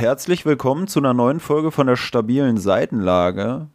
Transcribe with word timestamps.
herzlich 0.00 0.46
willkommen 0.46 0.86
zu 0.86 0.98
einer 0.98 1.12
neuen 1.12 1.40
Folge 1.40 1.70
von 1.70 1.86
der 1.86 1.96
stabilen 1.96 2.56
Seitenlage. 2.56 3.66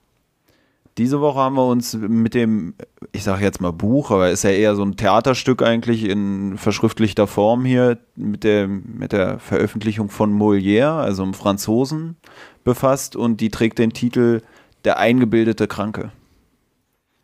Diese 0.97 1.21
Woche 1.21 1.37
haben 1.37 1.55
wir 1.55 1.67
uns 1.67 1.93
mit 1.93 2.33
dem, 2.33 2.73
ich 3.11 3.23
sage 3.23 3.43
jetzt 3.43 3.61
mal 3.61 3.71
Buch, 3.71 4.09
aber 4.09 4.31
ist 4.31 4.43
ja 4.43 4.49
eher 4.49 4.75
so 4.75 4.81
ein 4.81 4.97
Theaterstück 4.97 5.61
eigentlich 5.61 6.03
in 6.05 6.57
verschriftlichter 6.57 7.27
Form 7.27 7.63
hier, 7.63 7.99
mit 8.15 8.43
der, 8.43 8.67
mit 8.67 9.11
der 9.11 9.37
Veröffentlichung 9.37 10.09
von 10.09 10.35
Molière, 10.35 10.99
also 10.99 11.21
einem 11.21 11.35
Franzosen, 11.35 12.17
befasst 12.63 13.15
und 13.15 13.39
die 13.39 13.51
trägt 13.51 13.77
den 13.77 13.93
Titel 13.93 14.41
Der 14.83 14.97
eingebildete 14.97 15.67
Kranke. 15.67 16.11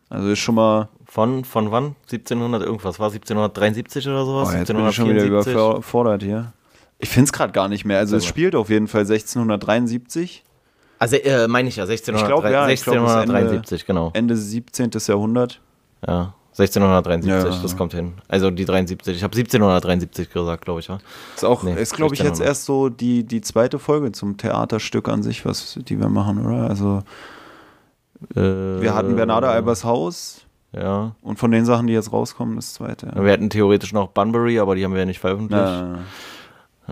Also 0.09 0.29
ist 0.29 0.39
schon 0.39 0.55
mal. 0.55 0.89
Von, 1.05 1.43
von 1.43 1.71
wann? 1.71 1.95
1700 2.03 2.61
irgendwas? 2.61 2.99
War 2.99 3.07
1773 3.07 4.07
oder 4.07 4.25
sowas? 4.25 4.49
Oh, 4.51 4.57
jetzt 4.57 4.67
bin 4.67 4.87
ich 4.87 4.95
schon 4.95 5.09
wieder 5.09 5.23
überfordert 5.23 6.21
hier. 6.21 6.53
Ich 7.01 7.09
finde 7.09 7.25
es 7.25 7.33
gerade 7.33 7.51
gar 7.51 7.67
nicht 7.67 7.83
mehr. 7.83 7.97
Also 7.97 8.15
es 8.15 8.25
spielt 8.25 8.55
auf 8.55 8.69
jeden 8.69 8.87
Fall 8.87 9.01
1673. 9.01 10.43
Also 10.99 11.15
äh, 11.15 11.47
meine 11.47 11.67
ich 11.67 11.77
ja, 11.77 11.83
1603, 11.83 12.21
ich 12.21 12.27
glaub, 12.27 12.43
ja 12.43 12.63
1673, 12.65 13.81
Ende, 13.81 13.85
genau. 13.87 14.11
Ende 14.13 14.37
17. 14.37 14.91
Jahrhundert. 15.07 15.59
Ja, 16.07 16.35
1673, 16.51 17.55
ja. 17.55 17.61
das 17.61 17.75
kommt 17.75 17.93
hin. 17.93 18.13
Also 18.27 18.51
die 18.51 18.65
73, 18.65 19.15
ich 19.15 19.23
habe 19.23 19.35
1773 19.35 20.29
gesagt, 20.29 20.65
glaube 20.65 20.81
ich, 20.81 20.89
ja. 20.89 20.99
Ist 21.35 21.43
auch, 21.43 21.63
nee, 21.63 21.73
ist 21.73 21.95
glaube 21.95 22.13
ich 22.13 22.21
jetzt 22.21 22.39
erst 22.39 22.65
so 22.65 22.89
die, 22.89 23.23
die 23.23 23.41
zweite 23.41 23.79
Folge 23.79 24.11
zum 24.11 24.37
Theaterstück 24.37 25.09
an 25.09 25.23
sich, 25.23 25.43
was 25.43 25.79
die 25.81 25.99
wir 25.99 26.09
machen, 26.09 26.45
oder? 26.45 26.69
Also 26.69 27.01
äh, 28.35 28.81
wir 28.81 28.93
hatten 28.93 29.15
Bernarda 29.15 29.49
Albers 29.49 29.83
Haus. 29.83 30.41
Ja. 30.73 31.15
Und 31.21 31.37
von 31.39 31.51
den 31.51 31.65
Sachen, 31.65 31.87
die 31.87 31.93
jetzt 31.93 32.13
rauskommen, 32.13 32.55
das 32.55 32.73
zweite. 32.73 33.07
Ja. 33.07 33.23
Wir 33.23 33.33
hatten 33.33 33.49
theoretisch 33.49 33.91
noch 33.91 34.09
Bunbury, 34.09 34.59
aber 34.59 34.75
die 34.75 34.85
haben 34.85 34.93
wir 34.93 34.99
ja 34.99 35.05
nicht 35.05 35.19
veröffentlicht. 35.19 35.61
Ja. 35.61 35.99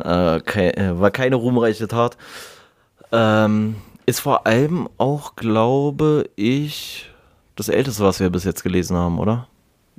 Äh, 0.05 0.70
äh, 0.70 0.99
war 0.99 1.12
keine 1.12 1.35
ruhmreiche 1.35 1.88
Tat. 1.88 2.17
Ähm, 3.11 3.75
ist 4.06 4.19
vor 4.19 4.47
allem 4.47 4.89
auch, 4.97 5.36
glaube 5.36 6.30
ich, 6.36 7.09
das 7.56 7.69
älteste, 7.69 8.03
was 8.03 8.19
wir 8.19 8.30
bis 8.30 8.44
jetzt 8.44 8.64
gelesen 8.64 8.97
haben, 8.97 9.19
oder? 9.19 9.47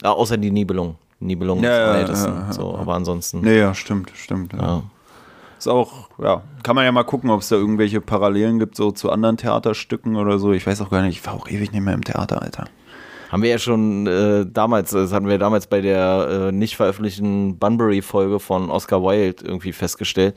Ah, 0.03 0.11
außer 0.11 0.37
die 0.37 0.51
Nibelung. 0.51 0.97
Nibelung 1.21 1.63
ja, 1.63 1.71
ist 1.71 1.89
am 1.89 1.97
ältesten. 1.97 2.33
Ja, 2.33 2.47
ja, 2.47 2.53
so, 2.53 2.77
aber 2.77 2.95
ansonsten. 2.95 3.41
Nee, 3.43 3.59
ja, 3.59 3.75
stimmt, 3.75 4.11
stimmt. 4.15 4.55
Ja. 4.55 4.83
Ist 5.59 5.69
auch, 5.69 6.09
ja, 6.19 6.43
kann 6.63 6.75
man 6.75 6.87
ja 6.87 6.93
mal 6.93 7.05
gucken, 7.05 7.29
ob 7.29 7.43
es 7.43 7.49
da 7.49 7.57
irgendwelche 7.57 8.01
Parallelen 8.01 8.59
gibt, 8.59 8.77
so 8.77 8.93
zu 8.93 9.11
anderen 9.11 9.37
Theaterstücken 9.37 10.17
oder 10.17 10.39
so. 10.39 10.53
Ich 10.53 10.67
weiß 10.67 10.81
auch 10.81 10.89
gar 10.89 11.03
nicht, 11.03 11.19
ich 11.19 11.27
war 11.27 11.35
auch 11.35 11.49
ewig 11.49 11.71
nicht 11.73 11.83
mehr 11.83 11.93
im 11.93 12.03
Theater, 12.03 12.41
Alter. 12.41 12.65
Haben 13.31 13.43
wir 13.43 13.51
ja 13.51 13.59
schon 13.59 14.09
äh, 14.09 14.45
damals, 14.45 14.91
das 14.91 15.13
hatten 15.13 15.29
wir 15.29 15.39
damals 15.39 15.69
bei 15.69 15.81
der 15.81 16.49
äh, 16.49 16.53
nicht 16.53 16.77
veröffentlichten 16.77 17.59
Bunbury-Folge 17.59 18.41
von 18.41 18.71
Oscar 18.71 19.03
Wilde 19.03 19.45
irgendwie 19.45 19.73
festgestellt, 19.73 20.35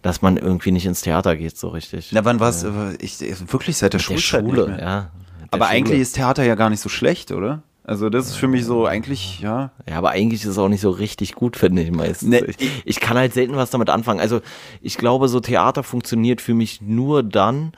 dass 0.00 0.22
man 0.22 0.38
irgendwie 0.38 0.72
nicht 0.72 0.86
ins 0.86 1.02
Theater 1.02 1.36
geht, 1.36 1.58
so 1.58 1.68
richtig. 1.68 2.10
Na, 2.12 2.24
wann 2.24 2.40
war 2.40 2.48
es? 2.48 2.64
Äh, 2.64 2.96
ich, 2.98 3.20
wirklich 3.52 3.76
seit 3.76 3.92
der, 3.92 3.98
der 3.98 4.04
Schulzeit 4.04 4.40
Schule, 4.40 4.78
ja. 4.80 5.10
Aber 5.50 5.66
Schule. 5.66 5.76
eigentlich 5.76 6.00
ist 6.00 6.14
Theater 6.14 6.42
ja 6.42 6.54
gar 6.54 6.70
nicht 6.70 6.80
so 6.80 6.88
schlecht, 6.88 7.30
oder? 7.30 7.62
Also 7.84 8.08
das 8.08 8.28
ist 8.28 8.36
für 8.36 8.48
mich 8.48 8.64
so 8.64 8.86
eigentlich, 8.86 9.40
ja. 9.40 9.72
Ja, 9.86 9.96
aber 9.96 10.10
eigentlich 10.10 10.42
ist 10.42 10.50
es 10.50 10.58
auch 10.58 10.68
nicht 10.68 10.80
so 10.80 10.90
richtig 10.90 11.34
gut, 11.34 11.56
finde 11.56 11.82
ich 11.82 11.90
meistens. 11.90 12.30
Nee. 12.30 12.44
Ich, 12.46 12.82
ich, 12.84 13.00
kann 13.00 13.16
halt 13.18 13.34
selten 13.34 13.56
was 13.56 13.70
damit 13.70 13.90
anfangen. 13.90 14.20
Also 14.20 14.40
ich 14.80 14.96
glaube, 14.96 15.28
so 15.28 15.40
Theater 15.40 15.82
funktioniert 15.82 16.40
für 16.40 16.54
mich 16.54 16.80
nur 16.80 17.22
dann, 17.22 17.72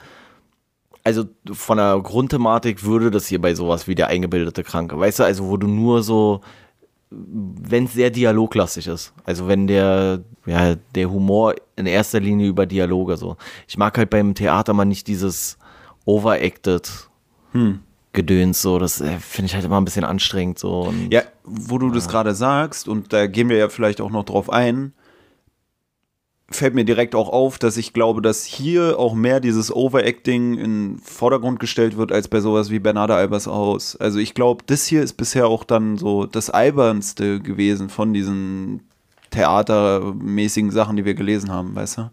also 1.03 1.25
von 1.51 1.77
der 1.77 1.99
Grundthematik 2.01 2.83
würde 2.83 3.11
das 3.11 3.27
hier 3.27 3.41
bei 3.41 3.55
sowas 3.55 3.87
wie 3.87 3.95
der 3.95 4.07
eingebildete 4.07 4.63
Kranke, 4.63 4.97
weißt 4.97 5.19
du, 5.19 5.23
also 5.23 5.47
wo 5.47 5.57
du 5.57 5.67
nur 5.67 6.01
so, 6.03 6.41
wenn 7.09 7.85
es 7.85 7.93
sehr 7.93 8.09
dialoglastig 8.09 8.87
ist, 8.87 9.13
also 9.25 9.47
wenn 9.47 9.67
der, 9.67 10.21
ja, 10.45 10.75
der 10.95 11.11
Humor 11.11 11.55
in 11.75 11.85
erster 11.85 12.19
Linie 12.19 12.47
über 12.47 12.65
Dialoge 12.65 13.17
so. 13.17 13.37
Ich 13.67 13.77
mag 13.77 13.97
halt 13.97 14.09
beim 14.09 14.33
Theater 14.33 14.73
mal 14.73 14.85
nicht 14.85 15.07
dieses 15.07 15.57
overacted. 16.05 16.89
Hm. 17.51 17.79
Gedöns, 18.13 18.61
so, 18.61 18.77
das 18.77 19.01
äh, 19.01 19.17
finde 19.17 19.47
ich 19.47 19.55
halt 19.55 19.65
immer 19.65 19.81
ein 19.81 19.85
bisschen 19.85 20.05
anstrengend, 20.05 20.59
so. 20.59 20.93
Ja, 21.09 21.23
wo 21.43 21.79
du 21.79 21.89
das 21.89 22.07
gerade 22.07 22.35
sagst, 22.35 22.87
und 22.87 23.11
da 23.11 23.25
gehen 23.25 23.49
wir 23.49 23.57
ja 23.57 23.69
vielleicht 23.69 24.01
auch 24.01 24.11
noch 24.11 24.23
drauf 24.23 24.51
ein, 24.51 24.93
fällt 26.55 26.73
mir 26.75 26.85
direkt 26.85 27.15
auch 27.15 27.29
auf, 27.29 27.57
dass 27.57 27.77
ich 27.77 27.93
glaube, 27.93 28.21
dass 28.21 28.43
hier 28.45 28.99
auch 28.99 29.13
mehr 29.13 29.39
dieses 29.39 29.73
Overacting 29.73 30.57
in 30.57 30.97
Vordergrund 30.99 31.59
gestellt 31.59 31.97
wird, 31.97 32.11
als 32.11 32.27
bei 32.27 32.39
sowas 32.39 32.69
wie 32.69 32.79
Bernarda 32.79 33.15
Albers 33.15 33.47
Haus. 33.47 33.95
Also 33.95 34.19
ich 34.19 34.33
glaube, 34.33 34.63
das 34.65 34.85
hier 34.85 35.03
ist 35.03 35.13
bisher 35.13 35.47
auch 35.47 35.63
dann 35.63 35.97
so 35.97 36.25
das 36.25 36.49
Albernste 36.49 37.39
gewesen 37.39 37.89
von 37.89 38.13
diesen 38.13 38.81
theatermäßigen 39.31 40.71
Sachen, 40.71 40.95
die 40.95 41.05
wir 41.05 41.15
gelesen 41.15 41.51
haben, 41.51 41.75
weißt 41.75 41.97
du? 41.97 42.11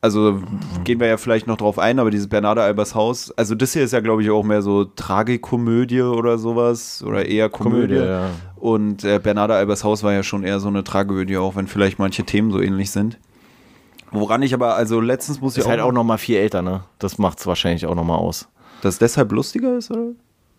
Also 0.00 0.42
gehen 0.84 1.00
wir 1.00 1.06
ja 1.06 1.16
vielleicht 1.16 1.46
noch 1.46 1.56
drauf 1.56 1.78
ein, 1.78 1.98
aber 1.98 2.10
dieses 2.10 2.28
Bernarda 2.28 2.62
Albers 2.62 2.94
Haus, 2.94 3.30
also 3.38 3.54
das 3.54 3.72
hier 3.72 3.84
ist 3.84 3.92
ja, 3.92 4.00
glaube 4.00 4.22
ich, 4.22 4.28
auch 4.28 4.42
mehr 4.42 4.60
so 4.60 4.84
Tragikomödie 4.84 6.02
oder 6.02 6.36
sowas 6.36 7.02
oder 7.02 7.24
eher 7.24 7.48
Komödie. 7.48 7.94
Komödie 7.94 8.10
ja. 8.10 8.30
Und 8.56 9.02
äh, 9.04 9.18
Bernarda 9.18 9.54
Albers 9.54 9.82
Haus 9.82 10.02
war 10.02 10.12
ja 10.12 10.22
schon 10.22 10.44
eher 10.44 10.60
so 10.60 10.68
eine 10.68 10.84
Tragödie, 10.84 11.38
auch 11.38 11.56
wenn 11.56 11.68
vielleicht 11.68 11.98
manche 11.98 12.24
Themen 12.24 12.50
so 12.50 12.60
ähnlich 12.60 12.90
sind. 12.90 13.18
Woran 14.14 14.42
ich 14.42 14.54
aber, 14.54 14.76
also 14.76 15.00
letztens 15.00 15.40
muss 15.40 15.56
ich 15.56 15.62
auch. 15.62 15.66
Ist 15.66 15.70
halt 15.70 15.80
auch 15.80 15.92
noch 15.92 16.04
mal 16.04 16.18
viel 16.18 16.36
älter, 16.36 16.62
ne? 16.62 16.84
Das 16.98 17.18
macht 17.18 17.40
es 17.40 17.46
wahrscheinlich 17.46 17.84
auch 17.86 17.94
noch 17.94 18.04
mal 18.04 18.16
aus. 18.16 18.48
Dass 18.80 18.94
es 18.94 18.98
deshalb 19.00 19.32
lustiger 19.32 19.76
ist, 19.76 19.90
oder? 19.90 20.12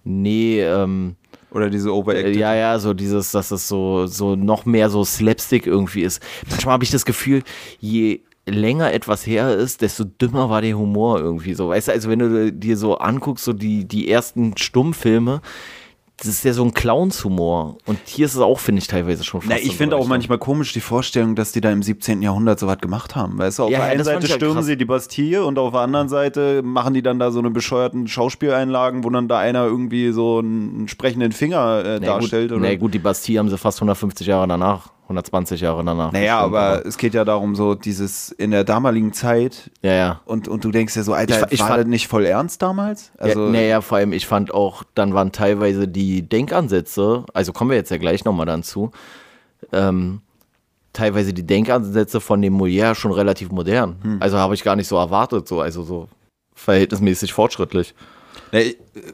Nee, 0.04 0.62
ähm. 0.62 1.16
Oder 1.52 1.70
diese 1.70 1.94
Overacted? 1.94 2.36
Ja, 2.36 2.54
ja, 2.54 2.78
so 2.80 2.94
dieses, 2.94 3.32
dass 3.32 3.52
es 3.52 3.68
so, 3.68 4.08
so 4.08 4.36
noch 4.36 4.66
mehr 4.66 4.90
so 4.90 5.06
Slapstick 5.06 5.66
irgendwie 5.68 6.02
ist. 6.02 6.22
Manchmal 6.50 6.74
habe 6.74 6.84
ich 6.84 6.92
das 6.92 7.06
Gefühl, 7.06 7.44
je 7.80 8.22
länger 8.46 8.94
etwas 8.94 9.26
her 9.26 9.56
ist, 9.56 9.82
desto 9.82 10.04
dümmer 10.04 10.50
war 10.50 10.62
der 10.62 10.78
Humor 10.78 11.20
irgendwie 11.20 11.54
so. 11.54 11.70
Weißt 11.70 11.88
du, 11.88 11.92
also 11.94 12.10
wenn 12.10 12.20
du 12.20 12.52
dir 12.52 12.76
so 12.76 12.98
anguckst, 12.98 13.46
so 13.46 13.54
die, 13.54 13.86
die 13.86 14.10
ersten 14.10 14.58
Stummfilme, 14.58 15.42
das 16.18 16.28
ist 16.28 16.46
ja 16.46 16.54
so 16.54 16.64
ein 16.64 16.74
Clownshumor. 16.74 17.78
Und 17.86 18.00
hier 18.06 18.26
ist 18.26 18.36
es 18.36 18.40
auch, 18.40 18.60
finde 18.60 18.80
ich, 18.80 18.88
teilweise 18.88 19.26
schon 19.26 19.42
fast. 19.42 19.50
Na, 19.50 19.60
ich 19.60 19.76
finde 19.76 19.98
auch 19.98 20.08
manchmal 20.08 20.38
komisch 20.38 20.72
die 20.72 20.80
Vorstellung, 20.80 21.36
dass 21.36 21.52
die 21.52 21.60
da 21.60 21.72
im 21.72 21.84
17. 21.84 22.22
Jahrhundert 22.22 22.58
so 22.58 22.68
was 22.68 22.78
gemacht 22.78 23.16
haben. 23.16 23.38
Weißt 23.38 23.60
du, 23.60 23.64
auf 23.64 23.70
ja, 23.70 23.80
der 23.80 23.88
einen 23.88 24.04
Seite 24.04 24.28
stürmen 24.28 24.64
sie 24.64 24.78
die 24.78 24.86
Bastille 24.86 25.44
und 25.44 25.60
auf 25.60 25.74
der 25.74 25.82
anderen 25.82 26.08
Seite 26.08 26.62
machen 26.64 26.94
die 26.94 27.02
dann 27.02 27.20
da 27.20 27.32
so 27.32 27.40
eine 27.40 27.50
bescheuerten 27.50 28.08
Schauspieleinlagen, 28.08 29.04
wo 29.04 29.10
dann 29.10 29.28
da 29.28 29.40
einer 29.40 29.66
irgendwie 29.66 30.12
so 30.12 30.40
einen, 30.40 30.88
sprechenden 30.88 31.34
Finger 31.34 31.84
äh, 31.86 32.00
nee, 32.00 32.06
darstellt. 32.06 32.50
Gut, 32.50 32.60
oder? 32.60 32.70
Nee, 32.70 32.78
gut, 32.78 32.94
die 32.94 33.00
Bastille 33.00 33.40
haben 33.40 33.50
sie 33.50 33.58
fast 33.58 33.80
150 33.80 34.26
Jahre 34.26 34.48
danach 34.48 34.95
120 35.06 35.62
Jahre 35.62 35.84
danach. 35.84 36.12
Naja, 36.12 36.40
aber, 36.40 36.60
aber, 36.60 36.86
es 36.86 36.98
geht 36.98 37.14
ja 37.14 37.24
darum, 37.24 37.56
so 37.56 37.76
dieses 37.76 38.32
in 38.32 38.52
der 38.52 38.64
damaligen 38.64 39.14
Zeit. 39.14 39.70
Ja, 39.84 39.94
ja. 39.94 40.22
Und, 40.26 40.48
und 40.48 40.64
du 40.64 40.72
denkst 40.72 40.96
ja 40.96 41.04
so, 41.04 41.14
Alter, 41.14 41.46
ich, 41.48 41.54
ich 41.54 41.60
war 41.60 41.70
fand, 41.70 41.82
das 41.82 41.88
nicht 41.88 42.08
voll 42.08 42.26
ernst 42.26 42.62
damals? 42.62 43.12
Also, 43.18 43.46
ja, 43.46 43.52
naja, 43.52 43.82
vor 43.82 44.00
allem, 44.00 44.14
ich 44.14 44.26
fand 44.26 44.54
auch, 44.54 44.84
dann 44.96 45.14
waren 45.14 45.32
teilweise 45.32 45.88
die 45.88 46.28
Denkansätze, 46.28 47.24
also 47.34 47.54
kommen 47.54 47.70
wir 47.70 47.78
jetzt 47.78 47.92
ja 47.92 47.98
gleich 47.98 48.26
nochmal 48.26 48.48
dann 48.48 48.64
zu, 48.64 48.92
ähm, 49.72 50.22
teilweise 50.92 51.34
die 51.34 51.46
Denkansätze 51.46 52.20
von 52.20 52.42
dem 52.42 52.60
Molière 52.60 52.96
schon 52.96 53.12
relativ 53.12 53.52
modern. 53.52 53.98
Hm. 54.02 54.18
Also 54.22 54.38
habe 54.40 54.56
ich 54.56 54.64
gar 54.64 54.76
nicht 54.76 54.88
so 54.88 54.96
erwartet, 54.96 55.48
so, 55.48 55.62
also 55.62 55.84
so 55.84 56.08
verhältnismäßig 56.56 57.32
fortschrittlich. 57.34 57.94
Ja, 58.52 58.62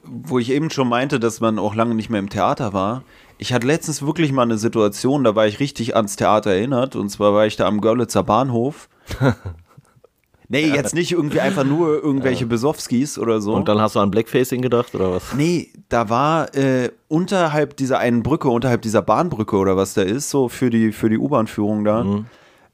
wo 0.03 0.39
ich 0.39 0.51
eben 0.51 0.69
schon 0.69 0.87
meinte, 0.87 1.19
dass 1.19 1.41
man 1.41 1.59
auch 1.59 1.75
lange 1.75 1.95
nicht 1.95 2.09
mehr 2.09 2.19
im 2.19 2.29
Theater 2.29 2.73
war, 2.73 3.03
ich 3.41 3.53
hatte 3.53 3.65
letztens 3.65 4.03
wirklich 4.03 4.31
mal 4.31 4.43
eine 4.43 4.59
Situation, 4.59 5.23
da 5.23 5.35
war 5.35 5.47
ich 5.47 5.59
richtig 5.59 5.95
ans 5.95 6.15
Theater 6.15 6.51
erinnert. 6.51 6.95
Und 6.95 7.09
zwar 7.09 7.33
war 7.33 7.47
ich 7.47 7.55
da 7.55 7.65
am 7.65 7.81
Görlitzer 7.81 8.21
Bahnhof. 8.21 8.87
nee, 10.47 10.67
jetzt 10.67 10.93
nicht 10.93 11.11
irgendwie 11.11 11.39
einfach 11.39 11.63
nur 11.63 12.03
irgendwelche 12.03 12.45
Besowskis 12.45 13.17
oder 13.17 13.41
so. 13.41 13.55
Und 13.55 13.67
dann 13.67 13.81
hast 13.81 13.95
du 13.95 13.99
an 13.99 14.11
Blackfacing 14.11 14.61
gedacht 14.61 14.93
oder 14.93 15.11
was? 15.11 15.33
Nee, 15.33 15.69
da 15.89 16.07
war 16.07 16.55
äh, 16.55 16.91
unterhalb 17.07 17.75
dieser 17.77 17.97
einen 17.97 18.21
Brücke, 18.21 18.47
unterhalb 18.47 18.83
dieser 18.83 19.01
Bahnbrücke 19.01 19.55
oder 19.55 19.75
was 19.75 19.95
da 19.95 20.03
ist, 20.03 20.29
so 20.29 20.47
für 20.47 20.69
die, 20.69 20.91
für 20.91 21.09
die 21.09 21.17
U-Bahn-Führung 21.17 21.83
da. 21.83 22.03
Mhm. 22.03 22.25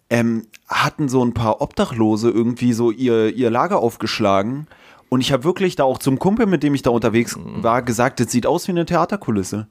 Ähm, 0.09 0.47
hatten 0.67 1.07
so 1.07 1.23
ein 1.23 1.33
paar 1.33 1.61
Obdachlose 1.61 2.29
irgendwie 2.29 2.73
so 2.73 2.91
ihr, 2.91 3.33
ihr 3.33 3.49
Lager 3.49 3.79
aufgeschlagen. 3.79 4.67
Und 5.07 5.21
ich 5.21 5.31
habe 5.31 5.45
wirklich 5.45 5.77
da 5.77 5.85
auch 5.85 5.99
zum 5.99 6.19
Kumpel, 6.19 6.45
mit 6.45 6.63
dem 6.63 6.75
ich 6.75 6.81
da 6.81 6.89
unterwegs 6.89 7.37
mhm. 7.37 7.63
war, 7.63 7.81
gesagt, 7.83 8.19
das 8.19 8.31
sieht 8.31 8.45
aus 8.45 8.67
wie 8.67 8.73
eine 8.73 8.85
Theaterkulisse. 8.85 9.67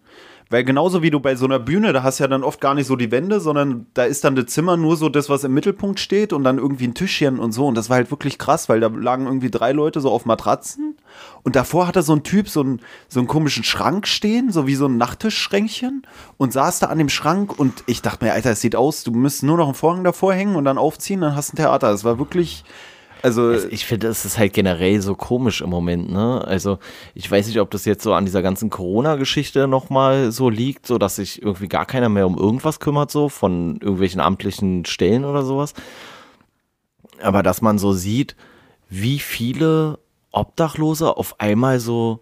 Weil 0.48 0.62
genauso 0.62 1.02
wie 1.02 1.10
du 1.10 1.18
bei 1.18 1.34
so 1.34 1.44
einer 1.44 1.58
Bühne, 1.58 1.92
da 1.92 2.04
hast 2.04 2.20
du 2.20 2.24
ja 2.24 2.28
dann 2.28 2.44
oft 2.44 2.60
gar 2.60 2.74
nicht 2.74 2.86
so 2.86 2.94
die 2.94 3.10
Wände, 3.10 3.40
sondern 3.40 3.86
da 3.94 4.04
ist 4.04 4.22
dann 4.22 4.36
das 4.36 4.46
Zimmer 4.46 4.76
nur 4.76 4.96
so 4.96 5.08
das, 5.08 5.28
was 5.28 5.42
im 5.42 5.52
Mittelpunkt 5.54 5.98
steht 5.98 6.32
und 6.32 6.44
dann 6.44 6.58
irgendwie 6.58 6.86
ein 6.86 6.94
Tischchen 6.94 7.40
und 7.40 7.50
so. 7.50 7.66
Und 7.66 7.74
das 7.74 7.90
war 7.90 7.96
halt 7.96 8.12
wirklich 8.12 8.38
krass, 8.38 8.68
weil 8.68 8.78
da 8.78 8.86
lagen 8.86 9.26
irgendwie 9.26 9.50
drei 9.50 9.72
Leute 9.72 10.00
so 10.00 10.10
auf 10.10 10.24
Matratzen 10.24 10.96
und 11.42 11.56
davor 11.56 11.88
hatte 11.88 12.02
so 12.02 12.14
ein 12.14 12.22
Typ 12.22 12.48
so 12.48 12.60
einen, 12.60 12.80
so 13.08 13.18
einen 13.18 13.26
komischen 13.26 13.64
Schrank 13.64 14.06
stehen, 14.06 14.52
so 14.52 14.68
wie 14.68 14.76
so 14.76 14.86
ein 14.86 14.96
Nachttischschränkchen 14.98 16.02
und 16.36 16.52
saß 16.52 16.78
da 16.78 16.86
an 16.86 16.98
dem 16.98 17.08
Schrank 17.08 17.58
und 17.58 17.82
ich 17.86 18.02
dachte 18.02 18.24
mir, 18.24 18.32
Alter, 18.32 18.50
es 18.50 18.60
sieht 18.60 18.76
aus, 18.76 19.02
du 19.02 19.10
müsstest 19.10 19.44
nur 19.44 19.56
noch 19.56 19.66
einen 19.66 19.74
Vorhang 19.74 20.04
davor 20.04 20.32
hängen 20.32 20.54
und 20.54 20.64
dann 20.64 20.78
aufziehen, 20.78 21.22
dann 21.22 21.34
hast 21.34 21.50
du 21.50 21.54
ein 21.54 21.56
Theater. 21.56 21.90
Das 21.90 22.04
war 22.04 22.20
wirklich 22.20 22.64
also, 23.26 23.48
also 23.48 23.68
ich 23.68 23.84
finde, 23.84 24.06
das 24.06 24.24
ist 24.24 24.38
halt 24.38 24.52
generell 24.52 25.00
so 25.02 25.16
komisch 25.16 25.60
im 25.60 25.70
Moment, 25.70 26.12
ne? 26.12 26.44
Also 26.46 26.78
ich 27.14 27.28
weiß 27.28 27.48
nicht, 27.48 27.58
ob 27.60 27.70
das 27.72 27.84
jetzt 27.84 28.04
so 28.04 28.14
an 28.14 28.24
dieser 28.24 28.40
ganzen 28.40 28.70
Corona-Geschichte 28.70 29.66
nochmal 29.66 30.30
so 30.30 30.48
liegt, 30.48 30.86
so 30.86 30.96
dass 30.96 31.16
sich 31.16 31.42
irgendwie 31.42 31.66
gar 31.66 31.86
keiner 31.86 32.08
mehr 32.08 32.26
um 32.26 32.38
irgendwas 32.38 32.78
kümmert, 32.78 33.10
so 33.10 33.28
von 33.28 33.78
irgendwelchen 33.80 34.20
amtlichen 34.20 34.84
Stellen 34.84 35.24
oder 35.24 35.44
sowas. 35.44 35.74
aber 37.20 37.42
dass 37.42 37.62
man 37.62 37.78
so 37.78 37.92
sieht, 37.92 38.36
wie 38.88 39.18
viele 39.18 39.98
Obdachlose 40.32 41.16
auf 41.16 41.40
einmal 41.40 41.80
so 41.80 42.20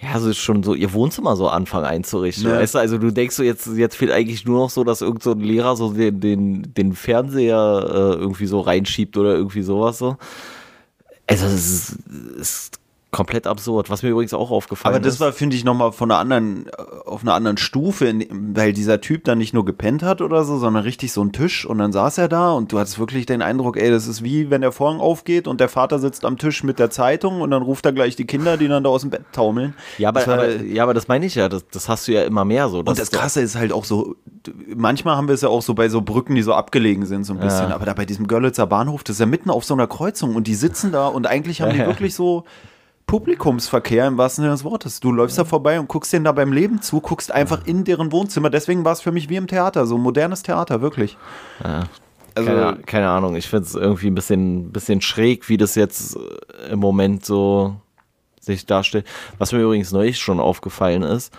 ja, 0.00 0.12
also 0.12 0.32
schon 0.32 0.62
so 0.62 0.74
ihr 0.74 0.92
Wohnzimmer 0.92 1.34
so 1.34 1.48
anfangen 1.48 1.84
einzurichten. 1.84 2.48
Ja. 2.48 2.58
Weißt 2.58 2.76
du, 2.76 2.78
also 2.78 2.98
du 2.98 3.10
denkst 3.10 3.34
so, 3.34 3.42
jetzt, 3.42 3.66
jetzt 3.66 3.96
fehlt 3.96 4.12
eigentlich 4.12 4.44
nur 4.44 4.60
noch 4.60 4.70
so, 4.70 4.84
dass 4.84 5.00
irgend 5.00 5.24
so 5.24 5.32
ein 5.32 5.40
Lehrer 5.40 5.74
so 5.76 5.92
den, 5.92 6.20
den, 6.20 6.74
den 6.74 6.92
Fernseher 6.92 7.84
äh, 7.84 8.20
irgendwie 8.20 8.46
so 8.46 8.60
reinschiebt 8.60 9.16
oder 9.16 9.34
irgendwie 9.34 9.62
sowas 9.62 9.98
so. 9.98 10.16
Also 11.26 11.46
es 11.46 11.90
ist, 11.90 11.98
ist 12.38 12.77
komplett 13.10 13.46
absurd, 13.46 13.88
was 13.88 14.02
mir 14.02 14.10
übrigens 14.10 14.34
auch 14.34 14.50
aufgefallen 14.50 14.92
ist. 14.92 14.96
Aber 14.96 15.04
das 15.04 15.14
ist. 15.14 15.20
war, 15.20 15.32
finde 15.32 15.56
ich, 15.56 15.64
nochmal 15.64 15.92
von 15.92 16.10
einer 16.10 16.20
anderen, 16.20 16.66
auf 17.06 17.22
einer 17.22 17.32
anderen 17.32 17.56
Stufe, 17.56 18.12
weil 18.30 18.74
dieser 18.74 19.00
Typ 19.00 19.24
dann 19.24 19.38
nicht 19.38 19.54
nur 19.54 19.64
gepennt 19.64 20.02
hat 20.02 20.20
oder 20.20 20.44
so, 20.44 20.58
sondern 20.58 20.82
richtig 20.82 21.12
so 21.12 21.22
ein 21.22 21.32
Tisch 21.32 21.64
und 21.64 21.78
dann 21.78 21.90
saß 21.90 22.18
er 22.18 22.28
da 22.28 22.52
und 22.52 22.70
du 22.70 22.78
hattest 22.78 22.98
wirklich 22.98 23.24
den 23.24 23.40
Eindruck, 23.40 23.78
ey, 23.78 23.90
das 23.90 24.06
ist 24.06 24.22
wie 24.22 24.50
wenn 24.50 24.60
der 24.60 24.72
Vorhang 24.72 25.00
aufgeht 25.00 25.48
und 25.48 25.58
der 25.58 25.70
Vater 25.70 25.98
sitzt 25.98 26.26
am 26.26 26.36
Tisch 26.36 26.62
mit 26.64 26.78
der 26.78 26.90
Zeitung 26.90 27.40
und 27.40 27.50
dann 27.50 27.62
ruft 27.62 27.86
er 27.86 27.92
gleich 27.92 28.14
die 28.14 28.26
Kinder, 28.26 28.58
die 28.58 28.68
dann 28.68 28.84
da 28.84 28.90
aus 28.90 29.00
dem 29.00 29.10
Bett 29.10 29.22
taumeln. 29.32 29.74
Ja, 29.96 30.10
aber, 30.10 30.26
war, 30.26 30.34
aber 30.34 30.62
ja, 30.62 30.82
aber 30.82 30.92
das 30.92 31.08
meine 31.08 31.24
ich 31.24 31.34
ja, 31.34 31.48
das, 31.48 31.66
das 31.66 31.88
hast 31.88 32.08
du 32.08 32.12
ja 32.12 32.24
immer 32.24 32.44
mehr 32.44 32.68
so. 32.68 32.80
und 32.80 32.98
das 32.98 33.10
Krasse 33.10 33.40
ist 33.40 33.56
halt 33.56 33.72
auch 33.72 33.86
so, 33.86 34.16
manchmal 34.76 35.16
haben 35.16 35.28
wir 35.28 35.34
es 35.34 35.40
ja 35.40 35.48
auch 35.48 35.62
so 35.62 35.72
bei 35.72 35.88
so 35.88 36.02
Brücken, 36.02 36.34
die 36.34 36.42
so 36.42 36.52
abgelegen 36.52 37.06
sind, 37.06 37.24
so 37.24 37.32
ein 37.32 37.40
bisschen, 37.40 37.70
ja. 37.70 37.74
aber 37.74 37.86
da 37.86 37.94
bei 37.94 38.04
diesem 38.04 38.26
Görlitzer 38.26 38.66
Bahnhof, 38.66 39.02
das 39.02 39.16
ist 39.16 39.20
ja 39.20 39.26
mitten 39.26 39.48
auf 39.48 39.64
so 39.64 39.72
einer 39.72 39.86
Kreuzung 39.86 40.34
und 40.34 40.46
die 40.46 40.54
sitzen 40.54 40.92
da 40.92 41.06
und 41.06 41.26
eigentlich 41.26 41.62
haben 41.62 41.72
die 41.72 41.78
wirklich 41.86 42.14
so 42.14 42.44
Publikumsverkehr 43.08 44.06
im 44.06 44.18
wahrsten 44.18 44.42
Sinne 44.42 44.54
des 44.54 44.64
Wortes. 44.64 45.00
Du 45.00 45.10
läufst 45.10 45.38
da 45.38 45.44
vorbei 45.46 45.80
und 45.80 45.88
guckst 45.88 46.12
denen 46.12 46.26
da 46.26 46.32
beim 46.32 46.52
Leben 46.52 46.82
zu, 46.82 47.00
guckst 47.00 47.32
einfach 47.32 47.66
in 47.66 47.82
deren 47.82 48.12
Wohnzimmer. 48.12 48.50
Deswegen 48.50 48.84
war 48.84 48.92
es 48.92 49.00
für 49.00 49.10
mich 49.10 49.30
wie 49.30 49.36
im 49.36 49.46
Theater, 49.46 49.86
so 49.86 49.96
modernes 49.96 50.42
Theater, 50.42 50.82
wirklich. 50.82 51.16
Ja. 51.64 51.84
Also, 52.34 52.50
keine, 52.50 52.76
keine, 52.84 53.08
Ahnung, 53.08 53.34
ich 53.34 53.48
finde 53.48 53.66
es 53.66 53.74
irgendwie 53.74 54.08
ein 54.08 54.14
bisschen, 54.14 54.70
bisschen 54.72 55.00
schräg, 55.00 55.48
wie 55.48 55.56
das 55.56 55.74
jetzt 55.74 56.16
äh, 56.16 56.72
im 56.72 56.80
Moment 56.80 57.24
so 57.24 57.76
sich 58.40 58.66
darstellt. 58.66 59.06
Was 59.38 59.52
mir 59.52 59.60
übrigens 59.60 59.90
neulich 59.90 60.18
schon 60.18 60.38
aufgefallen 60.38 61.02
ist, 61.02 61.32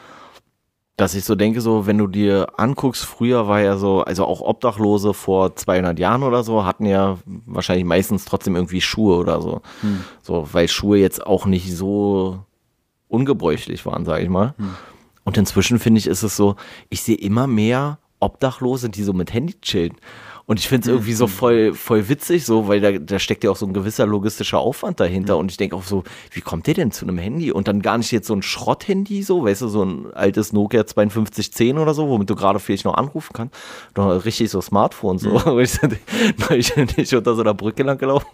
dass 1.00 1.16
ich 1.16 1.24
so 1.24 1.36
denke, 1.36 1.62
so, 1.62 1.88
wenn 1.88 1.98
du 1.98 2.08
dir 2.08 2.48
anguckst, 2.58 3.06
früher 3.06 3.48
war 3.48 3.62
ja 3.62 3.78
so, 3.78 4.02
also 4.02 4.26
auch 4.26 4.42
Obdachlose 4.42 5.14
vor 5.14 5.56
200 5.56 5.98
Jahren 5.98 6.24
oder 6.24 6.44
so, 6.44 6.66
hatten 6.66 6.86
ja 6.86 7.18
wahrscheinlich 7.46 7.86
meistens 7.86 8.26
trotzdem 8.26 8.58
irgendwie 8.58 8.82
Schuhe 8.82 9.16
oder 9.16 9.42
so. 9.42 9.62
Hm. 9.80 10.04
So, 10.22 10.50
weil 10.52 10.68
Schuhe 10.68 10.98
jetzt 10.98 11.26
auch 11.26 11.46
nicht 11.46 11.74
so 11.74 12.40
ungebräuchlich 13.08 13.86
waren, 13.86 14.04
sage 14.04 14.24
ich 14.24 14.30
mal. 14.30 14.56
Hm. 14.58 14.76
Und 15.24 15.38
inzwischen 15.38 15.80
finde 15.80 16.00
ich, 16.00 16.08
ist 16.08 16.24
es 16.24 16.36
so, 16.36 16.58
ich 16.90 17.02
sehe 17.02 17.18
immer 17.18 17.48
mehr 17.48 18.00
Obdachlose, 18.20 18.90
die 18.90 19.04
so 19.04 19.14
mit 19.14 19.34
Handy 19.34 19.56
chillen. 19.62 19.96
Und 20.50 20.60
ich 20.60 20.68
finde 20.68 20.86
es 20.86 20.88
irgendwie 20.88 21.14
so 21.14 21.28
mhm. 21.28 21.30
voll, 21.30 21.74
voll 21.76 22.10
witzig, 22.10 22.44
so, 22.44 22.68
weil 22.68 22.82
da, 22.82 22.92
da 22.94 23.20
steckt 23.20 23.44
ja 23.44 23.52
auch 23.52 23.56
so 23.56 23.68
ein 23.68 23.74
gewisser 23.74 24.08
logistischer 24.08 24.58
Aufwand 24.58 25.00
dahinter. 25.00 25.36
Mhm. 25.36 25.42
Und 25.42 25.52
ich 25.52 25.58
denke 25.58 25.76
auch 25.76 25.84
so, 25.84 26.04
wie 26.32 26.42
kommt 26.42 26.66
der 26.66 26.74
denn 26.74 26.92
zu 26.92 27.06
einem 27.06 27.20
Handy? 27.20 27.52
Und 27.52 27.68
dann 27.68 27.84
gar 27.84 28.00
nicht 28.00 28.12
jetzt 28.12 28.26
so 28.26 28.34
ein 28.34 28.42
Schrotthandy, 28.42 29.22
so, 29.22 29.44
weißt 29.44 29.62
du, 29.62 29.68
so 29.68 29.84
ein 29.86 30.12
altes 30.12 30.52
Nokia 30.52 30.80
5210 30.80 31.78
oder 31.78 31.94
so, 31.94 32.10
womit 32.10 32.32
du 32.32 32.36
gerade 32.36 32.58
vielleicht 32.58 32.84
noch 32.84 32.96
anrufen 32.96 33.32
kannst. 33.32 33.54
Doch 33.94 34.26
richtig 34.26 34.50
so 34.50 34.60
Smartphone, 34.60 35.20
so. 35.20 35.38
Mhm. 35.38 35.60
ich, 35.60 35.78
ich 36.50 36.98
nicht 36.98 37.14
unter 37.14 37.36
so 37.36 37.42
einer 37.42 37.54
Brücke 37.54 37.84
lang 37.84 38.00
gelaufen. 38.00 38.26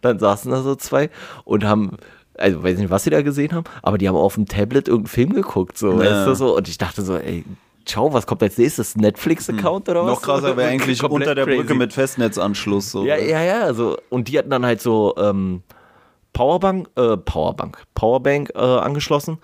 Dann 0.00 0.18
saßen 0.18 0.50
da 0.50 0.62
so 0.62 0.74
zwei 0.74 1.08
und 1.44 1.62
haben 1.62 1.92
also 2.36 2.64
weiß 2.64 2.78
nicht, 2.78 2.90
was 2.90 3.04
sie 3.04 3.10
da 3.10 3.22
gesehen 3.22 3.52
haben, 3.52 3.64
aber 3.82 3.96
die 3.96 4.08
haben 4.08 4.16
auf 4.16 4.34
dem 4.34 4.46
Tablet 4.46 4.88
irgendeinen 4.88 5.12
Film 5.12 5.32
geguckt, 5.34 5.78
so, 5.78 5.92
ja. 5.92 5.98
weißt 5.98 6.26
du, 6.26 6.34
so. 6.34 6.56
Und 6.56 6.66
ich 6.66 6.78
dachte 6.78 7.02
so, 7.02 7.16
ey, 7.16 7.44
ciao, 7.84 8.12
was 8.12 8.26
kommt 8.26 8.42
als 8.42 8.58
nächstes? 8.58 8.96
Netflix-Account 8.96 9.88
hm. 9.88 9.92
oder 9.92 10.04
was? 10.04 10.14
Noch 10.14 10.22
krasser 10.22 10.56
wäre 10.56 10.68
eigentlich 10.70 11.02
unter 11.02 11.34
der 11.34 11.46
Brücke 11.46 11.74
mit 11.74 11.92
Festnetzanschluss. 11.92 12.90
So. 12.90 13.04
Ja, 13.04 13.16
ja, 13.16 13.42
ja. 13.42 13.62
Also, 13.62 13.96
und 14.08 14.28
die 14.28 14.38
hatten 14.38 14.50
dann 14.50 14.64
halt 14.64 14.80
so 14.80 15.14
ähm, 15.16 15.62
Powerbank, 16.32 16.88
äh, 16.96 17.16
Powerbank, 17.16 17.82
Powerbank 17.94 18.52
äh, 18.54 18.58
angeschlossen. 18.58 19.38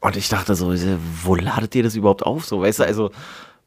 Und 0.00 0.16
ich 0.16 0.28
dachte 0.28 0.54
so, 0.54 0.72
wo 1.22 1.34
ladet 1.34 1.74
ihr 1.74 1.82
das 1.82 1.96
überhaupt 1.96 2.24
auf? 2.24 2.44
So, 2.44 2.60
weißt 2.60 2.80
du, 2.80 2.84
also, 2.84 3.10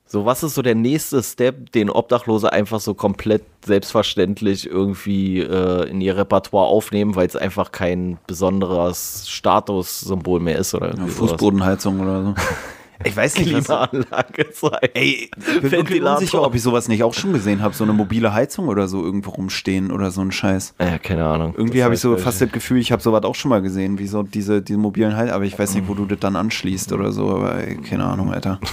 so 0.06 0.26
was 0.26 0.42
ist 0.42 0.56
so 0.56 0.62
der 0.62 0.76
nächste 0.76 1.22
Step, 1.22 1.72
den 1.74 1.90
Obdachlose 1.90 2.54
einfach 2.54 2.80
so 2.80 2.94
komplett 2.94 3.44
selbstverständlich 3.66 4.66
irgendwie 4.66 5.40
äh, 5.40 5.90
in 5.90 6.00
ihr 6.00 6.16
Repertoire 6.16 6.68
aufnehmen, 6.68 7.16
weil 7.16 7.28
es 7.28 7.36
einfach 7.36 7.72
kein 7.72 8.18
besonderes 8.26 9.28
Statussymbol 9.28 10.40
mehr 10.40 10.60
ist 10.60 10.74
oder 10.74 10.96
ja, 10.96 11.08
Fußbodenheizung 11.08 12.00
oder 12.00 12.24
so. 12.24 12.36
Ich 13.04 13.16
weiß 13.16 13.38
nicht, 13.38 13.50
Klimaanlage 13.50 14.48
sein. 14.54 14.90
Ey, 14.94 15.30
ich 15.38 15.62
bin 15.62 15.72
wirklich 15.72 16.02
unsicher, 16.02 16.42
ob 16.42 16.56
ich 16.56 16.62
sowas 16.62 16.88
nicht 16.88 17.04
auch 17.04 17.14
schon 17.14 17.34
gesehen 17.34 17.62
habe. 17.62 17.76
So 17.76 17.84
eine 17.84 17.94
mobile 17.94 18.34
Heizung 18.34 18.68
oder 18.68 18.88
so 18.88 19.04
irgendwo 19.04 19.32
rumstehen 19.32 19.92
oder 19.92 20.12
so 20.12 20.22
ein 20.22 20.32
Scheiß. 20.32 20.74
Ja, 20.80 20.98
keine 20.98 21.26
Ahnung. 21.26 21.54
Irgendwie 21.56 21.84
habe 21.84 21.94
ich 21.94 22.00
so 22.00 22.18
fast 22.18 22.42
das 22.42 22.52
Gefühl, 22.52 22.80
ich 22.80 22.92
habe 22.92 23.02
sowas 23.02 23.24
auch 23.24 23.36
schon 23.36 23.50
mal 23.50 23.62
gesehen, 23.62 24.00
wie 24.00 24.08
so 24.08 24.24
diese, 24.24 24.62
diese 24.62 24.80
mobilen 24.80 25.16
Heizungen. 25.16 25.36
Aber 25.36 25.46
ich 25.46 25.58
weiß 25.58 25.76
nicht, 25.76 25.88
wo 25.88 25.94
du 25.94 26.06
das 26.06 26.20
dann 26.20 26.36
anschließt 26.36 26.92
oder 26.94 27.12
so. 27.12 27.30
Aber 27.30 27.56
ey, 27.56 27.78
keine 27.78 28.06
Ahnung, 28.06 28.34
Alter. 28.34 28.60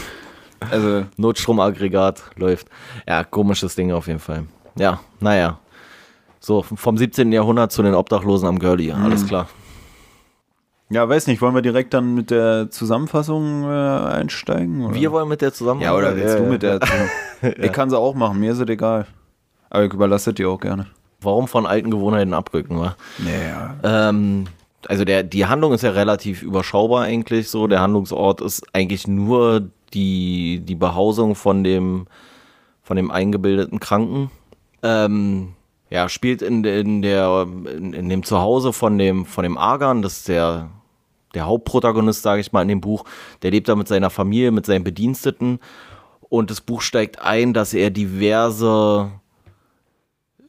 Also. 0.71 1.05
Notstromaggregat 1.19 2.23
läuft. 2.37 2.69
Ja, 3.07 3.23
komisches 3.23 3.75
Ding 3.75 3.93
auf 3.93 4.07
jeden 4.07 4.19
Fall. 4.19 4.45
Ja, 4.79 4.99
naja. 5.21 5.59
So, 6.41 6.63
vom 6.63 6.97
17. 6.97 7.33
Jahrhundert 7.33 7.71
zu 7.71 7.83
den 7.83 7.93
Obdachlosen 7.93 8.49
am 8.49 8.59
Girlie. 8.59 8.93
Alles 8.93 9.25
mhm. 9.25 9.27
klar. 9.27 9.49
Ja, 10.91 11.09
weiß 11.09 11.27
nicht, 11.29 11.41
wollen 11.41 11.55
wir 11.55 11.63
direkt 11.63 11.95
dann 11.95 12.15
mit 12.15 12.31
der 12.31 12.71
Zusammenfassung 12.71 13.65
äh, 13.65 13.67
einsteigen? 13.67 14.85
Oder? 14.85 14.95
Wir 14.95 15.13
wollen 15.13 15.29
mit 15.29 15.41
der 15.41 15.53
Zusammenfassung. 15.53 15.95
Ja, 15.95 15.99
oder 15.99 16.17
willst 16.17 16.35
ja, 16.35 16.41
du 16.41 16.51
mit 16.51 16.63
der 16.63 16.81
Ich 17.59 17.73
kann 17.73 17.91
sie 17.91 17.99
auch 17.99 18.15
machen, 18.15 18.39
mir 18.39 18.53
ist 18.53 18.59
es 18.59 18.69
egal. 18.69 19.07
Aber 19.71 19.85
ich 19.85 19.93
überlasse 19.93 20.35
dir 20.35 20.51
auch 20.51 20.61
gerne. 20.61 20.87
Warum 21.21 21.49
von 21.49 21.67
alten 21.67 21.91
Gewohnheiten 21.91 22.35
abrücken, 22.35 22.79
wa? 22.79 22.97
Ja. 23.25 23.75
Ähm, 23.83 24.45
also 24.87 25.05
der, 25.05 25.23
die 25.23 25.47
Handlung 25.47 25.73
ist 25.73 25.83
ja 25.83 25.91
relativ 25.91 26.43
überschaubar 26.43 27.05
eigentlich 27.05 27.49
so. 27.49 27.67
Der 27.67 27.81
Handlungsort 27.81 28.43
ist 28.43 28.65
eigentlich 28.75 29.09
nur 29.09 29.69
die, 29.95 30.61
die 30.63 30.75
Behausung 30.75 31.35
von 31.35 31.65
dem, 31.65 32.07
von 32.83 32.97
dem 32.97 33.11
eingebildeten 33.11 33.81
Kranken. 33.81 34.31
Ähm, 34.83 35.55
ja, 35.95 36.09
spielt 36.09 36.43
in, 36.43 36.65
in, 36.65 37.03
der, 37.03 37.47
in, 37.73 37.93
in, 37.93 38.09
dem 38.09 38.25
Zuhause 38.25 38.73
von 38.73 38.99
dem, 38.99 39.25
von 39.25 39.45
dem 39.45 39.57
Argan, 39.57 40.03
das 40.03 40.17
ist 40.17 40.29
der, 40.29 40.69
der 41.35 41.47
Hauptprotagonist, 41.47 42.21
sage 42.21 42.41
ich 42.41 42.51
mal, 42.51 42.63
in 42.63 42.69
dem 42.69 42.81
Buch. 42.81 43.05
Der 43.43 43.53
lebt 43.53 43.69
da 43.69 43.77
mit 43.77 43.87
seiner 43.87 44.11
Familie, 44.11 44.51
mit 44.51 44.67
seinen 44.67 44.83
Bediensteten. 44.83 45.61
Und 46.21 46.51
das 46.51 46.63
Buch 46.63 46.81
steigt 46.81 47.23
ein, 47.23 47.55
dass 47.55 47.75
er 47.75 47.91
diverse 47.91 49.13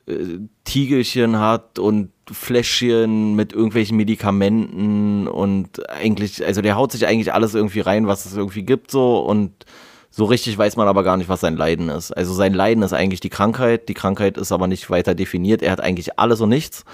äh, 0.08 0.40
Tiegelchen 0.64 1.38
hat 1.38 1.78
und 1.78 2.10
Fläschchen 2.32 3.36
mit 3.36 3.54
irgendwelchen 3.54 3.98
Medikamenten 3.98 5.28
und 5.28 5.88
eigentlich, 5.92 6.44
also 6.44 6.64
der 6.64 6.76
haut 6.76 6.92
sich 6.92 7.06
eigentlich 7.06 7.34
alles 7.34 7.54
irgendwie 7.54 7.82
rein, 7.82 8.08
was 8.08 8.26
es 8.26 8.36
irgendwie 8.36 8.64
gibt, 8.64 8.90
so 8.90 9.20
und 9.20 9.52
so 10.18 10.24
richtig 10.24 10.58
weiß 10.58 10.78
man 10.78 10.88
aber 10.88 11.04
gar 11.04 11.18
nicht, 11.18 11.28
was 11.28 11.42
sein 11.42 11.58
Leiden 11.58 11.90
ist. 11.90 12.14
Also 12.14 12.34
sein 12.34 12.54
Leiden 12.54 12.84
ist 12.84 12.94
eigentlich 12.94 13.20
die 13.20 13.30
Krankheit. 13.30 13.90
Die 13.90 13.94
Krankheit 13.94 14.38
ist 14.38 14.54
aber 14.54 14.66
nicht 14.66 14.90
weiter 14.90 15.14
definiert. 15.14 15.62
Er 15.62 15.74
hat 15.74 15.82
eigentlich 15.82 16.18
alles 16.18 16.40
und 16.40 16.48
nichts. 16.48 16.86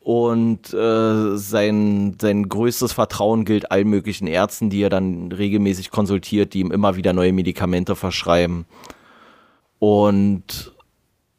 Und 0.00 0.72
äh, 0.72 1.36
sein, 1.36 2.16
sein 2.20 2.48
größtes 2.48 2.92
Vertrauen 2.92 3.44
gilt 3.44 3.72
allen 3.72 3.88
möglichen 3.88 4.28
Ärzten, 4.28 4.70
die 4.70 4.80
er 4.80 4.90
dann 4.90 5.32
regelmäßig 5.32 5.90
konsultiert, 5.90 6.54
die 6.54 6.60
ihm 6.60 6.70
immer 6.70 6.94
wieder 6.94 7.12
neue 7.12 7.32
Medikamente 7.32 7.96
verschreiben. 7.96 8.64
Und 9.80 10.72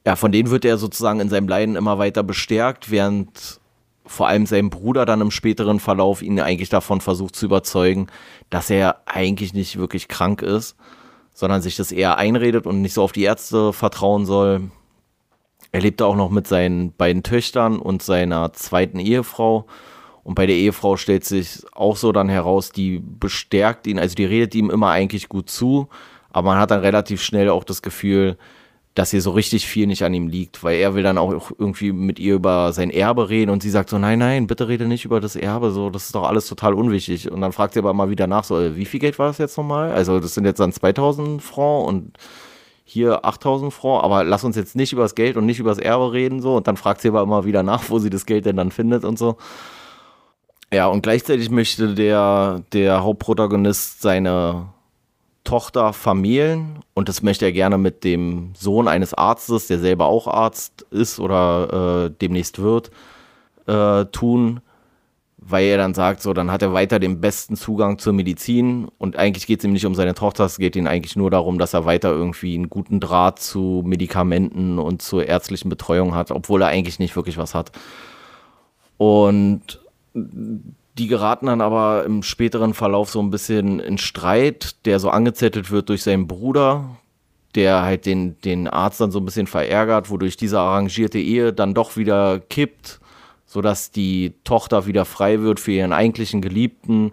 ja, 0.06 0.18
von 0.18 0.34
denen 0.34 0.50
wird 0.50 0.66
er 0.66 0.78
sozusagen 0.78 1.22
in 1.22 1.30
seinem 1.30 1.48
Leiden 1.48 1.78
immer 1.78 2.00
weiter 2.00 2.22
bestärkt, 2.22 2.92
während 2.92 3.61
vor 4.06 4.28
allem 4.28 4.46
sein 4.46 4.70
Bruder 4.70 5.06
dann 5.06 5.22
im 5.22 5.32
späteren 5.32 5.80
Verlauf 5.80 6.22
ihn 6.22 6.40
eigentlich 6.40 6.70
davon 6.70 7.02
versucht 7.02 7.36
zu 7.36 7.46
überzeugen, 7.46 8.08
dass 8.50 8.70
er 8.70 9.02
eigentlich 9.06 9.54
nicht 9.54 9.78
wirklich 9.78 10.08
krank 10.08 10.42
ist, 10.42 10.76
sondern 11.34 11.62
sich 11.62 11.76
das 11.76 11.92
eher 11.92 12.18
einredet 12.18 12.66
und 12.66 12.82
nicht 12.82 12.94
so 12.94 13.04
auf 13.04 13.12
die 13.12 13.24
Ärzte 13.24 13.74
vertrauen 13.74 14.26
soll. 14.26 14.72
Er 15.72 15.82
lebt 15.82 16.02
auch 16.02 16.16
noch 16.16 16.30
mit 16.30 16.48
seinen 16.48 16.94
beiden 16.94 17.24
Töchtern 17.24 17.80
und 17.80 18.04
seiner 18.04 18.54
zweiten 18.54 19.00
Ehefrau. 19.00 19.66
Und 20.24 20.36
bei 20.36 20.46
der 20.46 20.56
Ehefrau 20.56 20.98
stellt 20.98 21.24
sich 21.24 21.64
auch 21.74 21.96
so 21.96 22.12
dann 22.12 22.30
heraus, 22.30 22.72
die 22.72 23.00
bestärkt 23.00 23.88
ihn, 23.88 23.98
also 23.98 24.14
die 24.16 24.26
redet 24.26 24.54
ihm 24.54 24.70
immer 24.70 24.90
eigentlich 24.90 25.30
gut 25.30 25.50
zu, 25.50 25.88
aber 26.32 26.52
man 26.52 26.60
hat 26.60 26.72
dann 26.72 26.82
relativ 26.82 27.24
schnell 27.24 27.50
auch 27.50 27.64
das 27.64 27.82
Gefühl, 27.82 28.38
dass 28.94 29.14
ihr 29.14 29.22
so 29.22 29.32
richtig 29.32 29.68
viel 29.68 29.88
nicht 29.88 30.04
an 30.04 30.14
ihm 30.14 30.28
liegt, 30.28 30.64
weil 30.64 30.78
er 30.78 30.96
will 30.96 31.04
dann 31.04 31.18
auch 31.18 31.52
irgendwie 31.58 31.94
mit 31.94 32.20
ihr 32.20 32.36
über 32.36 32.74
sein 32.74 32.90
Erbe 32.90 33.30
reden 33.30 33.50
und 33.50 33.64
sie 33.64 33.70
sagt 33.70 33.90
so, 33.90 33.98
nein, 33.98 34.20
nein, 34.20 34.48
bitte 34.48 34.68
rede 34.68 34.86
nicht 34.86 35.06
über 35.06 35.22
das 35.22 35.38
Erbe, 35.38 35.72
so, 35.72 35.90
das 35.90 36.06
ist 36.06 36.16
doch 36.16 36.28
alles 36.28 36.48
total 36.48 36.74
unwichtig. 36.74 37.32
Und 37.32 37.40
dann 37.42 37.54
fragt 37.54 37.74
sie 37.74 37.80
aber 37.80 37.94
mal 37.94 38.10
wieder 38.10 38.28
nach, 38.28 38.44
so, 38.44 38.60
äh, 38.60 38.76
wie 38.76 38.86
viel 38.86 39.00
Geld 39.00 39.18
war 39.18 39.28
das 39.28 39.38
jetzt 39.38 39.58
nochmal? 39.58 39.92
Also 39.92 40.20
das 40.20 40.34
sind 40.34 40.46
jetzt 40.46 40.60
dann 40.60 40.74
2000 40.74 41.42
Franc 41.42 41.88
und 41.88 42.18
hier 42.84 43.24
8000 43.24 43.72
Franc, 43.72 44.04
aber 44.04 44.26
lass 44.26 44.44
uns 44.44 44.58
jetzt 44.58 44.76
nicht 44.76 44.92
über 44.92 45.04
das 45.04 45.16
Geld 45.16 45.38
und 45.38 45.46
nicht 45.46 45.60
über 45.60 45.70
das 45.70 45.80
Erbe 45.80 46.12
reden, 46.12 46.42
so. 46.42 46.58
Und 46.58 46.68
dann 46.68 46.76
fragt 46.76 47.00
sie 47.00 47.08
aber 47.08 47.22
immer 47.22 47.46
wieder 47.46 47.64
nach, 47.64 47.90
wo 47.90 48.00
sie 48.00 48.10
das 48.10 48.26
Geld 48.26 48.46
denn 48.46 48.58
dann 48.58 48.72
findet 48.72 49.06
und 49.06 49.18
so. 49.18 49.38
Ja, 50.74 50.88
und 50.88 51.02
gleichzeitig 51.02 51.50
möchte 51.50 51.94
der, 51.94 52.62
der 52.74 53.04
Hauptprotagonist 53.04 54.02
seine 54.02 54.70
Tochter 55.44 55.94
vermählen 55.94 56.80
und 56.94 57.10
das 57.10 57.24
möchte 57.24 57.46
er 57.46 57.52
gerne 57.52 57.78
mit 57.78 58.04
dem 58.04 58.54
Sohn 58.56 58.88
eines 58.88 59.14
Arztes, 59.14 59.68
der 59.68 59.80
selber 59.80 60.06
auch 60.06 60.28
Arzt 60.28 60.86
ist 60.92 61.20
oder 61.20 62.06
äh, 62.06 62.12
demnächst 62.22 62.60
wird, 62.60 62.92
äh, 63.66 64.06
tun, 64.06 64.62
weil 65.38 65.66
er 65.66 65.78
dann 65.78 65.96
sagt, 65.96 66.22
so, 66.22 66.34
dann 66.34 66.52
hat 66.52 66.62
er 66.62 66.74
weiter 66.74 67.00
den 67.00 67.20
besten 67.22 67.56
Zugang 67.56 67.98
zur 67.98 68.14
Medizin 68.14 68.88
und 69.00 69.16
eigentlich 69.16 69.48
geht 69.48 69.60
es 69.60 69.66
ihm 69.66 69.74
nicht 69.74 69.88
um 69.88 69.96
seine 69.96 70.14
Tochter, 70.14 70.46
es 70.46 70.58
geht 70.58 70.76
ihm 70.76 70.86
eigentlich 70.86 71.16
nur 71.16 71.32
darum, 71.32 71.58
dass 71.58 71.74
er 71.74 71.86
weiter 71.86 72.12
irgendwie 72.12 72.54
einen 72.54 72.70
guten 72.70 73.00
Draht 73.00 73.40
zu 73.40 73.82
Medikamenten 73.84 74.78
und 74.78 75.02
zur 75.02 75.26
ärztlichen 75.28 75.70
Betreuung 75.70 76.14
hat, 76.14 76.30
obwohl 76.30 76.62
er 76.62 76.68
eigentlich 76.68 77.00
nicht 77.00 77.16
wirklich 77.16 77.40
was 77.40 77.56
hat. 77.56 77.72
Und 78.98 79.82
die 80.98 81.08
geraten 81.08 81.46
dann 81.46 81.62
aber 81.62 82.04
im 82.06 82.24
späteren 82.24 82.74
Verlauf 82.74 83.10
so 83.10 83.22
ein 83.22 83.32
bisschen 83.32 83.80
in 83.80 83.98
Streit, 83.98 84.86
der 84.86 85.00
so 85.00 85.10
angezettelt 85.10 85.72
wird 85.72 85.90
durch 85.90 86.04
seinen 86.04 86.28
Bruder, 86.28 86.98
der 87.56 87.82
halt 87.84 88.06
den, 88.06 88.40
den 88.42 88.68
Arzt 88.68 89.00
dann 89.00 89.12
so 89.12 89.20
ein 89.20 89.26
bisschen 89.26 89.48
verärgert, 89.48 90.10
wodurch 90.10 90.38
diese 90.38 90.60
arrangierte 90.60 91.20
Ehe 91.20 91.54
dann 91.54 91.74
doch 91.74 91.96
wieder 91.96 92.40
kippt, 92.40 93.00
sodass 93.46 93.92
die 93.92 94.34
Tochter 94.44 94.86
wieder 94.86 95.06
frei 95.06 95.42
wird 95.42 95.60
für 95.60 95.72
ihren 95.72 95.94
eigentlichen 95.94 96.42
Geliebten. 96.42 97.12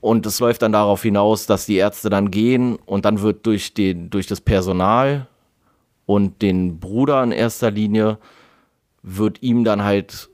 Und 0.00 0.26
es 0.26 0.38
läuft 0.38 0.62
dann 0.62 0.72
darauf 0.72 1.02
hinaus, 1.02 1.46
dass 1.46 1.66
die 1.66 1.76
Ärzte 1.76 2.10
dann 2.10 2.30
gehen 2.30 2.76
und 2.86 3.04
dann 3.04 3.20
wird 3.20 3.46
durch, 3.46 3.74
den, 3.74 4.10
durch 4.10 4.28
das 4.28 4.40
Personal 4.40 5.26
und 6.06 6.42
den 6.42 6.78
Bruder 6.78 7.22
in 7.24 7.32
erster 7.32 7.72
Linie, 7.72 8.18
wird 9.02 9.42
ihm 9.42 9.64
dann 9.64 9.82
halt 9.82 10.28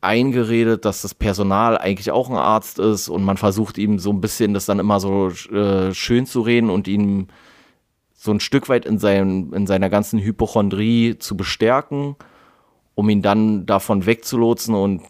eingeredet, 0.00 0.84
dass 0.84 1.02
das 1.02 1.14
Personal 1.14 1.78
eigentlich 1.78 2.10
auch 2.10 2.28
ein 2.28 2.36
Arzt 2.36 2.78
ist 2.78 3.08
und 3.08 3.24
man 3.24 3.36
versucht 3.36 3.78
ihm 3.78 3.98
so 3.98 4.10
ein 4.10 4.20
bisschen 4.20 4.54
das 4.54 4.66
dann 4.66 4.78
immer 4.78 5.00
so 5.00 5.28
äh, 5.28 5.92
schön 5.94 6.26
zu 6.26 6.42
reden 6.42 6.70
und 6.70 6.86
ihn 6.88 7.28
so 8.12 8.30
ein 8.32 8.40
Stück 8.40 8.68
weit 8.68 8.86
in, 8.86 8.98
seinem, 8.98 9.52
in 9.52 9.66
seiner 9.66 9.90
ganzen 9.90 10.20
Hypochondrie 10.20 11.18
zu 11.18 11.36
bestärken, 11.36 12.16
um 12.94 13.08
ihn 13.08 13.22
dann 13.22 13.66
davon 13.66 14.06
wegzulotsen 14.06 14.74
und 14.74 15.02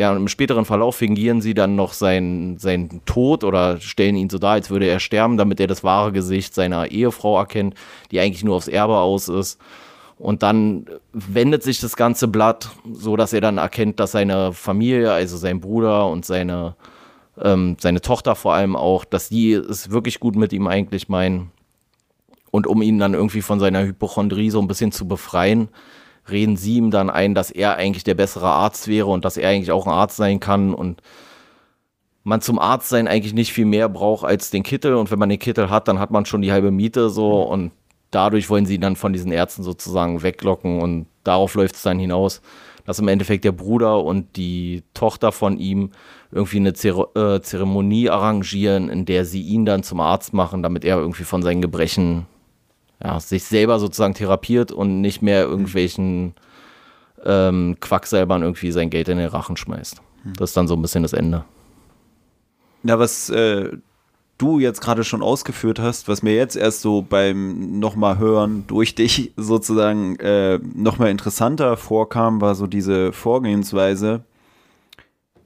ja, 0.00 0.14
im 0.14 0.28
späteren 0.28 0.64
Verlauf 0.64 0.94
fingieren 0.94 1.40
sie 1.40 1.54
dann 1.54 1.74
noch 1.74 1.92
seinen, 1.92 2.58
seinen 2.58 3.04
Tod 3.04 3.42
oder 3.42 3.80
stellen 3.80 4.14
ihn 4.14 4.30
so 4.30 4.38
dar, 4.38 4.52
als 4.52 4.70
würde 4.70 4.86
er 4.86 5.00
sterben, 5.00 5.36
damit 5.36 5.58
er 5.58 5.66
das 5.66 5.82
wahre 5.82 6.12
Gesicht 6.12 6.54
seiner 6.54 6.92
Ehefrau 6.92 7.36
erkennt, 7.36 7.74
die 8.12 8.20
eigentlich 8.20 8.44
nur 8.44 8.54
aufs 8.54 8.68
Erbe 8.68 8.98
aus 8.98 9.28
ist. 9.28 9.60
Und 10.18 10.42
dann 10.42 10.86
wendet 11.12 11.62
sich 11.62 11.80
das 11.80 11.96
ganze 11.96 12.26
Blatt, 12.26 12.70
so 12.92 13.16
dass 13.16 13.32
er 13.32 13.40
dann 13.40 13.58
erkennt, 13.58 14.00
dass 14.00 14.12
seine 14.12 14.52
Familie, 14.52 15.12
also 15.12 15.36
sein 15.36 15.60
Bruder 15.60 16.08
und 16.08 16.24
seine, 16.24 16.74
ähm, 17.40 17.76
seine 17.78 18.00
Tochter 18.00 18.34
vor 18.34 18.54
allem 18.54 18.74
auch, 18.74 19.04
dass 19.04 19.28
die 19.28 19.52
es 19.52 19.90
wirklich 19.90 20.18
gut 20.18 20.34
mit 20.34 20.52
ihm 20.52 20.66
eigentlich 20.66 21.08
meinen. 21.08 21.52
Und 22.50 22.66
um 22.66 22.82
ihn 22.82 22.98
dann 22.98 23.14
irgendwie 23.14 23.42
von 23.42 23.60
seiner 23.60 23.84
Hypochondrie 23.84 24.50
so 24.50 24.60
ein 24.60 24.66
bisschen 24.66 24.90
zu 24.90 25.06
befreien, 25.06 25.68
reden 26.28 26.56
sie 26.56 26.76
ihm 26.76 26.90
dann 26.90 27.10
ein, 27.10 27.34
dass 27.34 27.50
er 27.50 27.76
eigentlich 27.76 28.04
der 28.04 28.14
bessere 28.14 28.48
Arzt 28.48 28.88
wäre 28.88 29.06
und 29.06 29.24
dass 29.24 29.36
er 29.36 29.50
eigentlich 29.50 29.70
auch 29.70 29.86
ein 29.86 29.92
Arzt 29.92 30.16
sein 30.16 30.40
kann 30.40 30.74
und 30.74 31.00
man 32.24 32.40
zum 32.40 32.58
Arzt 32.58 32.88
sein 32.88 33.08
eigentlich 33.08 33.34
nicht 33.34 33.52
viel 33.52 33.64
mehr 33.64 33.88
braucht 33.88 34.24
als 34.24 34.50
den 34.50 34.62
Kittel 34.62 34.94
und 34.94 35.10
wenn 35.10 35.18
man 35.18 35.28
den 35.28 35.38
Kittel 35.38 35.70
hat, 35.70 35.88
dann 35.88 35.98
hat 35.98 36.10
man 36.10 36.26
schon 36.26 36.42
die 36.42 36.52
halbe 36.52 36.70
Miete 36.70 37.08
so 37.08 37.42
und 37.42 37.70
dadurch 38.10 38.48
wollen 38.50 38.66
sie 38.66 38.78
dann 38.78 38.96
von 38.96 39.12
diesen 39.12 39.32
Ärzten 39.32 39.62
sozusagen 39.62 40.22
weglocken 40.22 40.80
und 40.80 41.06
darauf 41.24 41.54
läuft 41.54 41.76
es 41.76 41.82
dann 41.82 41.98
hinaus, 41.98 42.40
dass 42.84 42.98
im 42.98 43.08
Endeffekt 43.08 43.44
der 43.44 43.52
Bruder 43.52 44.02
und 44.02 44.36
die 44.36 44.82
Tochter 44.94 45.30
von 45.30 45.58
ihm 45.58 45.90
irgendwie 46.32 46.56
eine 46.56 46.72
Zer 46.72 47.14
äh, 47.14 47.40
Zeremonie 47.42 48.08
arrangieren, 48.08 48.88
in 48.88 49.04
der 49.04 49.24
sie 49.24 49.42
ihn 49.42 49.66
dann 49.66 49.82
zum 49.82 50.00
Arzt 50.00 50.32
machen, 50.32 50.62
damit 50.62 50.84
er 50.84 50.96
irgendwie 50.96 51.24
von 51.24 51.42
seinen 51.42 51.60
Gebrechen 51.60 52.26
ja, 53.02 53.20
sich 53.20 53.44
selber 53.44 53.78
sozusagen 53.78 54.14
therapiert 54.14 54.72
und 54.72 55.00
nicht 55.00 55.22
mehr 55.22 55.42
irgendwelchen 55.42 56.34
ähm, 57.24 57.76
Quacksalbern 57.80 58.42
irgendwie 58.42 58.72
sein 58.72 58.90
Geld 58.90 59.08
in 59.08 59.18
den 59.18 59.28
Rachen 59.28 59.56
schmeißt. 59.56 60.00
Hm. 60.22 60.32
Das 60.36 60.50
ist 60.50 60.56
dann 60.56 60.68
so 60.68 60.74
ein 60.74 60.82
bisschen 60.82 61.02
das 61.02 61.12
Ende. 61.12 61.44
Ja, 62.84 62.98
was 62.98 63.28
äh, 63.30 63.76
du 64.38 64.60
jetzt 64.60 64.80
gerade 64.80 65.04
schon 65.04 65.22
ausgeführt 65.22 65.80
hast, 65.80 66.08
was 66.08 66.22
mir 66.22 66.34
jetzt 66.34 66.56
erst 66.56 66.80
so 66.80 67.02
beim 67.02 67.78
nochmal 67.78 68.18
hören 68.18 68.64
durch 68.66 68.94
dich 68.94 69.32
sozusagen 69.36 70.16
äh, 70.20 70.58
nochmal 70.74 71.10
interessanter 71.10 71.76
vorkam, 71.76 72.40
war 72.40 72.54
so 72.54 72.66
diese 72.66 73.12
Vorgehensweise 73.12 74.22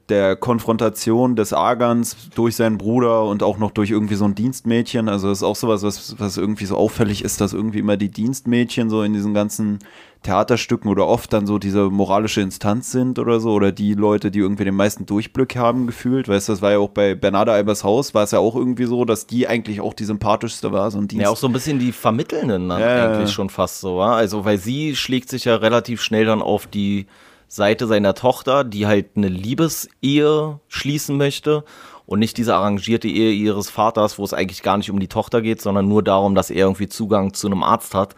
der 0.09 0.35
Konfrontation 0.35 1.35
des 1.35 1.53
Agans 1.53 2.29
durch 2.35 2.57
seinen 2.57 2.77
Bruder 2.77 3.23
und 3.23 3.41
auch 3.41 3.57
noch 3.57 3.71
durch 3.71 3.91
irgendwie 3.91 4.15
so 4.15 4.25
ein 4.25 4.35
Dienstmädchen. 4.35 5.07
Also 5.07 5.29
das 5.29 5.39
ist 5.39 5.43
auch 5.43 5.55
sowas, 5.55 5.83
was, 5.83 6.19
was 6.19 6.37
irgendwie 6.37 6.65
so 6.65 6.75
auffällig 6.75 7.23
ist, 7.23 7.39
dass 7.39 7.53
irgendwie 7.53 7.79
immer 7.79 7.95
die 7.95 8.09
Dienstmädchen 8.09 8.89
so 8.89 9.01
in 9.03 9.13
diesen 9.13 9.33
ganzen 9.33 9.79
Theaterstücken 10.23 10.89
oder 10.89 11.07
oft 11.07 11.31
dann 11.31 11.45
so 11.47 11.57
diese 11.59 11.89
moralische 11.89 12.41
Instanz 12.41 12.91
sind 12.91 13.19
oder 13.19 13.39
so 13.39 13.51
oder 13.51 13.71
die 13.71 13.93
Leute, 13.93 14.31
die 14.31 14.39
irgendwie 14.39 14.65
den 14.65 14.75
meisten 14.75 15.05
Durchblick 15.05 15.55
haben 15.55 15.87
gefühlt. 15.87 16.27
Weißt 16.27 16.49
du, 16.49 16.53
das 16.53 16.61
war 16.61 16.71
ja 16.71 16.79
auch 16.79 16.89
bei 16.89 17.15
Bernarda 17.15 17.53
Albers 17.53 17.83
Haus, 17.83 18.13
war 18.13 18.23
es 18.23 18.31
ja 18.31 18.39
auch 18.39 18.55
irgendwie 18.55 18.85
so, 18.85 19.05
dass 19.05 19.27
die 19.27 19.47
eigentlich 19.47 19.79
auch 19.81 19.93
die 19.93 20.05
sympathischste 20.05 20.71
war. 20.71 20.91
So 20.91 20.97
ein 20.97 21.07
Dienst. 21.07 21.23
Ja, 21.23 21.29
auch 21.29 21.37
so 21.37 21.47
ein 21.47 21.53
bisschen 21.53 21.79
die 21.79 21.91
Vermittelnden 21.91 22.69
dann 22.69 22.79
ja, 22.79 23.13
eigentlich 23.13 23.31
schon 23.31 23.49
fast 23.49 23.81
so, 23.81 23.97
war. 23.97 24.15
Also, 24.15 24.43
weil 24.43 24.57
sie 24.57 24.95
schlägt 24.95 25.29
sich 25.29 25.45
ja 25.45 25.55
relativ 25.55 26.01
schnell 26.01 26.25
dann 26.25 26.41
auf 26.41 26.67
die 26.67 27.05
Seite 27.53 27.87
seiner 27.87 28.15
Tochter, 28.15 28.63
die 28.63 28.87
halt 28.87 29.11
eine 29.15 29.27
Liebesehe 29.27 30.59
schließen 30.67 31.17
möchte 31.17 31.63
und 32.05 32.19
nicht 32.19 32.37
diese 32.37 32.55
arrangierte 32.55 33.07
Ehe 33.07 33.31
ihres 33.31 33.69
Vaters, 33.69 34.17
wo 34.17 34.23
es 34.23 34.33
eigentlich 34.33 34.63
gar 34.63 34.77
nicht 34.77 34.89
um 34.89 34.99
die 34.99 35.07
Tochter 35.07 35.41
geht, 35.41 35.61
sondern 35.61 35.87
nur 35.87 36.03
darum, 36.03 36.35
dass 36.35 36.49
er 36.49 36.65
irgendwie 36.65 36.87
Zugang 36.87 37.33
zu 37.33 37.47
einem 37.47 37.63
Arzt 37.63 37.93
hat 37.93 38.15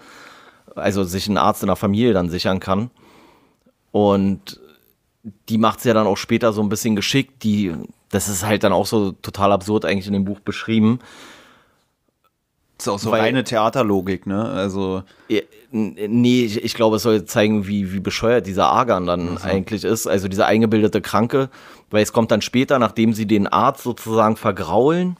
also 0.76 1.04
sich 1.04 1.28
einen 1.28 1.38
Arzt 1.38 1.64
in 1.64 1.68
der 1.68 1.76
Familie 1.76 2.14
dann 2.14 2.30
sichern 2.30 2.60
kann. 2.60 2.92
Und 3.92 4.60
die 5.50 5.58
macht 5.58 5.80
es 5.80 5.86
ja 5.86 5.94
dann 5.94 6.08
auch 6.08 6.18
später 6.18 6.54
so 6.54 6.62
ein 6.62 6.70
bisschen 6.70 6.96
geschickt. 6.96 7.44
Die, 7.44 7.74
das 8.10 8.28
ist 8.28 8.46
halt 8.46 8.64
dann 8.64 8.74
auch 8.74 8.86
so 8.86 9.14
total 9.14 9.52
absurd 9.52 9.86
eigentlich 9.86 10.08
in 10.08 10.14
dem 10.14 10.26
Buch 10.26 10.40
beschrieben. 10.42 11.00
Das 12.78 12.88
ist 12.88 12.94
auch 12.94 13.00
so 13.00 13.12
Weil, 13.12 13.22
reine 13.22 13.44
Theaterlogik, 13.44 14.28
ne? 14.28 14.44
Also. 14.44 15.04
Nee, 15.72 16.46
ich, 16.46 16.64
ich, 16.64 16.74
glaube, 16.74 16.98
es 16.98 17.04
soll 17.04 17.26
zeigen, 17.26 17.68
wie, 17.68 17.92
wie 17.94 18.00
bescheuert 18.00 18.48
dieser 18.48 18.68
Argan 18.68 19.06
dann 19.06 19.30
also. 19.32 19.48
eigentlich 19.48 19.84
ist. 19.84 20.08
Also 20.08 20.28
dieser 20.28 20.46
eingebildete 20.46 21.02
Kranke. 21.02 21.50
Weil 21.90 22.04
es 22.04 22.14
kommt 22.14 22.32
dann 22.32 22.42
später, 22.42 22.80
nachdem 22.80 23.14
sie 23.14 23.26
den 23.26 23.48
Arzt 23.48 23.84
sozusagen 23.84 24.36
vergraulen, 24.36 25.18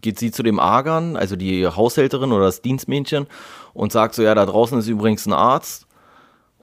geht 0.00 0.18
sie 0.18 0.30
zu 0.30 0.42
dem 0.42 0.58
Argan, 0.58 1.16
also 1.16 1.36
die 1.36 1.66
Haushälterin 1.66 2.32
oder 2.32 2.46
das 2.46 2.62
Dienstmädchen, 2.62 3.26
und 3.74 3.92
sagt 3.92 4.14
so, 4.14 4.22
ja, 4.22 4.34
da 4.34 4.46
draußen 4.46 4.78
ist 4.78 4.88
übrigens 4.88 5.26
ein 5.26 5.32
Arzt. 5.32 5.86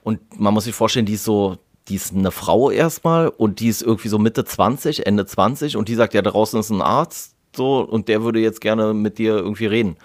Und 0.03 0.39
man 0.39 0.53
muss 0.53 0.63
sich 0.63 0.73
vorstellen, 0.73 1.05
die 1.05 1.13
ist 1.13 1.23
so, 1.23 1.57
die 1.87 1.95
ist 1.95 2.15
eine 2.15 2.31
Frau 2.31 2.71
erstmal 2.71 3.27
und 3.27 3.59
die 3.59 3.67
ist 3.67 3.81
irgendwie 3.81 4.07
so 4.07 4.17
Mitte 4.17 4.45
20, 4.45 5.05
Ende 5.05 5.25
20 5.25 5.77
und 5.77 5.89
die 5.89 5.95
sagt, 5.95 6.13
ja, 6.13 6.21
da 6.21 6.31
draußen 6.31 6.59
ist 6.59 6.69
ein 6.69 6.81
Arzt 6.81 7.30
so 7.55 7.79
und 7.79 8.07
der 8.07 8.23
würde 8.23 8.39
jetzt 8.39 8.61
gerne 8.61 8.93
mit 8.93 9.17
dir 9.17 9.37
irgendwie 9.37 9.65
reden. 9.65 9.97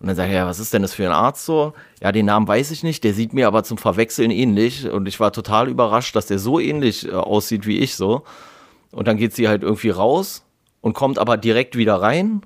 Und 0.00 0.06
dann 0.06 0.16
sagt 0.16 0.30
er, 0.30 0.36
ja, 0.36 0.46
was 0.46 0.58
ist 0.58 0.72
denn 0.72 0.82
das 0.82 0.94
für 0.94 1.04
ein 1.04 1.12
Arzt 1.12 1.44
so? 1.44 1.74
Ja, 2.02 2.10
den 2.10 2.26
Namen 2.26 2.48
weiß 2.48 2.70
ich 2.70 2.82
nicht, 2.82 3.04
der 3.04 3.12
sieht 3.12 3.34
mir 3.34 3.46
aber 3.46 3.64
zum 3.64 3.76
Verwechseln 3.76 4.30
ähnlich 4.30 4.88
und 4.88 5.06
ich 5.06 5.20
war 5.20 5.30
total 5.30 5.68
überrascht, 5.68 6.16
dass 6.16 6.26
der 6.26 6.38
so 6.38 6.58
ähnlich 6.58 7.06
äh, 7.06 7.12
aussieht 7.12 7.66
wie 7.66 7.78
ich 7.78 7.96
so. 7.96 8.24
Und 8.92 9.08
dann 9.08 9.18
geht 9.18 9.34
sie 9.34 9.46
halt 9.46 9.62
irgendwie 9.62 9.90
raus 9.90 10.42
und 10.80 10.94
kommt 10.94 11.18
aber 11.18 11.36
direkt 11.36 11.76
wieder 11.76 11.96
rein 11.96 12.40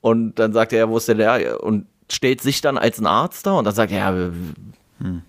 und 0.00 0.38
dann 0.38 0.52
sagt 0.52 0.72
er, 0.72 0.80
ja, 0.80 0.88
wo 0.88 0.96
ist 0.96 1.08
denn 1.08 1.18
der? 1.18 1.62
Und 1.62 1.86
stellt 2.10 2.40
sich 2.40 2.60
dann 2.60 2.78
als 2.78 2.98
ein 2.98 3.06
Arzt 3.06 3.46
da 3.46 3.52
und 3.52 3.64
dann 3.64 3.74
sagt 3.74 3.92
er, 3.92 3.98
ja, 3.98 4.32
hm. 4.98 5.22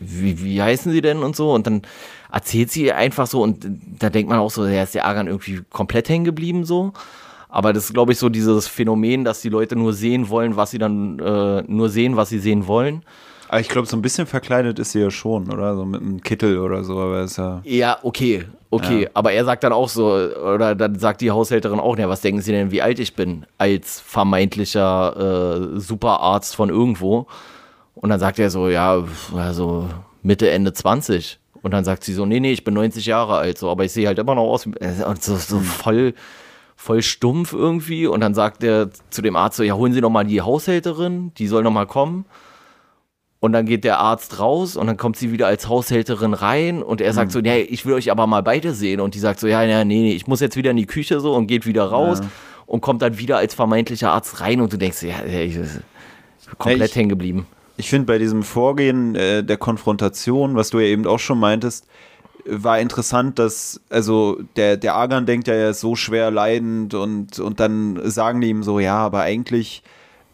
wie, 0.00 0.42
wie 0.42 0.62
heißen 0.62 0.90
sie 0.92 1.00
denn 1.00 1.22
und 1.22 1.36
so 1.36 1.52
und 1.52 1.66
dann 1.66 1.82
erzählt 2.30 2.70
sie 2.70 2.92
einfach 2.92 3.26
so 3.26 3.42
und 3.42 3.66
da 3.98 4.10
denkt 4.10 4.30
man 4.30 4.38
auch 4.38 4.50
so, 4.50 4.66
ja, 4.66 4.82
ist 4.82 4.94
der 4.94 5.04
Argan 5.04 5.26
irgendwie 5.26 5.62
komplett 5.70 6.08
hängen 6.08 6.24
geblieben 6.24 6.64
so. 6.64 6.92
Aber 7.50 7.72
das 7.72 7.84
ist, 7.84 7.94
glaube 7.94 8.12
ich, 8.12 8.18
so 8.18 8.28
dieses 8.28 8.68
Phänomen, 8.68 9.24
dass 9.24 9.40
die 9.40 9.48
Leute 9.48 9.76
nur 9.76 9.92
sehen 9.92 10.28
wollen, 10.28 10.56
was 10.56 10.70
sie 10.70 10.78
dann, 10.78 11.18
äh, 11.18 11.62
nur 11.66 11.88
sehen, 11.88 12.16
was 12.16 12.28
sie 12.28 12.38
sehen 12.38 12.66
wollen. 12.66 13.02
Aber 13.48 13.58
ich 13.58 13.68
glaube, 13.68 13.88
so 13.88 13.96
ein 13.96 14.02
bisschen 14.02 14.28
verkleidet 14.28 14.78
ist 14.78 14.92
sie 14.92 15.00
ja 15.00 15.10
schon, 15.10 15.52
oder? 15.52 15.74
So 15.74 15.84
mit 15.84 16.00
einem 16.00 16.22
Kittel 16.22 16.58
oder 16.60 16.84
so, 16.84 17.00
aber 17.00 17.22
ist 17.22 17.36
ja. 17.36 17.60
Ja, 17.64 17.98
okay, 18.04 18.44
okay. 18.70 19.02
Ja. 19.02 19.08
Aber 19.14 19.32
er 19.32 19.44
sagt 19.44 19.64
dann 19.64 19.72
auch 19.72 19.88
so, 19.88 20.06
oder 20.06 20.76
dann 20.76 20.96
sagt 21.00 21.20
die 21.20 21.32
Haushälterin 21.32 21.80
auch, 21.80 21.98
ja, 21.98 22.08
was 22.08 22.20
denken 22.20 22.42
Sie 22.42 22.52
denn, 22.52 22.70
wie 22.70 22.80
alt 22.80 23.00
ich 23.00 23.16
bin? 23.16 23.44
Als 23.58 24.00
vermeintlicher 24.00 25.74
äh, 25.74 25.80
Superarzt 25.80 26.54
von 26.54 26.68
irgendwo. 26.68 27.26
Und 27.96 28.10
dann 28.10 28.20
sagt 28.20 28.38
er 28.38 28.50
so, 28.50 28.68
ja, 28.68 29.02
also 29.34 29.88
Mitte, 30.22 30.48
Ende 30.48 30.72
20. 30.72 31.40
Und 31.62 31.72
dann 31.72 31.84
sagt 31.84 32.04
sie 32.04 32.14
so, 32.14 32.26
nee, 32.26 32.38
nee, 32.38 32.52
ich 32.52 32.62
bin 32.62 32.74
90 32.74 33.04
Jahre 33.04 33.36
alt, 33.36 33.58
so, 33.58 33.68
aber 33.68 33.84
ich 33.84 33.92
sehe 33.92 34.06
halt 34.06 34.18
immer 34.20 34.36
noch 34.36 34.44
aus, 34.44 34.66
und 34.66 35.22
so, 35.22 35.36
so 35.36 35.58
voll, 35.58 36.14
voll 36.80 37.02
stumpf 37.02 37.52
irgendwie. 37.52 38.06
Und 38.06 38.20
dann 38.20 38.32
sagt 38.34 38.64
er 38.64 38.88
zu 39.10 39.20
dem 39.20 39.36
Arzt 39.36 39.58
so, 39.58 39.62
ja, 39.62 39.74
holen 39.74 39.92
Sie 39.92 40.00
noch 40.00 40.08
mal 40.08 40.24
die 40.24 40.40
Haushälterin, 40.40 41.32
die 41.36 41.46
soll 41.46 41.62
noch 41.62 41.70
mal 41.70 41.86
kommen. 41.86 42.24
Und 43.38 43.52
dann 43.52 43.66
geht 43.66 43.84
der 43.84 43.98
Arzt 43.98 44.38
raus 44.38 44.76
und 44.76 44.86
dann 44.86 44.96
kommt 44.96 45.16
sie 45.16 45.32
wieder 45.32 45.46
als 45.46 45.66
Haushälterin 45.66 46.34
rein 46.34 46.82
und 46.82 47.00
er 47.00 47.14
sagt 47.14 47.28
mhm. 47.28 47.32
so, 47.32 47.40
ja, 47.40 47.56
ich 47.56 47.86
will 47.86 47.94
euch 47.94 48.10
aber 48.10 48.26
mal 48.26 48.42
beide 48.42 48.74
sehen. 48.74 49.00
Und 49.00 49.14
die 49.14 49.18
sagt 49.18 49.40
so, 49.40 49.46
ja, 49.46 49.62
ja, 49.62 49.84
nee, 49.84 50.02
nee, 50.02 50.12
ich 50.12 50.26
muss 50.26 50.40
jetzt 50.40 50.56
wieder 50.56 50.72
in 50.72 50.76
die 50.76 50.86
Küche 50.86 51.20
so 51.20 51.34
und 51.34 51.46
geht 51.46 51.66
wieder 51.66 51.84
raus. 51.84 52.20
Ja. 52.20 52.28
und 52.66 52.82
kommt 52.82 53.02
dann 53.02 53.18
wieder 53.18 53.38
als 53.38 53.54
vermeintlicher 53.54 54.12
Arzt 54.12 54.40
rein 54.40 54.60
und 54.60 54.72
du 54.72 54.76
denkst, 54.76 55.02
ja, 55.02 55.24
ich 55.24 55.54
bin 55.54 55.68
komplett 56.58 56.94
hängen 56.94 57.08
geblieben. 57.08 57.46
Ich 57.76 57.88
finde 57.88 58.06
bei 58.06 58.18
diesem 58.18 58.42
Vorgehen 58.42 59.14
äh, 59.14 59.42
der 59.42 59.56
Konfrontation, 59.56 60.54
was 60.54 60.70
du 60.70 60.78
ja 60.78 60.86
eben 60.86 61.06
auch 61.06 61.18
schon 61.18 61.38
meintest, 61.38 61.86
war 62.46 62.78
interessant, 62.80 63.38
dass, 63.38 63.80
also 63.90 64.38
der, 64.56 64.76
der 64.76 64.94
Argan 64.94 65.26
denkt 65.26 65.48
ja, 65.48 65.54
er 65.54 65.70
ist 65.70 65.80
so 65.80 65.96
schwer 65.96 66.30
leidend 66.30 66.94
und, 66.94 67.38
und 67.38 67.60
dann 67.60 68.00
sagen 68.10 68.40
die 68.40 68.48
ihm 68.48 68.62
so, 68.62 68.80
ja, 68.80 68.96
aber 68.96 69.20
eigentlich, 69.20 69.82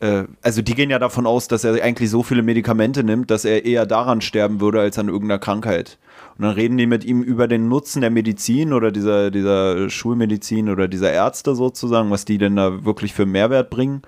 äh, 0.00 0.24
also 0.42 0.62
die 0.62 0.74
gehen 0.74 0.90
ja 0.90 0.98
davon 0.98 1.26
aus, 1.26 1.48
dass 1.48 1.64
er 1.64 1.82
eigentlich 1.82 2.10
so 2.10 2.22
viele 2.22 2.42
Medikamente 2.42 3.04
nimmt, 3.04 3.30
dass 3.30 3.44
er 3.44 3.64
eher 3.64 3.86
daran 3.86 4.20
sterben 4.20 4.60
würde 4.60 4.80
als 4.80 4.98
an 4.98 5.08
irgendeiner 5.08 5.38
Krankheit. 5.38 5.98
Und 6.38 6.44
dann 6.44 6.54
reden 6.54 6.76
die 6.76 6.86
mit 6.86 7.04
ihm 7.04 7.22
über 7.22 7.48
den 7.48 7.68
Nutzen 7.68 8.02
der 8.02 8.10
Medizin 8.10 8.72
oder 8.72 8.92
dieser, 8.92 9.30
dieser 9.30 9.88
Schulmedizin 9.88 10.68
oder 10.68 10.86
dieser 10.86 11.12
Ärzte 11.12 11.54
sozusagen, 11.54 12.10
was 12.10 12.24
die 12.24 12.38
denn 12.38 12.56
da 12.56 12.84
wirklich 12.84 13.14
für 13.14 13.26
Mehrwert 13.26 13.70
bringen. 13.70 14.02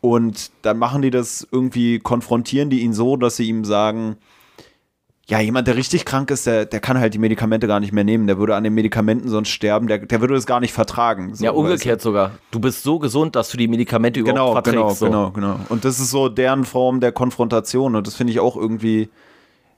Und 0.00 0.50
dann 0.62 0.78
machen 0.78 1.02
die 1.02 1.10
das 1.10 1.46
irgendwie, 1.50 1.98
konfrontieren 1.98 2.70
die 2.70 2.80
ihn 2.80 2.92
so, 2.92 3.16
dass 3.16 3.36
sie 3.36 3.48
ihm 3.48 3.64
sagen, 3.64 4.16
ja, 5.26 5.40
jemand, 5.40 5.66
der 5.66 5.76
richtig 5.76 6.04
krank 6.04 6.30
ist, 6.30 6.46
der, 6.46 6.66
der 6.66 6.80
kann 6.80 6.98
halt 6.98 7.14
die 7.14 7.18
Medikamente 7.18 7.66
gar 7.66 7.80
nicht 7.80 7.92
mehr 7.92 8.04
nehmen. 8.04 8.26
Der 8.26 8.38
würde 8.38 8.56
an 8.56 8.64
den 8.64 8.74
Medikamenten 8.74 9.28
sonst 9.28 9.48
sterben. 9.48 9.86
Der, 9.86 9.98
der 9.98 10.20
würde 10.20 10.34
es 10.34 10.44
gar 10.44 10.60
nicht 10.60 10.74
vertragen. 10.74 11.34
So, 11.34 11.44
ja, 11.44 11.52
umgekehrt 11.52 11.96
weißt 11.96 12.04
du? 12.04 12.08
sogar. 12.10 12.32
Du 12.50 12.60
bist 12.60 12.82
so 12.82 12.98
gesund, 12.98 13.34
dass 13.34 13.48
du 13.48 13.56
die 13.56 13.66
Medikamente 13.66 14.20
überhaupt 14.20 14.36
genau, 14.36 14.52
verträgst. 14.52 15.00
Genau, 15.00 15.26
so. 15.26 15.30
genau, 15.30 15.54
genau. 15.54 15.60
Und 15.70 15.86
das 15.86 15.98
ist 15.98 16.10
so 16.10 16.28
deren 16.28 16.66
Form 16.66 17.00
der 17.00 17.12
Konfrontation. 17.12 17.96
Und 17.96 18.06
das 18.06 18.16
finde 18.16 18.34
ich 18.34 18.40
auch 18.40 18.56
irgendwie. 18.56 19.08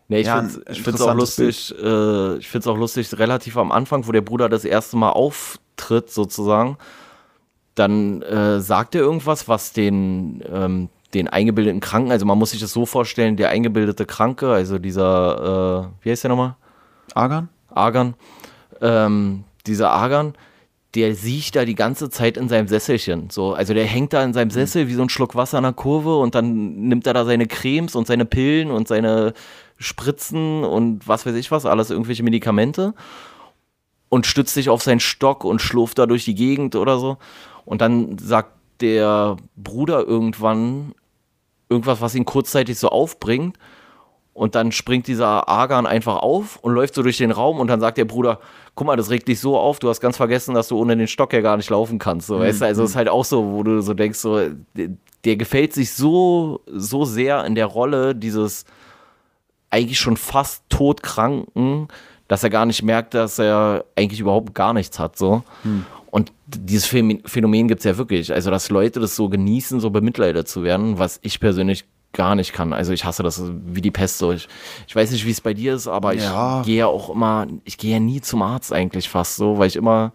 Nee, 0.09 0.21
ich 0.21 0.27
ja, 0.27 0.43
finde 0.43 0.91
es 0.93 1.01
auch 1.01 1.15
lustig, 1.15 1.75
äh, 1.83 2.37
ich 2.37 2.49
finde 2.49 2.61
es 2.61 2.67
auch 2.69 2.77
lustig, 2.77 3.17
relativ 3.19 3.57
am 3.57 3.73
Anfang, 3.73 4.07
wo 4.07 4.13
der 4.13 4.21
Bruder 4.21 4.49
das 4.49 4.65
erste 4.65 4.97
Mal 4.97 5.11
auftritt, 5.11 6.11
sozusagen, 6.11 6.79
dann 7.75 8.23
äh, 8.23 8.61
sagt 8.61 8.95
er 8.95 9.01
irgendwas, 9.01 9.49
was 9.49 9.73
den, 9.73 10.45
ähm, 10.49 10.91
den 11.15 11.29
eingebildeten 11.29 11.81
Kranken, 11.81 12.11
also 12.11 12.27
man 12.27 12.39
muss 12.39 12.51
sich 12.51 12.61
das 12.61 12.73
so 12.73 12.87
vorstellen, 12.87 13.37
der 13.37 13.51
eingebildete 13.51 14.07
Kranke, 14.07 14.51
also 14.51 14.79
dieser, 14.79 15.91
äh, 16.01 16.05
wie 16.05 16.11
heißt 16.11 16.25
der 16.25 16.31
nochmal? 16.31 16.57
Argan? 17.15 17.49
Argan. 17.71 18.15
Ähm, 18.81 19.45
dieser 19.67 19.91
Argan, 19.91 20.35
der 20.95 21.15
sieht 21.15 21.55
da 21.55 21.65
die 21.65 21.75
ganze 21.75 22.11
Zeit 22.11 22.37
in 22.37 22.49
seinem 22.49 22.69
Sesselchen. 22.69 23.31
So, 23.31 23.53
also 23.53 23.75
der 23.75 23.85
hängt 23.85 24.13
da 24.13 24.23
in 24.25 24.33
seinem 24.33 24.51
Sessel 24.51 24.89
wie 24.89 24.95
so 24.95 25.03
ein 25.03 25.09
Schluck 25.09 25.35
Wasser 25.35 25.59
an 25.59 25.65
der 25.65 25.73
Kurve 25.73 26.19
und 26.19 26.35
dann 26.35 26.89
nimmt 26.89 27.07
er 27.07 27.15
da 27.15 27.25
seine 27.25 27.47
Cremes 27.47 27.95
und 27.95 28.07
seine 28.07 28.25
Pillen 28.25 28.71
und 28.71 28.89
seine 28.89 29.35
Spritzen 29.79 30.65
und 30.65 31.07
was 31.07 31.27
weiß 31.27 31.35
ich 31.35 31.51
was, 31.51 31.67
alles 31.67 31.91
irgendwelche 31.91 32.23
Medikamente 32.23 32.95
und 34.09 34.27
stützt 34.27 34.55
sich 34.55 34.71
auf 34.71 34.83
seinen 34.83 35.01
Stock 35.01 35.45
und 35.45 35.61
schlurft 35.61 35.99
da 35.99 36.07
durch 36.07 36.25
die 36.25 36.35
Gegend 36.35 36.77
oder 36.77 36.99
so. 36.99 37.19
Und 37.65 37.81
dann 37.81 38.17
sagt 38.19 38.53
der 38.81 39.37
Bruder 39.57 40.07
irgendwann 40.07 40.95
irgendwas, 41.69 42.01
was 42.01 42.15
ihn 42.15 42.25
kurzzeitig 42.25 42.79
so 42.79 42.89
aufbringt. 42.89 43.59
Und 44.33 44.55
dann 44.55 44.71
springt 44.71 45.07
dieser 45.07 45.49
Argan 45.49 45.87
einfach 45.87 46.17
auf 46.17 46.59
und 46.59 46.75
läuft 46.75 46.95
so 46.95 47.03
durch 47.03 47.17
den 47.17 47.31
Raum 47.31 47.59
und 47.59 47.69
dann 47.69 47.81
sagt 47.81 47.97
der 47.97 48.05
Bruder, 48.05 48.39
guck 48.75 48.87
mal, 48.87 48.97
das 48.97 49.09
regt 49.09 49.29
dich 49.29 49.41
so 49.41 49.59
auf, 49.59 49.79
du 49.79 49.89
hast 49.89 50.03
ganz 50.03 50.19
vergessen, 50.19 50.55
dass 50.55 50.69
du 50.69 50.79
ohne 50.79 50.95
den 50.95 51.09
Stock 51.09 51.33
ja 51.33 51.41
gar 51.41 51.57
nicht 51.57 51.71
laufen 51.71 51.99
kannst. 51.99 52.27
So, 52.27 52.37
mhm. 52.37 52.41
weißt 52.41 52.61
du? 52.61 52.67
Also 52.67 52.83
es 52.85 52.91
ist 52.91 52.97
halt 52.97 53.09
auch 53.09 53.25
so, 53.25 53.53
wo 53.53 53.63
du 53.63 53.81
so 53.81 53.95
denkst, 53.95 54.19
so, 54.19 54.39
der, 54.75 54.91
der 55.25 55.37
gefällt 55.37 55.73
sich 55.73 55.95
so, 55.95 56.61
so 56.67 57.07
sehr 57.07 57.47
in 57.47 57.55
der 57.55 57.65
Rolle 57.65 58.15
dieses 58.15 58.67
eigentlich 59.71 59.99
schon 59.99 60.19
fast 60.19 60.65
todkranken, 60.69 61.89
dass 62.29 62.45
er 62.45 62.51
gar 62.51 62.67
nicht 62.67 62.83
merkt, 62.83 63.15
dass 63.15 63.39
er 63.39 63.87
eigentlich 63.97 64.21
überhaupt 64.21 64.55
gar 64.55 64.75
nichts 64.75 64.99
hat. 64.99 65.17
So. 65.17 65.43
Mhm. 65.65 65.87
Und 66.11 66.33
dieses 66.47 66.87
Phänomen 66.87 67.69
gibt 67.69 67.81
es 67.81 67.85
ja 67.85 67.99
wirklich. 67.99 68.33
Also, 68.33 68.51
dass 68.51 68.71
Leute 68.71 69.01
das 69.01 69.17
so 69.17 69.29
genießen, 69.29 69.81
so 69.81 69.91
bemitleidet 69.91 70.49
zu 70.49 70.63
werden, 70.63 70.99
was 70.99 71.19
ich 71.23 71.41
persönlich 71.41 71.85
gar 72.13 72.35
nicht 72.35 72.53
kann. 72.53 72.73
Also 72.73 72.93
ich 72.93 73.05
hasse 73.05 73.23
das 73.23 73.43
wie 73.67 73.83
die 73.83 73.91
Pest 73.91 74.19
so. 74.19 74.33
Ich, 74.33 74.49
ich 74.89 74.97
weiß 74.97 75.11
nicht, 75.13 75.27
wie 75.27 75.31
es 75.31 75.41
bei 75.41 75.55
dir 75.55 75.75
ist, 75.75 75.87
aber 75.87 76.15
ja. 76.15 76.61
ich 76.61 76.67
gehe 76.67 76.79
ja 76.79 76.87
auch 76.87 77.11
immer, 77.11 77.47
ich 77.65 77.77
gehe 77.77 77.93
ja 77.93 78.01
nie 78.01 78.21
zum 78.23 78.43
Arzt 78.43 78.73
eigentlich 78.73 79.09
fast 79.09 79.37
so, 79.37 79.59
weil 79.59 79.69
ich 79.69 79.77
immer 79.77 80.13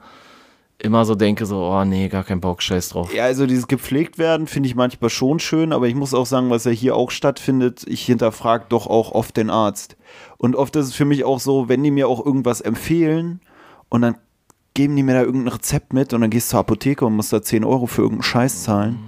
immer 0.82 1.06
so 1.06 1.13
denke, 1.13 1.45
so, 1.45 1.63
oh 1.63 1.86
nee, 1.86 2.08
gar 2.08 2.23
kein 2.23 2.41
Bock, 2.41 2.62
scheiß 2.62 2.89
drauf. 2.89 3.13
Ja, 3.13 3.25
also 3.25 3.45
dieses 3.45 3.67
gepflegt 3.67 4.17
werden 4.17 4.47
finde 4.47 4.67
ich 4.67 4.75
manchmal 4.75 5.12
schon 5.12 5.39
schön, 5.39 5.73
aber 5.73 5.88
ich 5.88 5.93
muss 5.93 6.15
auch 6.15 6.25
sagen, 6.25 6.49
was 6.49 6.65
ja 6.65 6.71
hier 6.71 6.95
auch 6.95 7.12
stattfindet, 7.12 7.84
ich 7.88 8.04
hinterfrage 8.04 8.65
doch 8.69 8.88
auch 8.88 9.12
oft 9.12 9.38
den 9.38 9.51
Arzt. 9.51 9.95
Und 10.39 10.56
oft 10.56 10.75
ist 10.75 10.88
es 10.88 10.93
für 10.95 11.06
mich 11.06 11.23
auch 11.23 11.39
so, 11.39 11.69
wenn 11.69 11.84
die 11.84 11.91
mir 11.91 12.08
auch 12.08 12.25
irgendwas 12.25 12.62
empfehlen 12.62 13.41
und 13.89 14.01
dann 14.01 14.15
geben 14.73 14.95
die 14.95 15.03
mir 15.03 15.13
da 15.13 15.21
irgendein 15.21 15.53
Rezept 15.53 15.93
mit 15.93 16.13
und 16.13 16.21
dann 16.21 16.29
gehst 16.29 16.49
du 16.49 16.51
zur 16.51 16.60
Apotheke 16.62 17.05
und 17.05 17.15
musst 17.15 17.34
da 17.34 17.41
10 17.41 17.63
Euro 17.63 17.88
für 17.88 18.03
irgendeinen 18.03 18.23
Scheiß 18.23 18.63
zahlen. 18.63 18.99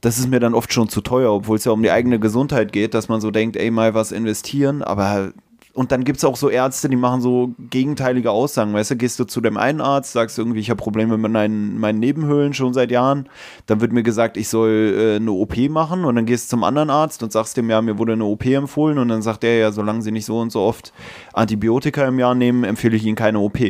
Das 0.00 0.18
ist 0.18 0.28
mir 0.28 0.40
dann 0.40 0.54
oft 0.54 0.72
schon 0.72 0.88
zu 0.88 1.02
teuer, 1.02 1.32
obwohl 1.32 1.56
es 1.56 1.64
ja 1.64 1.72
um 1.72 1.82
die 1.82 1.90
eigene 1.90 2.18
Gesundheit 2.18 2.72
geht, 2.72 2.94
dass 2.94 3.08
man 3.08 3.20
so 3.20 3.30
denkt, 3.30 3.56
ey, 3.56 3.70
mal 3.70 3.94
was 3.94 4.12
investieren, 4.12 4.82
aber 4.82 5.32
und 5.72 5.92
dann 5.92 6.02
gibt 6.02 6.18
es 6.18 6.24
auch 6.24 6.36
so 6.36 6.50
Ärzte, 6.50 6.88
die 6.88 6.96
machen 6.96 7.20
so 7.20 7.54
gegenteilige 7.70 8.32
Aussagen. 8.32 8.74
Weißt 8.74 8.90
du, 8.90 8.96
gehst 8.96 9.20
du 9.20 9.24
zu 9.24 9.40
dem 9.40 9.56
einen 9.56 9.80
Arzt, 9.80 10.12
sagst 10.12 10.36
irgendwie, 10.36 10.58
ich 10.58 10.68
habe 10.68 10.82
Probleme 10.82 11.16
mit 11.16 11.30
meinen, 11.30 11.78
meinen 11.78 12.00
Nebenhöhlen 12.00 12.54
schon 12.54 12.74
seit 12.74 12.90
Jahren. 12.90 13.28
Dann 13.66 13.80
wird 13.80 13.92
mir 13.92 14.02
gesagt, 14.02 14.36
ich 14.36 14.48
soll 14.48 14.94
äh, 14.98 15.16
eine 15.16 15.30
OP 15.30 15.56
machen. 15.70 16.04
Und 16.04 16.16
dann 16.16 16.26
gehst 16.26 16.46
du 16.46 16.56
zum 16.56 16.64
anderen 16.64 16.90
Arzt 16.90 17.22
und 17.22 17.30
sagst 17.30 17.56
dem, 17.56 17.70
ja, 17.70 17.80
mir 17.82 17.98
wurde 17.98 18.14
eine 18.14 18.24
OP 18.24 18.46
empfohlen. 18.46 18.98
Und 18.98 19.08
dann 19.08 19.22
sagt 19.22 19.44
der, 19.44 19.58
ja, 19.58 19.70
solange 19.70 20.02
sie 20.02 20.10
nicht 20.10 20.26
so 20.26 20.40
und 20.40 20.50
so 20.50 20.60
oft 20.60 20.92
Antibiotika 21.32 22.04
im 22.08 22.18
Jahr 22.18 22.34
nehmen, 22.34 22.64
empfehle 22.64 22.96
ich 22.96 23.04
ihnen 23.04 23.16
keine 23.16 23.38
OP. 23.38 23.60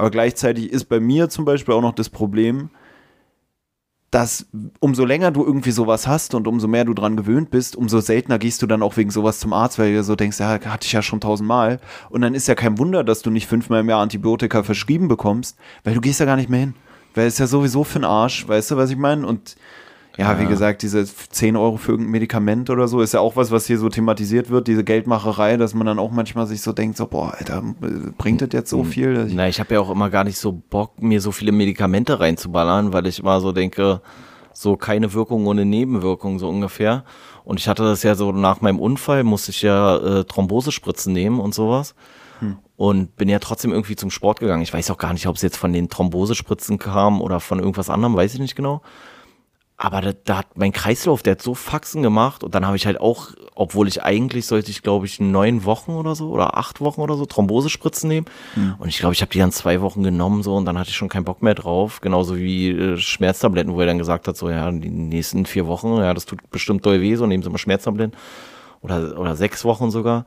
Aber 0.00 0.10
gleichzeitig 0.10 0.72
ist 0.72 0.86
bei 0.86 0.98
mir 0.98 1.28
zum 1.28 1.44
Beispiel 1.44 1.74
auch 1.74 1.82
noch 1.82 1.92
das 1.92 2.08
Problem, 2.08 2.70
dass 4.10 4.46
umso 4.78 5.04
länger 5.04 5.30
du 5.30 5.44
irgendwie 5.44 5.72
sowas 5.72 6.06
hast 6.06 6.34
und 6.34 6.48
umso 6.48 6.68
mehr 6.68 6.86
du 6.86 6.94
dran 6.94 7.18
gewöhnt 7.18 7.50
bist, 7.50 7.76
umso 7.76 8.00
seltener 8.00 8.38
gehst 8.38 8.62
du 8.62 8.66
dann 8.66 8.82
auch 8.82 8.96
wegen 8.96 9.10
sowas 9.10 9.40
zum 9.40 9.52
Arzt, 9.52 9.78
weil 9.78 9.92
du 9.92 10.02
so 10.02 10.16
denkst, 10.16 10.40
ja, 10.40 10.48
hatte 10.48 10.86
ich 10.86 10.92
ja 10.92 11.02
schon 11.02 11.20
tausendmal. 11.20 11.80
Und 12.08 12.22
dann 12.22 12.34
ist 12.34 12.48
ja 12.48 12.54
kein 12.54 12.78
Wunder, 12.78 13.04
dass 13.04 13.20
du 13.20 13.28
nicht 13.28 13.46
fünfmal 13.46 13.80
im 13.80 13.90
Jahr 13.90 14.00
Antibiotika 14.00 14.62
verschrieben 14.62 15.06
bekommst, 15.06 15.58
weil 15.84 15.92
du 15.92 16.00
gehst 16.00 16.18
ja 16.18 16.24
gar 16.24 16.36
nicht 16.36 16.48
mehr 16.48 16.60
hin. 16.60 16.74
Weil 17.14 17.26
es 17.26 17.36
ja 17.36 17.46
sowieso 17.46 17.84
für 17.84 17.98
den 17.98 18.06
Arsch, 18.06 18.48
weißt 18.48 18.70
du, 18.70 18.78
was 18.78 18.88
ich 18.88 18.96
meine? 18.96 19.26
Und 19.26 19.56
ja, 20.20 20.38
wie 20.38 20.44
gesagt, 20.44 20.82
diese 20.82 21.02
10 21.06 21.56
Euro 21.56 21.78
für 21.78 21.92
irgendein 21.92 22.12
Medikament 22.12 22.68
oder 22.68 22.88
so 22.88 23.00
ist 23.00 23.14
ja 23.14 23.20
auch 23.20 23.36
was, 23.36 23.50
was 23.50 23.64
hier 23.64 23.78
so 23.78 23.88
thematisiert 23.88 24.50
wird, 24.50 24.68
diese 24.68 24.84
Geldmacherei, 24.84 25.56
dass 25.56 25.72
man 25.72 25.86
dann 25.86 25.98
auch 25.98 26.10
manchmal 26.10 26.46
sich 26.46 26.60
so 26.60 26.74
denkt, 26.74 26.98
so, 26.98 27.06
boah, 27.06 27.32
Alter, 27.38 27.62
bringt 28.18 28.42
das 28.42 28.50
jetzt 28.52 28.68
so 28.68 28.84
viel? 28.84 29.30
Na, 29.32 29.48
ich 29.48 29.60
habe 29.60 29.72
ja 29.72 29.80
auch 29.80 29.88
immer 29.88 30.10
gar 30.10 30.24
nicht 30.24 30.36
so 30.36 30.52
Bock, 30.52 31.00
mir 31.00 31.22
so 31.22 31.32
viele 31.32 31.52
Medikamente 31.52 32.20
reinzuballern, 32.20 32.92
weil 32.92 33.06
ich 33.06 33.20
immer 33.20 33.40
so 33.40 33.52
denke, 33.52 34.02
so 34.52 34.76
keine 34.76 35.14
Wirkung 35.14 35.46
ohne 35.46 35.64
Nebenwirkung, 35.64 36.38
so 36.38 36.50
ungefähr. 36.50 37.04
Und 37.42 37.58
ich 37.58 37.66
hatte 37.66 37.82
das 37.82 38.02
ja 38.02 38.14
so 38.14 38.30
nach 38.30 38.60
meinem 38.60 38.78
Unfall, 38.78 39.24
musste 39.24 39.52
ich 39.52 39.62
ja 39.62 39.96
äh, 39.96 40.24
Thrombosespritzen 40.24 41.14
nehmen 41.14 41.40
und 41.40 41.54
sowas. 41.54 41.94
Hm. 42.40 42.58
Und 42.76 43.16
bin 43.16 43.30
ja 43.30 43.38
trotzdem 43.38 43.72
irgendwie 43.72 43.96
zum 43.96 44.10
Sport 44.10 44.40
gegangen. 44.40 44.62
Ich 44.62 44.74
weiß 44.74 44.90
auch 44.90 44.98
gar 44.98 45.14
nicht, 45.14 45.26
ob 45.28 45.36
es 45.36 45.42
jetzt 45.42 45.56
von 45.56 45.72
den 45.72 45.88
Thrombosespritzen 45.88 46.78
kam 46.78 47.22
oder 47.22 47.40
von 47.40 47.58
irgendwas 47.58 47.88
anderem, 47.88 48.16
weiß 48.16 48.34
ich 48.34 48.40
nicht 48.40 48.54
genau. 48.54 48.82
Aber 49.82 50.02
da, 50.02 50.12
da, 50.12 50.36
hat 50.36 50.58
mein 50.58 50.72
Kreislauf, 50.72 51.22
der 51.22 51.30
hat 51.32 51.42
so 51.42 51.54
Faxen 51.54 52.02
gemacht 52.02 52.44
und 52.44 52.54
dann 52.54 52.66
habe 52.66 52.76
ich 52.76 52.84
halt 52.84 53.00
auch, 53.00 53.28
obwohl 53.54 53.88
ich 53.88 54.02
eigentlich 54.02 54.44
sollte 54.44 54.70
ich, 54.70 54.82
glaube 54.82 55.06
ich, 55.06 55.20
neun 55.20 55.64
Wochen 55.64 55.92
oder 55.92 56.14
so 56.14 56.28
oder 56.28 56.58
acht 56.58 56.82
Wochen 56.82 57.00
oder 57.00 57.16
so 57.16 57.24
Thrombosespritzen 57.24 58.06
nehmen. 58.06 58.26
Mhm. 58.56 58.74
Und 58.78 58.90
ich 58.90 58.98
glaube, 58.98 59.14
ich 59.14 59.22
habe 59.22 59.32
die 59.32 59.38
dann 59.38 59.52
zwei 59.52 59.80
Wochen 59.80 60.02
genommen 60.02 60.42
so 60.42 60.54
und 60.54 60.66
dann 60.66 60.78
hatte 60.78 60.90
ich 60.90 60.96
schon 60.96 61.08
keinen 61.08 61.24
Bock 61.24 61.40
mehr 61.40 61.54
drauf. 61.54 62.02
Genauso 62.02 62.36
wie 62.36 62.68
äh, 62.68 62.98
Schmerztabletten, 62.98 63.72
wo 63.72 63.80
er 63.80 63.86
dann 63.86 63.96
gesagt 63.96 64.28
hat, 64.28 64.36
so 64.36 64.50
ja, 64.50 64.70
die 64.70 64.90
nächsten 64.90 65.46
vier 65.46 65.66
Wochen, 65.66 65.96
ja, 65.96 66.12
das 66.12 66.26
tut 66.26 66.50
bestimmt 66.50 66.84
doll 66.84 67.00
weh, 67.00 67.14
so 67.14 67.24
nehmen 67.24 67.42
Sie 67.42 67.48
mal 67.48 67.56
Schmerztabletten. 67.56 68.14
Oder, 68.82 69.18
oder 69.18 69.34
sechs 69.34 69.64
Wochen 69.64 69.90
sogar. 69.90 70.26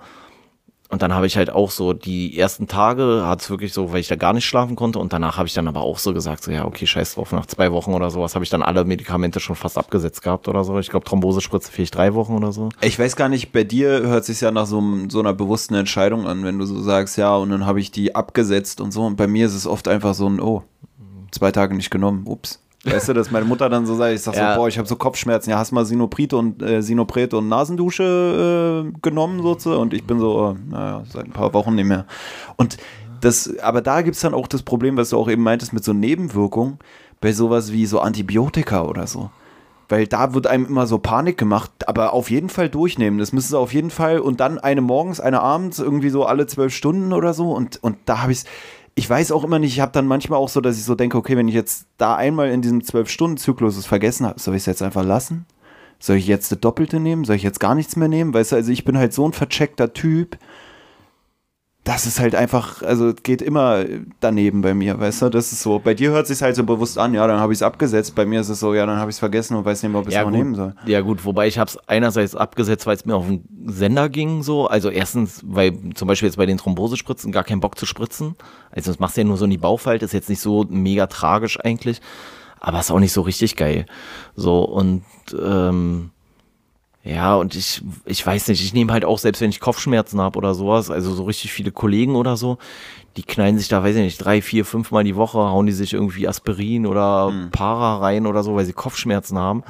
Und 0.93 1.01
dann 1.01 1.15
habe 1.15 1.25
ich 1.25 1.37
halt 1.37 1.49
auch 1.49 1.71
so 1.71 1.93
die 1.93 2.37
ersten 2.37 2.67
Tage 2.67 3.25
hat 3.25 3.41
es 3.41 3.49
wirklich 3.49 3.73
so, 3.73 3.91
weil 3.91 3.99
ich 3.99 4.09
da 4.09 4.15
gar 4.15 4.31
nicht 4.31 4.45
schlafen 4.45 4.75
konnte. 4.75 4.99
Und 4.99 5.11
danach 5.11 5.37
habe 5.37 5.47
ich 5.47 5.53
dann 5.55 5.67
aber 5.67 5.81
auch 5.81 5.97
so 5.97 6.13
gesagt, 6.13 6.43
so 6.43 6.51
ja, 6.51 6.65
okay, 6.65 6.85
scheiß 6.85 7.15
drauf, 7.15 7.31
nach 7.31 7.47
zwei 7.47 7.71
Wochen 7.71 7.95
oder 7.95 8.11
sowas 8.11 8.35
habe 8.35 8.45
ich 8.45 8.51
dann 8.51 8.61
alle 8.61 8.85
Medikamente 8.85 9.39
schon 9.39 9.55
fast 9.55 9.79
abgesetzt 9.79 10.21
gehabt 10.21 10.47
oder 10.47 10.63
so. 10.63 10.77
Ich 10.77 10.91
glaube, 10.91 11.03
Thrombosespritze 11.05 11.71
vielleicht 11.71 11.95
drei 11.95 12.13
Wochen 12.13 12.35
oder 12.35 12.51
so. 12.51 12.69
Ich 12.81 12.99
weiß 12.99 13.15
gar 13.15 13.27
nicht, 13.27 13.51
bei 13.51 13.63
dir 13.63 14.03
hört 14.03 14.23
sich 14.25 14.39
ja 14.39 14.51
nach 14.51 14.67
so, 14.67 14.83
so 15.09 15.19
einer 15.19 15.33
bewussten 15.33 15.73
Entscheidung 15.73 16.27
an, 16.27 16.43
wenn 16.43 16.59
du 16.59 16.65
so 16.67 16.79
sagst, 16.79 17.17
ja, 17.17 17.35
und 17.37 17.49
dann 17.49 17.65
habe 17.65 17.79
ich 17.79 17.89
die 17.89 18.13
abgesetzt 18.13 18.79
und 18.79 18.91
so. 18.91 19.03
Und 19.03 19.15
bei 19.15 19.25
mir 19.25 19.47
ist 19.47 19.55
es 19.55 19.65
oft 19.65 19.87
einfach 19.87 20.13
so 20.13 20.29
ein, 20.29 20.39
oh, 20.39 20.61
zwei 21.31 21.51
Tage 21.51 21.73
nicht 21.73 21.89
genommen, 21.89 22.25
ups. 22.27 22.62
Weißt 22.85 23.07
du, 23.07 23.13
dass 23.13 23.31
meine 23.31 23.45
Mutter 23.45 23.69
dann 23.69 23.85
so 23.85 23.95
sagt, 23.95 24.13
ich 24.13 24.21
sag 24.21 24.35
ja. 24.35 24.53
so, 24.53 24.59
boah, 24.59 24.67
ich 24.67 24.77
habe 24.77 24.87
so 24.87 24.97
Kopfschmerzen, 24.97 25.49
ja, 25.49 25.57
hast 25.57 25.71
mal 25.71 25.85
Sinopret 25.85 26.33
und 26.33 26.61
äh, 26.61 26.81
Sinopret 26.81 27.33
und 27.33 27.47
Nasendusche 27.47 28.83
äh, 28.93 28.99
genommen 29.01 29.41
sozusagen 29.41 29.81
und 29.81 29.93
ich 29.93 30.03
bin 30.03 30.19
so, 30.19 30.51
äh, 30.51 30.69
naja, 30.69 31.03
seit 31.07 31.25
ein 31.25 31.31
paar 31.31 31.53
Wochen 31.53 31.75
nicht 31.75 31.87
mehr. 31.87 32.05
Und 32.57 32.77
das, 33.21 33.57
aber 33.59 33.81
da 33.81 34.01
gibt 34.01 34.17
es 34.17 34.21
dann 34.21 34.33
auch 34.33 34.47
das 34.47 34.63
Problem, 34.63 34.97
was 34.97 35.11
du 35.11 35.17
auch 35.17 35.29
eben 35.29 35.43
meintest 35.43 35.71
mit 35.71 35.85
so 35.85 35.93
Nebenwirkungen, 35.93 36.77
bei 37.21 37.31
sowas 37.31 37.71
wie 37.71 37.85
so 37.85 38.01
Antibiotika 38.01 38.83
oder 38.83 39.07
so. 39.07 39.29
Weil 39.87 40.07
da 40.07 40.33
wird 40.33 40.47
einem 40.47 40.65
immer 40.65 40.87
so 40.87 40.97
Panik 40.97 41.37
gemacht, 41.37 41.71
aber 41.87 42.11
auf 42.11 42.29
jeden 42.29 42.49
Fall 42.49 42.67
durchnehmen. 42.67 43.19
Das 43.19 43.31
müssen 43.31 43.49
sie 43.49 43.57
auf 43.57 43.73
jeden 43.73 43.91
Fall 43.91 44.19
und 44.19 44.41
dann 44.41 44.59
eine 44.59 44.81
morgens, 44.81 45.21
eine 45.21 45.39
abends, 45.41 45.79
irgendwie 45.79 46.09
so 46.09 46.25
alle 46.25 46.47
zwölf 46.47 46.73
Stunden 46.73 47.13
oder 47.13 47.33
so. 47.33 47.51
Und, 47.51 47.81
und 47.81 47.97
da 48.05 48.23
habe 48.23 48.33
ich 48.33 48.39
es 48.39 48.45
ich 48.95 49.09
weiß 49.09 49.31
auch 49.31 49.43
immer 49.43 49.59
nicht, 49.59 49.73
ich 49.73 49.79
habe 49.79 49.91
dann 49.91 50.05
manchmal 50.05 50.39
auch 50.39 50.49
so, 50.49 50.61
dass 50.61 50.77
ich 50.77 50.83
so 50.83 50.95
denke, 50.95 51.17
okay, 51.17 51.35
wenn 51.35 51.47
ich 51.47 51.55
jetzt 51.55 51.87
da 51.97 52.15
einmal 52.15 52.51
in 52.51 52.61
diesem 52.61 52.83
Zwölf-Stunden-Zyklus 52.83 53.77
es 53.77 53.85
vergessen 53.85 54.25
habe, 54.25 54.39
soll 54.39 54.55
ich 54.55 54.61
es 54.61 54.67
jetzt 54.67 54.83
einfach 54.83 55.03
lassen? 55.03 55.45
Soll 55.99 56.17
ich 56.17 56.27
jetzt 56.27 56.51
das 56.51 56.59
Doppelte 56.59 56.99
nehmen? 56.99 57.23
Soll 57.23 57.37
ich 57.37 57.43
jetzt 57.43 57.59
gar 57.59 57.75
nichts 57.75 57.95
mehr 57.95 58.07
nehmen? 58.07 58.33
Weißt 58.33 58.51
du, 58.51 58.55
also 58.57 58.71
ich 58.71 58.83
bin 58.85 58.97
halt 58.97 59.13
so 59.13 59.27
ein 59.27 59.33
vercheckter 59.33 59.93
Typ 59.93 60.37
das 61.83 62.05
ist 62.05 62.21
halt 62.21 62.33
einfach, 62.33 62.81
also 62.81 63.13
geht 63.13 63.41
immer 63.41 63.83
daneben 64.21 64.61
bei 64.61 64.73
mir, 64.73 64.97
weißt 64.97 65.23
du? 65.23 65.29
Das 65.29 65.51
ist 65.51 65.61
so. 65.61 65.79
Bei 65.79 65.93
dir 65.93 66.11
hört 66.11 66.27
sich 66.27 66.41
halt 66.41 66.55
so 66.55 66.63
bewusst 66.63 66.97
an, 66.97 67.13
ja, 67.13 67.27
dann 67.27 67.41
habe 67.41 67.51
ich 67.51 67.57
es 67.57 67.63
abgesetzt. 67.63 68.15
Bei 68.15 68.25
mir 68.25 68.39
ist 68.39 68.47
es 68.47 68.61
so, 68.61 68.73
ja, 68.73 68.85
dann 68.85 68.99
habe 68.99 69.11
ich 69.11 69.15
es 69.15 69.19
vergessen 69.19 69.57
und 69.57 69.65
weiß 69.65 69.83
nicht 69.83 69.91
mehr, 69.91 69.99
ob 69.99 70.07
ich 70.07 70.13
es 70.13 70.15
ja, 70.15 70.21
noch 70.21 70.29
gut. 70.29 70.37
nehmen 70.37 70.55
soll. 70.55 70.75
Ja, 70.85 71.01
gut, 71.01 71.25
wobei 71.25 71.47
ich 71.47 71.59
habe 71.59 71.69
es 71.69 71.77
einerseits 71.89 72.35
abgesetzt, 72.35 72.87
weil 72.87 72.95
es 72.95 73.05
mir 73.05 73.15
auf 73.15 73.25
den 73.27 73.43
Sender 73.65 74.07
ging, 74.07 74.43
so. 74.43 74.67
Also 74.67 74.89
erstens, 74.89 75.41
weil 75.45 75.73
zum 75.93 76.07
Beispiel 76.07 76.27
jetzt 76.27 76.37
bei 76.37 76.45
den 76.45 76.57
Thrombosespritzen 76.57 77.33
gar 77.33 77.43
keinen 77.43 77.59
Bock 77.59 77.77
zu 77.77 77.85
spritzen. 77.85 78.35
Also 78.71 78.89
das 78.89 78.99
machst 78.99 79.17
du 79.17 79.21
ja 79.21 79.27
nur 79.27 79.35
so 79.35 79.43
in 79.43 79.51
die 79.51 79.57
Bauchfalte, 79.57 80.05
ist 80.05 80.13
jetzt 80.13 80.29
nicht 80.29 80.41
so 80.41 80.65
mega 80.69 81.07
tragisch 81.07 81.59
eigentlich, 81.59 81.99
aber 82.61 82.79
ist 82.79 82.91
auch 82.91 82.99
nicht 82.99 83.13
so 83.13 83.21
richtig 83.21 83.57
geil. 83.57 83.87
So, 84.37 84.63
und 84.63 85.03
ähm, 85.37 86.11
ja, 87.03 87.35
und 87.35 87.55
ich, 87.55 87.81
ich 88.05 88.25
weiß 88.25 88.47
nicht, 88.47 88.63
ich 88.63 88.73
nehme 88.73 88.93
halt 88.93 89.03
auch, 89.03 89.19
selbst 89.19 89.41
wenn 89.41 89.49
ich 89.49 89.59
Kopfschmerzen 89.59 90.21
habe 90.21 90.37
oder 90.37 90.53
sowas, 90.53 90.89
also 90.89 91.13
so 91.13 91.25
richtig 91.25 91.51
viele 91.51 91.71
Kollegen 91.71 92.15
oder 92.15 92.37
so, 92.37 92.57
die 93.17 93.23
knallen 93.23 93.57
sich 93.57 93.67
da, 93.67 93.83
weiß 93.83 93.97
ich 93.97 94.01
nicht, 94.01 94.17
drei, 94.17 94.41
vier, 94.41 94.63
fünf 94.63 94.91
Mal 94.91 95.03
die 95.03 95.17
Woche, 95.17 95.37
hauen 95.37 95.65
die 95.65 95.73
sich 95.73 95.93
irgendwie 95.93 96.27
Aspirin 96.27 96.85
oder 96.85 97.29
mhm. 97.29 97.51
Para 97.51 97.97
rein 97.97 98.25
oder 98.25 98.41
so, 98.41 98.55
weil 98.55 98.65
sie 98.65 98.73
Kopfschmerzen 98.73 99.37
haben. 99.37 99.63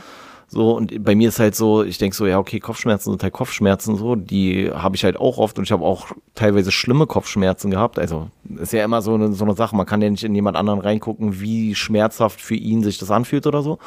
So, 0.48 0.78
und 0.78 1.04
bei 1.04 1.16
mir 1.16 1.30
ist 1.30 1.40
halt 1.40 1.56
so, 1.56 1.84
ich 1.84 1.98
denke 1.98 2.16
so, 2.16 2.28
ja, 2.28 2.38
okay, 2.38 2.60
Kopfschmerzen 2.60 3.10
sind 3.10 3.24
halt 3.24 3.34
Kopfschmerzen, 3.34 3.96
so, 3.96 4.14
die 4.16 4.70
habe 4.72 4.96
ich 4.96 5.04
halt 5.04 5.18
auch 5.18 5.40
oft 5.40 5.58
und 5.58 5.64
ich 5.64 5.72
habe 5.72 5.84
auch 5.84 6.12
teilweise 6.36 6.72
schlimme 6.72 7.08
Kopfschmerzen 7.08 7.72
gehabt. 7.72 7.98
Also, 7.98 8.30
ist 8.60 8.74
ja 8.74 8.86
immer 8.86 9.02
so 9.02 9.16
eine, 9.16 9.34
so 9.34 9.44
eine 9.44 9.56
Sache, 9.56 9.76
man 9.76 9.88
kann 9.88 10.04
ja 10.04 10.12
nicht 10.12 10.24
in 10.24 10.36
jemand 10.36 10.56
anderen 10.56 10.80
reingucken, 10.80 11.42
wie 11.42 11.74
schmerzhaft 11.74 12.40
für 12.40 12.54
ihn 12.54 12.84
sich 12.84 13.00
das 13.00 13.10
anfühlt 13.10 13.48
oder 13.48 13.64
so. 13.64 13.80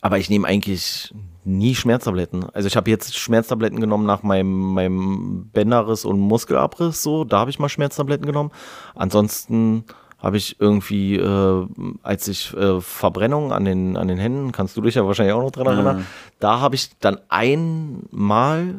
Aber 0.00 0.18
ich 0.18 0.28
nehme 0.28 0.48
eigentlich 0.48 1.14
nie 1.44 1.74
Schmerztabletten. 1.74 2.44
Also 2.52 2.68
ich 2.68 2.76
habe 2.76 2.90
jetzt 2.90 3.16
Schmerztabletten 3.16 3.80
genommen 3.80 4.06
nach 4.06 4.22
meinem, 4.22 4.74
meinem 4.74 5.50
Bänderriss 5.52 6.04
und 6.04 6.20
Muskelabriss, 6.20 7.02
so, 7.02 7.24
da 7.24 7.40
habe 7.40 7.50
ich 7.50 7.58
mal 7.58 7.68
Schmerztabletten 7.68 8.26
genommen. 8.26 8.50
Ansonsten 8.94 9.84
habe 10.18 10.36
ich 10.36 10.60
irgendwie, 10.60 11.16
äh, 11.16 11.66
als 12.02 12.28
ich 12.28 12.54
äh, 12.54 12.80
Verbrennung 12.80 13.52
an 13.52 13.64
den, 13.64 13.96
an 13.96 14.06
den 14.06 14.18
Händen, 14.18 14.52
kannst 14.52 14.76
du 14.76 14.80
dich 14.80 14.94
ja 14.94 15.04
wahrscheinlich 15.04 15.34
auch 15.34 15.42
noch 15.42 15.50
dran 15.50 15.66
erinnern, 15.66 15.98
mhm. 15.98 16.06
da 16.38 16.60
habe 16.60 16.76
ich 16.76 16.96
dann 17.00 17.18
einmal 17.28 18.74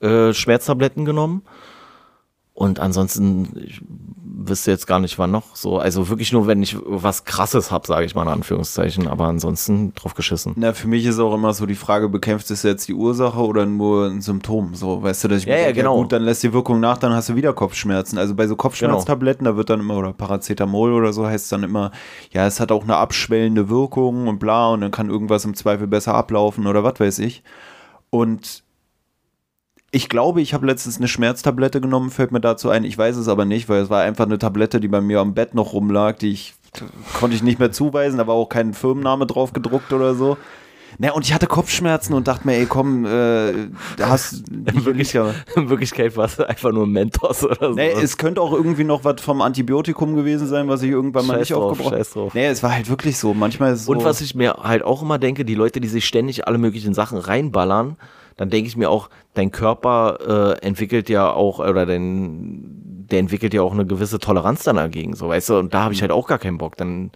äh, 0.00 0.34
Schmerztabletten 0.34 1.06
genommen 1.06 1.42
und 2.52 2.80
ansonsten, 2.80 3.48
ich 3.64 3.80
wüsste 4.48 4.70
jetzt 4.70 4.86
gar 4.86 4.98
nicht, 4.98 5.18
wann 5.18 5.30
noch 5.30 5.54
so. 5.54 5.78
Also 5.78 6.08
wirklich 6.08 6.32
nur, 6.32 6.46
wenn 6.46 6.62
ich 6.62 6.76
was 6.84 7.24
Krasses 7.24 7.70
habe, 7.70 7.86
sage 7.86 8.06
ich 8.06 8.14
mal 8.14 8.22
in 8.22 8.28
Anführungszeichen. 8.28 9.08
Aber 9.08 9.26
ansonsten 9.26 9.94
drauf 9.94 10.14
geschissen. 10.14 10.52
Na, 10.56 10.72
für 10.72 10.88
mich 10.88 11.04
ist 11.04 11.18
auch 11.18 11.34
immer 11.34 11.52
so 11.52 11.66
die 11.66 11.74
Frage, 11.74 12.08
bekämpft 12.08 12.50
es 12.50 12.62
jetzt 12.62 12.88
die 12.88 12.94
Ursache 12.94 13.40
oder 13.40 13.66
nur 13.66 14.06
ein 14.06 14.20
Symptom? 14.20 14.74
So, 14.74 15.02
weißt 15.02 15.24
du, 15.24 15.28
dass 15.28 15.38
ich 15.42 15.46
ja, 15.46 15.56
ja, 15.56 15.72
genau. 15.72 15.96
Ja, 15.96 16.02
gut, 16.02 16.12
dann 16.12 16.22
lässt 16.22 16.42
die 16.42 16.52
Wirkung 16.52 16.80
nach, 16.80 16.98
dann 16.98 17.12
hast 17.12 17.28
du 17.28 17.36
wieder 17.36 17.52
Kopfschmerzen. 17.52 18.18
Also 18.18 18.34
bei 18.34 18.46
so 18.46 18.56
Kopfschmerztabletten, 18.56 19.44
genau. 19.44 19.52
da 19.52 19.56
wird 19.56 19.70
dann 19.70 19.80
immer, 19.80 19.96
oder 19.96 20.12
Paracetamol 20.12 20.92
oder 20.92 21.12
so 21.12 21.26
heißt 21.26 21.44
es 21.44 21.50
dann 21.50 21.62
immer, 21.62 21.90
ja, 22.32 22.46
es 22.46 22.60
hat 22.60 22.72
auch 22.72 22.82
eine 22.82 22.96
abschwellende 22.96 23.68
Wirkung 23.68 24.28
und 24.28 24.38
bla 24.38 24.70
und 24.70 24.80
dann 24.80 24.90
kann 24.90 25.10
irgendwas 25.10 25.44
im 25.44 25.54
Zweifel 25.54 25.86
besser 25.86 26.14
ablaufen 26.14 26.66
oder 26.66 26.84
was 26.84 27.00
weiß 27.00 27.18
ich. 27.20 27.42
Und 28.10 28.64
ich 29.94 30.08
glaube, 30.08 30.40
ich 30.40 30.54
habe 30.54 30.66
letztens 30.66 30.98
eine 30.98 31.06
Schmerztablette 31.06 31.80
genommen, 31.80 32.10
fällt 32.10 32.32
mir 32.32 32.40
dazu 32.40 32.68
ein. 32.68 32.84
Ich 32.84 32.98
weiß 32.98 33.16
es 33.16 33.28
aber 33.28 33.44
nicht, 33.44 33.68
weil 33.68 33.80
es 33.80 33.90
war 33.90 34.02
einfach 34.02 34.26
eine 34.26 34.38
Tablette, 34.38 34.80
die 34.80 34.88
bei 34.88 35.00
mir 35.00 35.20
am 35.20 35.34
Bett 35.34 35.54
noch 35.54 35.72
rumlag, 35.72 36.18
die 36.18 36.32
ich 36.32 36.54
konnte 37.20 37.36
ich 37.36 37.44
nicht 37.44 37.60
mehr 37.60 37.70
zuweisen, 37.70 38.18
da 38.18 38.26
war 38.26 38.34
auch 38.34 38.48
kein 38.48 38.74
Firmenname 38.74 39.26
drauf 39.26 39.52
gedruckt 39.52 39.92
oder 39.92 40.16
so. 40.16 40.36
Na, 40.98 41.12
und 41.12 41.24
ich 41.24 41.32
hatte 41.32 41.46
Kopfschmerzen 41.46 42.14
und 42.14 42.26
dachte 42.26 42.46
mir, 42.46 42.54
ey, 42.54 42.66
komm, 42.66 43.04
äh, 43.04 43.68
hast 44.00 44.48
in, 44.48 44.84
wirklich, 44.84 45.14
in 45.56 45.70
Wirklichkeit 45.70 46.16
war 46.16 46.26
es 46.26 46.40
einfach 46.40 46.72
nur 46.72 46.88
Mentos 46.88 47.44
oder 47.44 47.68
so. 47.68 47.74
Nee, 47.74 47.92
es 47.92 48.16
könnte 48.16 48.40
auch 48.40 48.52
irgendwie 48.52 48.84
noch 48.84 49.04
was 49.04 49.20
vom 49.20 49.42
Antibiotikum 49.42 50.16
gewesen 50.16 50.48
sein, 50.48 50.68
was 50.68 50.82
ich 50.82 50.90
irgendwann 50.90 51.26
mal 51.26 51.34
Scheiß 51.34 51.50
nicht 51.50 51.54
aufgebraucht 51.54 52.16
habe. 52.16 52.30
Nee, 52.34 52.46
es 52.46 52.62
war 52.62 52.74
halt 52.74 52.88
wirklich 52.88 53.16
so. 53.18 53.34
Manchmal 53.34 53.74
ist 53.74 53.82
es 53.82 53.88
Und 53.88 54.00
so 54.00 54.04
was 54.04 54.20
ich 54.20 54.34
mir 54.34 54.54
halt 54.62 54.82
auch 54.82 55.02
immer 55.02 55.18
denke, 55.18 55.44
die 55.44 55.54
Leute, 55.54 55.80
die 55.80 55.88
sich 55.88 56.04
ständig 56.04 56.46
alle 56.46 56.58
möglichen 56.58 56.94
Sachen 56.94 57.18
reinballern, 57.18 57.96
dann 58.36 58.50
denke 58.50 58.68
ich 58.68 58.76
mir 58.76 58.90
auch, 58.90 59.10
dein 59.34 59.50
Körper 59.50 60.56
äh, 60.60 60.66
entwickelt 60.66 61.08
ja 61.08 61.32
auch, 61.32 61.58
oder 61.58 61.86
dein, 61.86 63.06
der 63.10 63.18
entwickelt 63.18 63.52
ja 63.52 63.62
auch 63.62 63.72
eine 63.72 63.86
gewisse 63.86 64.18
Toleranz 64.18 64.62
dann 64.64 64.76
dagegen, 64.76 65.14
so 65.14 65.28
weißt 65.28 65.50
du, 65.50 65.58
und 65.58 65.74
da 65.74 65.84
habe 65.84 65.94
ich 65.94 66.00
halt 66.00 66.12
auch 66.12 66.26
gar 66.26 66.38
keinen 66.38 66.58
Bock. 66.58 66.76
Dann 66.76 67.10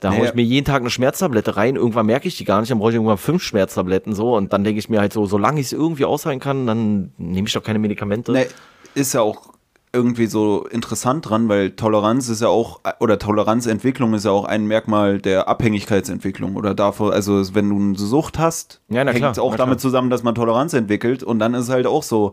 da 0.00 0.08
naja. 0.08 0.20
haue 0.20 0.28
ich 0.28 0.34
mir 0.34 0.42
jeden 0.42 0.64
Tag 0.64 0.80
eine 0.80 0.90
Schmerztablette 0.90 1.56
rein, 1.56 1.76
irgendwann 1.76 2.06
merke 2.06 2.26
ich 2.26 2.36
die 2.36 2.44
gar 2.44 2.60
nicht, 2.60 2.70
dann 2.70 2.78
brauche 2.78 2.90
ich 2.90 2.96
irgendwann 2.96 3.18
fünf 3.18 3.42
Schmerztabletten 3.42 4.14
so 4.14 4.34
und 4.34 4.52
dann 4.52 4.64
denke 4.64 4.78
ich 4.78 4.88
mir 4.88 5.00
halt 5.00 5.12
so, 5.12 5.26
solange 5.26 5.60
ich 5.60 5.66
es 5.66 5.72
irgendwie 5.72 6.06
aushalten 6.06 6.40
kann, 6.40 6.66
dann 6.66 7.12
nehme 7.18 7.46
ich 7.46 7.52
doch 7.52 7.62
keine 7.62 7.78
Medikamente. 7.78 8.32
Nee, 8.32 8.46
ist 8.94 9.12
ja 9.12 9.20
auch 9.20 9.52
irgendwie 9.94 10.26
so 10.26 10.66
interessant 10.66 11.28
dran, 11.28 11.48
weil 11.48 11.72
Toleranz 11.72 12.28
ist 12.30 12.40
ja 12.40 12.48
auch, 12.48 12.80
oder 12.98 13.18
Toleranzentwicklung 13.18 14.14
ist 14.14 14.24
ja 14.24 14.30
auch 14.30 14.44
ein 14.44 14.66
Merkmal 14.66 15.18
der 15.18 15.48
Abhängigkeitsentwicklung 15.48 16.56
oder 16.56 16.74
davor, 16.74 17.12
also 17.12 17.54
wenn 17.54 17.68
du 17.68 17.76
eine 17.76 17.98
Sucht 17.98 18.38
hast, 18.38 18.80
ja, 18.88 19.06
hängt 19.06 19.22
es 19.22 19.38
auch 19.38 19.56
damit 19.56 19.80
zusammen, 19.80 20.08
dass 20.08 20.22
man 20.22 20.34
Toleranz 20.34 20.72
entwickelt. 20.72 21.22
Und 21.22 21.38
dann 21.40 21.52
ist 21.52 21.64
es 21.64 21.70
halt 21.70 21.86
auch 21.86 22.02
so, 22.02 22.32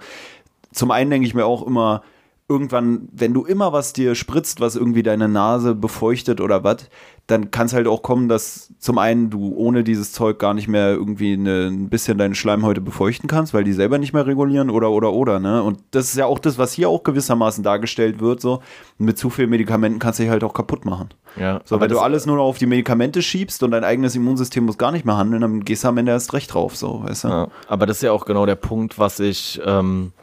zum 0.71 0.91
einen 0.91 1.09
denke 1.09 1.27
ich 1.27 1.33
mir 1.33 1.45
auch 1.45 1.65
immer, 1.65 2.01
irgendwann, 2.49 3.07
wenn 3.11 3.33
du 3.33 3.45
immer 3.45 3.71
was 3.71 3.93
dir 3.93 4.15
spritzt, 4.15 4.59
was 4.59 4.75
irgendwie 4.75 5.03
deine 5.03 5.29
Nase 5.29 5.75
befeuchtet 5.75 6.41
oder 6.41 6.63
was, 6.63 6.89
dann 7.27 7.51
kann 7.51 7.67
es 7.67 7.73
halt 7.73 7.85
auch 7.85 8.01
kommen, 8.01 8.27
dass 8.27 8.73
zum 8.79 8.97
einen 8.97 9.29
du 9.29 9.53
ohne 9.55 9.83
dieses 9.83 10.13
Zeug 10.13 10.39
gar 10.39 10.55
nicht 10.55 10.67
mehr 10.67 10.89
irgendwie 10.89 11.33
eine, 11.33 11.67
ein 11.67 11.89
bisschen 11.89 12.17
deine 12.17 12.33
Schleimhäute 12.33 12.81
befeuchten 12.81 13.29
kannst, 13.29 13.53
weil 13.53 13.63
die 13.63 13.73
selber 13.73 13.99
nicht 13.99 14.13
mehr 14.13 14.25
regulieren 14.25 14.71
oder 14.71 14.89
oder 14.89 15.13
oder, 15.13 15.39
ne? 15.39 15.61
Und 15.61 15.79
das 15.91 16.05
ist 16.05 16.17
ja 16.17 16.25
auch 16.25 16.39
das, 16.39 16.57
was 16.57 16.73
hier 16.73 16.89
auch 16.89 17.03
gewissermaßen 17.03 17.63
dargestellt 17.63 18.19
wird, 18.19 18.41
so. 18.41 18.63
Mit 18.97 19.19
zu 19.19 19.29
vielen 19.29 19.51
Medikamenten 19.51 19.99
kannst 19.99 20.17
du 20.17 20.23
dich 20.23 20.31
halt 20.31 20.43
auch 20.43 20.55
kaputt 20.55 20.85
machen. 20.85 21.09
Ja. 21.39 21.61
So, 21.65 21.79
wenn 21.79 21.89
du 21.89 21.99
alles 21.99 22.25
nur 22.25 22.37
noch 22.37 22.45
auf 22.45 22.57
die 22.57 22.65
Medikamente 22.65 23.21
schiebst 23.21 23.61
und 23.61 23.71
dein 23.71 23.83
eigenes 23.83 24.15
Immunsystem 24.15 24.65
muss 24.65 24.79
gar 24.79 24.91
nicht 24.91 25.05
mehr 25.05 25.17
handeln, 25.17 25.41
dann 25.41 25.63
gehst 25.63 25.83
du 25.83 25.89
am 25.89 25.97
Ende 25.97 26.13
erst 26.13 26.33
recht 26.33 26.51
drauf, 26.51 26.75
so, 26.75 27.03
weißt 27.03 27.25
du? 27.25 27.27
Ja, 27.27 27.47
aber 27.67 27.85
das 27.85 27.97
ist 27.97 28.03
ja 28.03 28.11
auch 28.11 28.25
genau 28.25 28.47
der 28.47 28.55
Punkt, 28.55 28.97
was 28.97 29.19
ich, 29.19 29.61
ähm, 29.63 30.13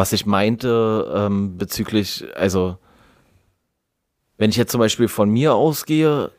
was 0.00 0.14
ich 0.14 0.24
meinte 0.24 1.12
ähm, 1.14 1.58
bezüglich, 1.58 2.24
also 2.34 2.78
wenn 4.38 4.48
ich 4.48 4.56
jetzt 4.56 4.72
zum 4.72 4.78
Beispiel 4.78 5.08
von 5.08 5.28
mir 5.28 5.54
ausgehe, 5.54 6.30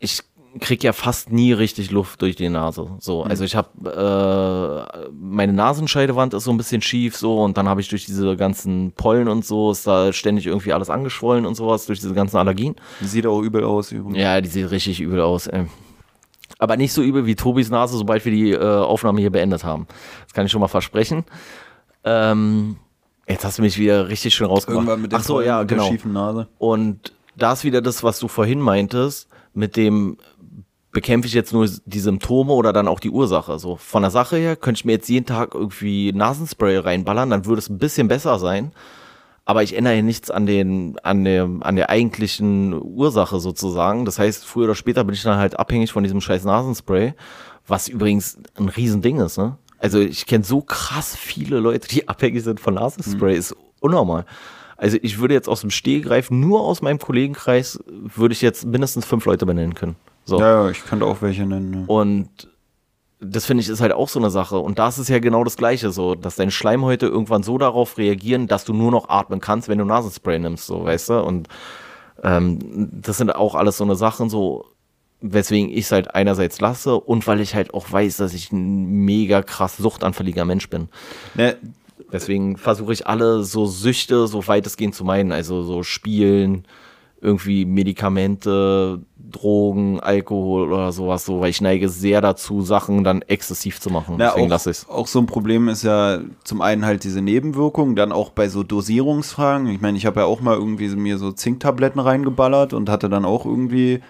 ich 0.00 0.20
kriege 0.60 0.86
ja 0.86 0.92
fast 0.92 1.32
nie 1.32 1.54
richtig 1.54 1.90
Luft 1.90 2.20
durch 2.20 2.36
die 2.36 2.50
Nase. 2.50 2.90
So, 2.98 3.24
mhm. 3.24 3.30
also 3.30 3.44
ich 3.44 3.56
habe 3.56 4.90
äh, 5.00 5.08
meine 5.18 5.54
Nasenscheidewand 5.54 6.34
ist 6.34 6.44
so 6.44 6.50
ein 6.50 6.58
bisschen 6.58 6.82
schief 6.82 7.16
so 7.16 7.42
und 7.42 7.56
dann 7.56 7.70
habe 7.70 7.80
ich 7.80 7.88
durch 7.88 8.04
diese 8.04 8.36
ganzen 8.36 8.92
Pollen 8.92 9.28
und 9.28 9.46
so 9.46 9.70
ist 9.70 9.86
da 9.86 10.12
ständig 10.12 10.46
irgendwie 10.46 10.74
alles 10.74 10.90
angeschwollen 10.90 11.46
und 11.46 11.54
sowas 11.54 11.86
durch 11.86 12.00
diese 12.00 12.12
ganzen 12.12 12.36
Allergien. 12.36 12.76
Die 13.00 13.06
sieht 13.06 13.26
auch 13.26 13.40
übel 13.40 13.64
aus 13.64 13.92
übrigens. 13.92 14.18
Ja, 14.18 14.42
die 14.42 14.48
sieht 14.50 14.70
richtig 14.70 15.00
übel 15.00 15.22
aus. 15.22 15.46
Ey. 15.46 15.64
Aber 16.58 16.76
nicht 16.76 16.92
so 16.92 17.00
übel 17.02 17.24
wie 17.24 17.34
Tobis 17.34 17.70
Nase, 17.70 17.96
sobald 17.96 18.26
wir 18.26 18.32
die 18.32 18.50
äh, 18.50 18.58
Aufnahme 18.58 19.22
hier 19.22 19.30
beendet 19.30 19.64
haben. 19.64 19.86
Das 20.24 20.34
kann 20.34 20.44
ich 20.44 20.52
schon 20.52 20.60
mal 20.60 20.68
versprechen. 20.68 21.24
Ähm, 22.04 22.76
jetzt 23.30 23.44
hast 23.44 23.58
du 23.58 23.62
mich 23.62 23.78
wieder 23.78 24.08
richtig 24.08 24.34
schön 24.34 24.46
rausgemacht. 24.46 24.80
Irgendwann 24.80 25.02
mit, 25.02 25.14
Ach 25.14 25.22
so, 25.22 25.40
ja, 25.40 25.62
genau. 25.62 25.84
der 25.84 25.90
schiefen 25.90 26.12
Nase. 26.12 26.48
Und 26.58 27.12
da 27.36 27.52
ist 27.52 27.64
wieder 27.64 27.80
das, 27.80 28.02
was 28.02 28.18
du 28.18 28.28
vorhin 28.28 28.60
meintest, 28.60 29.28
mit 29.54 29.76
dem 29.76 30.18
bekämpfe 30.92 31.28
ich 31.28 31.34
jetzt 31.34 31.52
nur 31.52 31.68
die 31.84 32.00
Symptome 32.00 32.52
oder 32.52 32.72
dann 32.72 32.88
auch 32.88 33.00
die 33.00 33.10
Ursache. 33.10 33.58
So 33.58 33.76
von 33.76 34.02
der 34.02 34.10
Sache 34.10 34.36
her 34.36 34.56
könnte 34.56 34.80
ich 34.80 34.84
mir 34.84 34.92
jetzt 34.92 35.08
jeden 35.08 35.26
Tag 35.26 35.54
irgendwie 35.54 36.12
Nasenspray 36.12 36.78
reinballern, 36.78 37.30
dann 37.30 37.46
würde 37.46 37.60
es 37.60 37.68
ein 37.68 37.78
bisschen 37.78 38.08
besser 38.08 38.38
sein. 38.38 38.72
Aber 39.44 39.62
ich 39.62 39.76
ändere 39.76 39.94
hier 39.94 40.02
nichts 40.02 40.30
an 40.30 40.46
den, 40.46 40.98
an 41.02 41.24
der, 41.24 41.48
an 41.60 41.76
der 41.76 41.90
eigentlichen 41.90 42.80
Ursache 42.80 43.40
sozusagen. 43.40 44.04
Das 44.04 44.18
heißt, 44.18 44.44
früher 44.44 44.64
oder 44.64 44.74
später 44.74 45.02
bin 45.04 45.14
ich 45.14 45.22
dann 45.22 45.38
halt 45.38 45.58
abhängig 45.58 45.92
von 45.92 46.02
diesem 46.02 46.20
scheiß 46.20 46.44
Nasenspray, 46.44 47.14
was 47.66 47.88
übrigens 47.88 48.38
ein 48.56 48.68
Riesending 48.68 49.18
ist, 49.20 49.38
ne? 49.38 49.56
Also 49.80 49.98
ich 49.98 50.26
kenne 50.26 50.44
so 50.44 50.60
krass 50.60 51.16
viele 51.16 51.58
Leute, 51.58 51.88
die 51.88 52.06
abhängig 52.08 52.44
sind 52.44 52.60
von 52.60 52.74
Nasenspray, 52.74 53.32
mhm. 53.32 53.38
ist 53.38 53.56
unnormal. 53.80 54.24
Also 54.76 54.98
ich 55.02 55.18
würde 55.18 55.34
jetzt 55.34 55.48
aus 55.48 55.62
dem 55.62 55.70
Stehgreif, 55.70 56.30
nur 56.30 56.60
aus 56.60 56.80
meinem 56.80 56.98
Kollegenkreis, 56.98 57.82
würde 57.86 58.32
ich 58.32 58.40
jetzt 58.40 58.64
mindestens 58.64 59.04
fünf 59.04 59.24
Leute 59.26 59.44
benennen 59.44 59.74
können. 59.74 59.96
So. 60.24 60.38
Ja, 60.38 60.64
ja, 60.64 60.70
ich 60.70 60.84
könnte 60.84 61.06
auch 61.06 61.20
welche 61.22 61.44
nennen. 61.44 61.80
Ja. 61.80 61.84
Und 61.86 62.48
das 63.20 63.44
finde 63.44 63.62
ich 63.62 63.68
ist 63.68 63.80
halt 63.80 63.92
auch 63.92 64.08
so 64.08 64.18
eine 64.18 64.30
Sache. 64.30 64.58
Und 64.58 64.78
da 64.78 64.88
ist 64.88 64.98
es 64.98 65.08
ja 65.08 65.18
genau 65.18 65.44
das 65.44 65.56
Gleiche 65.56 65.90
so, 65.90 66.14
dass 66.14 66.36
deine 66.36 66.50
Schleimhäute 66.50 67.06
irgendwann 67.06 67.42
so 67.42 67.58
darauf 67.58 67.98
reagieren, 67.98 68.46
dass 68.46 68.64
du 68.64 68.72
nur 68.72 68.90
noch 68.90 69.08
atmen 69.08 69.40
kannst, 69.40 69.68
wenn 69.68 69.78
du 69.78 69.84
Nasenspray 69.84 70.38
nimmst, 70.38 70.66
so, 70.66 70.84
weißt 70.84 71.10
du? 71.10 71.22
Und 71.22 71.48
ähm, 72.22 72.58
das 72.92 73.18
sind 73.18 73.34
auch 73.34 73.54
alles 73.54 73.76
so 73.76 73.84
eine 73.84 73.96
Sachen, 73.96 74.30
so, 74.30 74.66
weswegen 75.20 75.70
ich 75.70 75.84
es 75.84 75.92
halt 75.92 76.14
einerseits 76.14 76.60
lasse 76.60 76.94
und 76.94 77.26
weil 77.26 77.40
ich 77.40 77.54
halt 77.54 77.74
auch 77.74 77.90
weiß, 77.90 78.18
dass 78.18 78.34
ich 78.34 78.52
ein 78.52 79.04
mega 79.04 79.42
krass 79.42 79.76
suchtanfälliger 79.76 80.44
Mensch 80.44 80.68
bin. 80.70 80.88
Ne, 81.34 81.56
Deswegen 82.12 82.56
versuche 82.56 82.92
ich 82.92 83.06
alle 83.06 83.44
so 83.44 83.66
Süchte 83.66 84.26
so 84.26 84.46
weitestgehend 84.46 84.94
zu 84.94 85.04
meinen. 85.04 85.32
Also 85.32 85.62
so 85.62 85.82
Spielen, 85.82 86.64
irgendwie 87.20 87.64
Medikamente, 87.64 89.00
Drogen, 89.16 90.00
Alkohol 90.00 90.72
oder 90.72 90.90
sowas 90.90 91.24
so, 91.24 91.40
weil 91.40 91.50
ich 91.50 91.60
neige 91.60 91.88
sehr 91.88 92.20
dazu, 92.20 92.62
Sachen 92.62 93.04
dann 93.04 93.22
exzessiv 93.22 93.80
zu 93.80 93.90
machen. 93.90 94.16
Na, 94.18 94.30
Deswegen 94.30 94.48
lasse 94.48 94.70
ich 94.70 94.88
Auch 94.88 95.06
so 95.06 95.20
ein 95.20 95.26
Problem 95.26 95.68
ist 95.68 95.84
ja 95.84 96.20
zum 96.42 96.62
einen 96.62 96.84
halt 96.84 97.04
diese 97.04 97.20
Nebenwirkungen, 97.20 97.94
dann 97.94 98.12
auch 98.12 98.30
bei 98.30 98.48
so 98.48 98.62
Dosierungsfragen. 98.62 99.68
Ich 99.68 99.80
meine, 99.80 99.98
ich 99.98 100.06
habe 100.06 100.20
ja 100.20 100.26
auch 100.26 100.40
mal 100.40 100.56
irgendwie 100.56 100.88
mir 100.88 101.18
so 101.18 101.30
Zinktabletten 101.30 102.00
reingeballert 102.00 102.72
und 102.72 102.88
hatte 102.88 103.08
dann 103.08 103.24
auch 103.24 103.44
irgendwie 103.44 104.00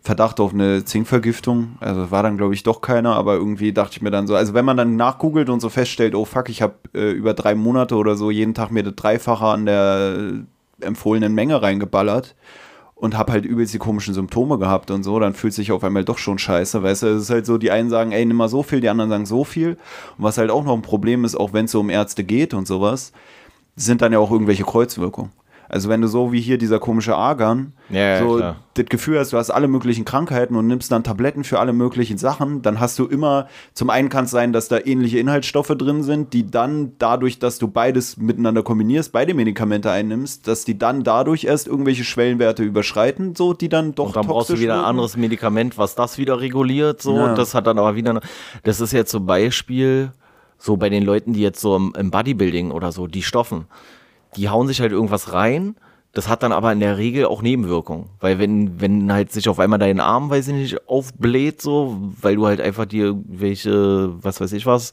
Verdacht 0.00 0.40
auf 0.40 0.54
eine 0.54 0.84
Zinkvergiftung. 0.84 1.76
Also 1.80 2.10
war 2.10 2.22
dann, 2.22 2.36
glaube 2.36 2.54
ich, 2.54 2.62
doch 2.62 2.80
keiner, 2.80 3.14
aber 3.14 3.34
irgendwie 3.34 3.72
dachte 3.72 3.92
ich 3.96 4.02
mir 4.02 4.10
dann 4.10 4.26
so, 4.26 4.34
also 4.34 4.54
wenn 4.54 4.64
man 4.64 4.76
dann 4.76 4.96
nachgoogelt 4.96 5.50
und 5.50 5.60
so 5.60 5.68
feststellt, 5.68 6.14
oh 6.14 6.24
fuck, 6.24 6.48
ich 6.48 6.62
habe 6.62 6.74
äh, 6.94 7.10
über 7.10 7.34
drei 7.34 7.54
Monate 7.54 7.96
oder 7.96 8.16
so 8.16 8.30
jeden 8.30 8.54
Tag 8.54 8.70
mir 8.70 8.82
das 8.82 8.94
Dreifache 8.94 9.46
an 9.46 9.66
der 9.66 10.44
empfohlenen 10.80 11.34
Menge 11.34 11.60
reingeballert 11.60 12.36
und 12.94 13.16
habe 13.16 13.32
halt 13.32 13.44
übelst 13.44 13.74
die 13.74 13.78
komischen 13.78 14.14
Symptome 14.14 14.58
gehabt 14.58 14.90
und 14.90 15.02
so, 15.02 15.18
dann 15.18 15.34
fühlt 15.34 15.54
sich 15.54 15.72
auf 15.72 15.84
einmal 15.84 16.04
doch 16.04 16.18
schon 16.18 16.38
scheiße, 16.38 16.82
weißt 16.82 17.02
du, 17.02 17.06
es 17.08 17.22
ist 17.24 17.30
halt 17.30 17.46
so, 17.46 17.58
die 17.58 17.70
einen 17.70 17.90
sagen, 17.90 18.12
ey, 18.12 18.24
nimm 18.24 18.36
mal 18.36 18.48
so 18.48 18.62
viel, 18.62 18.80
die 18.80 18.88
anderen 18.88 19.10
sagen 19.10 19.26
so 19.26 19.44
viel 19.44 19.70
und 20.16 20.24
was 20.24 20.38
halt 20.38 20.50
auch 20.50 20.64
noch 20.64 20.74
ein 20.74 20.82
Problem 20.82 21.24
ist, 21.24 21.36
auch 21.36 21.52
wenn 21.52 21.66
es 21.66 21.72
so 21.72 21.80
um 21.80 21.90
Ärzte 21.90 22.24
geht 22.24 22.54
und 22.54 22.66
sowas, 22.66 23.12
sind 23.76 24.02
dann 24.02 24.12
ja 24.12 24.18
auch 24.18 24.30
irgendwelche 24.30 24.64
Kreuzwirkungen. 24.64 25.30
Also 25.68 25.88
wenn 25.88 26.00
du 26.00 26.08
so 26.08 26.32
wie 26.32 26.40
hier 26.40 26.56
dieser 26.56 26.78
komische 26.78 27.14
Argan, 27.14 27.72
ja, 27.90 28.18
so 28.20 28.40
ja, 28.40 28.56
das 28.74 28.86
Gefühl 28.86 29.18
hast, 29.18 29.32
du 29.32 29.36
hast 29.36 29.50
alle 29.50 29.68
möglichen 29.68 30.04
Krankheiten 30.04 30.56
und 30.56 30.66
nimmst 30.66 30.90
dann 30.90 31.04
Tabletten 31.04 31.44
für 31.44 31.58
alle 31.58 31.72
möglichen 31.72 32.16
Sachen, 32.16 32.62
dann 32.62 32.80
hast 32.80 32.98
du 32.98 33.06
immer, 33.06 33.48
zum 33.74 33.90
einen 33.90 34.08
kann 34.08 34.24
es 34.24 34.30
sein, 34.30 34.52
dass 34.52 34.68
da 34.68 34.78
ähnliche 34.78 35.18
Inhaltsstoffe 35.18 35.74
drin 35.76 36.02
sind, 36.02 36.32
die 36.32 36.50
dann 36.50 36.92
dadurch, 36.98 37.38
dass 37.38 37.58
du 37.58 37.68
beides 37.68 38.16
miteinander 38.16 38.62
kombinierst, 38.62 39.12
beide 39.12 39.34
Medikamente 39.34 39.90
einnimmst, 39.90 40.48
dass 40.48 40.64
die 40.64 40.78
dann 40.78 41.04
dadurch 41.04 41.44
erst 41.44 41.66
irgendwelche 41.66 42.04
Schwellenwerte 42.04 42.62
überschreiten, 42.62 43.34
so 43.34 43.52
die 43.52 43.68
dann 43.68 43.94
doch 43.94 44.06
Und 44.06 44.16
dann 44.16 44.26
brauchst 44.26 44.50
du 44.50 44.58
wieder 44.58 44.78
ein 44.78 44.84
anderes 44.84 45.16
Medikament, 45.16 45.76
was 45.76 45.94
das 45.94 46.16
wieder 46.16 46.40
reguliert, 46.40 47.02
so. 47.02 47.16
Ja. 47.16 47.34
das 47.34 47.54
hat 47.54 47.66
dann 47.66 47.78
aber 47.78 47.94
wieder, 47.94 48.20
das 48.62 48.80
ist 48.80 48.92
jetzt 48.92 49.10
zum 49.10 49.26
Beispiel 49.26 50.12
so 50.56 50.76
bei 50.76 50.88
den 50.88 51.04
Leuten, 51.04 51.34
die 51.34 51.40
jetzt 51.40 51.60
so 51.60 51.76
im 51.76 52.10
Bodybuilding 52.10 52.70
oder 52.70 52.90
so, 52.90 53.06
die 53.06 53.22
stoffen 53.22 53.66
die 54.38 54.48
hauen 54.48 54.68
sich 54.68 54.80
halt 54.80 54.92
irgendwas 54.92 55.32
rein. 55.32 55.76
Das 56.12 56.28
hat 56.28 56.42
dann 56.42 56.52
aber 56.52 56.72
in 56.72 56.80
der 56.80 56.96
Regel 56.96 57.26
auch 57.26 57.42
Nebenwirkungen. 57.42 58.08
Weil 58.20 58.38
wenn, 58.38 58.80
wenn 58.80 59.12
halt 59.12 59.30
sich 59.30 59.48
auf 59.48 59.58
einmal 59.58 59.78
dein 59.78 60.00
Arm, 60.00 60.30
weiß 60.30 60.48
ich 60.48 60.54
nicht, 60.54 60.88
aufbläht, 60.88 61.60
so, 61.60 61.98
weil 62.20 62.36
du 62.36 62.46
halt 62.46 62.60
einfach 62.60 62.86
dir 62.86 63.14
welche, 63.26 64.10
was 64.22 64.40
weiß 64.40 64.52
ich 64.52 64.64
was, 64.64 64.92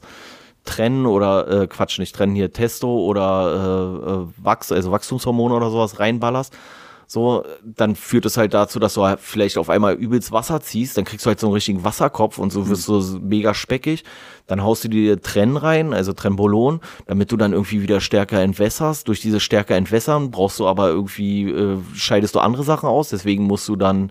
trennen 0.64 1.06
oder 1.06 1.62
äh, 1.62 1.66
Quatsch, 1.68 1.98
nicht 1.98 2.14
trennen 2.14 2.34
hier 2.34 2.52
Testo 2.52 2.98
oder 2.98 4.02
äh, 4.04 4.10
äh, 4.10 4.44
Wachs, 4.44 4.72
also 4.72 4.90
Wachstumshormone 4.90 5.54
oder 5.54 5.70
sowas 5.70 6.00
reinballerst 6.00 6.52
so, 7.06 7.44
dann 7.62 7.94
führt 7.94 8.26
es 8.26 8.36
halt 8.36 8.52
dazu, 8.52 8.80
dass 8.80 8.94
du 8.94 9.04
halt 9.04 9.20
vielleicht 9.20 9.58
auf 9.58 9.70
einmal 9.70 9.94
übelst 9.94 10.32
Wasser 10.32 10.60
ziehst, 10.60 10.96
dann 10.96 11.04
kriegst 11.04 11.24
du 11.24 11.28
halt 11.28 11.38
so 11.38 11.46
einen 11.46 11.54
richtigen 11.54 11.84
Wasserkopf 11.84 12.38
und 12.38 12.50
so 12.52 12.68
wirst 12.68 12.88
du 12.88 13.00
so 13.00 13.18
mega 13.20 13.54
speckig. 13.54 14.02
Dann 14.48 14.62
haust 14.62 14.84
du 14.84 14.88
dir 14.88 15.20
Trenn 15.20 15.56
rein, 15.56 15.92
also 15.92 16.12
Trembolon, 16.12 16.80
damit 17.06 17.30
du 17.30 17.36
dann 17.36 17.52
irgendwie 17.52 17.82
wieder 17.82 18.00
stärker 18.00 18.40
entwässerst. 18.40 19.06
Durch 19.06 19.20
diese 19.20 19.40
stärker 19.40 19.76
entwässern 19.76 20.30
brauchst 20.32 20.58
du 20.58 20.66
aber 20.66 20.88
irgendwie, 20.88 21.50
äh, 21.50 21.78
scheidest 21.94 22.34
du 22.34 22.40
andere 22.40 22.64
Sachen 22.64 22.88
aus, 22.88 23.08
deswegen 23.10 23.44
musst 23.44 23.68
du 23.68 23.76
dann 23.76 24.10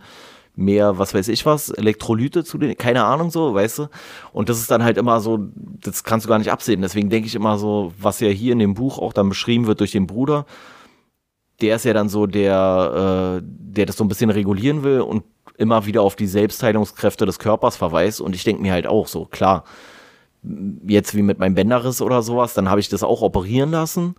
mehr, 0.56 0.98
was 0.98 1.14
weiß 1.14 1.28
ich 1.28 1.46
was, 1.46 1.70
Elektrolyte 1.70 2.44
zu 2.44 2.58
den, 2.58 2.78
keine 2.78 3.04
Ahnung 3.04 3.30
so, 3.30 3.54
weißt 3.54 3.80
du? 3.80 3.88
Und 4.32 4.50
das 4.50 4.60
ist 4.60 4.72
dann 4.72 4.84
halt 4.84 4.98
immer 4.98 5.20
so, 5.20 5.40
das 5.82 6.04
kannst 6.04 6.26
du 6.26 6.30
gar 6.30 6.40
nicht 6.40 6.52
absehen. 6.52 6.82
Deswegen 6.82 7.10
denke 7.10 7.28
ich 7.28 7.36
immer 7.36 7.58
so, 7.58 7.92
was 8.00 8.20
ja 8.20 8.30
hier 8.30 8.54
in 8.54 8.60
dem 8.60 8.74
Buch 8.74 9.00
auch 9.00 9.14
dann 9.14 9.30
beschrieben 9.30 9.68
wird 9.68 9.82
durch 9.82 9.92
den 9.92 10.08
Bruder, 10.08 10.46
der 11.62 11.78
ist 11.78 11.86
ja 11.86 11.94
dann 11.94 12.10
so 12.10 12.26
der, 12.26 13.42
äh, 13.42 13.46
der 13.46 13.86
das 13.86 13.98
so 13.98 14.04
ein 14.04 14.08
bisschen 14.08 14.30
regulieren 14.30 14.84
will 14.84 15.02
und 15.02 15.24
immer 15.58 15.86
wieder 15.86 16.02
auf 16.02 16.16
die 16.16 16.28
Selbstheilungskräfte 16.28 17.26
des 17.26 17.40
Körpers 17.40 17.78
verweist. 17.78 18.22
Und 18.22 18.36
ich 18.36 18.44
denke 18.44 18.62
mir 18.62 18.74
halt 18.74 18.88
auch 18.88 19.08
so, 19.08 19.26
klar, 19.26 19.64
jetzt 20.86 21.16
wie 21.16 21.22
mit 21.22 21.40
meinem 21.40 21.56
Bänderriss 21.56 22.02
oder 22.02 22.22
sowas, 22.22 22.54
dann 22.54 22.70
habe 22.70 22.80
ich 22.80 22.90
das 22.90 23.04
auch 23.04 23.22
operieren 23.22 23.72
lassen. 23.72 24.16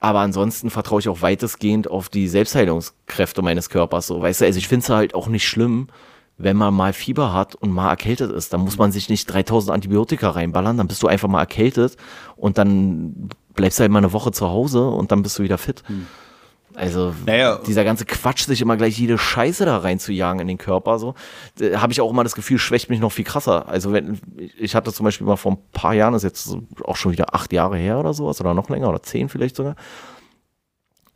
Aber 0.00 0.20
ansonsten 0.20 0.70
vertraue 0.70 1.00
ich 1.00 1.08
auch 1.08 1.22
weitestgehend 1.22 1.90
auf 1.90 2.08
die 2.08 2.28
Selbstheilungskräfte 2.28 3.42
meines 3.42 3.70
Körpers. 3.70 4.06
So, 4.06 4.20
weißt 4.20 4.42
du, 4.42 4.44
also 4.44 4.58
ich 4.58 4.68
finde 4.68 4.84
es 4.84 4.90
halt 4.90 5.14
auch 5.14 5.28
nicht 5.28 5.48
schlimm, 5.48 5.88
wenn 6.36 6.56
man 6.56 6.74
mal 6.74 6.92
Fieber 6.92 7.32
hat 7.32 7.54
und 7.54 7.70
mal 7.70 7.88
erkältet 7.88 8.30
ist. 8.30 8.52
Dann 8.52 8.60
muss 8.60 8.76
man 8.76 8.92
sich 8.92 9.08
nicht 9.08 9.26
3000 9.26 9.72
Antibiotika 9.72 10.30
reinballern, 10.30 10.76
dann 10.76 10.88
bist 10.88 11.02
du 11.02 11.06
einfach 11.06 11.28
mal 11.28 11.40
erkältet 11.40 11.96
und 12.36 12.58
dann 12.58 13.30
bleibst 13.54 13.80
halt 13.80 13.90
mal 13.90 13.98
eine 13.98 14.12
Woche 14.12 14.32
zu 14.32 14.48
Hause 14.48 14.88
und 14.88 15.12
dann 15.12 15.22
bist 15.22 15.38
du 15.38 15.42
wieder 15.42 15.58
fit. 15.58 15.82
Hm. 15.86 16.06
Also 16.76 17.14
naja. 17.24 17.60
dieser 17.64 17.84
ganze 17.84 18.04
Quatsch, 18.04 18.46
sich 18.46 18.60
immer 18.60 18.76
gleich 18.76 18.98
jede 18.98 19.16
Scheiße 19.16 19.64
da 19.64 19.78
reinzujagen 19.78 20.40
in 20.40 20.48
den 20.48 20.58
Körper, 20.58 20.98
so, 20.98 21.14
habe 21.76 21.92
ich 21.92 22.00
auch 22.00 22.10
immer 22.10 22.24
das 22.24 22.34
Gefühl, 22.34 22.58
schwächt 22.58 22.90
mich 22.90 22.98
noch 22.98 23.12
viel 23.12 23.24
krasser. 23.24 23.68
Also 23.68 23.92
wenn 23.92 24.20
ich 24.58 24.74
hatte 24.74 24.92
zum 24.92 25.04
Beispiel 25.04 25.26
mal 25.26 25.36
vor 25.36 25.52
ein 25.52 25.58
paar 25.72 25.94
Jahren, 25.94 26.14
das 26.14 26.24
ist 26.24 26.30
jetzt 26.46 26.58
auch 26.84 26.96
schon 26.96 27.12
wieder 27.12 27.32
acht 27.32 27.52
Jahre 27.52 27.76
her 27.76 27.98
oder 28.00 28.12
sowas 28.12 28.40
oder 28.40 28.54
noch 28.54 28.68
länger 28.70 28.88
oder 28.88 29.02
zehn 29.02 29.28
vielleicht 29.28 29.54
sogar, 29.54 29.76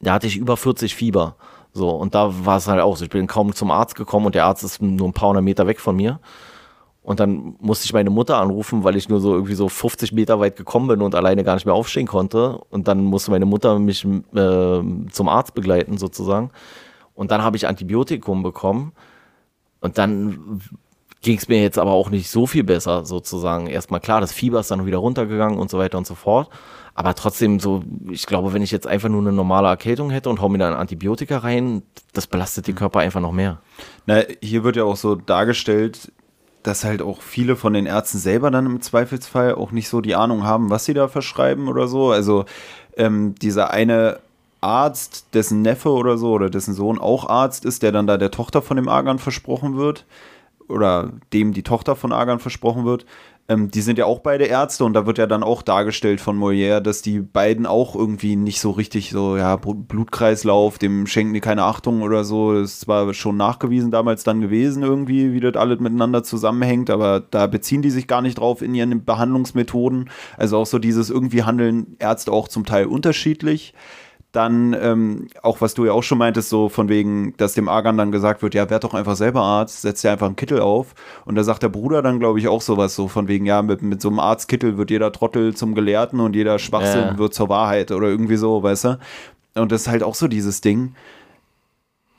da 0.01 0.13
hatte 0.13 0.29
ich 0.29 0.37
über 0.37 0.57
40 0.57 0.95
Fieber. 0.95 1.35
So, 1.73 1.91
und 1.91 2.15
da 2.15 2.45
war 2.45 2.59
es 2.59 2.69
halt 2.69 2.81
auch 2.81 2.97
so. 2.97 3.05
Ich 3.05 3.11
bin 3.11 3.27
kaum 3.27 3.55
zum 3.55 3.71
Arzt 3.71 3.95
gekommen 3.95 4.27
und 4.27 4.35
der 4.35 4.45
Arzt 4.45 4.63
ist 4.63 4.81
nur 4.81 5.09
ein 5.09 5.13
paar 5.13 5.31
hundert 5.31 5.45
Meter 5.45 5.67
weg 5.67 5.81
von 5.81 5.97
mir. 5.97 6.21
Und 7.09 7.21
dann 7.21 7.57
musste 7.59 7.87
ich 7.87 7.95
meine 7.95 8.11
Mutter 8.11 8.37
anrufen, 8.37 8.85
weil 8.85 8.95
ich 8.95 9.09
nur 9.09 9.19
so 9.19 9.33
irgendwie 9.33 9.55
so 9.55 9.71
50 9.71 10.13
Meter 10.13 10.41
weit 10.41 10.57
gekommen 10.57 10.89
bin 10.89 11.01
und 11.01 11.15
alleine 11.15 11.43
gar 11.43 11.55
nicht 11.55 11.65
mehr 11.65 11.75
aufstehen 11.75 12.07
konnte. 12.07 12.59
Und 12.69 12.87
dann 12.87 13.03
musste 13.03 13.31
meine 13.31 13.47
Mutter 13.47 13.79
mich 13.79 14.05
äh, 14.05 14.83
zum 15.11 15.29
Arzt 15.31 15.55
begleiten, 15.55 15.97
sozusagen. 15.97 16.51
Und 17.15 17.31
dann 17.31 17.43
habe 17.43 17.57
ich 17.57 17.67
Antibiotikum 17.67 18.43
bekommen. 18.43 18.93
Und 19.81 19.97
dann 19.97 20.61
ging 21.23 21.39
es 21.39 21.49
mir 21.49 21.63
jetzt 21.63 21.79
aber 21.79 21.93
auch 21.93 22.11
nicht 22.11 22.29
so 22.29 22.47
viel 22.47 22.63
besser, 22.63 23.07
sozusagen. 23.07 23.69
Erstmal 23.69 24.01
klar, 24.01 24.21
das 24.21 24.33
Fieber 24.33 24.61
ist 24.61 24.71
dann 24.71 24.85
wieder 24.85 24.99
runtergegangen 24.99 25.59
und 25.59 25.71
so 25.71 25.79
weiter 25.79 25.97
und 25.97 26.07
so 26.07 26.15
fort. 26.15 26.51
Aber 26.95 27.15
trotzdem 27.15 27.59
so, 27.59 27.85
ich 28.11 28.27
glaube, 28.27 28.53
wenn 28.53 28.61
ich 28.61 28.71
jetzt 28.71 28.87
einfach 28.87 29.09
nur 29.09 29.23
eine 29.23 29.33
normale 29.33 29.69
Erkältung 29.69 30.11
hätte 30.11 30.29
und 30.29 30.43
hau 30.43 30.51
mir 30.51 30.59
dann 30.59 30.75
Antibiotika 30.75 31.39
rein, 31.39 31.85
das 32.13 32.27
belastet 32.27 32.67
den 32.67 32.75
Körper 32.75 33.01
einfach 33.01 33.23
noch 33.23 33.33
mehr. 33.33 33.63
Na, 34.05 34.25
hier 34.43 34.63
wird 34.63 34.77
ja 34.77 34.85
auch 34.85 34.97
so 34.97 35.15
dargestellt, 35.15 36.13
dass 36.69 36.85
halt 36.85 37.01
auch 37.01 37.23
viele 37.23 37.57
von 37.57 37.73
den 37.73 37.87
Ärzten 37.87 38.19
selber 38.19 38.51
dann 38.51 38.67
im 38.67 38.83
Zweifelsfall 38.83 39.55
auch 39.55 39.73
nicht 39.73 39.89
so 39.89 40.01
die 40.03 40.15
Ahnung 40.15 40.45
haben, 40.45 40.69
was 40.69 40.85
sie 40.85 40.95
da 40.95 41.09
verschreiben 41.09 41.67
oder 41.67 41.89
so. 41.89 42.11
Also 42.11 42.45
ähm, 42.97 43.35
dieser 43.37 43.71
eine 43.71 44.21
Arzt, 44.61 45.27
dessen 45.33 45.63
Neffe 45.63 45.91
oder 45.91 46.19
so 46.19 46.33
oder 46.33 46.51
dessen 46.51 46.75
Sohn 46.75 46.99
auch 46.99 47.29
Arzt 47.29 47.65
ist, 47.65 47.83
der 47.83 47.93
dann 47.93 48.07
da 48.07 48.19
der 48.19 48.31
Tochter 48.31 48.61
von 48.61 48.77
dem 48.77 48.89
Argan 48.89 49.19
versprochen 49.19 49.77
wird 49.77 50.05
oder 50.69 51.11
dem 51.33 51.55
die 51.55 51.63
Tochter 51.63 51.97
von 51.97 52.13
Argan 52.13 52.39
versprochen 52.39 52.85
wird, 52.85 53.07
ähm, 53.49 53.71
die 53.71 53.81
sind 53.81 53.99
ja 53.99 54.05
auch 54.05 54.19
beide 54.21 54.45
Ärzte 54.45 54.85
und 54.85 54.93
da 54.93 55.07
wird 55.07 55.17
ja 55.17 55.27
dann 55.27 55.43
auch 55.43 55.63
dargestellt 55.63 56.21
von 56.21 56.39
Molière, 56.39 56.81
dass 56.81 57.01
die 57.01 57.21
beiden 57.21 57.65
auch 57.65 57.97
irgendwie 57.97 58.37
nicht 58.37 58.61
so 58.61 58.71
richtig 58.71 59.11
so, 59.11 59.39
ja, 59.39 59.57
Blutkreislauf, 59.57 60.79
dem 60.79 61.07
schenken 61.07 61.33
die 61.33 61.41
keine 61.41 61.65
Achtung 61.65 62.03
oder 62.03 62.25
so. 62.25 62.61
Das 62.61 62.87
war 62.89 63.13
schon 63.15 63.39
nachgewiesen 63.39 63.91
damals 63.91 64.23
dann 64.23 64.43
gewesen 64.43 64.83
irgendwie, 64.83 65.33
wie 65.33 65.41
das 65.41 65.57
alles 65.57 65.81
miteinander 65.81 66.23
zusammenhängt, 66.23 66.91
aber 66.91 67.21
da 67.21 67.47
beziehen 67.47 67.81
die 67.81 67.91
sich 67.91 68.07
gar 68.07 68.21
nicht 68.21 68.39
drauf 68.39 68.61
in 68.61 68.75
ihren 68.75 69.05
Behandlungsmethoden. 69.05 70.11
Also 70.37 70.59
auch 70.59 70.67
so 70.67 70.79
dieses 70.79 71.09
irgendwie 71.09 71.45
handeln 71.45 71.97
Ärzte 71.99 72.33
auch 72.33 72.49
zum 72.49 72.67
Teil 72.67 72.85
unterschiedlich. 72.87 73.73
Dann 74.33 74.77
ähm, 74.79 75.29
auch, 75.43 75.63
was 75.63 75.73
du 75.73 75.87
ja 75.87 75.93
auch 75.93 76.03
schon 76.03 76.19
meintest, 76.19 76.51
so 76.51 76.69
von 76.69 76.91
wegen, 76.91 77.35
dass 77.39 77.55
dem 77.55 77.67
Argan 77.67 77.97
dann 77.97 78.13
gesagt 78.13 78.43
wird, 78.43 78.55
ja, 78.55 78.69
werd 78.69 78.85
doch 78.85 78.93
einfach 78.93 79.17
selber 79.17 79.41
Arzt, 79.41 79.81
setz 79.81 80.03
dir 80.03 80.11
einfach 80.13 80.27
einen 80.27 80.37
Kittel 80.37 80.61
auf. 80.61 80.95
Und 81.25 81.35
da 81.35 81.45
sagt 81.45 81.63
der 81.63 81.71
Bruder 81.71 82.03
dann, 82.03 82.19
glaube 82.19 82.39
ich, 82.39 82.47
auch 82.47 82.61
sowas 82.61 82.95
so 82.95 83.09
von 83.09 83.27
wegen, 83.27 83.47
ja, 83.47 83.63
mit, 83.63 83.81
mit 83.81 84.03
so 84.03 84.09
einem 84.09 84.19
Arztkittel 84.19 84.77
wird 84.77 84.91
jeder 84.91 85.13
Trottel 85.13 85.55
zum 85.57 85.75
Gelehrten 85.75 86.21
und 86.21 86.37
jeder 86.37 86.59
Schwachsinn 86.59 87.07
ja. 87.13 87.19
wird 87.19 87.33
zur 87.33 87.49
Wahrheit 87.49 87.91
oder 87.91 88.09
irgendwie 88.09 88.37
so, 88.37 88.63
weißt 88.63 88.85
du? 88.85 88.99
Und 89.55 89.73
das 89.73 89.83
ist 89.83 89.89
halt 89.89 90.03
auch 90.03 90.15
so 90.15 90.29
dieses 90.29 90.61
Ding. 90.61 90.95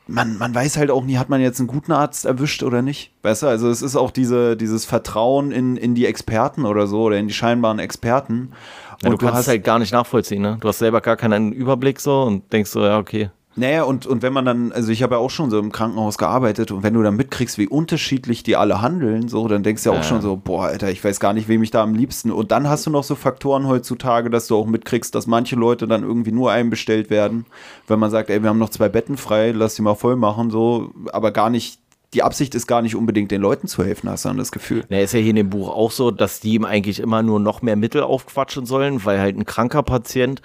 Man, 0.07 0.39
man 0.39 0.55
weiß 0.55 0.77
halt 0.77 0.89
auch 0.89 1.05
nie, 1.05 1.17
hat 1.17 1.29
man 1.29 1.39
jetzt 1.39 1.59
einen 1.59 1.67
guten 1.67 1.91
Arzt 1.91 2.25
erwischt 2.25 2.63
oder 2.63 2.81
nicht. 2.81 3.11
Weißt 3.21 3.43
du, 3.43 3.47
also 3.47 3.69
es 3.69 3.83
ist 3.83 3.95
auch 3.95 4.09
diese, 4.09 4.57
dieses 4.57 4.85
Vertrauen 4.85 5.51
in, 5.51 5.77
in 5.77 5.93
die 5.93 6.07
Experten 6.07 6.65
oder 6.65 6.87
so 6.87 7.03
oder 7.03 7.17
in 7.17 7.27
die 7.27 7.33
scheinbaren 7.35 7.77
Experten. 7.77 8.53
Ja, 9.03 9.09
du, 9.09 9.17
kannst 9.17 9.41
es 9.41 9.47
halt 9.47 9.63
gar 9.63 9.79
nicht 9.79 9.93
nachvollziehen, 9.93 10.41
ne? 10.41 10.57
Du 10.59 10.67
hast 10.67 10.79
selber 10.79 11.01
gar 11.01 11.15
keinen 11.15 11.51
Überblick 11.51 11.99
so 11.99 12.23
und 12.23 12.51
denkst 12.51 12.71
so, 12.71 12.83
ja, 12.83 12.97
okay. 12.97 13.29
Naja, 13.55 13.83
und, 13.83 14.05
und 14.05 14.21
wenn 14.21 14.31
man 14.31 14.45
dann, 14.45 14.71
also 14.71 14.91
ich 14.91 15.03
habe 15.03 15.15
ja 15.15 15.19
auch 15.19 15.29
schon 15.29 15.49
so 15.49 15.59
im 15.59 15.71
Krankenhaus 15.71 16.17
gearbeitet 16.17 16.71
und 16.71 16.83
wenn 16.83 16.93
du 16.93 17.01
dann 17.01 17.15
mitkriegst, 17.15 17.57
wie 17.57 17.67
unterschiedlich 17.67 18.43
die 18.43 18.55
alle 18.55 18.81
handeln, 18.81 19.27
so, 19.27 19.47
dann 19.47 19.63
denkst 19.63 19.83
du 19.83 19.89
ja 19.89 19.95
auch 19.95 20.01
ja. 20.01 20.07
schon 20.07 20.21
so, 20.21 20.37
boah, 20.37 20.65
Alter, 20.65 20.89
ich 20.91 21.03
weiß 21.03 21.19
gar 21.19 21.33
nicht, 21.33 21.47
wem 21.47 21.61
ich 21.63 21.71
da 21.71 21.83
am 21.83 21.95
liebsten. 21.95 22.31
Und 22.31 22.51
dann 22.51 22.69
hast 22.69 22.85
du 22.85 22.89
noch 22.89 23.03
so 23.03 23.15
Faktoren 23.15 23.67
heutzutage, 23.67 24.29
dass 24.29 24.47
du 24.47 24.55
auch 24.55 24.65
mitkriegst, 24.65 25.13
dass 25.13 25.27
manche 25.27 25.55
Leute 25.55 25.87
dann 25.87 26.03
irgendwie 26.03 26.31
nur 26.31 26.51
einbestellt 26.51 27.09
werden, 27.09 27.45
wenn 27.87 27.99
man 27.99 28.11
sagt, 28.11 28.29
ey, 28.29 28.41
wir 28.43 28.49
haben 28.49 28.59
noch 28.59 28.69
zwei 28.69 28.87
Betten 28.87 29.17
frei, 29.17 29.51
lass 29.51 29.75
die 29.75 29.81
mal 29.81 29.95
voll 29.95 30.15
machen, 30.15 30.51
so, 30.51 30.91
aber 31.11 31.31
gar 31.31 31.49
nicht 31.49 31.79
die 32.13 32.23
Absicht 32.23 32.55
ist 32.55 32.67
gar 32.67 32.81
nicht 32.81 32.95
unbedingt 32.95 33.31
den 33.31 33.41
Leuten 33.41 33.67
zu 33.67 33.83
helfen, 33.83 34.09
hast 34.09 34.25
du 34.25 34.29
dann 34.29 34.37
das 34.37 34.51
Gefühl. 34.51 34.83
Na, 34.89 34.99
ist 34.99 35.13
ja 35.13 35.19
hier 35.19 35.29
in 35.29 35.35
dem 35.35 35.49
Buch 35.49 35.69
auch 35.69 35.91
so, 35.91 36.09
dass 36.11 36.39
die 36.39 36.53
ihm 36.53 36.65
eigentlich 36.65 36.99
immer 36.99 37.21
nur 37.21 37.39
noch 37.39 37.61
mehr 37.61 37.75
Mittel 37.75 38.01
aufquatschen 38.01 38.65
sollen, 38.65 39.05
weil 39.05 39.19
halt 39.19 39.37
ein 39.37 39.45
kranker 39.45 39.83
Patient 39.83 40.41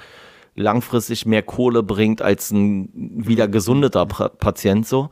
langfristig 0.57 1.27
mehr 1.27 1.42
Kohle 1.42 1.83
bringt 1.83 2.22
als 2.22 2.50
ein 2.50 2.90
wieder 2.94 3.48
gesundeter 3.48 4.07
Patient 4.07 4.87
so. 4.87 5.11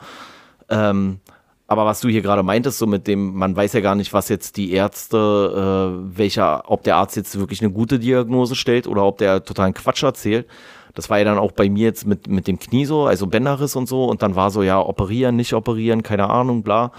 Ähm, 0.69 1.21
aber 1.67 1.87
was 1.87 2.01
du 2.01 2.09
hier 2.09 2.21
gerade 2.21 2.43
meintest, 2.43 2.79
so 2.79 2.87
mit 2.87 3.07
dem, 3.07 3.35
man 3.35 3.57
weiß 3.57 3.73
ja 3.73 3.81
gar 3.81 3.95
nicht, 3.95 4.13
was 4.13 4.29
jetzt 4.29 4.59
die 4.59 4.73
Ärzte, 4.73 5.17
äh, 5.17 6.19
welcher, 6.19 6.71
ob 6.71 6.83
der 6.83 6.97
Arzt 6.97 7.17
jetzt 7.17 7.39
wirklich 7.39 7.63
eine 7.63 7.73
gute 7.73 7.99
Diagnose 7.99 8.57
stellt 8.57 8.87
oder 8.87 9.05
ob 9.05 9.17
der 9.17 9.43
totalen 9.43 9.73
Quatsch 9.73 10.03
erzählt. 10.03 10.47
Das 10.95 11.11
war 11.11 11.19
ja 11.19 11.25
dann 11.25 11.39
auch 11.39 11.53
bei 11.53 11.69
mir 11.71 11.85
jetzt 11.85 12.07
mit, 12.07 12.29
mit 12.29 12.47
dem 12.47 12.59
Knie 12.59 12.85
so, 12.85 13.07
also 13.07 13.27
Bänderriss 13.27 13.77
und 13.77 13.89
so. 13.89 14.05
Und 14.05 14.23
dann 14.23 14.37
war 14.37 14.51
so, 14.51 14.63
ja, 14.63 14.81
operieren, 14.81 15.37
nicht 15.37 15.55
operieren, 15.55 16.03
keine 16.03 16.29
Ahnung, 16.29 16.63
bla. 16.63 16.93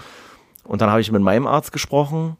Und 0.64 0.80
dann 0.80 0.90
habe 0.90 1.00
ich 1.00 1.12
mit 1.12 1.22
meinem 1.22 1.46
Arzt 1.46 1.72
gesprochen 1.72 2.36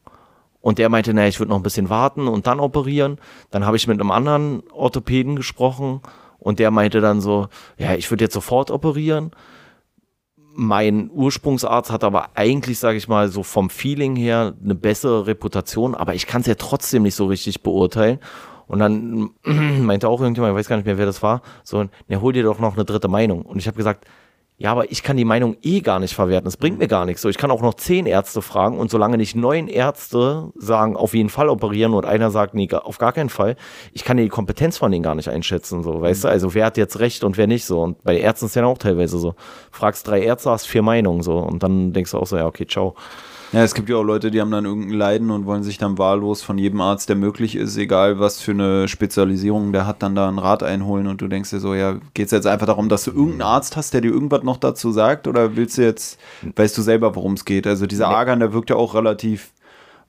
und 0.60 0.78
der 0.78 0.88
meinte, 0.88 1.12
naja, 1.12 1.28
ich 1.28 1.38
würde 1.38 1.50
noch 1.50 1.58
ein 1.58 1.62
bisschen 1.62 1.90
warten 1.90 2.26
und 2.26 2.46
dann 2.46 2.58
operieren. 2.58 3.18
Dann 3.50 3.66
habe 3.66 3.76
ich 3.76 3.86
mit 3.86 4.00
einem 4.00 4.10
anderen 4.10 4.62
Orthopäden 4.72 5.36
gesprochen 5.36 6.00
und 6.38 6.58
der 6.58 6.70
meinte 6.70 7.00
dann 7.00 7.20
so, 7.20 7.48
ja, 7.76 7.94
ich 7.94 8.10
würde 8.10 8.24
jetzt 8.24 8.34
sofort 8.34 8.70
operieren. 8.70 9.30
Mein 10.56 11.10
Ursprungsarzt 11.12 11.90
hat 11.90 12.02
aber 12.02 12.28
eigentlich, 12.34 12.78
sage 12.78 12.96
ich 12.96 13.08
mal, 13.08 13.28
so 13.28 13.42
vom 13.42 13.68
Feeling 13.70 14.16
her 14.16 14.54
eine 14.62 14.74
bessere 14.74 15.26
Reputation, 15.26 15.94
aber 15.94 16.14
ich 16.14 16.26
kann 16.26 16.40
es 16.40 16.46
ja 16.46 16.54
trotzdem 16.54 17.02
nicht 17.02 17.14
so 17.14 17.26
richtig 17.26 17.62
beurteilen. 17.62 18.18
Und 18.66 18.78
dann 18.78 19.30
meinte 19.44 20.08
auch 20.08 20.20
irgendjemand, 20.20 20.52
ich 20.52 20.58
weiß 20.58 20.68
gar 20.68 20.76
nicht 20.76 20.86
mehr, 20.86 20.98
wer 20.98 21.06
das 21.06 21.22
war, 21.22 21.42
so, 21.62 21.84
ne, 22.08 22.20
hol 22.20 22.32
dir 22.32 22.42
doch 22.42 22.58
noch 22.58 22.74
eine 22.74 22.84
dritte 22.84 23.08
Meinung. 23.08 23.42
Und 23.42 23.58
ich 23.58 23.66
habe 23.66 23.76
gesagt, 23.76 24.06
ja, 24.56 24.70
aber 24.70 24.92
ich 24.92 25.02
kann 25.02 25.16
die 25.16 25.24
Meinung 25.24 25.56
eh 25.62 25.80
gar 25.80 25.98
nicht 25.98 26.14
verwerten. 26.14 26.44
Das 26.44 26.56
bringt 26.56 26.78
mir 26.78 26.86
gar 26.86 27.06
nichts. 27.06 27.22
So, 27.22 27.28
ich 27.28 27.38
kann 27.38 27.50
auch 27.50 27.60
noch 27.60 27.74
zehn 27.74 28.06
Ärzte 28.06 28.40
fragen 28.40 28.78
und 28.78 28.88
solange 28.88 29.16
nicht 29.16 29.34
neun 29.34 29.66
Ärzte 29.66 30.52
sagen, 30.54 30.96
auf 30.96 31.12
jeden 31.12 31.28
Fall 31.28 31.48
operieren 31.48 31.92
und 31.92 32.04
einer 32.04 32.30
sagt, 32.30 32.54
nee, 32.54 32.68
auf 32.72 32.98
gar 32.98 33.12
keinen 33.12 33.30
Fall, 33.30 33.56
ich 33.92 34.04
kann 34.04 34.16
die 34.16 34.28
Kompetenz 34.28 34.78
von 34.78 34.92
denen 34.92 35.02
gar 35.02 35.16
nicht 35.16 35.28
einschätzen. 35.28 35.82
So, 35.82 36.00
weißt 36.00 36.22
mhm. 36.22 36.28
du? 36.28 36.32
Also 36.32 36.54
wer 36.54 36.66
hat 36.66 36.76
jetzt 36.76 37.00
recht 37.00 37.24
und 37.24 37.36
wer 37.36 37.48
nicht 37.48 37.64
so. 37.64 37.82
Und 37.82 38.04
bei 38.04 38.16
Ärzten 38.16 38.46
ist 38.46 38.54
ja 38.54 38.64
auch 38.64 38.78
teilweise 38.78 39.18
so. 39.18 39.34
Fragst 39.72 40.06
drei 40.06 40.22
Ärzte, 40.22 40.50
hast 40.50 40.66
vier 40.68 40.82
Meinungen 40.82 41.22
so 41.22 41.38
und 41.38 41.64
dann 41.64 41.92
denkst 41.92 42.12
du 42.12 42.18
auch 42.18 42.26
so, 42.26 42.36
ja, 42.36 42.46
okay, 42.46 42.66
ciao. 42.66 42.94
Ja, 43.54 43.62
es 43.62 43.74
gibt 43.74 43.88
ja 43.88 43.96
auch 43.96 44.02
Leute, 44.02 44.32
die 44.32 44.40
haben 44.40 44.50
dann 44.50 44.64
irgendein 44.64 44.98
Leiden 44.98 45.30
und 45.30 45.46
wollen 45.46 45.62
sich 45.62 45.78
dann 45.78 45.96
wahllos 45.96 46.42
von 46.42 46.58
jedem 46.58 46.80
Arzt, 46.80 47.08
der 47.08 47.14
möglich 47.14 47.54
ist, 47.54 47.76
egal 47.76 48.18
was 48.18 48.40
für 48.40 48.50
eine 48.50 48.88
Spezialisierung 48.88 49.72
der 49.72 49.86
hat, 49.86 50.02
dann 50.02 50.16
da 50.16 50.26
einen 50.26 50.40
Rat 50.40 50.64
einholen 50.64 51.06
und 51.06 51.20
du 51.20 51.28
denkst 51.28 51.50
dir 51.50 51.60
so, 51.60 51.72
ja, 51.72 51.96
geht 52.14 52.26
es 52.26 52.32
jetzt 52.32 52.48
einfach 52.48 52.66
darum, 52.66 52.88
dass 52.88 53.04
du 53.04 53.12
irgendeinen 53.12 53.42
Arzt 53.42 53.76
hast, 53.76 53.94
der 53.94 54.00
dir 54.00 54.10
irgendwas 54.10 54.42
noch 54.42 54.56
dazu 54.56 54.90
sagt 54.90 55.28
oder 55.28 55.54
willst 55.54 55.78
du 55.78 55.82
jetzt, 55.82 56.18
weißt 56.56 56.76
du 56.76 56.82
selber, 56.82 57.14
worum 57.14 57.34
es 57.34 57.44
geht? 57.44 57.66
Also 57.66 57.86
dieser 57.86 58.08
Argan, 58.08 58.40
der 58.40 58.52
wirkt 58.52 58.70
ja 58.70 58.76
auch 58.76 58.94
relativ 58.94 59.52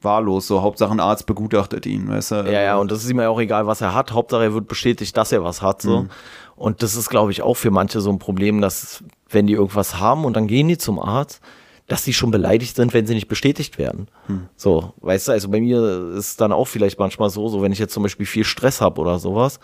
wahllos, 0.01 0.47
so 0.47 0.63
Hauptsache 0.63 0.91
ein 0.91 0.99
Arzt 0.99 1.27
begutachtet 1.27 1.85
ihn, 1.85 2.07
weißt 2.07 2.31
du? 2.31 2.35
Ja, 2.45 2.61
ja, 2.61 2.77
und 2.77 2.91
das 2.91 3.03
ist 3.03 3.09
ihm 3.11 3.19
ja 3.19 3.29
auch 3.29 3.39
egal, 3.39 3.67
was 3.67 3.81
er 3.81 3.93
hat, 3.93 4.11
Hauptsache 4.11 4.43
er 4.43 4.53
wird 4.53 4.67
bestätigt, 4.67 5.15
dass 5.15 5.31
er 5.31 5.43
was 5.43 5.61
hat, 5.61 5.81
so. 5.81 6.01
Mhm. 6.01 6.09
Und 6.55 6.81
das 6.81 6.95
ist, 6.95 7.09
glaube 7.09 7.31
ich, 7.31 7.41
auch 7.41 7.55
für 7.55 7.71
manche 7.71 8.01
so 8.01 8.09
ein 8.09 8.19
Problem, 8.19 8.61
dass 8.61 9.03
wenn 9.29 9.45
die 9.45 9.53
irgendwas 9.53 9.99
haben 9.99 10.25
und 10.25 10.35
dann 10.35 10.47
gehen 10.47 10.67
die 10.67 10.77
zum 10.77 10.99
Arzt, 10.99 11.41
dass 11.87 12.03
sie 12.03 12.13
schon 12.13 12.31
beleidigt 12.31 12.75
sind, 12.75 12.93
wenn 12.93 13.05
sie 13.05 13.13
nicht 13.13 13.27
bestätigt 13.27 13.77
werden. 13.77 14.07
Hm. 14.27 14.47
So, 14.55 14.93
weißt 15.01 15.27
du, 15.27 15.31
also 15.33 15.49
bei 15.49 15.61
mir 15.61 16.13
ist 16.15 16.29
es 16.29 16.35
dann 16.35 16.51
auch 16.51 16.65
vielleicht 16.65 16.97
manchmal 16.97 17.29
so, 17.29 17.47
so 17.47 17.61
wenn 17.61 17.71
ich 17.71 17.79
jetzt 17.79 17.93
zum 17.93 18.03
Beispiel 18.03 18.25
viel 18.25 18.43
Stress 18.43 18.81
habe 18.81 18.99
oder 19.01 19.19
sowas, 19.19 19.59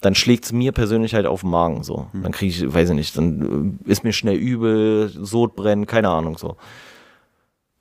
dann 0.00 0.14
schlägt 0.14 0.44
es 0.44 0.52
mir 0.52 0.72
persönlich 0.72 1.14
halt 1.14 1.26
auf 1.26 1.40
den 1.40 1.50
Magen 1.50 1.82
so. 1.82 2.06
Hm. 2.12 2.22
Dann 2.22 2.32
kriege 2.32 2.52
ich, 2.52 2.74
weiß 2.74 2.90
ich 2.90 2.94
nicht, 2.94 3.16
dann 3.16 3.78
äh, 3.86 3.90
ist 3.90 4.04
mir 4.04 4.12
schnell 4.12 4.36
übel, 4.36 5.08
Sodbrennen, 5.08 5.86
keine 5.86 6.10
Ahnung 6.10 6.36
so. 6.36 6.56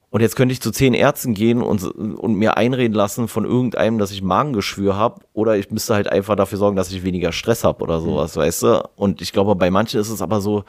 Und 0.10 0.22
jetzt 0.22 0.38
könnte 0.38 0.54
ich 0.54 0.62
zu 0.62 0.72
zehn 0.72 0.94
Ärzten 0.94 1.34
gehen 1.34 1.62
und, 1.62 1.84
und 1.84 2.36
mir 2.36 2.56
einreden 2.56 2.96
lassen 2.96 3.28
von 3.28 3.44
irgendeinem, 3.44 3.98
dass 3.98 4.12
ich 4.12 4.22
Magengeschwür 4.22 4.96
habe. 4.96 5.22
Oder 5.34 5.58
ich 5.58 5.70
müsste 5.70 5.96
halt 5.96 6.10
einfach 6.10 6.38
dafür 6.38 6.58
sorgen, 6.58 6.78
dass 6.78 6.92
ich 6.94 7.04
weniger 7.04 7.34
Stress 7.34 7.66
habe 7.66 7.84
oder 7.84 8.00
sowas, 8.00 8.36
hm. 8.36 8.42
weißt 8.42 8.64
du? 8.64 8.90
Und 8.96 9.22
ich 9.22 9.34
glaube, 9.34 9.56
bei 9.56 9.70
manchen 9.70 10.00
ist 10.00 10.10
es 10.10 10.22
aber 10.22 10.40
so, 10.40 10.64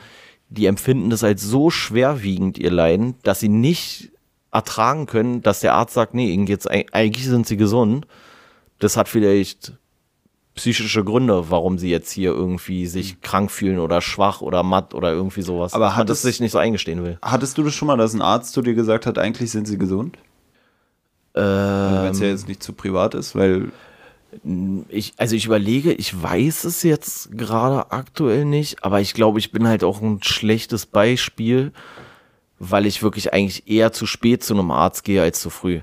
die 0.48 0.66
empfinden 0.66 1.10
das 1.10 1.24
als 1.24 1.42
so 1.42 1.70
schwerwiegend, 1.70 2.58
ihr 2.58 2.70
Leiden, 2.70 3.14
dass 3.22 3.40
sie 3.40 3.48
nicht 3.48 4.10
ertragen 4.50 5.06
können, 5.06 5.42
dass 5.42 5.60
der 5.60 5.74
Arzt 5.74 5.94
sagt, 5.94 6.14
nee, 6.14 6.32
ihnen 6.32 6.46
geht's, 6.46 6.66
eigentlich 6.66 7.26
sind 7.26 7.46
sie 7.46 7.56
gesund. 7.56 8.06
Das 8.78 8.96
hat 8.96 9.08
vielleicht 9.08 9.74
psychische 10.54 11.04
Gründe, 11.04 11.50
warum 11.50 11.78
sie 11.78 11.90
jetzt 11.90 12.10
hier 12.10 12.30
irgendwie 12.30 12.86
sich 12.86 13.14
mhm. 13.14 13.20
krank 13.20 13.50
fühlen 13.50 13.78
oder 13.78 14.00
schwach 14.00 14.40
oder 14.40 14.62
matt 14.62 14.94
oder 14.94 15.12
irgendwie 15.12 15.42
sowas. 15.42 15.72
Aber 15.74 15.96
hat 15.96 16.10
es 16.10 16.22
sich 16.22 16.40
nicht 16.40 16.52
so 16.52 16.58
eingestehen 16.58 17.04
will. 17.04 17.18
Hattest 17.22 17.58
du 17.58 17.62
das 17.62 17.74
schon 17.74 17.86
mal, 17.86 17.96
dass 17.96 18.14
ein 18.14 18.22
Arzt 18.22 18.52
zu 18.52 18.62
dir 18.62 18.74
gesagt 18.74 19.06
hat, 19.06 19.18
eigentlich 19.18 19.50
sind 19.50 19.68
sie 19.68 19.78
gesund? 19.78 20.16
Ähm, 21.34 21.42
Wenn 21.44 22.10
es 22.10 22.20
ja 22.20 22.26
jetzt 22.26 22.48
nicht 22.48 22.62
zu 22.62 22.72
privat 22.72 23.14
ist, 23.14 23.36
weil 23.36 23.70
ich, 24.88 25.14
also 25.16 25.34
ich 25.34 25.46
überlege, 25.46 25.92
ich 25.92 26.22
weiß 26.22 26.64
es 26.64 26.82
jetzt 26.82 27.36
gerade 27.36 27.90
aktuell 27.92 28.44
nicht, 28.44 28.84
aber 28.84 29.00
ich 29.00 29.14
glaube, 29.14 29.38
ich 29.38 29.52
bin 29.52 29.66
halt 29.66 29.84
auch 29.84 30.02
ein 30.02 30.22
schlechtes 30.22 30.86
Beispiel, 30.86 31.72
weil 32.58 32.86
ich 32.86 33.02
wirklich 33.02 33.32
eigentlich 33.32 33.68
eher 33.68 33.92
zu 33.92 34.06
spät 34.06 34.44
zu 34.44 34.54
einem 34.54 34.70
Arzt 34.70 35.04
gehe 35.04 35.22
als 35.22 35.40
zu 35.40 35.50
früh. 35.50 35.80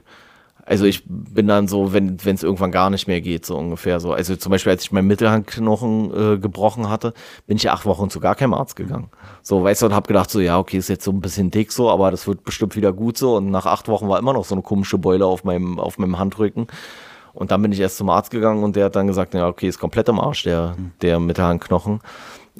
Also 0.67 0.85
ich 0.85 1.03
bin 1.05 1.45
dann 1.45 1.67
so, 1.67 1.93
wenn 1.93 2.17
es 2.23 2.41
irgendwann 2.41 2.71
gar 2.71 2.89
nicht 2.89 3.07
mehr 3.07 3.21
geht, 3.21 3.45
so 3.45 3.55
ungefähr 3.55 3.99
so. 3.99 4.13
Also 4.13 4.35
zum 4.35 4.49
Beispiel, 4.49 4.71
als 4.71 4.83
ich 4.83 4.91
meinen 4.91 5.05
Mittelhandknochen 5.05 6.33
äh, 6.33 6.37
gebrochen 6.39 6.89
hatte, 6.89 7.13
bin 7.45 7.57
ich 7.57 7.69
acht 7.69 7.85
Wochen 7.85 8.09
zu 8.09 8.19
gar 8.19 8.33
keinem 8.33 8.55
Arzt 8.55 8.75
gegangen. 8.75 9.11
So, 9.43 9.63
weißt 9.63 9.83
du, 9.83 9.85
und 9.85 9.93
hab 9.93 10.07
gedacht 10.07 10.31
so, 10.31 10.39
ja, 10.39 10.57
okay, 10.57 10.77
ist 10.77 10.89
jetzt 10.89 11.05
so 11.05 11.11
ein 11.11 11.21
bisschen 11.21 11.51
dick 11.51 11.71
so, 11.71 11.91
aber 11.91 12.09
das 12.09 12.27
wird 12.27 12.43
bestimmt 12.43 12.75
wieder 12.75 12.93
gut 12.93 13.15
so. 13.15 13.35
Und 13.35 13.51
nach 13.51 13.67
acht 13.67 13.87
Wochen 13.87 14.09
war 14.09 14.17
immer 14.17 14.33
noch 14.33 14.43
so 14.43 14.55
eine 14.55 14.63
komische 14.63 14.97
Beule 14.97 15.27
auf 15.27 15.43
meinem, 15.43 15.79
auf 15.79 15.99
meinem 15.99 16.17
Handrücken. 16.17 16.65
Und 17.35 17.51
dann 17.51 17.61
bin 17.61 17.71
ich 17.71 17.79
erst 17.79 17.97
zum 17.97 18.09
Arzt 18.09 18.31
gegangen 18.31 18.63
und 18.63 18.75
der 18.75 18.85
hat 18.85 18.95
dann 18.95 19.07
gesagt, 19.07 19.33
ja, 19.33 19.47
okay, 19.47 19.67
ist 19.67 19.79
komplett 19.79 20.07
am 20.09 20.19
Arsch, 20.19 20.43
der, 20.43 20.75
der 21.01 21.19
Mittelhandknochen. 21.19 21.99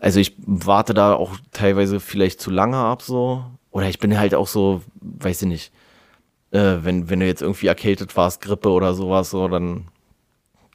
Also 0.02 0.20
ich 0.20 0.36
warte 0.46 0.94
da 0.94 1.14
auch 1.14 1.38
teilweise 1.52 2.00
vielleicht 2.00 2.42
zu 2.42 2.52
lange 2.52 2.78
ab, 2.78 3.02
so. 3.02 3.46
Oder 3.72 3.88
ich 3.88 4.00
bin 4.00 4.18
halt 4.20 4.36
auch 4.36 4.48
so, 4.48 4.82
weiß 5.02 5.44
ich 5.44 5.48
nicht, 5.48 5.72
äh, 6.52 6.78
wenn, 6.82 7.10
wenn 7.10 7.22
du 7.22 7.26
jetzt 7.26 7.42
irgendwie 7.42 7.68
erkältet 7.68 8.16
warst, 8.18 8.42
Grippe 8.42 8.70
oder 8.70 8.94
sowas, 8.94 9.30
so, 9.30 9.48
dann 9.48 9.86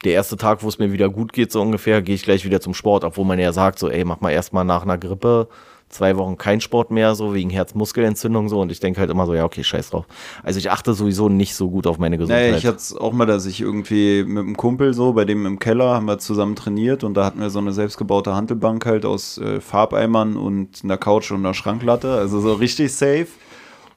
der 0.03 0.13
erste 0.13 0.37
Tag, 0.37 0.63
wo 0.63 0.67
es 0.67 0.79
mir 0.79 0.91
wieder 0.91 1.09
gut 1.09 1.31
geht, 1.31 1.51
so 1.51 1.61
ungefähr, 1.61 2.01
gehe 2.01 2.15
ich 2.15 2.23
gleich 2.23 2.43
wieder 2.43 2.59
zum 2.59 2.73
Sport, 2.73 3.03
obwohl 3.03 3.25
man 3.25 3.37
ja 3.37 3.53
sagt, 3.53 3.77
so, 3.77 3.89
ey, 3.89 4.03
mach 4.03 4.19
mal 4.19 4.31
erstmal 4.31 4.65
nach 4.65 4.81
einer 4.81 4.97
Grippe 4.97 5.47
zwei 5.91 6.17
Wochen 6.17 6.37
kein 6.37 6.61
Sport 6.61 6.91
mehr, 6.91 7.15
so 7.15 7.33
wegen 7.33 7.49
Herzmuskelentzündung 7.49 8.49
so. 8.49 8.59
Und 8.59 8.71
ich 8.71 8.79
denke 8.79 8.99
halt 8.99 9.09
immer 9.09 9.25
so, 9.25 9.33
ja, 9.33 9.45
okay, 9.45 9.63
scheiß 9.63 9.91
drauf. 9.91 10.05
Also 10.43 10.59
ich 10.59 10.71
achte 10.71 10.93
sowieso 10.93 11.29
nicht 11.29 11.55
so 11.55 11.69
gut 11.69 11.87
auf 11.87 11.97
meine 11.99 12.17
Gesundheit. 12.17 12.47
Naja, 12.47 12.57
ich 12.57 12.65
hatte 12.65 12.77
es 12.77 12.95
auch 12.95 13.13
mal, 13.13 13.25
dass 13.25 13.45
ich 13.45 13.61
irgendwie 13.61 14.23
mit 14.23 14.43
einem 14.43 14.57
Kumpel 14.57 14.93
so, 14.93 15.13
bei 15.13 15.25
dem 15.25 15.45
im 15.45 15.59
Keller 15.59 15.95
haben 15.95 16.05
wir 16.05 16.19
zusammen 16.19 16.55
trainiert 16.55 17.03
und 17.03 17.15
da 17.15 17.25
hatten 17.25 17.39
wir 17.39 17.49
so 17.49 17.59
eine 17.59 17.73
selbstgebaute 17.73 18.33
Handelbank 18.35 18.85
halt 18.85 19.05
aus 19.05 19.37
äh, 19.37 19.61
Farbeimern 19.61 20.37
und 20.37 20.81
einer 20.83 20.97
Couch 20.97 21.31
und 21.31 21.39
einer 21.39 21.53
Schranklatte. 21.53 22.13
Also 22.13 22.39
so 22.39 22.53
richtig 22.53 22.93
safe. 22.93 23.27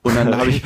Und 0.04 0.14
dann 0.16 0.36
habe 0.36 0.50
ich. 0.50 0.62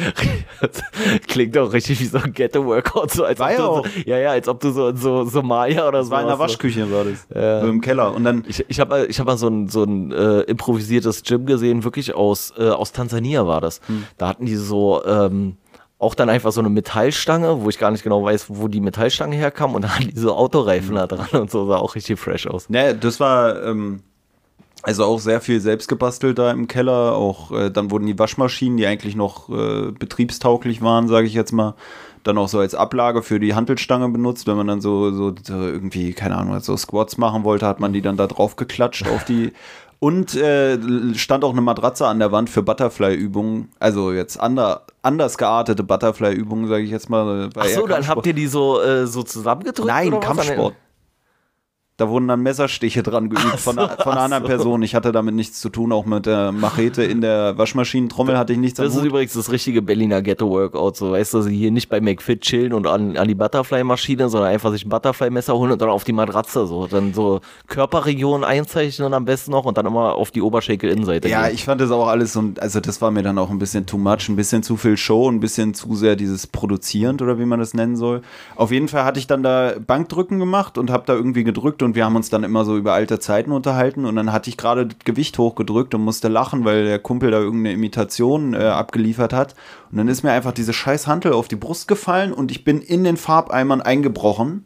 Klingt 1.28 1.56
auch 1.56 1.72
richtig 1.72 2.00
wie 2.00 2.06
so 2.06 2.18
ein 2.18 2.32
Ghetto-Workout. 2.32 3.12
So, 3.12 3.24
als 3.24 3.38
war 3.38 3.52
ja, 3.52 3.56
so, 3.56 3.84
ja, 4.04 4.18
ja, 4.18 4.30
als 4.32 4.48
ob 4.48 4.58
du 4.60 4.72
so 4.72 4.88
in 4.88 4.96
so 4.96 5.24
Somalia 5.24 5.86
oder 5.86 6.02
so. 6.02 6.10
War 6.10 6.22
in 6.22 6.26
der 6.26 6.40
Waschküche, 6.40 6.90
war 6.90 7.04
das. 7.04 7.26
Ja. 7.32 7.60
Im 7.60 7.80
Keller. 7.80 8.12
Und 8.14 8.24
dann. 8.24 8.44
Ich, 8.48 8.64
ich 8.68 8.80
habe 8.80 9.06
ich 9.06 9.20
hab 9.20 9.26
mal 9.26 9.38
so 9.38 9.46
ein, 9.46 9.68
so 9.68 9.84
ein 9.84 10.10
äh, 10.10 10.40
improvisiertes 10.40 11.22
Gym 11.22 11.46
gesehen, 11.46 11.84
wirklich 11.84 12.14
aus, 12.14 12.52
äh, 12.58 12.68
aus 12.68 12.90
Tansania 12.90 13.46
war 13.46 13.60
das. 13.60 13.80
Hm. 13.86 14.04
Da 14.18 14.28
hatten 14.28 14.44
die 14.44 14.56
so. 14.56 15.04
Ähm, 15.06 15.56
auch 16.00 16.14
dann 16.14 16.28
einfach 16.28 16.52
so 16.52 16.60
eine 16.60 16.68
Metallstange, 16.68 17.60
wo 17.62 17.68
ich 17.68 17.78
gar 17.78 17.90
nicht 17.90 18.04
genau 18.04 18.22
weiß, 18.22 18.46
wo 18.50 18.68
die 18.68 18.80
Metallstange 18.80 19.34
herkam 19.34 19.74
und 19.74 19.82
dann 19.82 19.96
hatten 19.96 20.08
die 20.08 20.18
so 20.18 20.32
Autoreifen 20.32 20.90
hm. 20.90 20.94
da 20.94 21.06
dran 21.08 21.40
und 21.40 21.50
so, 21.50 21.66
sah 21.66 21.78
auch 21.78 21.96
richtig 21.96 22.20
fresh 22.20 22.46
aus. 22.46 22.68
Naja, 22.70 22.92
das 22.92 23.18
war, 23.18 23.64
ähm, 23.64 24.02
also 24.82 25.04
auch 25.04 25.18
sehr 25.18 25.40
viel 25.40 25.60
selbst 25.60 25.88
gebastelt 25.88 26.38
da 26.38 26.50
im 26.50 26.68
Keller. 26.68 27.14
Auch 27.14 27.50
äh, 27.52 27.70
dann 27.70 27.90
wurden 27.90 28.06
die 28.06 28.18
Waschmaschinen, 28.18 28.76
die 28.76 28.86
eigentlich 28.86 29.16
noch 29.16 29.48
äh, 29.48 29.90
betriebstauglich 29.90 30.82
waren, 30.82 31.08
sage 31.08 31.26
ich 31.26 31.34
jetzt 31.34 31.52
mal, 31.52 31.74
dann 32.22 32.38
auch 32.38 32.48
so 32.48 32.58
als 32.58 32.74
Ablage 32.74 33.22
für 33.22 33.40
die 33.40 33.54
Hantelstange 33.54 34.08
benutzt. 34.08 34.46
Wenn 34.46 34.56
man 34.56 34.66
dann 34.66 34.80
so, 34.80 35.10
so, 35.10 35.34
irgendwie, 35.48 36.12
keine 36.12 36.36
Ahnung, 36.36 36.58
so 36.60 36.76
Squats 36.76 37.18
machen 37.18 37.44
wollte, 37.44 37.66
hat 37.66 37.80
man 37.80 37.92
die 37.92 38.02
dann 38.02 38.16
da 38.16 38.26
drauf 38.26 38.56
geklatscht 38.56 39.08
auf 39.08 39.24
die. 39.24 39.52
Und 40.00 40.36
äh, 40.36 40.78
stand 41.16 41.42
auch 41.42 41.50
eine 41.50 41.60
Matratze 41.60 42.06
an 42.06 42.20
der 42.20 42.30
Wand 42.30 42.48
für 42.48 42.62
Butterfly-Übungen. 42.62 43.70
Also 43.80 44.12
jetzt 44.12 44.38
ander, 44.38 44.82
anders 45.02 45.38
geartete 45.38 45.82
Butterfly-Übungen, 45.82 46.68
sage 46.68 46.84
ich 46.84 46.90
jetzt 46.90 47.10
mal. 47.10 47.50
Ach 47.56 47.66
so, 47.66 47.84
dann 47.88 48.06
habt 48.06 48.24
ihr 48.24 48.32
die 48.32 48.46
so, 48.46 48.80
äh, 48.80 49.08
so 49.08 49.24
zusammengedrückt? 49.24 49.88
Nein, 49.88 50.20
Kampfsport. 50.20 50.74
Da 51.98 52.08
wurden 52.08 52.28
dann 52.28 52.44
Messerstiche 52.44 53.02
dran 53.02 53.28
geübt 53.28 53.58
von, 53.58 53.74
so, 53.74 53.88
von 53.88 54.12
einer 54.12 54.20
anderen 54.20 54.44
so. 54.44 54.48
Person. 54.48 54.82
Ich 54.82 54.94
hatte 54.94 55.10
damit 55.10 55.34
nichts 55.34 55.60
zu 55.60 55.68
tun, 55.68 55.90
auch 55.90 56.06
mit 56.06 56.26
der 56.26 56.52
Machete 56.52 57.02
in 57.02 57.20
der 57.20 57.58
Waschmaschinentrommel 57.58 58.38
hatte 58.38 58.52
ich 58.52 58.58
nichts 58.60 58.76
Das 58.76 58.94
ist 58.94 59.02
übrigens 59.02 59.32
das 59.32 59.50
richtige 59.50 59.82
Berliner 59.82 60.22
Ghetto-Workout. 60.22 60.96
So, 60.96 61.10
weißt 61.10 61.34
du, 61.34 61.44
hier 61.48 61.72
nicht 61.72 61.88
bei 61.88 62.00
McFit 62.00 62.42
chillen 62.42 62.72
und 62.72 62.86
an, 62.86 63.16
an 63.16 63.26
die 63.26 63.34
Butterfly-Maschine, 63.34 64.28
sondern 64.28 64.48
einfach 64.48 64.70
sich 64.70 64.86
ein 64.86 64.90
Butterfly-Messer 64.90 65.54
holen 65.54 65.72
und 65.72 65.82
dann 65.82 65.88
auf 65.88 66.04
die 66.04 66.12
Matratze. 66.12 66.68
So. 66.68 66.86
Dann 66.86 67.14
so 67.14 67.40
Körperregionen 67.66 68.44
einzeichnen 68.44 69.12
am 69.12 69.24
besten 69.24 69.50
noch 69.50 69.64
und 69.64 69.76
dann 69.76 69.86
immer 69.86 70.14
auf 70.14 70.30
die 70.30 70.40
Oberschenkel-Innenseite. 70.40 71.28
Ja, 71.28 71.46
gehen. 71.46 71.54
ich 71.56 71.64
fand 71.64 71.80
das 71.80 71.90
auch 71.90 72.06
alles 72.06 72.32
so, 72.32 72.44
also 72.60 72.78
das 72.78 73.02
war 73.02 73.10
mir 73.10 73.24
dann 73.24 73.38
auch 73.38 73.50
ein 73.50 73.58
bisschen 73.58 73.86
too 73.86 73.98
much, 73.98 74.28
ein 74.28 74.36
bisschen 74.36 74.62
zu 74.62 74.76
viel 74.76 74.96
Show, 74.96 75.28
ein 75.28 75.40
bisschen 75.40 75.74
zu 75.74 75.96
sehr 75.96 76.14
dieses 76.14 76.46
produzierend 76.46 77.22
oder 77.22 77.40
wie 77.40 77.44
man 77.44 77.58
das 77.58 77.74
nennen 77.74 77.96
soll. 77.96 78.22
Auf 78.54 78.70
jeden 78.70 78.86
Fall 78.86 79.02
hatte 79.02 79.18
ich 79.18 79.26
dann 79.26 79.42
da 79.42 79.72
Bankdrücken 79.84 80.38
gemacht 80.38 80.78
und 80.78 80.90
habe 80.90 81.02
da 81.04 81.14
irgendwie 81.14 81.42
gedrückt 81.42 81.82
und 81.82 81.87
wir 81.94 82.04
haben 82.04 82.16
uns 82.16 82.30
dann 82.30 82.44
immer 82.44 82.64
so 82.64 82.76
über 82.76 82.92
alte 82.92 83.18
Zeiten 83.18 83.52
unterhalten 83.52 84.04
und 84.04 84.16
dann 84.16 84.32
hatte 84.32 84.50
ich 84.50 84.56
gerade 84.56 84.88
Gewicht 85.04 85.38
hochgedrückt 85.38 85.94
und 85.94 86.02
musste 86.02 86.28
lachen, 86.28 86.64
weil 86.64 86.84
der 86.84 86.98
Kumpel 86.98 87.30
da 87.30 87.38
irgendeine 87.38 87.74
Imitation 87.74 88.54
äh, 88.54 88.58
abgeliefert 88.58 89.32
hat. 89.32 89.54
Und 89.90 89.98
dann 89.98 90.08
ist 90.08 90.22
mir 90.22 90.32
einfach 90.32 90.52
diese 90.52 90.72
scheiß 90.72 91.06
Hantel 91.06 91.32
auf 91.32 91.48
die 91.48 91.56
Brust 91.56 91.88
gefallen 91.88 92.32
und 92.32 92.50
ich 92.50 92.64
bin 92.64 92.80
in 92.80 93.04
den 93.04 93.16
Farbeimern 93.16 93.80
eingebrochen 93.80 94.64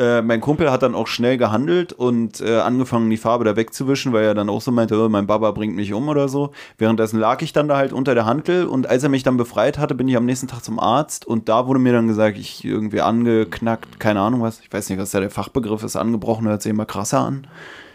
äh, 0.00 0.22
mein 0.22 0.40
Kumpel 0.40 0.70
hat 0.70 0.82
dann 0.82 0.94
auch 0.94 1.06
schnell 1.06 1.36
gehandelt 1.36 1.92
und 1.92 2.40
äh, 2.40 2.58
angefangen, 2.60 3.10
die 3.10 3.18
Farbe 3.18 3.44
da 3.44 3.54
wegzuwischen, 3.54 4.14
weil 4.14 4.24
er 4.24 4.34
dann 4.34 4.48
auch 4.48 4.62
so 4.62 4.72
meinte, 4.72 4.98
oh, 4.98 5.10
mein 5.10 5.26
Baba 5.26 5.50
bringt 5.50 5.76
mich 5.76 5.92
um 5.92 6.08
oder 6.08 6.28
so. 6.28 6.52
Währenddessen 6.78 7.20
lag 7.20 7.42
ich 7.42 7.52
dann 7.52 7.68
da 7.68 7.76
halt 7.76 7.92
unter 7.92 8.14
der 8.14 8.24
Hantel 8.24 8.66
und 8.66 8.86
als 8.86 9.02
er 9.02 9.10
mich 9.10 9.24
dann 9.24 9.36
befreit 9.36 9.76
hatte, 9.78 9.94
bin 9.94 10.08
ich 10.08 10.16
am 10.16 10.24
nächsten 10.24 10.48
Tag 10.48 10.64
zum 10.64 10.80
Arzt 10.80 11.26
und 11.26 11.50
da 11.50 11.66
wurde 11.66 11.80
mir 11.80 11.92
dann 11.92 12.08
gesagt, 12.08 12.38
ich 12.38 12.64
irgendwie 12.64 13.02
angeknackt, 13.02 14.00
keine 14.00 14.20
Ahnung 14.20 14.40
was, 14.40 14.60
ich 14.60 14.72
weiß 14.72 14.88
nicht, 14.88 14.98
was 14.98 15.10
da 15.10 15.20
der 15.20 15.30
Fachbegriff 15.30 15.82
ist, 15.82 15.96
angebrochen, 15.96 16.48
hört 16.48 16.62
sich 16.62 16.70
immer 16.70 16.86
krasser 16.86 17.18
an. 17.20 17.46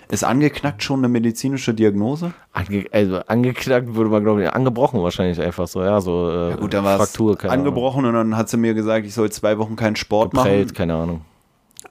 Ist 0.08 0.24
angeknackt 0.24 0.84
schon 0.84 1.00
eine 1.00 1.10
medizinische 1.10 1.74
Diagnose? 1.74 2.34
Ange 2.54 2.86
also 2.92 3.22
angeknackt 3.26 3.96
würde 3.96 4.12
man 4.12 4.24
glaube 4.24 4.44
ich, 4.44 4.50
angebrochen 4.52 5.02
wahrscheinlich 5.02 5.42
einfach 5.42 5.68
so, 5.68 5.82
ja, 5.82 6.00
so 6.00 6.30
äh, 6.30 6.50
ja 6.52 6.56
gut, 6.58 6.76
dann 6.76 6.84
Fraktur, 6.84 7.36
angebrochen 7.46 8.06
Ahnung. 8.06 8.22
und 8.22 8.30
dann 8.30 8.38
hat 8.38 8.50
sie 8.50 8.58
mir 8.58 8.76
gesagt, 8.76 9.08
ich 9.08 9.16
soll 9.16 9.32
zwei 9.32 9.58
Wochen 9.58 9.76
keinen 9.76 9.96
Sport 9.96 10.30
Geprellt, 10.36 10.68
machen. 10.68 10.76
keine 10.76 10.94
Ahnung. 10.94 11.22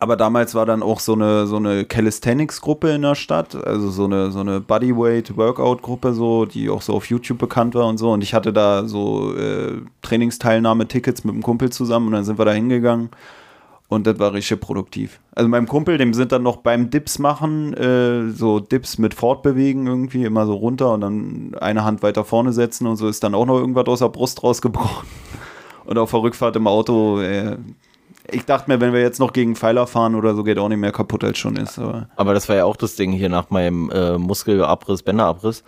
Aber 0.04 0.16
damals 0.18 0.54
war 0.54 0.66
dann 0.66 0.82
auch 0.82 1.00
so 1.00 1.14
eine, 1.14 1.46
so 1.46 1.56
eine 1.56 1.86
Calisthenics-Gruppe 1.86 2.90
in 2.90 3.00
der 3.00 3.14
Stadt, 3.14 3.54
also 3.54 3.88
so 3.88 4.04
eine, 4.04 4.30
so 4.32 4.40
eine 4.40 4.60
Bodyweight-Workout-Gruppe, 4.60 6.12
so, 6.12 6.44
die 6.44 6.68
auch 6.68 6.82
so 6.82 6.92
auf 6.92 7.06
YouTube 7.06 7.38
bekannt 7.38 7.74
war 7.74 7.86
und 7.86 7.96
so. 7.96 8.12
Und 8.12 8.22
ich 8.22 8.34
hatte 8.34 8.52
da 8.52 8.86
so 8.86 9.34
äh, 9.34 9.80
Trainingsteilnahme-Tickets 10.02 11.24
mit 11.24 11.32
einem 11.32 11.42
Kumpel 11.42 11.70
zusammen 11.70 12.08
und 12.08 12.12
dann 12.12 12.24
sind 12.24 12.38
wir 12.38 12.44
da 12.44 12.52
hingegangen. 12.52 13.08
Und 13.88 14.06
das 14.06 14.18
war 14.18 14.34
richtig 14.34 14.60
produktiv. 14.60 15.20
Also 15.34 15.48
meinem 15.48 15.66
Kumpel, 15.66 15.96
dem 15.96 16.12
sind 16.12 16.32
dann 16.32 16.42
noch 16.42 16.58
beim 16.58 16.90
Dips 16.90 17.18
machen, 17.18 17.72
äh, 17.72 18.30
so 18.30 18.60
Dips 18.60 18.98
mit 18.98 19.14
Fortbewegen 19.14 19.86
irgendwie, 19.86 20.24
immer 20.24 20.44
so 20.44 20.52
runter 20.52 20.92
und 20.92 21.00
dann 21.00 21.56
eine 21.58 21.82
Hand 21.82 22.02
weiter 22.02 22.26
vorne 22.26 22.52
setzen 22.52 22.86
und 22.86 22.96
so 22.96 23.08
ist 23.08 23.24
dann 23.24 23.34
auch 23.34 23.46
noch 23.46 23.58
irgendwas 23.58 23.86
aus 23.86 24.00
der 24.00 24.10
Brust 24.10 24.42
rausgebrochen. 24.42 25.08
Und 25.86 25.98
auf 25.98 26.12
der 26.12 26.22
Rückfahrt 26.22 26.56
im 26.56 26.66
Auto, 26.66 27.20
äh, 27.20 27.58
ich 28.30 28.44
dachte 28.44 28.70
mir, 28.70 28.80
wenn 28.80 28.92
wir 28.92 29.00
jetzt 29.00 29.20
noch 29.20 29.32
gegen 29.32 29.56
Pfeiler 29.56 29.86
fahren 29.86 30.14
oder 30.14 30.34
so, 30.34 30.44
geht 30.44 30.58
auch 30.58 30.68
nicht 30.68 30.78
mehr 30.78 30.92
kaputt, 30.92 31.24
als 31.24 31.38
schon 31.38 31.56
ist. 31.56 31.78
Aber, 31.78 32.08
aber 32.16 32.34
das 32.34 32.48
war 32.48 32.56
ja 32.56 32.64
auch 32.64 32.76
das 32.76 32.96
Ding 32.96 33.12
hier 33.12 33.28
nach 33.28 33.50
meinem 33.50 33.90
äh, 33.90 34.18
Muskelabriss, 34.18 35.02
Bänderabriss. 35.02 35.62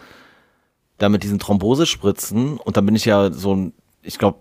Da 0.99 1.11
mit 1.11 1.23
diesen 1.23 1.39
Thrombosespritzen 1.39 2.57
und 2.57 2.77
dann 2.77 2.87
bin 2.87 2.95
ich 2.95 3.05
ja 3.05 3.31
so, 3.31 3.71
ich 4.03 4.19
glaube, 4.19 4.39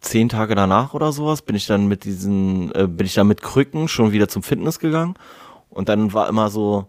zehn 0.00 0.28
Tage 0.28 0.54
danach 0.54 0.94
oder 0.94 1.10
sowas, 1.10 1.42
bin 1.42 1.56
ich 1.56 1.66
dann 1.66 1.88
mit 1.88 2.04
diesen, 2.04 2.72
äh, 2.74 2.86
bin 2.86 3.06
ich 3.06 3.14
dann 3.14 3.26
mit 3.26 3.42
Krücken 3.42 3.88
schon 3.88 4.12
wieder 4.12 4.28
zum 4.28 4.44
Fitness 4.44 4.78
gegangen. 4.78 5.14
Und 5.68 5.88
dann 5.88 6.12
war 6.12 6.28
immer 6.28 6.48
so 6.48 6.86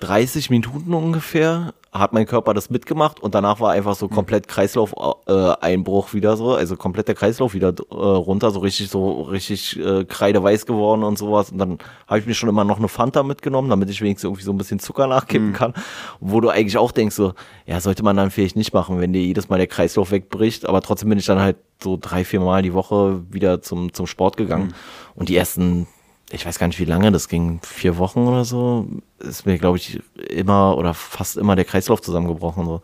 30 0.00 0.50
Minuten 0.50 0.92
ungefähr 0.92 1.72
hat 1.94 2.12
mein 2.12 2.26
Körper 2.26 2.54
das 2.54 2.70
mitgemacht 2.70 3.20
und 3.20 3.36
danach 3.36 3.60
war 3.60 3.70
einfach 3.70 3.94
so 3.94 4.08
hm. 4.08 4.14
komplett 4.16 4.48
Kreislauf-Einbruch 4.48 6.08
äh, 6.08 6.12
wieder 6.12 6.36
so, 6.36 6.54
also 6.54 6.76
komplett 6.76 7.06
der 7.06 7.14
Kreislauf 7.14 7.54
wieder 7.54 7.68
äh, 7.68 7.94
runter, 7.94 8.50
so 8.50 8.58
richtig, 8.58 8.88
so 8.88 9.22
richtig 9.22 9.78
äh, 9.78 10.04
kreideweiß 10.04 10.66
geworden 10.66 11.04
und 11.04 11.18
sowas. 11.18 11.52
Und 11.52 11.58
dann 11.58 11.78
habe 12.08 12.18
ich 12.18 12.26
mir 12.26 12.34
schon 12.34 12.48
immer 12.48 12.64
noch 12.64 12.78
eine 12.78 12.88
Fanta 12.88 13.22
mitgenommen, 13.22 13.70
damit 13.70 13.90
ich 13.90 14.02
wenigstens 14.02 14.24
irgendwie 14.24 14.42
so 14.42 14.52
ein 14.52 14.58
bisschen 14.58 14.80
Zucker 14.80 15.06
nachkippen 15.06 15.50
mhm. 15.50 15.52
kann. 15.52 15.74
Wo 16.18 16.40
du 16.40 16.48
eigentlich 16.48 16.78
auch 16.78 16.90
denkst, 16.90 17.14
so, 17.14 17.34
ja, 17.64 17.80
sollte 17.80 18.02
man 18.02 18.16
dann 18.16 18.32
vielleicht 18.32 18.56
nicht 18.56 18.74
machen, 18.74 19.00
wenn 19.00 19.12
dir 19.12 19.22
jedes 19.22 19.48
Mal 19.48 19.58
der 19.58 19.68
Kreislauf 19.68 20.10
wegbricht. 20.10 20.66
Aber 20.66 20.80
trotzdem 20.80 21.10
bin 21.10 21.18
ich 21.20 21.26
dann 21.26 21.38
halt 21.38 21.58
so 21.80 21.96
drei, 22.00 22.24
vier 22.24 22.40
Mal 22.40 22.62
die 22.62 22.74
Woche 22.74 23.22
wieder 23.30 23.62
zum, 23.62 23.92
zum 23.92 24.08
Sport 24.08 24.36
gegangen. 24.36 24.66
Mhm. 24.66 24.74
Und 25.14 25.28
die 25.28 25.36
ersten 25.36 25.86
ich 26.30 26.46
weiß 26.46 26.58
gar 26.58 26.66
nicht, 26.66 26.80
wie 26.80 26.84
lange 26.84 27.12
das 27.12 27.28
ging, 27.28 27.60
vier 27.62 27.98
Wochen 27.98 28.26
oder 28.26 28.44
so, 28.44 28.86
ist 29.18 29.46
mir, 29.46 29.58
glaube 29.58 29.76
ich, 29.76 30.00
immer 30.28 30.76
oder 30.76 30.94
fast 30.94 31.36
immer 31.36 31.56
der 31.56 31.64
Kreislauf 31.64 32.00
zusammengebrochen. 32.00 32.64
So. 32.66 32.80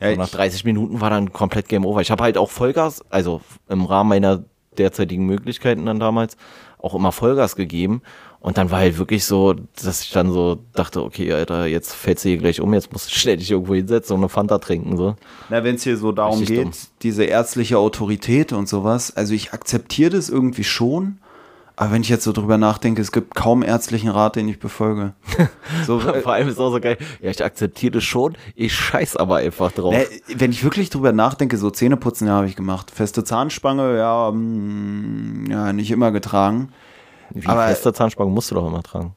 Ja, 0.00 0.14
nach 0.16 0.28
30 0.28 0.64
Minuten 0.64 1.00
war 1.00 1.10
dann 1.10 1.32
komplett 1.32 1.68
Game 1.68 1.84
Over. 1.84 2.00
Ich 2.00 2.10
habe 2.10 2.22
halt 2.22 2.38
auch 2.38 2.50
Vollgas, 2.50 3.04
also 3.10 3.40
im 3.68 3.84
Rahmen 3.84 4.08
meiner 4.10 4.44
derzeitigen 4.76 5.26
Möglichkeiten 5.26 5.86
dann 5.86 5.98
damals, 5.98 6.36
auch 6.78 6.94
immer 6.94 7.12
Vollgas 7.12 7.56
gegeben. 7.56 8.02
Und 8.40 8.56
dann 8.56 8.70
war 8.70 8.78
halt 8.78 8.98
wirklich 8.98 9.24
so, 9.24 9.54
dass 9.82 10.02
ich 10.02 10.12
dann 10.12 10.30
so 10.30 10.60
dachte, 10.72 11.02
okay, 11.02 11.32
Alter, 11.32 11.66
jetzt 11.66 11.92
fällst 11.92 12.24
du 12.24 12.28
hier 12.28 12.38
gleich 12.38 12.60
um, 12.60 12.72
jetzt 12.72 12.92
musst 12.92 13.10
du 13.10 13.14
schnell 13.14 13.36
dich 13.36 13.50
irgendwo 13.50 13.74
hinsetzen 13.74 14.14
und 14.14 14.20
eine 14.20 14.28
Fanta 14.28 14.58
trinken. 14.58 14.96
So. 14.96 15.16
Na, 15.48 15.64
wenn 15.64 15.74
es 15.74 15.82
hier 15.82 15.96
so 15.96 16.12
darum 16.12 16.38
Richtig 16.38 16.56
geht, 16.56 16.64
dumm. 16.66 16.72
diese 17.02 17.24
ärztliche 17.24 17.78
Autorität 17.78 18.52
und 18.52 18.68
sowas, 18.68 19.16
also 19.16 19.34
ich 19.34 19.52
akzeptiere 19.52 20.10
das 20.10 20.28
irgendwie 20.28 20.62
schon, 20.62 21.18
aber 21.80 21.92
wenn 21.92 22.02
ich 22.02 22.08
jetzt 22.08 22.24
so 22.24 22.32
drüber 22.32 22.58
nachdenke, 22.58 23.00
es 23.00 23.12
gibt 23.12 23.36
kaum 23.36 23.62
ärztlichen 23.62 24.08
Rat, 24.08 24.34
den 24.34 24.48
ich 24.48 24.58
befolge. 24.58 25.14
So, 25.86 26.00
Vor 26.00 26.32
allem 26.32 26.48
ist 26.48 26.54
es 26.54 26.60
auch 26.60 26.72
so 26.72 26.80
geil, 26.80 26.98
ja, 27.20 27.30
ich 27.30 27.44
akzeptiere 27.44 27.92
das 27.92 28.04
schon, 28.04 28.36
ich 28.56 28.74
scheiß 28.74 29.16
aber 29.16 29.36
einfach 29.36 29.70
drauf. 29.70 29.94
Ne, 29.94 30.06
wenn 30.34 30.50
ich 30.50 30.64
wirklich 30.64 30.90
drüber 30.90 31.12
nachdenke, 31.12 31.56
so 31.56 31.70
Zähneputzen, 31.70 32.26
ja, 32.26 32.34
habe 32.34 32.46
ich 32.48 32.56
gemacht. 32.56 32.90
Feste 32.90 33.22
Zahnspange, 33.22 33.96
ja, 33.96 34.30
mh, 34.32 34.38
mm, 34.38 35.50
ja, 35.50 35.72
nicht 35.72 35.92
immer 35.92 36.10
getragen. 36.10 36.70
Wie 37.30 37.46
aber, 37.46 37.68
feste 37.68 37.92
Zahnspange 37.92 38.30
musst 38.30 38.50
du 38.50 38.56
doch 38.56 38.66
immer 38.66 38.82
tragen. 38.82 39.14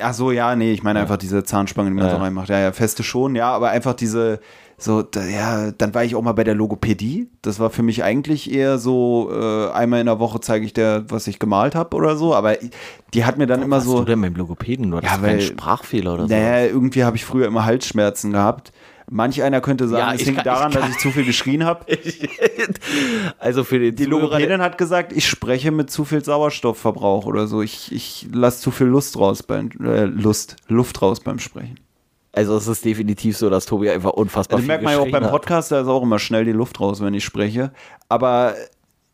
Ach 0.00 0.14
so, 0.14 0.32
ja, 0.32 0.56
nee, 0.56 0.72
ich 0.72 0.82
meine 0.82 0.98
ja. 0.98 1.02
einfach 1.04 1.16
diese 1.16 1.44
Zahnspange, 1.44 1.90
die 1.90 1.94
man 1.94 2.06
ja. 2.06 2.10
so 2.10 2.16
reinmacht. 2.16 2.48
Ja, 2.48 2.58
ja, 2.58 2.72
feste 2.72 3.04
schon, 3.04 3.36
ja, 3.36 3.52
aber 3.52 3.70
einfach 3.70 3.94
diese, 3.94 4.40
so, 4.78 5.00
da, 5.00 5.24
ja, 5.24 5.70
dann 5.70 5.94
war 5.94 6.04
ich 6.04 6.14
auch 6.14 6.22
mal 6.22 6.32
bei 6.32 6.44
der 6.44 6.54
Logopädie. 6.54 7.30
Das 7.40 7.58
war 7.58 7.70
für 7.70 7.82
mich 7.82 8.04
eigentlich 8.04 8.52
eher 8.52 8.78
so, 8.78 9.30
äh, 9.32 9.70
einmal 9.70 10.00
in 10.00 10.06
der 10.06 10.18
Woche 10.18 10.40
zeige 10.40 10.66
ich 10.66 10.74
der, 10.74 11.04
was 11.08 11.26
ich 11.28 11.38
gemalt 11.38 11.74
habe 11.74 11.96
oder 11.96 12.16
so. 12.16 12.34
Aber 12.34 12.56
die 13.14 13.24
hat 13.24 13.38
mir 13.38 13.46
dann 13.46 13.60
Warum 13.60 13.72
immer 13.72 13.80
so. 13.80 13.94
Was 13.94 14.00
du 14.00 14.04
denn 14.04 14.20
beim 14.20 14.34
Logopäden? 14.34 14.90
Du 14.90 14.98
ja, 14.98 15.22
weil, 15.22 15.40
Sprachfehler 15.40 16.14
oder 16.14 16.28
so? 16.28 16.34
Naja, 16.34 16.66
irgendwie 16.66 17.04
habe 17.04 17.16
ich 17.16 17.24
früher 17.24 17.46
immer 17.46 17.64
Halsschmerzen 17.64 18.32
gehabt. 18.32 18.72
Manch 19.08 19.42
einer 19.42 19.60
könnte 19.60 19.88
sagen, 19.88 20.08
ja, 20.08 20.14
es 20.14 20.26
hängt 20.26 20.44
daran, 20.44 20.72
ich 20.72 20.78
dass 20.78 20.90
ich 20.90 20.98
zu 20.98 21.10
viel 21.10 21.24
geschrien 21.24 21.64
habe. 21.64 21.86
also 23.38 23.62
für 23.62 23.78
den 23.78 23.94
Die 23.94 24.04
Logopädin 24.04 24.60
hat 24.60 24.78
gesagt, 24.78 25.12
ich 25.12 25.26
spreche 25.28 25.70
mit 25.70 25.90
zu 25.90 26.04
viel 26.04 26.24
Sauerstoffverbrauch 26.24 27.24
oder 27.24 27.46
so. 27.46 27.62
Ich, 27.62 27.92
ich 27.92 28.26
lasse 28.32 28.60
zu 28.60 28.72
viel 28.72 28.88
Lust 28.88 29.16
raus 29.16 29.44
beim 29.44 29.70
äh, 29.80 30.04
Lust, 30.04 30.56
Luft 30.66 31.00
raus 31.00 31.20
beim 31.20 31.38
Sprechen. 31.38 31.78
Also 32.36 32.54
es 32.58 32.68
ist 32.68 32.84
definitiv 32.84 33.38
so, 33.38 33.48
dass 33.48 33.64
Tobi 33.64 33.88
einfach 33.88 34.12
unfassbar 34.12 34.56
also, 34.56 34.64
viel 34.64 34.68
merkt 34.68 34.84
man 34.84 34.92
ja 34.92 35.00
auch 35.00 35.10
beim 35.10 35.30
Podcast, 35.30 35.72
da 35.72 35.80
ist 35.80 35.88
auch 35.88 36.02
immer 36.02 36.18
schnell 36.18 36.44
die 36.44 36.52
Luft 36.52 36.78
raus, 36.80 37.00
wenn 37.00 37.14
ich 37.14 37.24
spreche. 37.24 37.72
Aber 38.10 38.54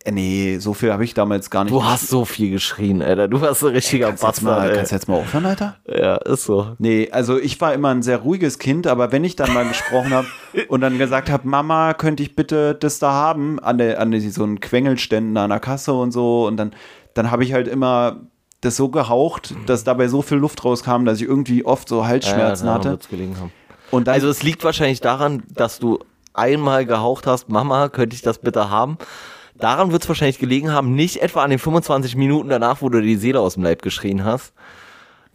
äh, 0.05 0.11
nee, 0.11 0.59
so 0.59 0.75
viel 0.75 0.93
habe 0.93 1.05
ich 1.05 1.15
damals 1.15 1.49
gar 1.49 1.63
nicht. 1.63 1.73
Du 1.73 1.85
hast 1.85 2.09
so 2.09 2.25
viel 2.25 2.51
geschrien, 2.51 3.01
Alter. 3.01 3.29
Du 3.29 3.41
warst 3.41 3.63
ein 3.63 3.69
richtiger 3.69 4.07
Ey, 4.07 4.11
kannst 4.11 4.25
Bastard. 4.25 4.45
Mal, 4.45 4.75
kannst 4.75 4.91
du 4.91 4.97
jetzt 4.97 5.09
mal 5.09 5.21
aufhören, 5.21 5.47
Alter? 5.47 5.77
Ja, 5.87 6.17
ist 6.17 6.47
so. 6.47 6.75
Nee, 6.79 7.11
also 7.13 7.39
ich 7.39 7.61
war 7.61 7.73
immer 7.75 7.91
ein 7.91 8.03
sehr 8.03 8.19
ruhiges 8.19 8.59
Kind, 8.59 8.89
aber 8.89 9.13
wenn 9.13 9.23
ich 9.23 9.37
dann 9.37 9.55
mal 9.55 9.69
gesprochen 9.69 10.13
habe 10.13 10.27
und 10.67 10.81
dann 10.81 10.99
gesagt 10.99 11.31
habe, 11.31 11.47
Mama, 11.47 11.95
könnte 11.95 12.25
ich 12.25 12.35
bitte 12.35 12.75
das 12.75 12.99
da 12.99 13.13
haben, 13.13 13.61
an, 13.61 13.79
der, 13.79 14.01
an 14.01 14.11
der, 14.11 14.21
so 14.21 14.43
einen 14.43 14.59
Quengelständen 14.59 15.37
an 15.37 15.51
der 15.51 15.61
Kasse 15.61 15.93
und 15.93 16.11
so, 16.11 16.45
und 16.45 16.57
dann, 16.57 16.73
dann 17.15 17.31
habe 17.31 17.45
ich 17.45 17.53
halt 17.53 17.69
immer 17.69 18.17
das 18.63 18.77
so 18.77 18.89
gehaucht, 18.89 19.55
dass 19.67 19.85
dabei 19.85 20.09
so 20.09 20.23
viel 20.23 20.39
Luft 20.39 20.65
rauskam, 20.65 21.05
dass 21.05 21.21
ich 21.21 21.29
irgendwie 21.29 21.65
oft 21.65 21.89
so 21.89 22.07
Halsschmerzen 22.07 22.67
ja, 22.67 22.73
ja, 22.73 22.79
hatte. 22.79 22.99
Und 23.91 24.09
also 24.09 24.29
es 24.29 24.43
liegt 24.43 24.65
wahrscheinlich 24.65 25.01
daran, 25.01 25.43
dass 25.53 25.79
du 25.79 25.99
einmal 26.33 26.87
gehaucht 26.87 27.27
hast, 27.27 27.49
Mama, 27.49 27.89
könnte 27.89 28.15
ich 28.15 28.23
das 28.23 28.39
bitte 28.39 28.71
haben? 28.71 28.97
Daran 29.55 29.93
wird 29.93 30.03
es 30.03 30.09
wahrscheinlich 30.09 30.39
gelegen 30.39 30.73
haben, 30.73 30.95
nicht 30.95 31.21
etwa 31.21 31.43
an 31.43 31.51
den 31.51 31.59
25 31.59 32.17
Minuten 32.17 32.49
danach, 32.49 32.81
wo 32.81 32.89
du 32.89 33.03
die 33.03 33.17
Seele 33.17 33.41
aus 33.41 33.55
dem 33.55 33.65
Leib 33.65 33.83
geschrien 33.83 34.25
hast. 34.25 34.55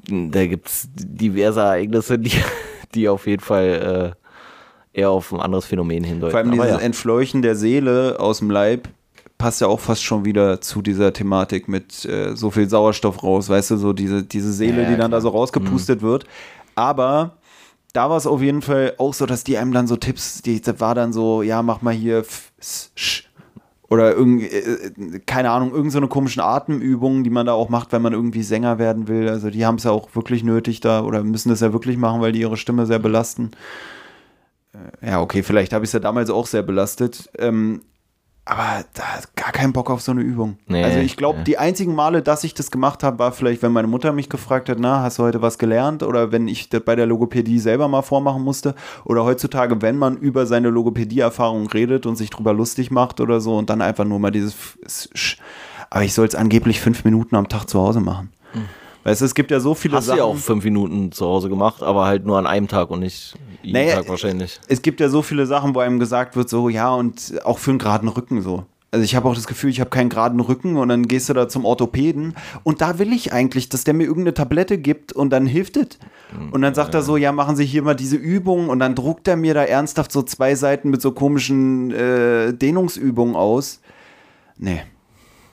Da 0.10 0.48
gibt 0.48 0.70
es 0.70 0.88
diverse 0.96 1.60
Ereignisse, 1.60 2.18
die, 2.18 2.32
die 2.96 3.10
auf 3.10 3.28
jeden 3.28 3.44
Fall 3.44 4.16
äh, 4.96 5.00
eher 5.00 5.10
auf 5.12 5.34
ein 5.34 5.42
anderes 5.42 5.66
Phänomen 5.66 6.04
hindeuten. 6.04 6.32
Vor 6.32 6.40
allem 6.40 6.52
dieses 6.52 6.70
ja. 6.70 6.78
Entfleuchen 6.80 7.42
der 7.42 7.56
Seele 7.56 8.20
aus 8.20 8.40
dem 8.40 8.50
Leib 8.50 8.88
passt 9.38 9.62
ja 9.62 9.68
auch 9.68 9.80
fast 9.80 10.04
schon 10.04 10.26
wieder 10.26 10.62
zu 10.62 10.82
dieser 10.82 11.14
Thematik 11.14 11.68
mit 11.68 12.06
äh, 12.06 12.36
so 12.36 12.52
viel 12.52 12.70
Sauerstoff 12.70 13.24
raus, 13.24 13.50
weißt 13.50 13.72
du, 13.72 13.78
so 13.78 13.94
diese, 13.94 14.24
diese 14.24 14.52
Seele, 14.52 14.84
ja, 14.84 14.90
die 14.90 14.98
dann 14.98 15.12
da 15.12 15.22
so 15.22 15.30
rausgepustet 15.30 16.02
mhm. 16.02 16.06
wird. 16.08 16.26
Aber 16.76 17.38
da 17.94 18.10
war 18.10 18.18
es 18.18 18.28
auf 18.28 18.42
jeden 18.42 18.62
Fall 18.62 18.94
auch 18.98 19.14
so, 19.14 19.26
dass 19.26 19.44
die 19.44 19.58
einem 19.58 19.74
dann 19.74 19.88
so 19.88 19.96
Tipps, 19.96 20.42
die 20.42 20.62
war 20.80 20.96
dann 20.96 21.14
so, 21.14 21.42
ja, 21.42 21.62
mach 21.62 21.82
mal 21.82 21.94
hier 21.94 22.26
Oder 23.90 24.14
irgend, 24.16 24.44
äh, 24.44 25.20
keine 25.26 25.52
Ahnung, 25.52 25.72
irgendeine 25.72 26.06
so 26.06 26.10
komischen 26.10 26.42
Atemübungen, 26.42 27.24
die 27.24 27.30
man 27.30 27.46
da 27.46 27.54
auch 27.54 27.70
macht, 27.70 27.92
wenn 27.94 28.02
man 28.02 28.14
irgendwie 28.14 28.44
Sänger 28.44 28.80
werden 28.80 29.08
will. 29.08 29.30
Also 29.30 29.50
die 29.50 29.66
haben 29.66 29.76
es 29.76 29.84
ja 29.84 29.92
auch 29.92 30.14
wirklich 30.16 30.44
nötig 30.44 30.80
da 30.82 31.04
oder 31.04 31.24
müssen 31.24 31.50
das 31.50 31.62
ja 31.62 31.74
wirklich 31.74 31.98
machen, 31.98 32.22
weil 32.22 32.34
die 32.34 32.42
ihre 32.42 32.58
Stimme 32.58 32.86
sehr 32.86 33.00
belasten. 33.00 33.52
Äh, 35.02 35.12
ja, 35.12 35.22
okay, 35.22 35.44
vielleicht 35.44 35.74
habe 35.74 35.86
ich 35.86 35.90
es 35.90 35.94
ja 35.94 36.00
damals 36.00 36.30
auch 36.30 36.48
sehr 36.48 36.64
belastet. 36.64 37.30
Ähm, 37.38 37.82
aber 38.48 38.86
da 38.94 39.04
hat 39.04 39.36
gar 39.36 39.52
keinen 39.52 39.74
Bock 39.74 39.90
auf 39.90 40.02
so 40.02 40.12
eine 40.12 40.22
Übung. 40.22 40.58
Nee, 40.68 40.84
also 40.84 41.00
ich 41.00 41.18
glaube, 41.18 41.40
nee. 41.40 41.44
die 41.44 41.58
einzigen 41.58 41.94
Male, 41.94 42.22
dass 42.22 42.44
ich 42.44 42.54
das 42.54 42.72
gemacht 42.72 43.04
habe, 43.04 43.20
war 43.20 43.32
vielleicht, 43.34 43.62
wenn 43.62 43.74
meine 43.74 43.88
Mutter 43.88 44.14
mich 44.14 44.30
gefragt 44.30 44.70
hat, 44.70 44.78
na, 44.80 45.02
hast 45.02 45.20
du 45.20 45.24
heute 45.24 45.42
was 45.42 45.58
gelernt? 45.58 46.02
Oder 46.02 46.32
wenn 46.32 46.48
ich 46.48 46.70
das 46.70 46.82
bei 46.82 46.96
der 46.96 47.06
Logopädie 47.06 47.60
selber 47.60 47.88
mal 47.88 48.02
vormachen 48.02 48.44
musste. 48.44 48.74
Oder 49.04 49.26
heutzutage, 49.26 49.82
wenn 49.82 49.98
man 49.98 50.18
über 50.18 50.46
seine 50.46 50.70
Logopädie-Erfahrung 50.70 51.68
redet 51.68 52.06
und 52.06 52.16
sich 52.16 52.30
drüber 52.30 52.54
lustig 52.54 52.90
macht 52.90 53.20
oder 53.20 53.42
so 53.42 53.58
und 53.58 53.70
dann 53.70 53.82
einfach 53.82 54.06
nur 54.06 54.20
mal 54.20 54.32
dieses, 54.32 54.78
aber 55.90 56.04
ich 56.04 56.14
soll 56.14 56.28
es 56.28 56.36
angeblich 56.36 56.80
fünf 56.80 57.04
Minuten 57.04 57.36
am 57.36 57.50
Tag 57.50 57.66
zu 57.66 57.80
Hause 57.80 58.00
machen. 58.00 58.32
Mhm. 58.54 58.66
Weißt 59.08 59.22
du, 59.22 59.26
es 59.26 59.36
gibt 59.36 59.52
ja 59.52 59.62
so 59.62 59.74
viele 59.74 59.96
Hast 59.96 60.08
Sachen. 60.08 60.20
Hast 60.20 60.26
du 60.26 60.28
ja 60.28 60.34
auch 60.34 60.38
fünf 60.38 60.66
Minuten 60.66 61.14
zu 61.14 61.26
Hause 61.26 61.48
gemacht, 61.48 61.82
aber 61.82 62.04
halt 62.04 62.26
nur 62.26 62.38
an 62.38 62.46
einem 62.46 62.68
Tag 62.68 62.90
und 62.90 63.00
nicht 63.00 63.36
jeden 63.62 63.80
naja, 63.80 63.96
Tag 63.96 64.10
wahrscheinlich. 64.10 64.60
Es 64.68 64.82
gibt 64.82 65.00
ja 65.00 65.08
so 65.08 65.22
viele 65.22 65.46
Sachen, 65.46 65.74
wo 65.74 65.80
einem 65.80 65.98
gesagt 65.98 66.36
wird, 66.36 66.50
so, 66.50 66.68
ja, 66.68 66.94
und 66.94 67.36
auch 67.46 67.58
für 67.58 67.72
einen 67.72 67.80
geraden 67.80 68.10
Rücken 68.10 68.42
so. 68.42 68.66
Also 68.92 69.06
ich 69.06 69.16
habe 69.16 69.30
auch 69.30 69.34
das 69.34 69.48
Gefühl, 69.48 69.70
ich 69.70 69.80
habe 69.80 69.90
keinen 69.90 70.10
geraden 70.10 70.42
Rücken 70.42 70.76
und 70.76 70.90
dann 70.90 71.08
gehst 71.08 71.30
du 71.30 71.34
da 71.34 71.48
zum 71.48 71.64
Orthopäden 71.64 72.36
und 72.64 72.82
da 72.82 73.00
will 73.00 73.14
ich 73.14 73.32
eigentlich, 73.32 73.70
dass 73.70 73.86
der 73.86 73.94
mir 73.94 74.04
irgendeine 74.04 74.34
Tablette 74.34 74.78
gibt 74.78 75.14
und 75.14 75.30
dann 75.30 75.46
hilft 75.46 75.78
es. 75.78 76.00
Und 76.52 76.62
dann 76.62 76.74
sagt 76.74 76.94
er 76.94 77.02
so, 77.02 77.16
ja, 77.16 77.32
machen 77.32 77.56
Sie 77.56 77.66
hier 77.66 77.84
mal 77.84 77.96
diese 77.96 78.18
Übung 78.18 78.68
und 78.68 78.80
dann 78.80 78.94
druckt 78.94 79.30
er 79.30 79.38
mir 79.38 79.54
da 79.54 79.64
ernsthaft 79.64 80.12
so 80.12 80.22
zwei 80.22 80.56
Seiten 80.56 80.90
mit 80.90 81.02
so 81.02 81.14
komischen 81.14 81.92
äh, 81.92 82.54
Dehnungsübungen 82.54 83.38
aus. 83.38 83.80
Nee. 84.58 84.82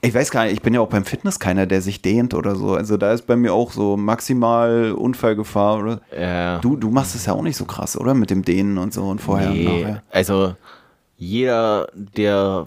Ich 0.05 0.13
weiß 0.13 0.31
gar 0.31 0.45
nicht, 0.45 0.53
ich 0.53 0.61
bin 0.61 0.75
ja 0.75 0.81
auch 0.81 0.89
beim 0.91 1.07
Fitness 1.07 1.41
keiner, 1.41 1.65
der 1.65 1.81
sich 1.81 2.03
dehnt 2.03 2.35
oder 2.35 2.57
so. 2.57 2.75
Also 2.75 2.99
da 2.99 3.15
ist 3.15 3.27
bei 3.27 3.37
mir 3.37 3.55
auch 3.55 3.73
so 3.73 3.97
maximal 3.97 4.93
Unfallgefahr. 4.93 5.79
Oder? 5.79 6.01
Ja. 6.15 6.59
Du, 6.59 6.77
du 6.77 6.91
machst 6.91 7.15
es 7.15 7.25
ja 7.25 7.33
auch 7.33 7.41
nicht 7.41 7.57
so 7.57 7.65
krass, 7.65 7.99
oder? 7.99 8.13
Mit 8.13 8.29
dem 8.29 8.45
Dehnen 8.45 8.77
und 8.77 8.93
so 8.93 9.05
und 9.05 9.23
vorher 9.23 9.51
nee, 9.51 9.67
und 9.67 9.81
nachher. 9.81 10.03
Also 10.11 10.57
jeder, 11.17 11.89
der 11.95 12.67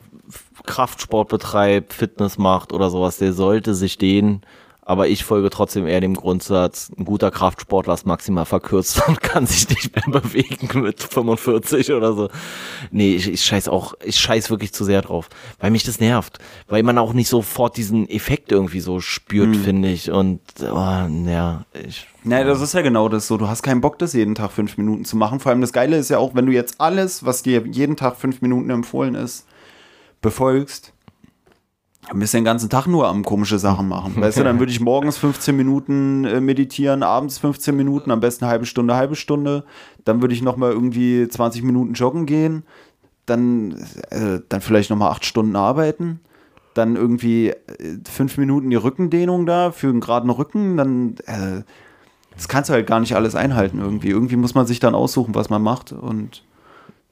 Kraftsport 0.65 1.29
betreibt, 1.29 1.93
Fitness 1.93 2.39
macht 2.39 2.73
oder 2.73 2.89
sowas, 2.89 3.17
der 3.17 3.33
sollte 3.33 3.75
sich 3.75 3.99
dehnen 3.99 4.41
aber 4.87 5.09
ich 5.09 5.25
folge 5.25 5.49
trotzdem 5.49 5.85
eher 5.85 5.99
dem 5.99 6.13
Grundsatz, 6.13 6.89
ein 6.97 7.03
guter 7.03 7.29
Kraftsportler 7.29 7.93
ist 7.93 8.05
maximal 8.05 8.45
verkürzt 8.45 9.03
und 9.07 9.21
kann 9.21 9.45
sich 9.45 9.67
nicht 9.67 9.93
mehr 9.93 10.21
bewegen 10.21 10.79
mit 10.79 11.03
45 11.03 11.91
oder 11.91 12.13
so. 12.13 12.29
Nee, 12.89 13.15
ich, 13.15 13.27
ich 13.27 13.43
scheiß 13.43 13.67
auch, 13.67 13.95
ich 14.01 14.15
scheiß 14.15 14.49
wirklich 14.49 14.71
zu 14.71 14.85
sehr 14.85 15.01
drauf, 15.01 15.27
weil 15.59 15.71
mich 15.71 15.83
das 15.83 15.99
nervt, 15.99 16.39
weil 16.69 16.83
man 16.83 16.97
auch 16.99 17.11
nicht 17.11 17.27
sofort 17.27 17.75
diesen 17.75 18.07
Effekt 18.07 18.53
irgendwie 18.53 18.79
so 18.79 19.01
spürt, 19.01 19.49
mhm. 19.49 19.55
finde 19.55 19.89
ich. 19.89 20.09
Und 20.09 20.39
oh, 20.61 21.05
ja, 21.25 21.65
ich. 21.85 22.07
Naja, 22.23 22.45
das 22.45 22.61
ist 22.61 22.73
ja 22.73 22.81
genau 22.81 23.09
das 23.09 23.27
so. 23.27 23.35
Du 23.35 23.49
hast 23.49 23.63
keinen 23.63 23.81
Bock, 23.81 23.99
das 23.99 24.13
jeden 24.13 24.35
Tag 24.35 24.53
fünf 24.53 24.77
Minuten 24.77 25.03
zu 25.03 25.17
machen. 25.17 25.41
Vor 25.41 25.49
allem 25.51 25.59
das 25.59 25.73
Geile 25.73 25.97
ist 25.97 26.09
ja 26.09 26.17
auch, 26.17 26.33
wenn 26.33 26.45
du 26.45 26.53
jetzt 26.53 26.79
alles, 26.79 27.25
was 27.25 27.43
dir 27.43 27.65
jeden 27.67 27.97
Tag 27.97 28.15
fünf 28.15 28.41
Minuten 28.41 28.69
empfohlen 28.69 29.15
ist, 29.15 29.47
befolgst, 30.21 30.93
ein 32.09 32.19
bisschen 32.19 32.39
den 32.39 32.45
ganzen 32.45 32.69
Tag 32.69 32.87
nur 32.87 33.07
am 33.07 33.23
komische 33.23 33.59
Sachen 33.59 33.87
machen. 33.87 34.13
Weißt 34.21 34.37
du, 34.37 34.43
dann 34.43 34.59
würde 34.59 34.71
ich 34.71 34.79
morgens 34.79 35.17
15 35.17 35.55
Minuten 35.55 36.25
äh, 36.25 36.39
meditieren, 36.39 37.03
abends 37.03 37.37
15 37.39 37.75
Minuten, 37.75 38.11
am 38.11 38.19
besten 38.19 38.45
eine 38.45 38.51
halbe 38.51 38.65
Stunde, 38.65 38.95
halbe 38.95 39.15
Stunde. 39.15 39.63
Dann 40.05 40.21
würde 40.21 40.33
ich 40.33 40.41
nochmal 40.41 40.71
irgendwie 40.71 41.27
20 41.27 41.63
Minuten 41.63 41.93
joggen 41.93 42.25
gehen. 42.25 42.63
Dann, 43.25 43.85
äh, 44.09 44.39
dann 44.47 44.61
vielleicht 44.61 44.89
nochmal 44.89 45.11
acht 45.11 45.25
Stunden 45.25 45.55
arbeiten. 45.55 46.21
Dann 46.73 46.95
irgendwie 46.95 47.49
äh, 47.49 47.97
fünf 48.09 48.37
Minuten 48.37 48.69
die 48.69 48.77
Rückendehnung 48.77 49.45
da 49.45 49.71
für 49.71 49.87
einen 49.87 49.99
geraden 49.99 50.29
Rücken. 50.29 50.77
Dann, 50.77 51.15
äh, 51.25 51.63
das 52.35 52.47
kannst 52.47 52.69
du 52.69 52.73
halt 52.73 52.87
gar 52.87 52.99
nicht 52.99 53.15
alles 53.15 53.35
einhalten 53.35 53.79
irgendwie. 53.79 54.09
Irgendwie 54.09 54.37
muss 54.37 54.55
man 54.55 54.65
sich 54.65 54.79
dann 54.79 54.95
aussuchen, 54.95 55.35
was 55.35 55.49
man 55.49 55.61
macht 55.61 55.91
und 55.91 56.43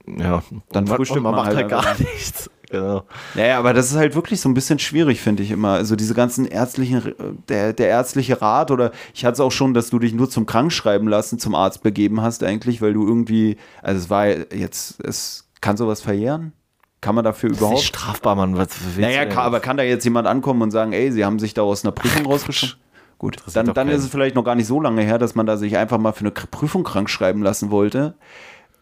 ja, 0.08 0.44
dann 0.72 0.88
frühstückt 0.88 1.24
man, 1.24 1.34
man 1.34 1.46
macht 1.46 1.56
halt, 1.56 1.72
halt 1.72 1.84
gar 1.84 1.96
nichts. 2.00 2.50
Genau. 2.70 3.04
Naja, 3.36 3.60
aber 3.60 3.74
das 3.74 3.92
ist 3.92 3.98
halt 3.98 4.16
wirklich 4.16 4.42
so 4.42 4.50
ein 4.50 4.54
bisschen 4.54 4.80
schwierig, 4.80 5.22
finde 5.22 5.44
ich 5.44 5.52
immer. 5.52 5.74
Also 5.74 5.96
diese 5.96 6.14
ganzen 6.14 6.46
ärztlichen, 6.46 7.14
der, 7.48 7.74
der 7.74 7.88
ärztliche 7.88 8.42
Rat 8.42 8.72
oder 8.72 8.92
ich 9.14 9.26
hatte 9.26 9.34
es 9.34 9.40
auch 9.40 9.52
schon, 9.52 9.74
dass 9.74 9.90
du 9.90 10.00
dich 10.00 10.14
nur 10.14 10.30
zum 10.30 10.46
Krankschreiben 10.46 11.08
lassen 11.08 11.40
zum 11.40 11.56
Arzt 11.56 11.84
begeben 11.84 12.22
hast 12.22 12.44
eigentlich, 12.44 12.82
weil 12.82 12.94
du 12.94 13.08
irgendwie, 13.08 13.58
also 13.82 14.00
es 14.00 14.10
war 14.10 14.28
jetzt, 14.28 15.00
es 15.04 15.48
kann 15.62 15.78
sowas 15.78 16.02
verjähren? 16.02 16.54
Kann 17.02 17.16
man 17.16 17.24
dafür 17.24 17.50
das 17.50 17.60
überhaupt? 17.60 17.78
Ist 17.78 17.84
nicht 17.84 17.96
strafbar, 17.96 18.36
Mann. 18.36 18.58
Was 18.58 18.70
naja, 18.98 19.26
kann, 19.26 19.44
aber 19.44 19.60
kann 19.60 19.78
da 19.78 19.84
jetzt 19.84 20.04
jemand 20.04 20.28
ankommen 20.28 20.64
und 20.64 20.72
sagen, 20.72 20.92
ey, 20.92 21.12
sie 21.12 21.24
haben 21.24 21.38
sich 21.38 21.54
da 21.54 21.62
aus 21.62 21.84
einer 21.84 21.92
Prüfung 21.92 22.26
rausgeschoben? 22.26 22.78
Gut, 23.18 23.38
dann, 23.54 23.74
dann 23.74 23.88
ist 23.88 24.04
es 24.04 24.10
vielleicht 24.10 24.36
noch 24.36 24.44
gar 24.44 24.56
nicht 24.56 24.68
so 24.68 24.82
lange 24.82 25.02
her, 25.02 25.18
dass 25.18 25.36
man 25.36 25.46
da 25.46 25.56
sich 25.56 25.78
einfach 25.78 25.98
mal 25.98 26.12
für 26.12 26.22
eine 26.22 26.32
Prüfung 26.32 26.84
krank 26.84 27.10
schreiben 27.10 27.44
lassen 27.44 27.72
wollte. 27.72 28.16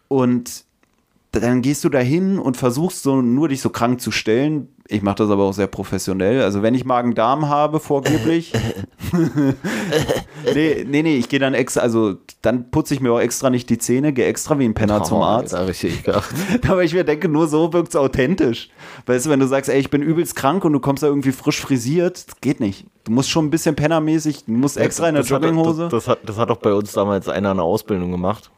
Und 0.08 0.64
dann 1.40 1.62
gehst 1.62 1.84
du 1.84 1.88
dahin 1.88 2.38
und 2.38 2.56
versuchst 2.56 3.02
so 3.02 3.22
nur 3.22 3.48
dich 3.48 3.60
so 3.60 3.70
krank 3.70 4.00
zu 4.00 4.10
stellen. 4.10 4.68
Ich 4.86 5.00
mache 5.00 5.16
das 5.16 5.30
aber 5.30 5.44
auch 5.44 5.52
sehr 5.52 5.66
professionell. 5.66 6.42
Also 6.42 6.62
wenn 6.62 6.74
ich 6.74 6.84
Magen-Darm 6.84 7.48
habe, 7.48 7.80
vorgeblich. 7.80 8.52
nee, 10.54 10.84
nee, 10.86 11.02
nee, 11.02 11.16
ich 11.16 11.28
gehe 11.30 11.38
dann 11.38 11.54
extra, 11.54 11.80
also 11.80 12.16
dann 12.42 12.70
putze 12.70 12.92
ich 12.92 13.00
mir 13.00 13.10
auch 13.12 13.20
extra 13.20 13.48
nicht 13.48 13.70
die 13.70 13.78
Zähne, 13.78 14.12
gehe 14.12 14.26
extra 14.26 14.58
wie 14.58 14.66
ein 14.66 14.74
Penner 14.74 15.00
oh, 15.00 15.04
zum 15.04 15.22
Arzt. 15.22 15.54
Gedacht. 16.04 16.34
Aber 16.68 16.84
ich 16.84 16.92
mir 16.92 17.04
denke, 17.04 17.28
nur 17.28 17.48
so 17.48 17.72
wirkt 17.72 17.88
es 17.88 17.96
authentisch. 17.96 18.68
Weißt 19.06 19.24
du, 19.24 19.30
wenn 19.30 19.40
du 19.40 19.46
sagst, 19.46 19.70
ey, 19.70 19.80
ich 19.80 19.88
bin 19.88 20.02
übelst 20.02 20.36
krank 20.36 20.64
und 20.64 20.74
du 20.74 20.80
kommst 20.80 21.02
da 21.02 21.06
irgendwie 21.06 21.32
frisch 21.32 21.60
frisiert, 21.60 22.28
das 22.28 22.40
geht 22.42 22.60
nicht. 22.60 22.86
Du 23.04 23.12
musst 23.12 23.30
schon 23.30 23.46
ein 23.46 23.50
bisschen 23.50 23.74
pennermäßig, 23.74 24.44
du 24.44 24.52
musst 24.52 24.76
extra 24.76 25.08
in 25.08 25.14
der 25.14 25.24
Jogginghose. 25.24 25.84
Das, 25.84 25.90
das, 25.90 26.08
hat, 26.08 26.18
das 26.26 26.36
hat 26.36 26.50
auch 26.50 26.58
bei 26.58 26.74
uns 26.74 26.92
damals 26.92 27.28
einer 27.28 27.52
eine 27.52 27.62
Ausbildung 27.62 28.10
gemacht. 28.10 28.50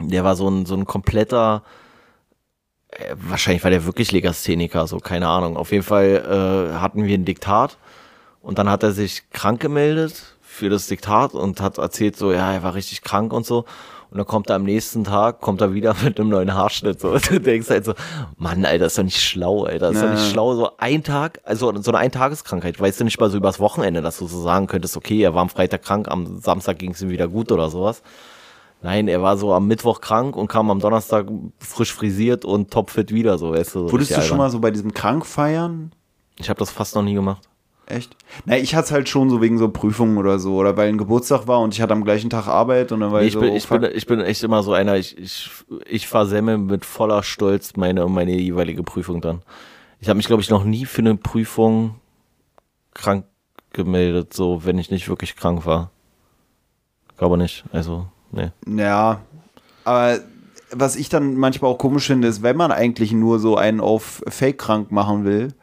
Der 0.00 0.24
war 0.24 0.36
so 0.36 0.48
ein, 0.48 0.66
so 0.66 0.74
ein 0.74 0.84
kompletter, 0.84 1.62
äh, 2.90 3.14
wahrscheinlich 3.16 3.64
war 3.64 3.70
der 3.70 3.84
wirklich 3.84 4.12
Legastheniker, 4.12 4.86
so 4.86 4.98
keine 4.98 5.28
Ahnung. 5.28 5.56
Auf 5.56 5.72
jeden 5.72 5.84
Fall 5.84 6.70
äh, 6.72 6.78
hatten 6.78 7.04
wir 7.04 7.16
ein 7.16 7.24
Diktat 7.24 7.78
und 8.42 8.58
dann 8.58 8.70
hat 8.70 8.82
er 8.82 8.92
sich 8.92 9.30
krank 9.30 9.60
gemeldet 9.60 10.36
für 10.40 10.68
das 10.70 10.86
Diktat 10.86 11.34
und 11.34 11.60
hat 11.60 11.78
erzählt 11.78 12.16
so, 12.16 12.32
ja, 12.32 12.52
er 12.52 12.62
war 12.62 12.74
richtig 12.74 13.02
krank 13.02 13.32
und 13.32 13.44
so. 13.44 13.64
Und 14.10 14.18
dann 14.18 14.26
kommt 14.26 14.48
er 14.50 14.56
am 14.56 14.62
nächsten 14.62 15.04
Tag, 15.04 15.40
kommt 15.40 15.60
er 15.60 15.74
wieder 15.74 15.94
mit 16.02 16.18
einem 16.18 16.30
neuen 16.30 16.54
Haarschnitt. 16.54 17.00
So. 17.00 17.10
Und 17.10 17.30
du 17.30 17.40
denkst 17.40 17.68
halt 17.68 17.84
so, 17.84 17.94
Mann, 18.38 18.64
Alter, 18.64 18.86
ist 18.86 18.98
doch 18.98 19.02
nicht 19.02 19.20
schlau, 19.20 19.64
Alter. 19.64 19.90
Ist 19.90 19.96
ja. 19.96 20.06
doch 20.06 20.12
nicht 20.12 20.30
schlau. 20.30 20.54
So 20.54 20.70
ein 20.78 21.02
Tag, 21.02 21.40
also 21.44 21.72
so 21.82 21.90
eine 21.90 21.98
Eintageskrankheit. 21.98 22.80
Weißt 22.80 23.00
du 23.00 23.04
nicht 23.04 23.20
mal 23.20 23.30
so 23.30 23.36
übers 23.36 23.60
Wochenende, 23.60 24.02
dass 24.02 24.18
du 24.18 24.26
so 24.26 24.40
sagen 24.40 24.68
könntest, 24.68 24.96
okay, 24.96 25.20
er 25.22 25.34
war 25.34 25.42
am 25.42 25.48
Freitag 25.48 25.82
krank, 25.82 26.08
am 26.08 26.40
Samstag 26.40 26.78
ging 26.78 26.92
es 26.92 27.02
ihm 27.02 27.10
wieder 27.10 27.28
gut 27.28 27.52
oder 27.52 27.68
sowas. 27.68 28.02
Nein, 28.86 29.08
er 29.08 29.20
war 29.20 29.36
so 29.36 29.52
am 29.52 29.66
Mittwoch 29.66 30.00
krank 30.00 30.36
und 30.36 30.46
kam 30.46 30.70
am 30.70 30.78
Donnerstag 30.78 31.26
frisch 31.58 31.92
frisiert 31.92 32.44
und 32.44 32.70
topfit 32.70 33.12
wieder, 33.12 33.36
so 33.36 33.50
weißt 33.50 33.74
du. 33.74 33.80
So 33.80 33.92
Wurdest 33.92 34.16
du 34.16 34.22
schon 34.22 34.38
mal 34.38 34.48
so 34.48 34.60
bei 34.60 34.70
diesem 34.70 34.94
Krankfeiern? 34.94 35.90
Ich 36.38 36.48
habe 36.48 36.60
das 36.60 36.70
fast 36.70 36.94
noch 36.94 37.02
nie 37.02 37.14
gemacht. 37.14 37.48
Echt? 37.86 38.16
Na, 38.44 38.56
ich 38.56 38.76
hatte 38.76 38.84
es 38.84 38.92
halt 38.92 39.08
schon 39.08 39.28
so 39.28 39.42
wegen 39.42 39.58
so 39.58 39.70
Prüfungen 39.70 40.18
oder 40.18 40.38
so, 40.38 40.54
oder 40.54 40.76
weil 40.76 40.88
ein 40.88 40.98
Geburtstag 40.98 41.48
war 41.48 41.58
und 41.62 41.74
ich 41.74 41.82
hatte 41.82 41.94
am 41.94 42.04
gleichen 42.04 42.30
Tag 42.30 42.46
Arbeit 42.46 42.92
und 42.92 43.00
dann 43.00 43.10
war 43.10 43.22
nee, 43.22 43.26
ich, 43.26 43.32
so, 43.32 43.40
bin, 43.40 43.56
ich, 43.56 43.68
bin, 43.68 43.82
ich 43.82 44.06
bin 44.06 44.20
echt 44.20 44.44
immer 44.44 44.62
so 44.62 44.72
einer, 44.72 44.96
ich, 44.96 45.18
ich, 45.18 45.50
ich 45.84 46.06
versemme 46.06 46.56
mit 46.56 46.84
voller 46.84 47.24
Stolz 47.24 47.74
meine, 47.74 48.06
meine 48.06 48.36
jeweilige 48.38 48.84
Prüfung 48.84 49.20
dann. 49.20 49.42
Ich 49.98 50.08
habe 50.08 50.16
mich, 50.16 50.28
glaube 50.28 50.42
ich, 50.42 50.48
noch 50.48 50.62
nie 50.62 50.84
für 50.84 51.02
eine 51.02 51.16
Prüfung 51.16 51.96
krank 52.94 53.24
gemeldet, 53.72 54.32
so 54.32 54.64
wenn 54.64 54.78
ich 54.78 54.92
nicht 54.92 55.08
wirklich 55.08 55.34
krank 55.34 55.66
war. 55.66 55.90
Glaube 57.16 57.36
nicht, 57.36 57.64
also. 57.72 58.06
Nee. 58.36 58.50
Ja, 58.82 59.20
aber 59.84 60.20
was 60.70 60.96
ich 60.96 61.08
dann 61.08 61.36
manchmal 61.36 61.70
auch 61.70 61.78
komisch 61.78 62.06
finde, 62.06 62.28
ist, 62.28 62.42
wenn 62.42 62.56
man 62.56 62.72
eigentlich 62.72 63.12
nur 63.12 63.38
so 63.38 63.56
einen 63.56 63.80
auf 63.80 64.22
Fake 64.28 64.58
krank 64.58 64.90
machen 64.90 65.24
will 65.24 65.54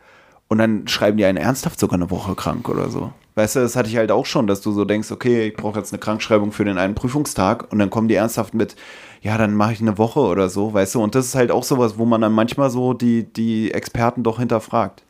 und 0.47 0.57
dann 0.57 0.87
schreiben 0.87 1.17
die 1.17 1.25
einen 1.25 1.37
ernsthaft 1.37 1.79
sogar 1.79 1.99
eine 1.99 2.09
Woche 2.09 2.35
krank 2.35 2.69
oder 2.69 2.89
so. 2.89 3.11
Weißt 3.35 3.55
du, 3.55 3.61
das 3.61 3.75
hatte 3.75 3.89
ich 3.89 3.97
halt 3.97 4.11
auch 4.11 4.27
schon, 4.27 4.45
dass 4.45 4.61
du 4.61 4.71
so 4.71 4.85
denkst, 4.85 5.11
okay, 5.11 5.47
ich 5.47 5.55
brauche 5.55 5.79
jetzt 5.79 5.91
eine 5.91 5.99
Krankschreibung 5.99 6.51
für 6.51 6.65
den 6.65 6.77
einen 6.77 6.93
Prüfungstag 6.93 7.71
und 7.71 7.79
dann 7.79 7.89
kommen 7.89 8.07
die 8.07 8.13
ernsthaft 8.13 8.53
mit, 8.53 8.75
ja, 9.21 9.37
dann 9.37 9.55
mache 9.55 9.73
ich 9.73 9.81
eine 9.81 9.97
Woche 9.97 10.19
oder 10.19 10.49
so, 10.49 10.73
weißt 10.73 10.95
du, 10.95 11.03
und 11.03 11.15
das 11.15 11.25
ist 11.25 11.35
halt 11.35 11.49
auch 11.49 11.63
sowas, 11.63 11.97
wo 11.97 12.05
man 12.05 12.21
dann 12.21 12.33
manchmal 12.33 12.69
so 12.69 12.93
die, 12.93 13.23
die 13.23 13.71
Experten 13.71 14.21
doch 14.21 14.37
hinterfragt. 14.37 15.03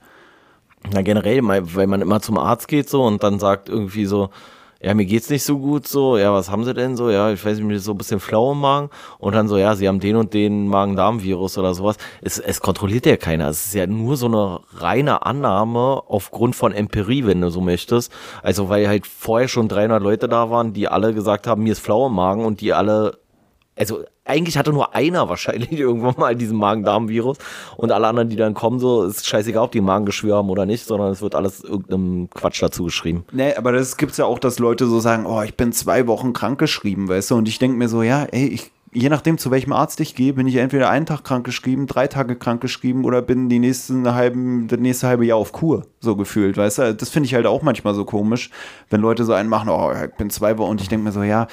Na, 0.92 1.02
generell, 1.02 1.42
weil 1.44 1.88
man 1.88 2.02
immer 2.02 2.22
zum 2.22 2.38
Arzt 2.38 2.68
geht 2.68 2.90
so 2.90 3.04
und 3.04 3.24
dann 3.24 3.40
sagt 3.40 3.70
irgendwie 3.70 4.06
so, 4.06 4.30
ja, 4.84 4.94
mir 4.94 5.06
geht's 5.06 5.30
nicht 5.30 5.44
so 5.44 5.60
gut, 5.60 5.88
so, 5.88 6.18
ja, 6.18 6.34
was 6.34 6.52
haben 6.52 6.66
sie 6.66 6.74
denn 6.74 6.98
so? 6.98 7.10
Ja, 7.10 7.32
ich 7.32 7.44
weiß 7.44 7.58
nicht, 7.58 7.66
mir 7.66 7.76
ist 7.76 7.86
so 7.86 7.94
ein 7.94 7.98
bisschen 7.98 8.20
flau 8.20 8.52
im 8.52 8.60
Magen. 8.60 8.90
Und 9.18 9.34
dann 9.34 9.48
so, 9.48 9.58
ja, 9.58 9.76
sie 9.76 9.88
haben 9.88 10.02
den 10.02 10.18
und 10.18 10.34
den 10.34 10.68
Magen-Darm-Virus 10.68 11.58
oder 11.58 11.74
sowas. 11.74 11.96
Es, 12.22 12.38
es 12.38 12.60
kontrolliert 12.60 13.06
ja 13.06 13.16
keiner. 13.16 13.48
Es 13.48 13.68
ist 13.68 13.76
ja 13.76 13.88
nur 13.88 14.18
so 14.18 14.26
eine 14.26 14.60
reine 14.76 15.26
Annahme 15.26 16.04
aufgrund 16.08 16.58
von 16.58 16.74
Empirie, 16.74 17.26
wenn 17.26 17.40
du 17.40 17.50
so 17.50 17.62
möchtest. 17.62 18.12
Also, 18.42 18.68
weil 18.68 18.90
halt 18.90 19.08
vorher 19.08 19.48
schon 19.48 19.70
300 19.70 20.04
Leute 20.04 20.28
da 20.28 20.50
waren, 20.50 20.74
die 20.74 20.90
alle 20.90 21.14
gesagt 21.14 21.48
haben, 21.48 21.64
mir 21.64 21.72
ist 21.72 21.80
flau 21.80 22.08
im 22.08 22.14
Magen 22.16 22.44
und 22.44 22.60
die 22.60 22.74
alle 22.74 23.23
also 23.78 24.04
eigentlich 24.26 24.58
hatte 24.58 24.72
nur 24.72 24.96
einer 24.96 25.30
wahrscheinlich 25.30 25.72
irgendwann 25.72 26.16
mal 26.18 26.36
diesen 26.36 26.58
Magen-Darm-Virus 26.58 27.38
und 27.78 27.92
alle 27.92 28.08
anderen, 28.08 28.30
die 28.30 28.36
dann 28.36 28.54
kommen, 28.54 28.80
so 28.80 29.04
ist 29.04 29.28
scheißegal, 29.28 29.64
ob 29.64 29.72
die 29.72 29.82
Magengeschwür 29.82 30.38
haben 30.38 30.50
oder 30.50 30.66
nicht, 30.66 30.86
sondern 30.86 31.12
es 31.12 31.22
wird 31.22 31.36
alles 31.36 31.64
irgendeinem 31.64 32.30
Quatsch 32.30 32.62
dazu 32.62 32.86
geschrieben. 32.86 33.26
Nee, 33.32 33.56
aber 33.56 33.72
das 33.72 33.98
gibt's 33.98 34.18
ja 34.18 34.26
auch, 34.26 34.40
dass 34.40 34.60
Leute 34.60 34.86
so 34.86 35.00
sagen, 35.00 35.26
oh, 35.26 35.42
ich 35.42 35.56
bin 35.56 35.72
zwei 35.72 36.08
Wochen 36.08 36.34
krank 36.34 36.60
geschrieben, 36.60 37.08
weißt 37.08 37.32
du, 37.32 37.36
und 37.36 37.48
ich 37.48 37.60
denke 37.60 37.78
mir 37.78 37.90
so, 37.90 38.04
ja, 38.04 38.24
ey, 38.26 38.48
ich 38.48 38.72
je 38.94 39.10
nachdem, 39.10 39.38
zu 39.38 39.52
welchem 39.52 39.74
Arzt 39.74 40.00
ich 40.00 40.16
gehe, 40.16 40.34
bin 40.34 40.48
ich 40.48 40.56
entweder 40.58 40.90
einen 40.90 41.06
Tag 41.06 41.24
krank 41.24 41.46
geschrieben, 41.46 41.88
drei 41.88 42.08
Tage 42.08 42.36
krank 42.36 42.62
geschrieben 42.62 43.06
oder 43.06 43.22
bin 43.22 43.50
die 43.50 43.60
nächsten 43.60 44.14
halben, 44.14 44.68
das 44.68 44.80
nächste 44.80 45.08
halbe 45.08 45.26
Jahr 45.26 45.38
auf 45.38 45.52
Kur, 45.52 45.86
so 46.00 46.16
gefühlt, 46.16 46.58
weißt 46.58 46.78
du? 46.78 46.96
Das 46.96 47.10
finde 47.10 47.28
ich 47.28 47.34
halt 47.34 47.46
auch 47.46 47.62
manchmal 47.62 47.96
so 47.96 48.06
komisch, 48.06 48.50
wenn 48.90 49.02
Leute 49.02 49.26
so 49.26 49.34
einen 49.34 49.50
machen, 49.50 49.70
oh, 49.70 49.92
ich 49.92 50.16
bin 50.16 50.30
zwei 50.30 50.58
Wochen 50.58 50.72
und 50.72 50.82
ich 50.82 50.90
denke 50.90 51.06
mir 51.06 51.12
so, 51.12 51.24
ja, 51.24 51.48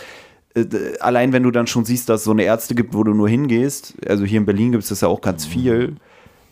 allein 1.01 1.33
wenn 1.33 1.43
du 1.43 1.51
dann 1.51 1.67
schon 1.67 1.85
siehst, 1.85 2.09
dass 2.09 2.21
es 2.21 2.25
so 2.25 2.33
eine 2.33 2.43
Ärzte 2.43 2.75
gibt, 2.75 2.95
wo 2.95 3.05
du 3.05 3.15
nur 3.15 3.29
hingehst, 3.29 3.95
also 4.07 4.25
hier 4.25 4.39
in 4.39 4.47
Berlin 4.47 4.73
gibt 4.73 4.83
es 4.83 4.89
das 4.89 5.01
ja 5.01 5.09
auch 5.09 5.21
ganz 5.21 5.47
viel, 5.47 5.97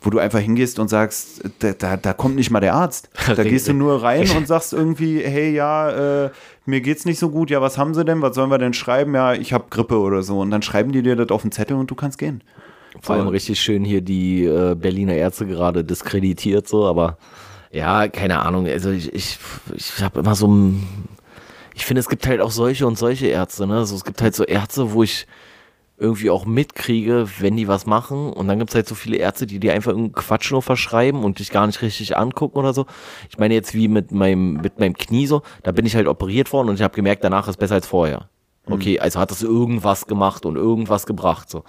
wo 0.01 0.11
du 0.11 0.19
einfach 0.19 0.39
hingehst 0.39 0.79
und 0.79 0.89
sagst, 0.89 1.43
da, 1.59 1.73
da, 1.73 1.97
da 1.97 2.13
kommt 2.13 2.37
nicht 2.37 2.51
mal 2.51 2.61
der 2.61 2.75
Arzt. 2.75 3.11
Da 3.35 3.43
gehst 3.43 3.67
du 3.67 3.73
nur 3.73 4.03
rein 4.03 4.31
und 4.37 4.47
sagst 4.47 4.73
irgendwie, 4.73 5.21
hey, 5.21 5.53
ja, 5.53 6.27
äh, 6.27 6.31
mir 6.67 6.81
geht's 6.81 7.05
nicht 7.05 7.19
so 7.19 7.31
gut, 7.31 7.51
ja, 7.51 7.61
was 7.61 7.79
haben 7.79 7.95
sie 7.95 8.05
denn, 8.05 8.23
was 8.23 8.35
sollen 8.35 8.51
wir 8.51 8.59
denn 8.59 8.75
schreiben? 8.75 9.15
Ja, 9.15 9.35
ich 9.35 9.53
habe 9.53 9.65
Grippe 9.71 9.99
oder 9.99 10.23
so. 10.23 10.39
Und 10.39 10.51
dann 10.51 10.63
schreiben 10.63 10.93
die 10.93 11.03
dir 11.03 11.17
das 11.17 11.31
auf 11.31 11.43
den 11.43 11.51
Zettel 11.51 11.77
und 11.77 11.91
du 11.91 11.95
kannst 11.95 12.19
gehen. 12.19 12.43
Vor 13.01 13.17
allem 13.17 13.29
richtig 13.29 13.61
schön 13.61 13.85
hier 13.85 14.01
die 14.01 14.45
äh, 14.45 14.75
Berliner 14.75 15.15
Ärzte 15.15 15.47
gerade 15.47 15.85
diskreditiert, 15.85 16.69
so, 16.69 16.87
aber 16.87 17.19
ja, 17.71 18.09
keine 18.09 18.41
Ahnung. 18.41 18.67
Also 18.67 18.91
ich, 18.91 19.13
ich, 19.13 19.39
ich 19.75 20.03
habe 20.03 20.21
immer 20.21 20.35
so 20.35 20.49
ein. 20.49 20.87
Ich 21.79 21.87
finde, 21.87 22.01
es 22.01 22.09
gibt 22.09 22.27
halt 22.27 22.41
auch 22.41 22.51
solche 22.51 22.89
und 22.89 22.99
solche 22.99 23.29
Ärzte, 23.29 23.65
ne? 23.65 23.77
Also 23.77 23.95
es 23.95 24.05
gibt 24.05 24.21
halt 24.21 24.35
so 24.35 24.43
Ärzte, 24.43 24.93
wo 24.93 25.05
ich 25.05 25.29
irgendwie 25.97 26.29
auch 26.29 26.45
mitkriege, 26.45 27.29
wenn 27.39 27.57
die 27.57 27.69
was 27.69 27.87
machen. 27.87 28.33
Und 28.33 28.49
dann 28.49 28.59
gibt 28.59 28.71
es 28.71 28.75
halt 28.75 28.89
so 28.89 28.97
viele 28.97 29.17
Ärzte, 29.17 29.47
die 29.47 29.61
dir 29.61 29.75
einfach 29.75 29.93
irgendeinen 29.93 30.25
Quatsch 30.25 30.51
nur 30.51 30.61
verschreiben 30.61 31.23
und 31.23 31.39
dich 31.39 31.51
gar 31.51 31.69
nicht 31.69 31.81
richtig 31.81 32.17
angucken 32.17 32.59
oder 32.59 32.75
so. 32.75 32.87
Ich 33.31 33.39
meine 33.39 33.55
jetzt 33.55 33.75
wie 33.75 33.87
mit 33.87 34.11
meinem, 34.11 34.55
mit 34.55 34.81
meinem 34.81 34.95
Knie 34.95 35.29
so, 35.29 35.43
da 35.63 35.71
bin 35.71 35.87
ich 35.87 35.95
halt 35.95 36.09
operiert 36.09 36.53
worden 36.53 36.69
und 36.69 36.75
ich 36.75 36.83
habe 36.83 36.97
gemerkt, 36.97 37.23
danach 37.23 37.47
ist 37.47 37.59
besser 37.59 37.77
als 37.77 37.87
vorher. 37.87 38.29
Mhm. 38.67 38.75
Okay, 38.75 38.99
also 38.99 39.21
hat 39.21 39.31
das 39.31 39.45
irgendwas 39.45 40.09
gemacht 40.09 40.47
und 40.47 40.57
irgendwas 40.57 41.07
gebracht. 41.07 41.49
so. 41.49 41.63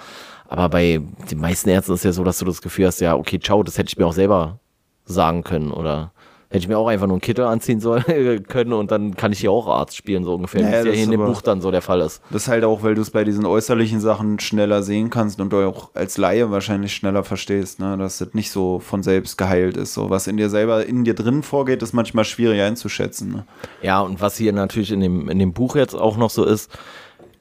Aber 0.47 0.69
bei 0.69 0.99
den 1.29 1.39
meisten 1.39 1.69
Ärzten 1.69 1.93
ist 1.93 2.03
ja 2.03 2.11
so, 2.11 2.23
dass 2.23 2.39
du 2.39 2.45
das 2.45 2.63
Gefühl 2.63 2.87
hast, 2.87 2.99
ja, 2.99 3.15
okay, 3.15 3.39
ciao, 3.39 3.61
das 3.61 3.77
hätte 3.77 3.89
ich 3.89 3.97
mir 3.97 4.07
auch 4.07 4.13
selber 4.13 4.57
sagen 5.05 5.43
können 5.43 5.71
oder 5.71 6.11
Hätte 6.51 6.63
ich 6.63 6.67
mir 6.67 6.79
auch 6.79 6.87
einfach 6.87 7.05
nur 7.05 7.13
einen 7.13 7.21
Kittel 7.21 7.45
anziehen 7.45 7.79
sollen 7.79 8.43
können 8.47 8.73
und 8.73 8.89
dann 8.89 9.15
kann 9.15 9.31
ich 9.31 9.39
hier 9.39 9.51
auch 9.51 9.67
Arzt 9.67 9.95
spielen, 9.95 10.23
so 10.23 10.33
ungefähr. 10.33 10.63
Naja, 10.63 10.77
wie 10.77 10.79
es 10.79 10.85
ja 10.85 10.91
hier 10.93 11.03
in 11.03 11.11
dem 11.11 11.23
Buch 11.23 11.43
dann 11.43 11.61
so 11.61 11.69
der 11.69 11.83
Fall 11.83 12.01
ist. 12.01 12.23
Das 12.31 12.43
ist 12.43 12.47
halt 12.47 12.63
auch, 12.63 12.81
weil 12.81 12.95
du 12.95 13.01
es 13.01 13.11
bei 13.11 13.23
diesen 13.23 13.45
äußerlichen 13.45 13.99
Sachen 13.99 14.39
schneller 14.39 14.81
sehen 14.81 15.11
kannst 15.11 15.39
und 15.39 15.53
du 15.53 15.67
auch 15.67 15.91
als 15.93 16.17
Laie 16.17 16.49
wahrscheinlich 16.49 16.95
schneller 16.95 17.23
verstehst, 17.23 17.79
ne? 17.79 17.95
dass 17.99 18.17
das 18.17 18.33
nicht 18.33 18.49
so 18.49 18.79
von 18.79 19.03
selbst 19.03 19.37
geheilt 19.37 19.77
ist. 19.77 19.93
So, 19.93 20.09
was 20.09 20.25
in 20.25 20.37
dir 20.37 20.49
selber, 20.49 20.87
in 20.87 21.03
dir 21.03 21.13
drin 21.13 21.43
vorgeht, 21.43 21.83
ist 21.83 21.93
manchmal 21.93 22.25
schwierig 22.25 22.59
einzuschätzen. 22.61 23.31
Ne? 23.31 23.45
Ja, 23.83 24.01
und 24.01 24.19
was 24.19 24.35
hier 24.35 24.51
natürlich 24.51 24.91
in 24.91 25.01
dem, 25.01 25.29
in 25.29 25.37
dem 25.37 25.53
Buch 25.53 25.75
jetzt 25.75 25.93
auch 25.93 26.17
noch 26.17 26.31
so 26.31 26.45
ist, 26.45 26.71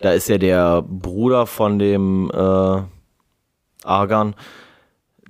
da 0.00 0.12
ist 0.12 0.28
ja 0.28 0.36
der 0.36 0.82
Bruder 0.82 1.46
von 1.46 1.78
dem 1.78 2.30
äh, 2.30 2.82
Argan, 3.84 4.34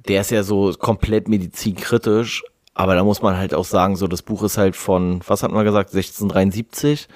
der 0.09 0.23
ist 0.23 0.33
ja 0.33 0.43
so 0.43 0.73
komplett 0.77 1.29
medizinkritisch 1.29 2.43
aber 2.79 2.95
da 2.95 3.03
muss 3.03 3.23
man 3.23 3.37
halt 3.37 3.55
auch 3.55 3.65
sagen, 3.65 3.97
so 3.97 4.07
das 4.07 4.23
Buch 4.23 4.45
ist 4.45 4.57
halt 4.57 4.77
von, 4.77 5.21
was 5.27 5.43
hat 5.43 5.51
man 5.51 5.65
gesagt, 5.65 5.91
1673. 5.91 7.09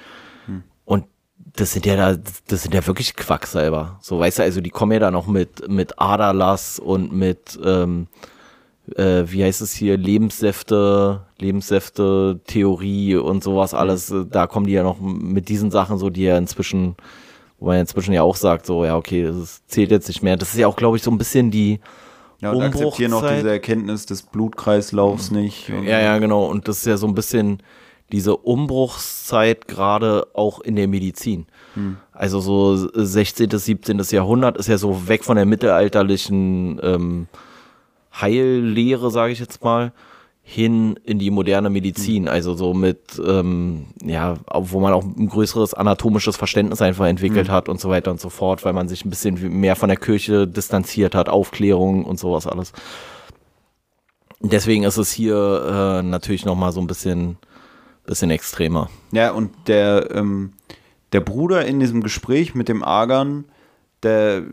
Hm. 0.45 0.63
Und 0.83 1.05
das 1.37 1.71
sind 1.71 1.85
ja 1.85 1.95
da, 1.95 2.21
das 2.49 2.63
sind 2.63 2.73
ja 2.73 2.85
wirklich 2.85 3.15
Quacksalber. 3.15 3.97
So, 4.01 4.19
weißt 4.19 4.39
du, 4.39 4.43
also 4.43 4.59
die 4.59 4.71
kommen 4.71 4.91
ja 4.91 4.99
da 4.99 5.09
noch 5.09 5.25
mit, 5.25 5.69
mit 5.69 6.01
Aderlass 6.01 6.79
und 6.79 7.13
mit, 7.13 7.57
ähm, 7.63 8.07
äh, 8.97 9.23
wie 9.27 9.41
heißt 9.41 9.61
es 9.61 9.71
hier, 9.71 9.95
Lebenssäfte, 9.95 11.21
Lebenssäfte, 11.39 12.41
Theorie 12.45 13.15
und 13.15 13.41
sowas 13.41 13.71
hm. 13.71 13.79
alles. 13.79 14.13
Da 14.31 14.47
kommen 14.47 14.67
die 14.67 14.73
ja 14.73 14.83
noch 14.83 14.99
mit 14.99 15.47
diesen 15.47 15.71
Sachen 15.71 15.97
so, 15.97 16.09
die 16.09 16.23
ja 16.23 16.37
inzwischen, 16.37 16.97
wo 17.57 17.67
man 17.67 17.79
inzwischen 17.79 18.13
ja 18.13 18.23
auch 18.23 18.35
sagt, 18.35 18.65
so, 18.65 18.83
ja, 18.83 18.97
okay, 18.97 19.23
das 19.23 19.65
zählt 19.67 19.91
jetzt 19.91 20.09
nicht 20.09 20.23
mehr. 20.23 20.35
Das 20.35 20.49
ist 20.49 20.59
ja 20.59 20.67
auch, 20.67 20.75
glaube 20.75 20.97
ich, 20.97 21.03
so 21.03 21.11
ein 21.11 21.17
bisschen 21.17 21.51
die, 21.51 21.79
ja, 22.43 22.51
und 22.51 22.61
akzeptieren 22.61 23.11
noch 23.11 23.27
diese 23.27 23.49
Erkenntnis 23.49 24.05
des 24.05 24.23
Blutkreislaufs 24.23 25.31
nicht. 25.31 25.69
ja, 25.69 25.99
ja, 25.99 26.17
genau. 26.19 26.45
Und 26.45 26.67
das 26.67 26.79
ist 26.79 26.85
ja 26.85 26.97
so 26.97 27.07
ein 27.07 27.15
bisschen 27.15 27.63
diese 28.11 28.35
Umbruchszeit 28.35 29.67
gerade 29.67 30.27
auch 30.33 30.59
in 30.59 30.75
der 30.75 30.87
Medizin. 30.87 31.47
Hm. 31.73 31.97
Also 32.11 32.41
so 32.41 32.75
16., 32.75 33.49
17. 33.49 33.99
Jahrhundert 34.11 34.57
ist 34.57 34.67
ja 34.67 34.77
so 34.77 35.07
weg 35.07 35.23
von 35.23 35.35
der 35.35 35.45
mittelalterlichen 35.45 36.79
ähm, 36.83 37.27
Heillehre, 38.13 39.09
sage 39.09 39.33
ich 39.33 39.39
jetzt 39.39 39.63
mal, 39.63 39.93
hin 40.45 40.99
in 41.05 41.19
die 41.19 41.31
moderne 41.31 41.69
Medizin, 41.69 42.27
also 42.27 42.53
so 42.53 42.73
mit, 42.73 43.19
ähm, 43.25 43.85
ja, 44.03 44.35
wo 44.53 44.81
man 44.81 44.91
auch 44.91 45.03
ein 45.03 45.29
größeres 45.29 45.73
anatomisches 45.73 46.35
Verständnis 46.35 46.81
einfach 46.81 47.05
entwickelt 47.05 47.47
mhm. 47.47 47.51
hat 47.51 47.69
und 47.69 47.79
so 47.79 47.89
weiter 47.89 48.11
und 48.11 48.19
so 48.19 48.29
fort, 48.29 48.65
weil 48.65 48.73
man 48.73 48.89
sich 48.89 49.05
ein 49.05 49.09
bisschen 49.09 49.59
mehr 49.59 49.77
von 49.77 49.87
der 49.87 49.97
Kirche 49.97 50.45
distanziert 50.45 51.15
hat, 51.15 51.29
Aufklärung 51.29 52.03
und 52.03 52.19
sowas 52.19 52.45
alles. 52.45 52.73
Deswegen 54.41 54.83
ist 54.83 54.97
es 54.97 55.13
hier 55.13 56.01
äh, 56.01 56.03
natürlich 56.03 56.43
nochmal 56.43 56.73
so 56.73 56.81
ein 56.81 56.87
bisschen, 56.87 57.37
bisschen 58.05 58.29
extremer. 58.29 58.89
Ja, 59.13 59.31
und 59.31 59.51
der, 59.67 60.11
ähm, 60.11 60.51
der 61.13 61.21
Bruder 61.21 61.65
in 61.65 61.79
diesem 61.79 62.03
Gespräch 62.03 62.53
mit 62.53 62.67
dem 62.67 62.83
Argan, 62.83 63.45
der 64.03 64.43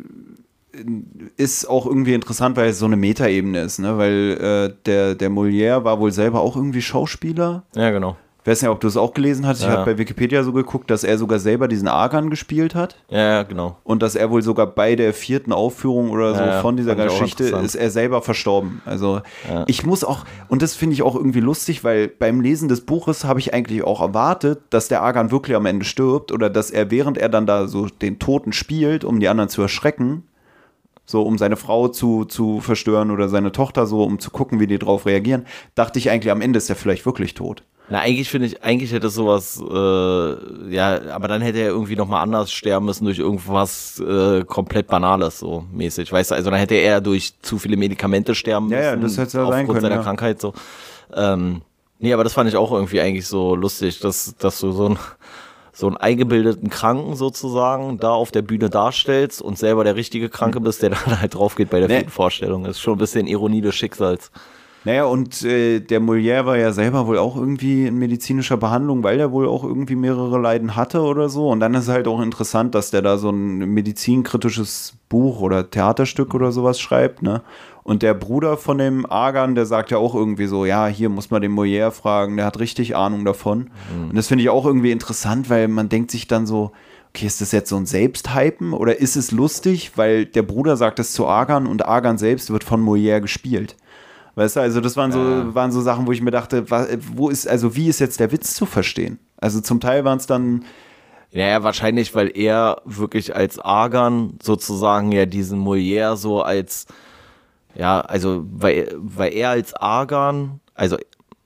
ist 1.36 1.68
auch 1.68 1.86
irgendwie 1.86 2.14
interessant, 2.14 2.56
weil 2.56 2.70
es 2.70 2.78
so 2.78 2.86
eine 2.86 2.96
Metaebene 2.96 3.62
ist, 3.62 3.78
ne? 3.78 3.98
Weil 3.98 4.38
äh, 4.40 4.74
der, 4.86 5.14
der 5.14 5.30
Molière 5.30 5.84
war 5.84 6.00
wohl 6.00 6.12
selber 6.12 6.40
auch 6.40 6.56
irgendwie 6.56 6.82
Schauspieler. 6.82 7.64
Ja, 7.74 7.90
genau. 7.90 8.16
Ich 8.42 8.46
weiß 8.46 8.62
nicht, 8.62 8.70
ob 8.70 8.80
du 8.80 8.88
es 8.88 8.96
auch 8.96 9.12
gelesen 9.12 9.46
hast. 9.46 9.60
Ich 9.60 9.66
ja. 9.66 9.72
habe 9.72 9.92
bei 9.92 9.98
Wikipedia 9.98 10.42
so 10.42 10.52
geguckt, 10.52 10.90
dass 10.90 11.04
er 11.04 11.18
sogar 11.18 11.38
selber 11.38 11.68
diesen 11.68 11.88
Argan 11.88 12.30
gespielt 12.30 12.74
hat. 12.74 12.96
Ja, 13.10 13.18
ja, 13.18 13.42
genau. 13.42 13.76
Und 13.84 14.02
dass 14.02 14.14
er 14.14 14.30
wohl 14.30 14.40
sogar 14.40 14.66
bei 14.66 14.96
der 14.96 15.12
vierten 15.12 15.52
Aufführung 15.52 16.10
oder 16.10 16.34
so 16.34 16.40
ja, 16.40 16.60
von 16.62 16.76
dieser 16.76 16.94
Geschichte 16.94 17.44
ist 17.44 17.74
er 17.74 17.90
selber 17.90 18.22
verstorben. 18.22 18.80
Also 18.86 19.20
ich 19.66 19.84
muss 19.84 20.04
auch, 20.04 20.24
und 20.48 20.62
das 20.62 20.74
finde 20.74 20.94
ich 20.94 21.02
auch 21.02 21.16
irgendwie 21.16 21.40
lustig, 21.40 21.84
weil 21.84 22.08
beim 22.08 22.40
Lesen 22.40 22.68
des 22.68 22.80
Buches 22.80 23.24
habe 23.24 23.40
ich 23.40 23.52
eigentlich 23.52 23.84
auch 23.84 24.00
erwartet, 24.00 24.60
dass 24.70 24.88
der 24.88 25.02
Argan 25.02 25.30
wirklich 25.30 25.54
am 25.54 25.66
Ende 25.66 25.84
stirbt 25.84 26.32
oder 26.32 26.48
dass 26.48 26.70
er, 26.70 26.90
während 26.90 27.18
er 27.18 27.28
dann 27.28 27.44
da 27.44 27.68
so 27.68 27.88
den 27.88 28.18
Toten 28.18 28.54
spielt, 28.54 29.04
um 29.04 29.20
die 29.20 29.28
anderen 29.28 29.50
zu 29.50 29.60
erschrecken, 29.60 30.24
so 31.10 31.22
um 31.22 31.38
seine 31.38 31.56
Frau 31.56 31.88
zu, 31.88 32.24
zu 32.24 32.60
verstören 32.60 33.10
oder 33.10 33.28
seine 33.28 33.52
Tochter 33.52 33.86
so, 33.86 34.02
um 34.04 34.18
zu 34.18 34.30
gucken, 34.30 34.60
wie 34.60 34.66
die 34.66 34.78
drauf 34.78 35.06
reagieren, 35.06 35.46
dachte 35.74 35.98
ich 35.98 36.10
eigentlich, 36.10 36.30
am 36.30 36.40
Ende 36.40 36.58
ist 36.58 36.70
er 36.70 36.76
vielleicht 36.76 37.06
wirklich 37.06 37.34
tot. 37.34 37.62
Na, 37.92 37.98
eigentlich 37.98 38.30
finde 38.30 38.46
ich, 38.46 38.62
eigentlich 38.62 38.92
hätte 38.92 39.08
sowas, 39.10 39.60
äh, 39.60 40.72
ja, 40.72 41.00
aber 41.10 41.26
dann 41.26 41.42
hätte 41.42 41.58
er 41.58 41.68
irgendwie 41.70 41.96
nochmal 41.96 42.22
anders 42.22 42.52
sterben 42.52 42.86
müssen 42.86 43.04
durch 43.04 43.18
irgendwas 43.18 43.98
äh, 43.98 44.44
komplett 44.44 44.86
Banales, 44.86 45.40
so 45.40 45.64
mäßig. 45.72 46.12
Weißt 46.12 46.30
du, 46.30 46.36
also 46.36 46.50
dann 46.50 46.60
hätte 46.60 46.76
er 46.76 47.00
durch 47.00 47.34
zu 47.42 47.58
viele 47.58 47.76
Medikamente 47.76 48.36
sterben 48.36 48.68
müssen. 48.68 48.80
Ja, 48.80 48.90
ja 48.90 48.96
das 48.96 49.18
hätte 49.18 49.38
ja 49.38 49.44
aufgrund 49.44 49.56
sein 49.56 49.66
können, 49.66 49.80
seiner 49.80 49.94
ja. 49.96 50.02
Krankheit 50.02 50.40
so. 50.40 50.54
Ähm, 51.12 51.62
nee, 51.98 52.12
aber 52.12 52.22
das 52.22 52.32
fand 52.32 52.48
ich 52.48 52.56
auch 52.56 52.70
irgendwie 52.70 53.00
eigentlich 53.00 53.26
so 53.26 53.56
lustig, 53.56 53.98
dass, 53.98 54.36
dass 54.36 54.60
du 54.60 54.70
so 54.70 54.90
ein 54.90 54.98
so 55.80 55.86
einen 55.86 55.96
eingebildeten 55.96 56.70
Kranken 56.70 57.16
sozusagen 57.16 57.98
da 57.98 58.10
auf 58.10 58.30
der 58.30 58.42
Bühne 58.42 58.70
darstellst 58.70 59.42
und 59.42 59.58
selber 59.58 59.82
der 59.82 59.96
richtige 59.96 60.28
Kranke 60.28 60.60
mhm. 60.60 60.64
bist, 60.64 60.82
der 60.82 60.90
dann 61.06 61.20
halt 61.20 61.34
drauf 61.34 61.56
geht 61.56 61.70
bei 61.70 61.80
der 61.80 61.88
nee. 61.88 62.08
Vorstellung. 62.08 62.64
Das 62.64 62.76
ist 62.76 62.82
schon 62.82 62.94
ein 62.94 62.98
bisschen 62.98 63.26
Ironie 63.26 63.62
des 63.62 63.74
Schicksals. 63.74 64.30
Naja, 64.84 65.04
und 65.04 65.42
äh, 65.42 65.80
der 65.80 66.00
Molière 66.00 66.46
war 66.46 66.56
ja 66.56 66.72
selber 66.72 67.06
wohl 67.06 67.18
auch 67.18 67.36
irgendwie 67.36 67.86
in 67.86 67.98
medizinischer 67.98 68.56
Behandlung, 68.56 69.02
weil 69.02 69.20
er 69.20 69.30
wohl 69.30 69.46
auch 69.46 69.62
irgendwie 69.62 69.96
mehrere 69.96 70.38
Leiden 70.38 70.74
hatte 70.74 71.02
oder 71.02 71.28
so. 71.28 71.48
Und 71.48 71.60
dann 71.60 71.74
ist 71.74 71.82
es 71.82 71.88
halt 71.90 72.08
auch 72.08 72.20
interessant, 72.20 72.74
dass 72.74 72.90
der 72.90 73.02
da 73.02 73.18
so 73.18 73.28
ein 73.28 73.58
medizinkritisches 73.58 74.94
Buch 75.10 75.40
oder 75.40 75.68
Theaterstück 75.68 76.32
oder 76.34 76.50
sowas 76.50 76.80
schreibt, 76.80 77.22
ne? 77.22 77.42
Und 77.82 78.02
der 78.02 78.14
Bruder 78.14 78.56
von 78.56 78.78
dem 78.78 79.06
Argan, 79.06 79.54
der 79.54 79.66
sagt 79.66 79.90
ja 79.90 79.98
auch 79.98 80.14
irgendwie 80.14 80.46
so, 80.46 80.64
ja, 80.64 80.86
hier 80.86 81.08
muss 81.08 81.30
man 81.30 81.42
den 81.42 81.52
Molière 81.52 81.90
fragen, 81.90 82.36
der 82.36 82.46
hat 82.46 82.58
richtig 82.58 82.94
Ahnung 82.94 83.24
davon. 83.24 83.70
Mhm. 83.94 84.10
Und 84.10 84.16
das 84.16 84.28
finde 84.28 84.44
ich 84.44 84.50
auch 84.50 84.66
irgendwie 84.66 84.90
interessant, 84.90 85.48
weil 85.48 85.66
man 85.68 85.88
denkt 85.88 86.10
sich 86.10 86.26
dann 86.26 86.46
so, 86.46 86.72
okay, 87.10 87.26
ist 87.26 87.40
das 87.40 87.52
jetzt 87.52 87.70
so 87.70 87.76
ein 87.76 87.86
Selbsthypen 87.86 88.72
oder 88.72 89.00
ist 89.00 89.16
es 89.16 89.32
lustig, 89.32 89.92
weil 89.96 90.26
der 90.26 90.42
Bruder 90.42 90.76
sagt 90.76 90.98
es 90.98 91.12
zu 91.12 91.26
Argan 91.26 91.66
und 91.66 91.86
Argan 91.86 92.18
selbst 92.18 92.50
wird 92.50 92.64
von 92.64 92.84
Molière 92.84 93.20
gespielt. 93.20 93.76
Weißt 94.36 94.56
du, 94.56 94.60
also 94.60 94.80
das 94.80 94.96
waren 94.96 95.10
so, 95.10 95.18
ja. 95.18 95.54
waren 95.54 95.72
so 95.72 95.80
Sachen, 95.80 96.06
wo 96.06 96.12
ich 96.12 96.22
mir 96.22 96.30
dachte, 96.30 96.66
wo 97.14 97.28
ist, 97.30 97.48
also 97.48 97.74
wie 97.74 97.88
ist 97.88 97.98
jetzt 97.98 98.20
der 98.20 98.30
Witz 98.30 98.54
zu 98.54 98.64
verstehen? 98.64 99.18
Also 99.38 99.60
zum 99.60 99.80
Teil 99.80 100.04
waren 100.04 100.18
es 100.18 100.26
dann. 100.26 100.64
Naja, 101.32 101.62
wahrscheinlich, 101.62 102.14
weil 102.16 102.36
er 102.36 102.82
wirklich 102.84 103.36
als 103.36 103.60
Argan 103.60 104.38
sozusagen 104.42 105.12
ja 105.12 105.26
diesen 105.26 105.64
Molière 105.64 106.16
so 106.16 106.42
als 106.42 106.86
ja, 107.74 108.00
also 108.00 108.44
weil, 108.50 108.94
weil 108.96 109.32
er 109.32 109.50
als 109.50 109.74
Argan, 109.74 110.60
also 110.74 110.96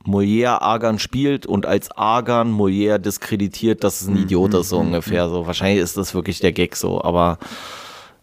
Molière 0.06 0.60
Argan 0.60 0.98
spielt 0.98 1.46
und 1.46 1.66
als 1.66 1.90
Argan 1.90 2.52
Molière 2.52 2.98
diskreditiert, 2.98 3.84
dass 3.84 4.02
es 4.02 4.08
ein 4.08 4.14
mhm, 4.14 4.22
Idiot 4.22 4.54
ist, 4.54 4.68
so 4.68 4.80
mhm, 4.80 4.88
ungefähr. 4.88 5.26
Mhm. 5.26 5.30
So, 5.30 5.46
wahrscheinlich 5.46 5.82
ist 5.82 5.96
das 5.96 6.14
wirklich 6.14 6.40
der 6.40 6.52
Gag 6.52 6.76
so, 6.76 7.02
aber 7.02 7.38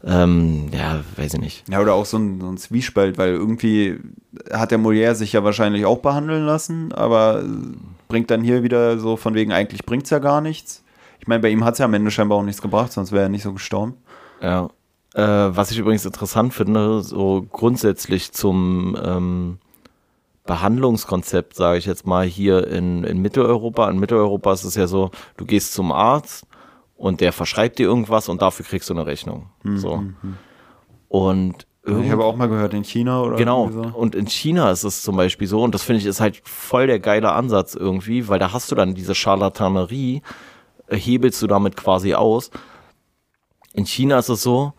ähm, 0.03 0.69
ja, 0.71 1.01
weiß 1.15 1.35
ich 1.35 1.39
nicht. 1.39 1.69
Ja, 1.69 1.79
oder 1.79 1.93
auch 1.93 2.05
so 2.05 2.17
ein, 2.17 2.39
so 2.39 2.47
ein 2.47 2.57
Zwiespalt, 2.57 3.17
weil 3.17 3.31
irgendwie 3.31 3.99
hat 4.51 4.71
der 4.71 4.79
Molière 4.79 5.15
sich 5.15 5.33
ja 5.33 5.43
wahrscheinlich 5.43 5.85
auch 5.85 5.99
behandeln 5.99 6.45
lassen, 6.45 6.91
aber 6.91 7.43
bringt 8.07 8.31
dann 8.31 8.43
hier 8.43 8.63
wieder 8.63 8.97
so 8.99 9.15
von 9.15 9.33
wegen, 9.33 9.51
eigentlich 9.51 9.85
bringt 9.85 10.03
es 10.03 10.09
ja 10.09 10.19
gar 10.19 10.41
nichts. 10.41 10.83
Ich 11.19 11.27
meine, 11.27 11.41
bei 11.41 11.49
ihm 11.49 11.63
hat 11.63 11.73
es 11.73 11.79
ja 11.79 11.85
am 11.85 11.93
Ende 11.93 12.09
scheinbar 12.09 12.39
auch 12.39 12.43
nichts 12.43 12.61
gebracht, 12.61 12.91
sonst 12.91 13.11
wäre 13.11 13.23
er 13.23 13.29
nicht 13.29 13.43
so 13.43 13.53
gestorben. 13.53 13.95
Ja. 14.41 14.69
Äh, 15.13 15.21
was 15.21 15.71
ich 15.71 15.77
übrigens 15.77 16.05
interessant 16.05 16.53
finde, 16.53 17.01
so 17.01 17.45
grundsätzlich 17.51 18.31
zum 18.31 18.97
ähm, 19.03 19.57
Behandlungskonzept, 20.45 21.55
sage 21.55 21.77
ich 21.77 21.85
jetzt 21.85 22.07
mal, 22.07 22.25
hier 22.25 22.67
in, 22.67 23.03
in 23.03 23.21
Mitteleuropa. 23.21 23.89
In 23.89 23.99
Mitteleuropa 23.99 24.53
ist 24.53 24.63
es 24.63 24.75
ja 24.75 24.87
so, 24.87 25.11
du 25.37 25.45
gehst 25.45 25.73
zum 25.73 25.91
Arzt 25.91 26.45
und 26.95 27.21
der 27.21 27.33
verschreibt 27.33 27.79
dir 27.79 27.87
irgendwas 27.87 28.29
und 28.29 28.41
dafür 28.41 28.65
kriegst 28.65 28.89
du 28.89 28.93
eine 28.93 29.05
Rechnung. 29.05 29.49
Mhm. 29.63 29.77
So. 29.77 29.97
Mhm. 29.97 30.37
Und 31.09 31.67
ich 31.83 32.11
habe 32.11 32.23
auch 32.23 32.35
mal 32.35 32.47
gehört, 32.47 32.75
in 32.75 32.83
China 32.83 33.23
oder 33.23 33.37
Genau. 33.37 33.69
So. 33.71 33.81
Und 33.81 34.13
in 34.13 34.27
China 34.27 34.69
ist 34.69 34.83
es 34.83 35.01
zum 35.01 35.17
Beispiel 35.17 35.47
so, 35.47 35.63
und 35.63 35.73
das 35.73 35.81
finde 35.81 35.99
ich 35.99 36.05
ist 36.05 36.21
halt 36.21 36.39
voll 36.47 36.85
der 36.85 36.99
geile 36.99 37.31
Ansatz 37.31 37.73
irgendwie, 37.73 38.27
weil 38.27 38.37
da 38.37 38.53
hast 38.53 38.71
du 38.71 38.75
dann 38.75 38.93
diese 38.93 39.15
Charlatanerie, 39.15 40.21
äh, 40.87 40.95
hebelst 40.95 41.41
du 41.41 41.47
damit 41.47 41.75
quasi 41.75 42.13
aus. 42.13 42.51
In 43.73 43.85
China 43.85 44.19
ist 44.19 44.29
es 44.29 44.43
so, 44.43 44.73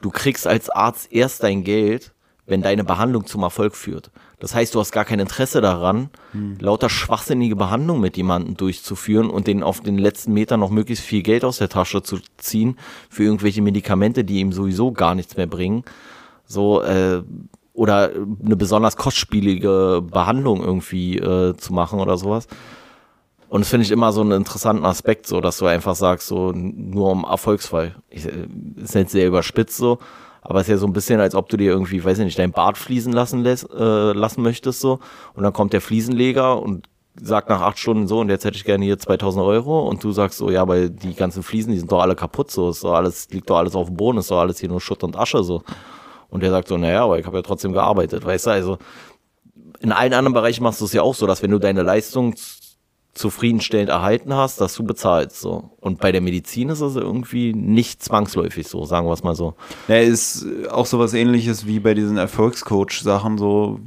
du 0.00 0.10
kriegst 0.10 0.46
als 0.46 0.70
Arzt 0.70 1.12
erst 1.12 1.42
dein 1.42 1.64
Geld, 1.64 2.12
wenn 2.46 2.62
deine 2.62 2.84
Behandlung 2.84 3.26
zum 3.26 3.42
Erfolg 3.42 3.74
führt. 3.74 4.10
Das 4.38 4.54
heißt, 4.54 4.74
du 4.74 4.80
hast 4.80 4.92
gar 4.92 5.04
kein 5.04 5.18
Interesse 5.18 5.60
daran, 5.60 6.10
hm. 6.32 6.58
lauter 6.60 6.88
schwachsinnige 6.90 7.56
Behandlung 7.56 8.00
mit 8.00 8.16
jemandem 8.16 8.56
durchzuführen 8.56 9.30
und 9.30 9.46
den 9.46 9.62
auf 9.62 9.80
den 9.80 9.98
letzten 9.98 10.32
Metern 10.32 10.60
noch 10.60 10.70
möglichst 10.70 11.04
viel 11.04 11.22
Geld 11.22 11.44
aus 11.44 11.58
der 11.58 11.68
Tasche 11.68 12.02
zu 12.02 12.18
ziehen 12.36 12.76
für 13.08 13.24
irgendwelche 13.24 13.62
Medikamente, 13.62 14.24
die 14.24 14.40
ihm 14.40 14.52
sowieso 14.52 14.92
gar 14.92 15.14
nichts 15.14 15.36
mehr 15.36 15.46
bringen. 15.46 15.84
So, 16.46 16.82
äh, 16.82 17.22
oder 17.72 18.10
eine 18.44 18.56
besonders 18.56 18.96
kostspielige 18.96 20.02
Behandlung 20.02 20.62
irgendwie 20.62 21.18
äh, 21.18 21.56
zu 21.56 21.72
machen 21.72 22.00
oder 22.00 22.16
sowas. 22.16 22.46
Und 23.48 23.60
das 23.60 23.68
finde 23.68 23.84
ich 23.84 23.92
immer 23.92 24.12
so 24.12 24.20
einen 24.20 24.32
interessanten 24.32 24.84
Aspekt, 24.84 25.26
so 25.26 25.40
dass 25.40 25.58
du 25.58 25.66
einfach 25.66 25.94
sagst, 25.94 26.26
so 26.26 26.52
nur 26.52 27.10
um 27.10 27.24
Erfolgsfall. 27.24 27.96
Ich, 28.10 28.26
äh, 28.26 28.48
ist 28.76 28.94
jetzt 28.94 29.12
sehr 29.12 29.26
überspitzt 29.26 29.76
so, 29.76 29.98
aber 30.42 30.60
es 30.60 30.66
ist 30.66 30.72
ja 30.72 30.76
so 30.78 30.86
ein 30.86 30.92
bisschen, 30.92 31.20
als 31.20 31.34
ob 31.34 31.48
du 31.48 31.56
dir 31.56 31.70
irgendwie, 31.70 32.04
weiß 32.04 32.18
ich 32.18 32.24
nicht, 32.24 32.38
dein 32.38 32.52
Bart 32.52 32.78
fließen 32.78 33.12
lassen, 33.12 33.42
lässt, 33.42 33.68
äh, 33.70 34.12
lassen 34.12 34.42
möchtest 34.42 34.80
so. 34.80 35.00
Und 35.34 35.42
dann 35.42 35.52
kommt 35.52 35.72
der 35.72 35.80
Fliesenleger 35.80 36.60
und 36.60 36.88
sagt 37.20 37.48
nach 37.48 37.62
acht 37.62 37.78
Stunden 37.78 38.06
so, 38.06 38.20
und 38.20 38.28
jetzt 38.28 38.44
hätte 38.44 38.56
ich 38.56 38.64
gerne 38.64 38.84
hier 38.84 38.98
2000 38.98 39.44
Euro. 39.44 39.88
Und 39.88 40.04
du 40.04 40.12
sagst 40.12 40.38
so, 40.38 40.50
ja, 40.50 40.66
weil 40.68 40.90
die 40.90 41.14
ganzen 41.14 41.42
Fliesen, 41.42 41.72
die 41.72 41.78
sind 41.78 41.90
doch 41.90 42.00
alle 42.00 42.14
kaputt 42.14 42.50
so. 42.50 42.70
Ist 42.70 42.84
doch 42.84 42.94
alles, 42.94 43.28
liegt 43.30 43.48
doch 43.48 43.58
alles 43.58 43.74
auf 43.74 43.86
dem 43.86 43.96
Boden, 43.96 44.18
ist 44.18 44.30
doch 44.30 44.40
alles 44.40 44.58
hier 44.60 44.68
nur 44.68 44.80
Schutt 44.80 45.02
und 45.02 45.16
Asche 45.16 45.42
so. 45.42 45.62
Und 46.28 46.42
der 46.42 46.50
sagt 46.50 46.68
so, 46.68 46.76
naja, 46.76 47.04
aber 47.04 47.18
ich 47.18 47.26
habe 47.26 47.36
ja 47.36 47.42
trotzdem 47.42 47.72
gearbeitet, 47.72 48.24
weißt 48.24 48.46
du, 48.46 48.50
also 48.50 48.78
in 49.80 49.92
allen 49.92 50.12
anderen 50.12 50.34
Bereichen 50.34 50.62
machst 50.62 50.80
du 50.80 50.84
es 50.84 50.92
ja 50.92 51.02
auch 51.02 51.14
so, 51.14 51.26
dass 51.26 51.42
wenn 51.42 51.50
du 51.50 51.58
deine 51.58 51.82
Leistung 51.82 52.34
zufriedenstellend 53.16 53.88
erhalten 53.88 54.34
hast, 54.34 54.60
dass 54.60 54.74
du 54.74 54.84
bezahlst. 54.84 55.40
So. 55.40 55.70
Und 55.80 55.98
bei 56.00 56.12
der 56.12 56.20
Medizin 56.20 56.68
ist 56.68 56.80
es 56.80 56.96
irgendwie 56.96 57.52
nicht 57.52 58.02
zwangsläufig 58.02 58.68
so, 58.68 58.84
sagen 58.84 59.06
wir 59.06 59.12
es 59.12 59.24
mal 59.24 59.34
so. 59.34 59.54
Ja, 59.88 59.96
ist 59.96 60.46
auch 60.70 60.86
sowas 60.86 61.14
ähnliches 61.14 61.66
wie 61.66 61.80
bei 61.80 61.94
diesen 61.94 62.18
Erfolgscoach-Sachen, 62.18 63.38
so, 63.38 63.80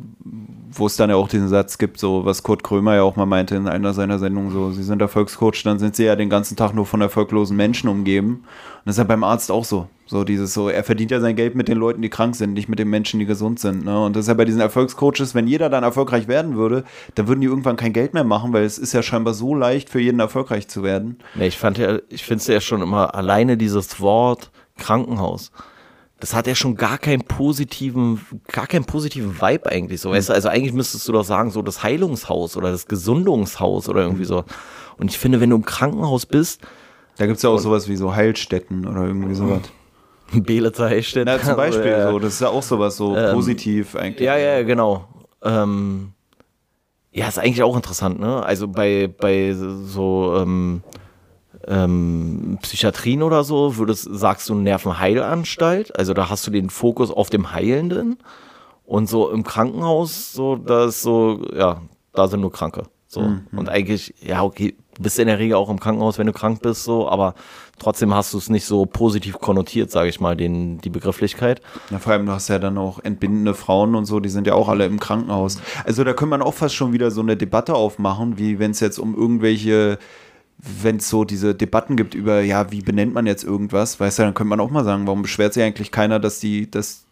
wo 0.71 0.85
es 0.85 0.95
dann 0.95 1.09
ja 1.09 1.15
auch 1.15 1.27
diesen 1.27 1.47
Satz 1.47 1.77
gibt, 1.77 1.99
so 1.99 2.25
was 2.25 2.43
Kurt 2.43 2.63
Krömer 2.63 2.95
ja 2.95 3.03
auch 3.03 3.15
mal 3.15 3.25
meinte 3.25 3.55
in 3.55 3.67
einer 3.67 3.93
seiner 3.93 4.19
Sendungen, 4.19 4.51
so, 4.51 4.71
sie 4.71 4.83
sind 4.83 5.01
Erfolgscoach, 5.01 5.63
dann 5.63 5.79
sind 5.79 5.95
sie 5.95 6.05
ja 6.05 6.15
den 6.15 6.29
ganzen 6.29 6.55
Tag 6.55 6.73
nur 6.73 6.85
von 6.85 7.01
erfolglosen 7.01 7.57
Menschen 7.57 7.89
umgeben. 7.89 8.29
Und 8.35 8.85
das 8.85 8.95
ist 8.95 8.99
ja 8.99 9.03
beim 9.03 9.23
Arzt 9.23 9.51
auch 9.51 9.65
so. 9.65 9.87
So 10.05 10.23
dieses 10.23 10.55
so, 10.55 10.69
er 10.69 10.83
verdient 10.83 11.11
ja 11.11 11.19
sein 11.19 11.35
Geld 11.35 11.53
mit 11.53 11.67
den 11.67 11.77
Leuten, 11.77 12.01
die 12.01 12.09
krank 12.09 12.35
sind, 12.35 12.53
nicht 12.53 12.67
mit 12.67 12.79
den 12.79 12.89
Menschen, 12.89 13.19
die 13.19 13.27
gesund 13.27 13.59
sind. 13.59 13.85
Ne? 13.85 14.05
Und 14.05 14.15
das 14.15 14.21
ist 14.21 14.27
ja 14.27 14.33
bei 14.33 14.45
diesen 14.45 14.61
Erfolgscoaches, 14.61 15.35
wenn 15.35 15.45
jeder 15.45 15.69
dann 15.69 15.83
erfolgreich 15.83 16.27
werden 16.27 16.55
würde, 16.55 16.83
dann 17.13 17.27
würden 17.27 17.41
die 17.41 17.47
irgendwann 17.47 17.75
kein 17.75 17.93
Geld 17.93 18.15
mehr 18.15 18.23
machen, 18.23 18.51
weil 18.51 18.63
es 18.63 18.79
ist 18.79 18.93
ja 18.93 19.03
scheinbar 19.03 19.35
so 19.35 19.53
leicht 19.53 19.89
für 19.89 19.99
jeden 19.99 20.19
erfolgreich 20.19 20.67
zu 20.67 20.81
werden. 20.81 21.19
Ja, 21.35 21.45
ich 21.45 21.59
fand 21.59 21.77
ja, 21.77 21.99
ich 22.09 22.23
finde 22.23 22.41
es 22.41 22.47
ja 22.47 22.59
schon 22.59 22.81
immer 22.81 23.13
alleine 23.13 23.55
dieses 23.55 24.01
Wort 24.01 24.51
Krankenhaus. 24.79 25.51
Das 26.19 26.33
hat 26.33 26.47
ja 26.47 26.55
schon 26.55 26.75
gar 26.75 26.97
keinen 26.97 27.21
positiven, 27.21 28.19
gar 28.51 28.67
keinen 28.67 28.85
positiven 28.85 29.39
Vibe 29.39 29.71
eigentlich 29.71 30.01
so. 30.01 30.11
Weißt 30.11 30.29
du? 30.29 30.33
Also 30.33 30.49
eigentlich 30.49 30.73
müsstest 30.73 31.07
du 31.07 31.13
doch 31.13 31.23
sagen, 31.23 31.49
so 31.51 31.61
das 31.61 31.81
Heilungshaus 31.81 32.57
oder 32.57 32.71
das 32.71 32.87
Gesundungshaus 32.87 33.87
oder 33.87 34.01
irgendwie 34.01 34.25
so. 34.25 34.43
Und 34.97 35.11
ich 35.11 35.17
finde, 35.17 35.39
wenn 35.39 35.49
du 35.49 35.55
im 35.55 35.65
Krankenhaus 35.65 36.25
bist, 36.25 36.61
da 37.17 37.25
gibt 37.25 37.37
es 37.37 37.43
ja 37.43 37.49
auch 37.49 37.57
sowas 37.57 37.89
wie 37.89 37.97
so 37.97 38.15
Heilstätten 38.15 38.87
oder 38.87 39.03
irgendwie 39.03 39.35
sowas. 39.35 39.61
Beelitzer 40.33 40.85
Heilstätten. 40.85 41.27
Ja, 41.27 41.41
zum 41.41 41.57
Beispiel 41.57 41.93
also, 41.93 42.11
so. 42.11 42.19
Das 42.19 42.33
ist 42.33 42.41
ja 42.41 42.49
auch 42.49 42.63
sowas 42.63 42.95
so 42.95 43.15
ähm, 43.15 43.33
positiv 43.33 43.95
eigentlich. 43.95 44.25
Ja, 44.25 44.37
ja, 44.37 44.63
genau. 44.63 45.07
Ähm, 45.43 46.13
ja, 47.11 47.27
ist 47.27 47.39
eigentlich 47.39 47.63
auch 47.63 47.75
interessant, 47.75 48.19
ne? 48.19 48.43
Also 48.43 48.67
bei, 48.67 49.07
bei 49.07 49.53
so 49.53 50.35
ähm, 50.37 50.81
ähm, 51.69 52.57
Psychiatrien 52.61 53.23
oder 53.23 53.43
so, 53.43 53.77
würdest, 53.77 54.07
sagst 54.11 54.49
du 54.49 54.55
Nervenheilanstalt, 54.55 55.97
also 55.97 56.13
da 56.13 56.29
hast 56.29 56.45
du 56.47 56.51
den 56.51 56.69
Fokus 56.69 57.11
auf 57.11 57.29
dem 57.29 57.53
Heilenden. 57.53 58.17
Und 58.85 59.07
so 59.07 59.29
im 59.29 59.43
Krankenhaus, 59.43 60.33
so, 60.33 60.55
da 60.55 60.85
ist 60.85 61.03
so, 61.03 61.45
ja, 61.55 61.81
da 62.13 62.27
sind 62.27 62.41
nur 62.41 62.51
Kranke. 62.51 62.83
So. 63.07 63.21
Mhm. 63.21 63.45
Und 63.55 63.69
eigentlich, 63.69 64.13
ja, 64.21 64.43
okay, 64.43 64.75
du 64.95 65.03
bist 65.03 65.17
in 65.17 65.27
der 65.27 65.39
Regel 65.39 65.55
auch 65.55 65.69
im 65.69 65.79
Krankenhaus, 65.79 66.19
wenn 66.19 66.27
du 66.27 66.33
krank 66.33 66.61
bist, 66.61 66.83
so, 66.83 67.09
aber 67.09 67.33
trotzdem 67.79 68.13
hast 68.13 68.33
du 68.33 68.37
es 68.37 68.49
nicht 68.49 68.65
so 68.65 68.85
positiv 68.85 69.39
konnotiert, 69.39 69.89
sage 69.89 70.09
ich 70.09 70.19
mal, 70.19 70.37
den, 70.37 70.79
die 70.79 70.89
Begrifflichkeit. 70.89 71.61
Ja, 71.89 71.97
vor 71.97 72.13
allem, 72.13 72.27
du 72.27 72.31
hast 72.31 72.49
ja 72.49 72.59
dann 72.59 72.77
auch 72.77 72.99
entbindende 72.99 73.55
Frauen 73.55 73.95
und 73.95 74.05
so, 74.05 74.19
die 74.19 74.29
sind 74.29 74.45
ja 74.45 74.53
auch 74.53 74.69
alle 74.69 74.85
im 74.85 74.99
Krankenhaus. 74.99 75.59
Also 75.85 76.03
da 76.03 76.13
könnte 76.13 76.29
man 76.31 76.41
auch 76.43 76.53
fast 76.53 76.75
schon 76.75 76.93
wieder 76.93 77.09
so 77.09 77.21
eine 77.21 77.35
Debatte 77.35 77.73
aufmachen, 77.73 78.37
wie 78.37 78.59
wenn 78.59 78.71
es 78.71 78.79
jetzt 78.79 78.99
um 78.99 79.15
irgendwelche 79.15 79.97
wenn 80.61 80.97
es 80.97 81.09
so 81.09 81.23
diese 81.23 81.55
Debatten 81.55 81.95
gibt 81.95 82.13
über, 82.13 82.41
ja, 82.41 82.71
wie 82.71 82.81
benennt 82.81 83.13
man 83.13 83.25
jetzt 83.25 83.43
irgendwas, 83.43 83.99
weißt 83.99 84.19
du, 84.19 84.23
dann 84.23 84.33
könnte 84.33 84.49
man 84.49 84.59
auch 84.59 84.71
mal 84.71 84.83
sagen, 84.83 85.07
warum 85.07 85.21
beschwert 85.21 85.53
sich 85.53 85.63
eigentlich 85.63 85.91
keiner, 85.91 86.19
dass 86.19 86.39
die, 86.39 86.69
dass 86.69 87.05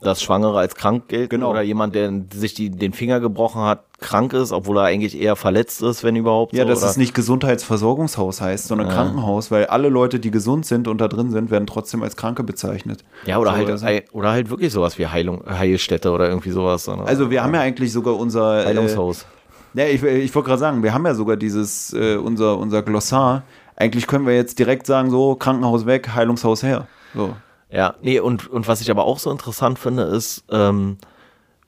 dass 0.00 0.20
Schwangere 0.20 0.58
als 0.58 0.74
krank 0.74 1.06
gelten 1.06 1.28
genau. 1.28 1.50
oder 1.50 1.62
jemand, 1.62 1.94
der 1.94 2.12
sich 2.32 2.54
die, 2.54 2.70
den 2.70 2.92
Finger 2.92 3.20
gebrochen 3.20 3.62
hat, 3.62 3.84
krank 4.00 4.32
ist, 4.32 4.50
obwohl 4.50 4.78
er 4.78 4.84
eigentlich 4.84 5.18
eher 5.18 5.36
verletzt 5.36 5.80
ist, 5.82 6.02
wenn 6.02 6.16
überhaupt. 6.16 6.52
Ja, 6.54 6.64
so, 6.64 6.70
dass 6.70 6.80
oder? 6.80 6.90
es 6.90 6.96
nicht 6.96 7.14
Gesundheitsversorgungshaus 7.14 8.40
heißt, 8.40 8.66
sondern 8.66 8.88
ja. 8.88 8.94
Krankenhaus, 8.94 9.52
weil 9.52 9.66
alle 9.66 9.88
Leute, 9.88 10.18
die 10.18 10.32
gesund 10.32 10.66
sind 10.66 10.88
und 10.88 11.00
da 11.00 11.06
drin 11.06 11.30
sind, 11.30 11.52
werden 11.52 11.68
trotzdem 11.68 12.02
als 12.02 12.16
Kranke 12.16 12.42
bezeichnet. 12.42 13.04
Ja, 13.26 13.38
oder, 13.38 13.52
so, 13.52 13.56
halt, 13.58 13.70
also. 13.70 13.86
oder 14.12 14.30
halt 14.32 14.50
wirklich 14.50 14.72
sowas 14.72 14.98
wie 14.98 15.06
Heilung, 15.06 15.44
Heilstätte 15.48 16.10
oder 16.10 16.28
irgendwie 16.28 16.50
sowas. 16.50 16.88
Also 16.88 17.30
wir 17.30 17.36
ja. 17.36 17.42
haben 17.44 17.54
ja 17.54 17.60
eigentlich 17.60 17.92
sogar 17.92 18.16
unser 18.16 18.64
äh, 18.64 18.66
Heilungshaus. 18.66 19.22
Äh, 19.22 19.39
ja, 19.74 19.86
ich, 19.86 20.02
ich 20.02 20.34
wollte 20.34 20.48
gerade 20.48 20.60
sagen, 20.60 20.82
wir 20.82 20.92
haben 20.92 21.06
ja 21.06 21.14
sogar 21.14 21.36
dieses, 21.36 21.92
äh, 21.92 22.16
unser, 22.16 22.58
unser 22.58 22.82
Glossar. 22.82 23.44
Eigentlich 23.76 24.06
können 24.06 24.26
wir 24.26 24.34
jetzt 24.34 24.58
direkt 24.58 24.86
sagen, 24.86 25.10
so 25.10 25.34
Krankenhaus 25.34 25.86
weg, 25.86 26.10
Heilungshaus 26.14 26.62
her. 26.62 26.86
So. 27.14 27.36
Ja, 27.70 27.94
nee, 28.02 28.18
und, 28.18 28.48
und 28.48 28.66
was 28.68 28.80
ich 28.80 28.90
aber 28.90 29.04
auch 29.04 29.18
so 29.18 29.30
interessant 29.30 29.78
finde, 29.78 30.02
ist, 30.02 30.44
ähm, 30.50 30.98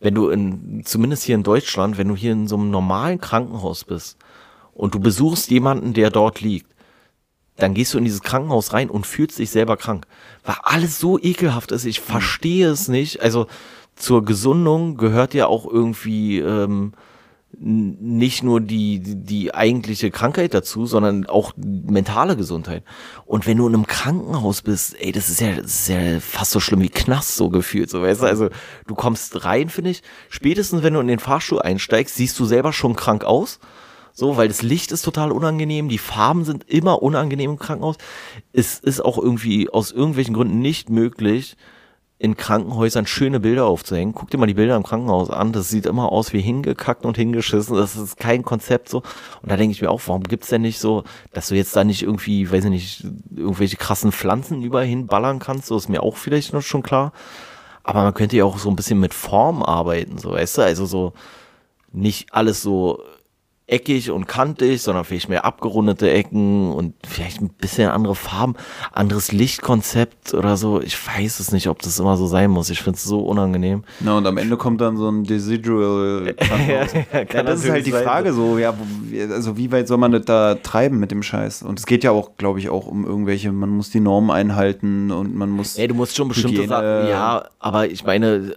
wenn 0.00 0.14
du 0.14 0.28
in, 0.28 0.82
zumindest 0.84 1.22
hier 1.22 1.36
in 1.36 1.44
Deutschland, 1.44 1.96
wenn 1.96 2.08
du 2.08 2.16
hier 2.16 2.32
in 2.32 2.48
so 2.48 2.56
einem 2.56 2.70
normalen 2.70 3.20
Krankenhaus 3.20 3.84
bist 3.84 4.18
und 4.74 4.94
du 4.94 5.00
besuchst 5.00 5.50
jemanden, 5.50 5.92
der 5.92 6.10
dort 6.10 6.40
liegt, 6.40 6.72
dann 7.56 7.74
gehst 7.74 7.94
du 7.94 7.98
in 7.98 8.04
dieses 8.04 8.22
Krankenhaus 8.22 8.72
rein 8.72 8.90
und 8.90 9.06
fühlst 9.06 9.38
dich 9.38 9.50
selber 9.50 9.76
krank. 9.76 10.06
Weil 10.44 10.56
alles 10.62 10.98
so 10.98 11.18
ekelhaft 11.18 11.70
ist, 11.70 11.84
ich 11.84 12.00
verstehe 12.00 12.68
es 12.68 12.88
nicht. 12.88 13.22
Also 13.22 13.46
zur 13.94 14.24
Gesundung 14.24 14.96
gehört 14.96 15.34
ja 15.34 15.46
auch 15.46 15.66
irgendwie 15.70 16.40
ähm, 16.40 16.94
nicht 17.58 18.42
nur 18.42 18.60
die, 18.60 19.00
die 19.00 19.54
eigentliche 19.54 20.10
Krankheit 20.10 20.54
dazu, 20.54 20.86
sondern 20.86 21.26
auch 21.26 21.52
mentale 21.56 22.36
Gesundheit. 22.36 22.82
Und 23.26 23.46
wenn 23.46 23.58
du 23.58 23.66
in 23.68 23.74
einem 23.74 23.86
Krankenhaus 23.86 24.62
bist, 24.62 24.96
ey, 24.98 25.12
das 25.12 25.28
ist 25.28 25.40
ja, 25.40 25.56
das 25.56 25.80
ist 25.80 25.88
ja 25.88 26.20
fast 26.20 26.52
so 26.52 26.60
schlimm 26.60 26.80
wie 26.80 26.88
Knast 26.88 27.36
so 27.36 27.50
gefühlt, 27.50 27.90
so 27.90 28.02
weißt 28.02 28.22
du? 28.22 28.26
Also 28.26 28.48
du 28.86 28.94
kommst 28.94 29.44
rein, 29.44 29.68
finde 29.68 29.90
ich, 29.90 30.02
spätestens 30.30 30.82
wenn 30.82 30.94
du 30.94 31.00
in 31.00 31.06
den 31.06 31.18
Fahrstuhl 31.18 31.60
einsteigst, 31.60 32.16
siehst 32.16 32.38
du 32.38 32.44
selber 32.44 32.72
schon 32.72 32.96
krank 32.96 33.24
aus. 33.24 33.60
So, 34.14 34.36
weil 34.36 34.48
das 34.48 34.60
Licht 34.62 34.92
ist 34.92 35.02
total 35.02 35.32
unangenehm, 35.32 35.88
die 35.88 35.98
Farben 35.98 36.44
sind 36.44 36.68
immer 36.68 37.02
unangenehm 37.02 37.52
im 37.52 37.58
Krankenhaus. 37.58 37.96
Es 38.52 38.78
ist 38.78 39.02
auch 39.02 39.16
irgendwie 39.16 39.70
aus 39.70 39.90
irgendwelchen 39.90 40.34
Gründen 40.34 40.60
nicht 40.60 40.90
möglich, 40.90 41.56
in 42.22 42.36
Krankenhäusern 42.36 43.04
schöne 43.04 43.40
Bilder 43.40 43.64
aufzuhängen. 43.64 44.14
Guck 44.14 44.30
dir 44.30 44.38
mal 44.38 44.46
die 44.46 44.54
Bilder 44.54 44.76
im 44.76 44.84
Krankenhaus 44.84 45.28
an. 45.28 45.50
Das 45.50 45.70
sieht 45.70 45.86
immer 45.86 46.12
aus 46.12 46.32
wie 46.32 46.40
hingekackt 46.40 47.04
und 47.04 47.16
hingeschissen. 47.16 47.76
Das 47.76 47.96
ist 47.96 48.16
kein 48.16 48.44
Konzept 48.44 48.88
so. 48.88 48.98
Und 49.42 49.50
da 49.50 49.56
denke 49.56 49.72
ich 49.72 49.82
mir 49.82 49.90
auch, 49.90 50.00
warum 50.06 50.22
gibt's 50.22 50.48
denn 50.48 50.62
nicht 50.62 50.78
so, 50.78 51.02
dass 51.32 51.48
du 51.48 51.56
jetzt 51.56 51.74
da 51.74 51.82
nicht 51.82 52.04
irgendwie, 52.04 52.48
weiß 52.48 52.66
ich 52.66 52.70
nicht, 52.70 53.06
irgendwelche 53.34 53.76
krassen 53.76 54.12
Pflanzen 54.12 54.62
überall 54.62 54.84
hinballern 54.84 55.40
kannst? 55.40 55.66
So 55.66 55.76
ist 55.76 55.88
mir 55.88 56.04
auch 56.04 56.16
vielleicht 56.16 56.52
noch 56.52 56.62
schon 56.62 56.84
klar. 56.84 57.12
Aber 57.82 58.04
man 58.04 58.14
könnte 58.14 58.36
ja 58.36 58.44
auch 58.44 58.58
so 58.58 58.70
ein 58.70 58.76
bisschen 58.76 59.00
mit 59.00 59.14
Form 59.14 59.64
arbeiten, 59.64 60.18
so, 60.18 60.30
weißt 60.30 60.58
du? 60.58 60.62
Also 60.62 60.86
so 60.86 61.14
nicht 61.90 62.32
alles 62.32 62.62
so 62.62 63.02
eckig 63.66 64.10
und 64.10 64.26
kantig, 64.26 64.82
sondern 64.82 65.04
vielleicht 65.04 65.28
mehr 65.28 65.44
abgerundete 65.44 66.10
Ecken 66.10 66.72
und 66.72 66.94
vielleicht 67.06 67.40
ein 67.40 67.48
bisschen 67.48 67.88
andere 67.90 68.14
Farben, 68.14 68.54
anderes 68.92 69.32
Lichtkonzept 69.32 70.34
oder 70.34 70.56
so. 70.56 70.80
Ich 70.80 70.96
weiß 71.06 71.40
es 71.40 71.52
nicht, 71.52 71.68
ob 71.68 71.80
das 71.80 71.98
immer 71.98 72.16
so 72.16 72.26
sein 72.26 72.50
muss. 72.50 72.70
Ich 72.70 72.82
finde 72.82 72.96
es 72.96 73.04
so 73.04 73.20
unangenehm. 73.20 73.84
Na, 74.00 74.18
und 74.18 74.26
am 74.26 74.36
Ende 74.36 74.56
kommt 74.56 74.80
dann 74.80 74.96
so 74.96 75.08
ein 75.08 75.24
Decidual. 75.24 76.34
ja, 76.68 76.86
ja, 77.32 77.42
das 77.42 77.64
ist 77.64 77.70
halt 77.70 77.86
die 77.86 77.92
Frage 77.92 78.32
so, 78.32 78.58
ja, 78.58 78.74
also 79.30 79.56
wie 79.56 79.70
weit 79.70 79.88
soll 79.88 79.98
man 79.98 80.12
das 80.12 80.24
da 80.24 80.56
treiben 80.56 80.98
mit 80.98 81.10
dem 81.10 81.22
Scheiß? 81.22 81.62
Und 81.62 81.78
es 81.78 81.86
geht 81.86 82.04
ja 82.04 82.10
auch, 82.10 82.36
glaube 82.36 82.58
ich, 82.58 82.68
auch 82.68 82.86
um 82.86 83.06
irgendwelche, 83.06 83.52
man 83.52 83.70
muss 83.70 83.90
die 83.90 84.00
Normen 84.00 84.30
einhalten 84.30 85.10
und 85.10 85.34
man 85.34 85.50
muss. 85.50 85.76
Ey, 85.76 85.88
du 85.88 85.94
musst 85.94 86.16
schon 86.16 86.28
bestimmte 86.28 86.66
Sachen, 86.66 87.08
ja, 87.08 87.44
aber 87.58 87.88
ich 87.88 88.04
meine, 88.04 88.56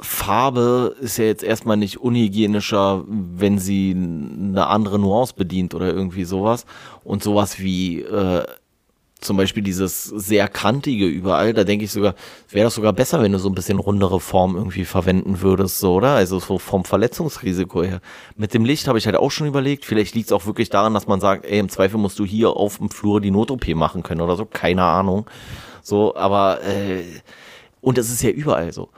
Farbe 0.00 0.96
ist 1.00 1.18
ja 1.18 1.24
jetzt 1.24 1.42
erstmal 1.42 1.76
nicht 1.76 1.98
unhygienischer, 1.98 3.04
wenn 3.06 3.58
sie 3.58 3.94
eine 3.94 4.66
andere 4.66 4.98
Nuance 4.98 5.34
bedient 5.34 5.74
oder 5.74 5.92
irgendwie 5.92 6.24
sowas. 6.24 6.64
Und 7.04 7.22
sowas 7.22 7.58
wie 7.58 8.00
äh, 8.02 8.44
zum 9.20 9.36
Beispiel 9.36 9.62
dieses 9.62 10.04
sehr 10.04 10.48
kantige 10.48 11.06
überall, 11.06 11.52
da 11.52 11.64
denke 11.64 11.84
ich 11.84 11.92
sogar, 11.92 12.14
wäre 12.48 12.64
das 12.64 12.74
sogar 12.74 12.92
besser, 12.92 13.22
wenn 13.22 13.32
du 13.32 13.38
so 13.38 13.48
ein 13.48 13.54
bisschen 13.54 13.78
rundere 13.78 14.18
Form 14.20 14.56
irgendwie 14.56 14.84
verwenden 14.84 15.42
würdest, 15.42 15.78
so, 15.78 15.94
oder? 15.94 16.14
Also 16.14 16.38
so 16.38 16.58
vom 16.58 16.84
Verletzungsrisiko 16.84 17.82
her. 17.82 18.00
Mit 18.36 18.54
dem 18.54 18.64
Licht 18.64 18.88
habe 18.88 18.98
ich 18.98 19.06
halt 19.06 19.16
auch 19.16 19.30
schon 19.30 19.46
überlegt, 19.46 19.84
vielleicht 19.84 20.14
liegt 20.14 20.28
es 20.28 20.32
auch 20.32 20.46
wirklich 20.46 20.70
daran, 20.70 20.94
dass 20.94 21.06
man 21.06 21.20
sagt, 21.20 21.44
ey, 21.44 21.58
im 21.58 21.68
Zweifel 21.68 21.98
musst 21.98 22.18
du 22.18 22.24
hier 22.24 22.50
auf 22.50 22.78
dem 22.78 22.90
Flur 22.90 23.20
die 23.20 23.30
Not-OP 23.30 23.68
machen 23.74 24.02
können 24.02 24.22
oder 24.22 24.36
so, 24.36 24.46
keine 24.46 24.84
Ahnung. 24.84 25.26
So, 25.82 26.16
aber 26.16 26.62
äh, 26.64 27.04
und 27.80 27.98
das 27.98 28.10
ist 28.10 28.22
ja 28.22 28.30
überall 28.30 28.72
so. 28.72 28.88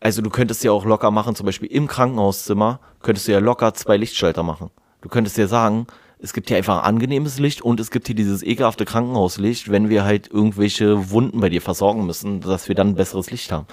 Also 0.00 0.22
du 0.22 0.30
könntest 0.30 0.64
ja 0.64 0.72
auch 0.72 0.86
locker 0.86 1.10
machen, 1.10 1.34
zum 1.34 1.46
Beispiel 1.46 1.70
im 1.70 1.86
Krankenhauszimmer, 1.86 2.80
könntest 3.02 3.28
du 3.28 3.32
ja 3.32 3.38
locker 3.38 3.74
zwei 3.74 3.98
Lichtschalter 3.98 4.42
machen. 4.42 4.70
Du 5.02 5.10
könntest 5.10 5.36
ja 5.36 5.46
sagen, 5.46 5.86
es 6.18 6.32
gibt 6.32 6.48
hier 6.48 6.56
einfach 6.56 6.82
angenehmes 6.82 7.38
Licht 7.38 7.62
und 7.62 7.80
es 7.80 7.90
gibt 7.90 8.06
hier 8.06 8.16
dieses 8.16 8.42
ekelhafte 8.42 8.84
Krankenhauslicht, 8.84 9.70
wenn 9.70 9.88
wir 9.88 10.04
halt 10.04 10.28
irgendwelche 10.30 11.10
Wunden 11.10 11.40
bei 11.40 11.50
dir 11.50 11.62
versorgen 11.62 12.06
müssen, 12.06 12.40
dass 12.40 12.68
wir 12.68 12.74
dann 12.74 12.88
ein 12.88 12.94
besseres 12.94 13.30
Licht 13.30 13.52
haben. 13.52 13.66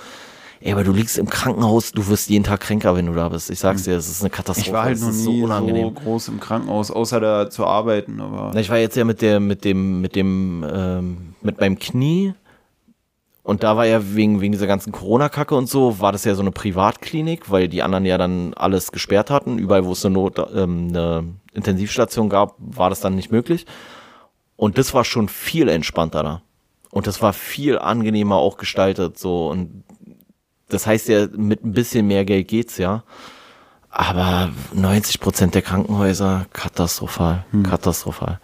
Ey, 0.60 0.72
aber 0.72 0.84
du 0.84 0.92
liegst 0.92 1.18
im 1.18 1.30
Krankenhaus, 1.30 1.92
du 1.92 2.08
wirst 2.08 2.30
jeden 2.30 2.44
Tag 2.44 2.62
kränker, 2.62 2.96
wenn 2.96 3.06
du 3.06 3.14
da 3.14 3.30
bist. 3.30 3.50
Ich 3.52 3.60
sag's 3.60 3.84
dir, 3.84 3.96
es 3.96 4.10
ist 4.10 4.22
eine 4.22 4.32
Katastrophe. 4.32 4.70
Ich 4.70 4.74
war 4.74 4.84
halt 4.86 5.00
noch 5.00 5.12
nie 5.12 5.42
so, 5.42 5.48
so, 5.48 5.92
groß 5.92 6.30
im 6.30 6.40
Krankenhaus, 6.40 6.90
außer 6.90 7.20
da 7.20 7.50
zu 7.50 7.66
arbeiten. 7.66 8.20
Aber 8.20 8.52
Na, 8.54 8.60
ich 8.60 8.70
war 8.70 8.78
jetzt 8.78 8.98
ja 8.98 9.04
mit 9.04 9.22
der, 9.22 9.40
mit 9.40 9.64
dem, 9.64 10.02
mit 10.02 10.16
dem, 10.16 10.66
ähm, 10.68 11.18
mit 11.42 11.60
meinem 11.60 11.78
Knie 11.78 12.34
und 13.48 13.64
da 13.64 13.78
war 13.78 13.86
ja 13.86 14.14
wegen, 14.14 14.42
wegen 14.42 14.52
dieser 14.52 14.68
ganzen 14.68 14.92
Corona-Kacke 14.92 15.56
und 15.56 15.70
so, 15.70 16.02
war 16.02 16.12
das 16.12 16.26
ja 16.26 16.36
so 16.36 16.42
eine 16.42 16.52
Privatklinik, 16.52 17.50
weil 17.50 17.70
die 17.70 17.82
anderen 17.82 18.04
ja 18.04 18.18
dann 18.18 18.54
alles 18.56 18.92
gesperrt 18.92 19.30
hatten. 19.30 19.58
Überall, 19.58 19.86
wo 19.86 19.94
es 19.94 20.06
eine, 20.06 20.16
Not, 20.16 20.38
ähm, 20.54 20.90
eine 20.90 21.24
Intensivstation 21.54 22.28
gab, 22.28 22.56
war 22.60 22.90
das 22.90 23.00
dann 23.00 23.16
nicht 23.16 23.32
möglich. 23.32 23.66
Und 24.58 24.78
das 24.78 24.94
war 24.94 25.06
schon 25.06 25.30
viel 25.30 25.70
entspannter 25.70 26.24
da. 26.24 26.42
Und 26.92 27.08
das 27.08 27.22
war 27.22 27.32
viel 27.32 27.80
angenehmer 27.80 28.36
auch 28.36 28.58
gestaltet, 28.58 29.18
so. 29.18 29.48
Und 29.48 29.86
das 30.68 30.86
heißt 30.86 31.08
ja, 31.08 31.28
mit 31.34 31.64
ein 31.64 31.72
bisschen 31.72 32.06
mehr 32.06 32.26
Geld 32.26 32.50
geht's 32.50 32.78
ja. 32.78 33.06
Aber 33.90 34.50
90 34.74 35.22
Prozent 35.22 35.56
der 35.56 35.62
Krankenhäuser 35.62 36.48
katastrophal, 36.52 37.46
hm. 37.52 37.64
katastrophal. 37.64 38.42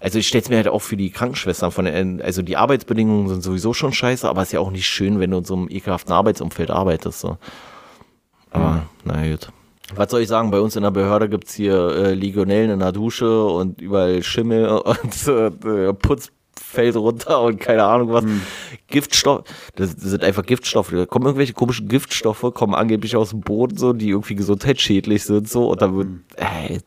Also 0.00 0.18
ich 0.18 0.28
stelle 0.28 0.42
es 0.42 0.48
mir 0.48 0.56
halt 0.56 0.68
auch 0.68 0.82
für 0.82 0.96
die 0.96 1.10
Krankenschwestern 1.10 1.72
von, 1.72 2.20
also 2.22 2.42
die 2.42 2.56
Arbeitsbedingungen 2.56 3.28
sind 3.28 3.42
sowieso 3.42 3.74
schon 3.74 3.92
scheiße, 3.92 4.28
aber 4.28 4.42
es 4.42 4.48
ist 4.48 4.52
ja 4.52 4.60
auch 4.60 4.70
nicht 4.70 4.86
schön, 4.86 5.20
wenn 5.20 5.30
du 5.30 5.38
in 5.38 5.44
so 5.44 5.54
einem 5.54 5.68
ekelhaften 5.70 6.12
Arbeitsumfeld 6.12 6.70
arbeitest. 6.70 7.20
So. 7.20 7.38
Aber 8.50 8.70
mhm. 8.70 8.82
na 9.04 9.30
gut. 9.30 9.48
Was 9.94 10.10
soll 10.10 10.20
ich 10.20 10.28
sagen? 10.28 10.50
Bei 10.50 10.60
uns 10.60 10.76
in 10.76 10.82
der 10.82 10.90
Behörde 10.90 11.28
gibt's 11.28 11.54
hier 11.54 11.74
äh, 11.74 12.14
Legionellen 12.14 12.70
in 12.70 12.78
der 12.78 12.92
Dusche 12.92 13.44
und 13.44 13.80
überall 13.80 14.22
Schimmel 14.22 14.68
und 14.84 15.26
äh, 15.28 15.92
Putz 15.94 16.30
fällt 16.62 16.96
runter 16.96 17.40
und 17.40 17.58
keine 17.58 17.84
Ahnung 17.84 18.12
was. 18.12 18.24
Hm. 18.24 18.42
Giftstoff, 18.88 19.44
das 19.76 19.92
sind 19.92 20.22
einfach 20.24 20.44
Giftstoffe. 20.44 20.90
Da 20.90 21.06
kommen 21.06 21.26
irgendwelche 21.26 21.54
komischen 21.54 21.88
Giftstoffe, 21.88 22.52
kommen 22.54 22.74
angeblich 22.74 23.16
aus 23.16 23.30
dem 23.30 23.40
Boden 23.40 23.76
so, 23.76 23.92
die 23.92 24.10
irgendwie 24.10 24.34
gesundheitsschädlich 24.34 25.24
sind 25.24 25.48
so 25.48 25.70
und 25.70 25.80
dann 25.80 25.96
wird, 25.96 26.08
ey, 26.36 26.80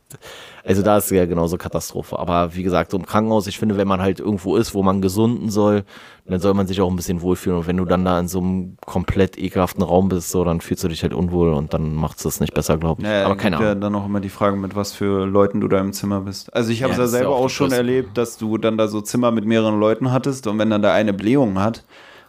also 0.64 0.82
da 0.84 0.98
ist 0.98 1.10
ja 1.12 1.26
genauso 1.26 1.58
Katastrophe. 1.58 2.20
Aber 2.20 2.56
wie 2.56 2.64
gesagt, 2.64 2.92
so 2.92 2.98
im 2.98 3.06
Krankenhaus, 3.06 3.48
ich 3.48 3.58
finde, 3.58 3.78
wenn 3.78 3.88
man 3.88 4.02
halt 4.02 4.20
irgendwo 4.20 4.56
ist, 4.56 4.74
wo 4.74 4.84
man 4.84 5.02
gesunden 5.02 5.50
soll, 5.50 5.84
dann 6.26 6.40
soll 6.40 6.54
man 6.54 6.68
sich 6.68 6.80
auch 6.82 6.90
ein 6.90 6.96
bisschen 6.96 7.22
wohlfühlen. 7.22 7.60
Und 7.60 7.68
wenn 7.68 7.78
du 7.78 7.86
dann 7.86 8.06
da 8.06 8.20
in 8.20 8.28
so 8.28 8.40
einem 8.40 8.78
komplett 8.86 9.38
ekelhaften 9.38 9.84
Raum 9.84 10.10
bist, 10.10 10.30
so, 10.30 10.44
dann 10.44 10.62
fühlst 10.62 10.84
du 10.84 10.88
dich 10.88 11.04
halt 11.04 11.14
unwohl 11.14 11.54
und 11.54 11.74
dann 11.74 11.96
macht 11.96 12.18
es 12.18 12.24
das 12.24 12.40
nicht 12.40 12.54
besser, 12.54 12.78
glaube 12.78 13.02
ich. 13.02 13.08
Naja, 13.08 13.26
Aber 13.26 13.36
keine 13.36 13.58
Ahnung. 13.58 13.70
Ja, 13.70 13.76
dann 13.76 13.96
auch 13.96 14.06
immer 14.06 14.20
die 14.20 14.30
Frage, 14.30 14.56
mit 14.56 14.76
was 14.76 14.94
für 14.94 15.26
Leuten 15.26 15.62
du 15.62 15.68
da 15.68 15.80
im 15.80 15.94
Zimmer 15.94 16.22
bist. 16.22 16.54
Also 16.54 16.72
ich 16.72 16.84
habe 16.84 16.92
es 16.92 16.98
ja, 16.98 17.04
ja 17.04 17.10
selber 17.10 17.30
auch, 17.30 17.46
auch 17.46 17.50
schon 17.50 17.72
erlebt, 17.72 18.18
dass 18.18 18.38
du 18.38 18.58
dann 18.58 18.78
da 18.78 18.88
so 18.88 19.02
Zimmer 19.02 19.32
mit 19.32 19.46
mehreren 19.46 19.80
Leuten 19.80 20.12
hattest 20.12 20.48
und 20.48 20.60
wenn 20.60 20.70
dann 20.70 20.82
da 20.82 20.94
eine 20.94 21.14
Blähung 21.14 21.60
hat, 21.60 21.84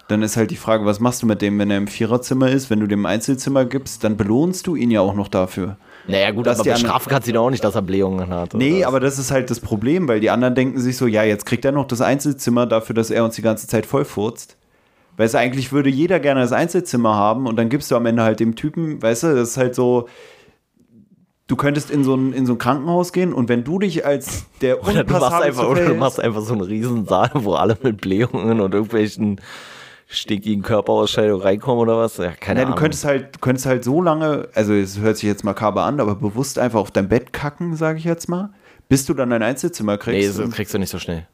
dann 0.08 0.22
ist 0.22 0.36
halt 0.36 0.50
die 0.50 0.56
Frage, 0.56 0.84
was 0.84 1.00
machst 1.00 1.22
du 1.22 1.26
mit 1.26 1.42
dem, 1.42 1.58
wenn 1.58 1.70
er 1.70 1.78
im 1.78 1.86
Viererzimmer 1.86 2.50
ist? 2.50 2.70
Wenn 2.70 2.80
du 2.80 2.86
dem 2.86 3.06
Einzelzimmer 3.06 3.64
gibst, 3.64 4.04
dann 4.04 4.16
belohnst 4.16 4.66
du 4.66 4.74
ihn 4.74 4.90
ja 4.90 5.00
auch 5.00 5.14
noch 5.14 5.28
dafür. 5.28 5.76
Naja, 6.06 6.30
gut, 6.32 6.48
aber 6.48 6.62
bestrafen 6.62 7.10
kannst 7.10 7.28
du 7.28 7.32
ihn 7.32 7.36
auch 7.36 7.50
nicht, 7.50 7.62
dass 7.62 7.74
er 7.74 7.82
Blähungen 7.82 8.28
hat. 8.30 8.54
Nee, 8.54 8.80
was? 8.80 8.86
aber 8.86 9.00
das 9.00 9.18
ist 9.18 9.30
halt 9.30 9.50
das 9.50 9.60
Problem, 9.60 10.08
weil 10.08 10.20
die 10.20 10.30
anderen 10.30 10.54
denken 10.54 10.80
sich 10.80 10.96
so, 10.96 11.06
ja, 11.06 11.22
jetzt 11.22 11.46
kriegt 11.46 11.64
er 11.64 11.72
noch 11.72 11.86
das 11.86 12.00
Einzelzimmer 12.00 12.66
dafür, 12.66 12.94
dass 12.94 13.10
er 13.10 13.24
uns 13.24 13.36
die 13.36 13.42
ganze 13.42 13.66
Zeit 13.66 13.86
vollfurzt. 13.86 14.56
Weißt 15.16 15.34
du, 15.34 15.38
eigentlich 15.38 15.72
würde 15.72 15.90
jeder 15.90 16.20
gerne 16.20 16.40
das 16.40 16.52
Einzelzimmer 16.52 17.14
haben 17.14 17.46
und 17.46 17.56
dann 17.56 17.68
gibst 17.68 17.90
du 17.90 17.96
am 17.96 18.06
Ende 18.06 18.22
halt 18.22 18.40
dem 18.40 18.56
Typen, 18.56 19.02
weißt 19.02 19.24
du, 19.24 19.34
das 19.34 19.50
ist 19.50 19.56
halt 19.58 19.74
so, 19.74 20.08
du 21.46 21.56
könntest 21.56 21.90
in 21.90 22.02
so 22.02 22.14
ein, 22.14 22.32
in 22.32 22.46
so 22.46 22.54
ein 22.54 22.58
Krankenhaus 22.58 23.12
gehen 23.12 23.32
und 23.32 23.48
wenn 23.48 23.62
du 23.62 23.78
dich 23.78 24.06
als 24.06 24.46
der 24.62 24.82
oder 24.82 25.04
du 25.04 25.12
machst 25.12 25.42
einfach 25.42 25.68
Oder 25.68 25.84
du 25.84 25.94
machst 25.94 26.18
einfach 26.18 26.40
so 26.40 26.54
einen 26.54 26.62
Riesensaal, 26.62 27.30
wo 27.34 27.54
alle 27.54 27.76
mit 27.82 28.00
Blähungen 28.00 28.60
und 28.60 28.72
irgendwelchen 28.72 29.40
stinkigen 30.12 30.62
Körperausscheidung 30.62 31.40
reinkommen 31.40 31.80
oder 31.80 31.98
was? 31.98 32.18
Ja, 32.18 32.30
keine 32.30 32.60
ja, 32.60 32.66
Ahnung. 32.66 32.76
Du 32.76 32.82
könntest 32.82 33.04
halt, 33.04 33.34
du 33.36 33.38
könntest 33.40 33.66
halt 33.66 33.84
so 33.84 34.00
lange, 34.02 34.48
also 34.54 34.74
es 34.74 34.98
hört 34.98 35.16
sich 35.16 35.28
jetzt 35.28 35.44
makaber 35.44 35.84
an, 35.84 36.00
aber 36.00 36.14
bewusst 36.14 36.58
einfach 36.58 36.80
auf 36.80 36.90
dein 36.90 37.08
Bett 37.08 37.32
kacken, 37.32 37.76
sage 37.76 37.98
ich 37.98 38.04
jetzt 38.04 38.28
mal, 38.28 38.50
bis 38.88 39.06
du 39.06 39.14
dann 39.14 39.30
dein 39.30 39.42
Einzelzimmer 39.42 39.98
kriegst. 39.98 40.38
Nee, 40.38 40.44
das 40.44 40.54
kriegst 40.54 40.74
du 40.74 40.78
nicht 40.78 40.90
so 40.90 40.98
schnell. 40.98 41.26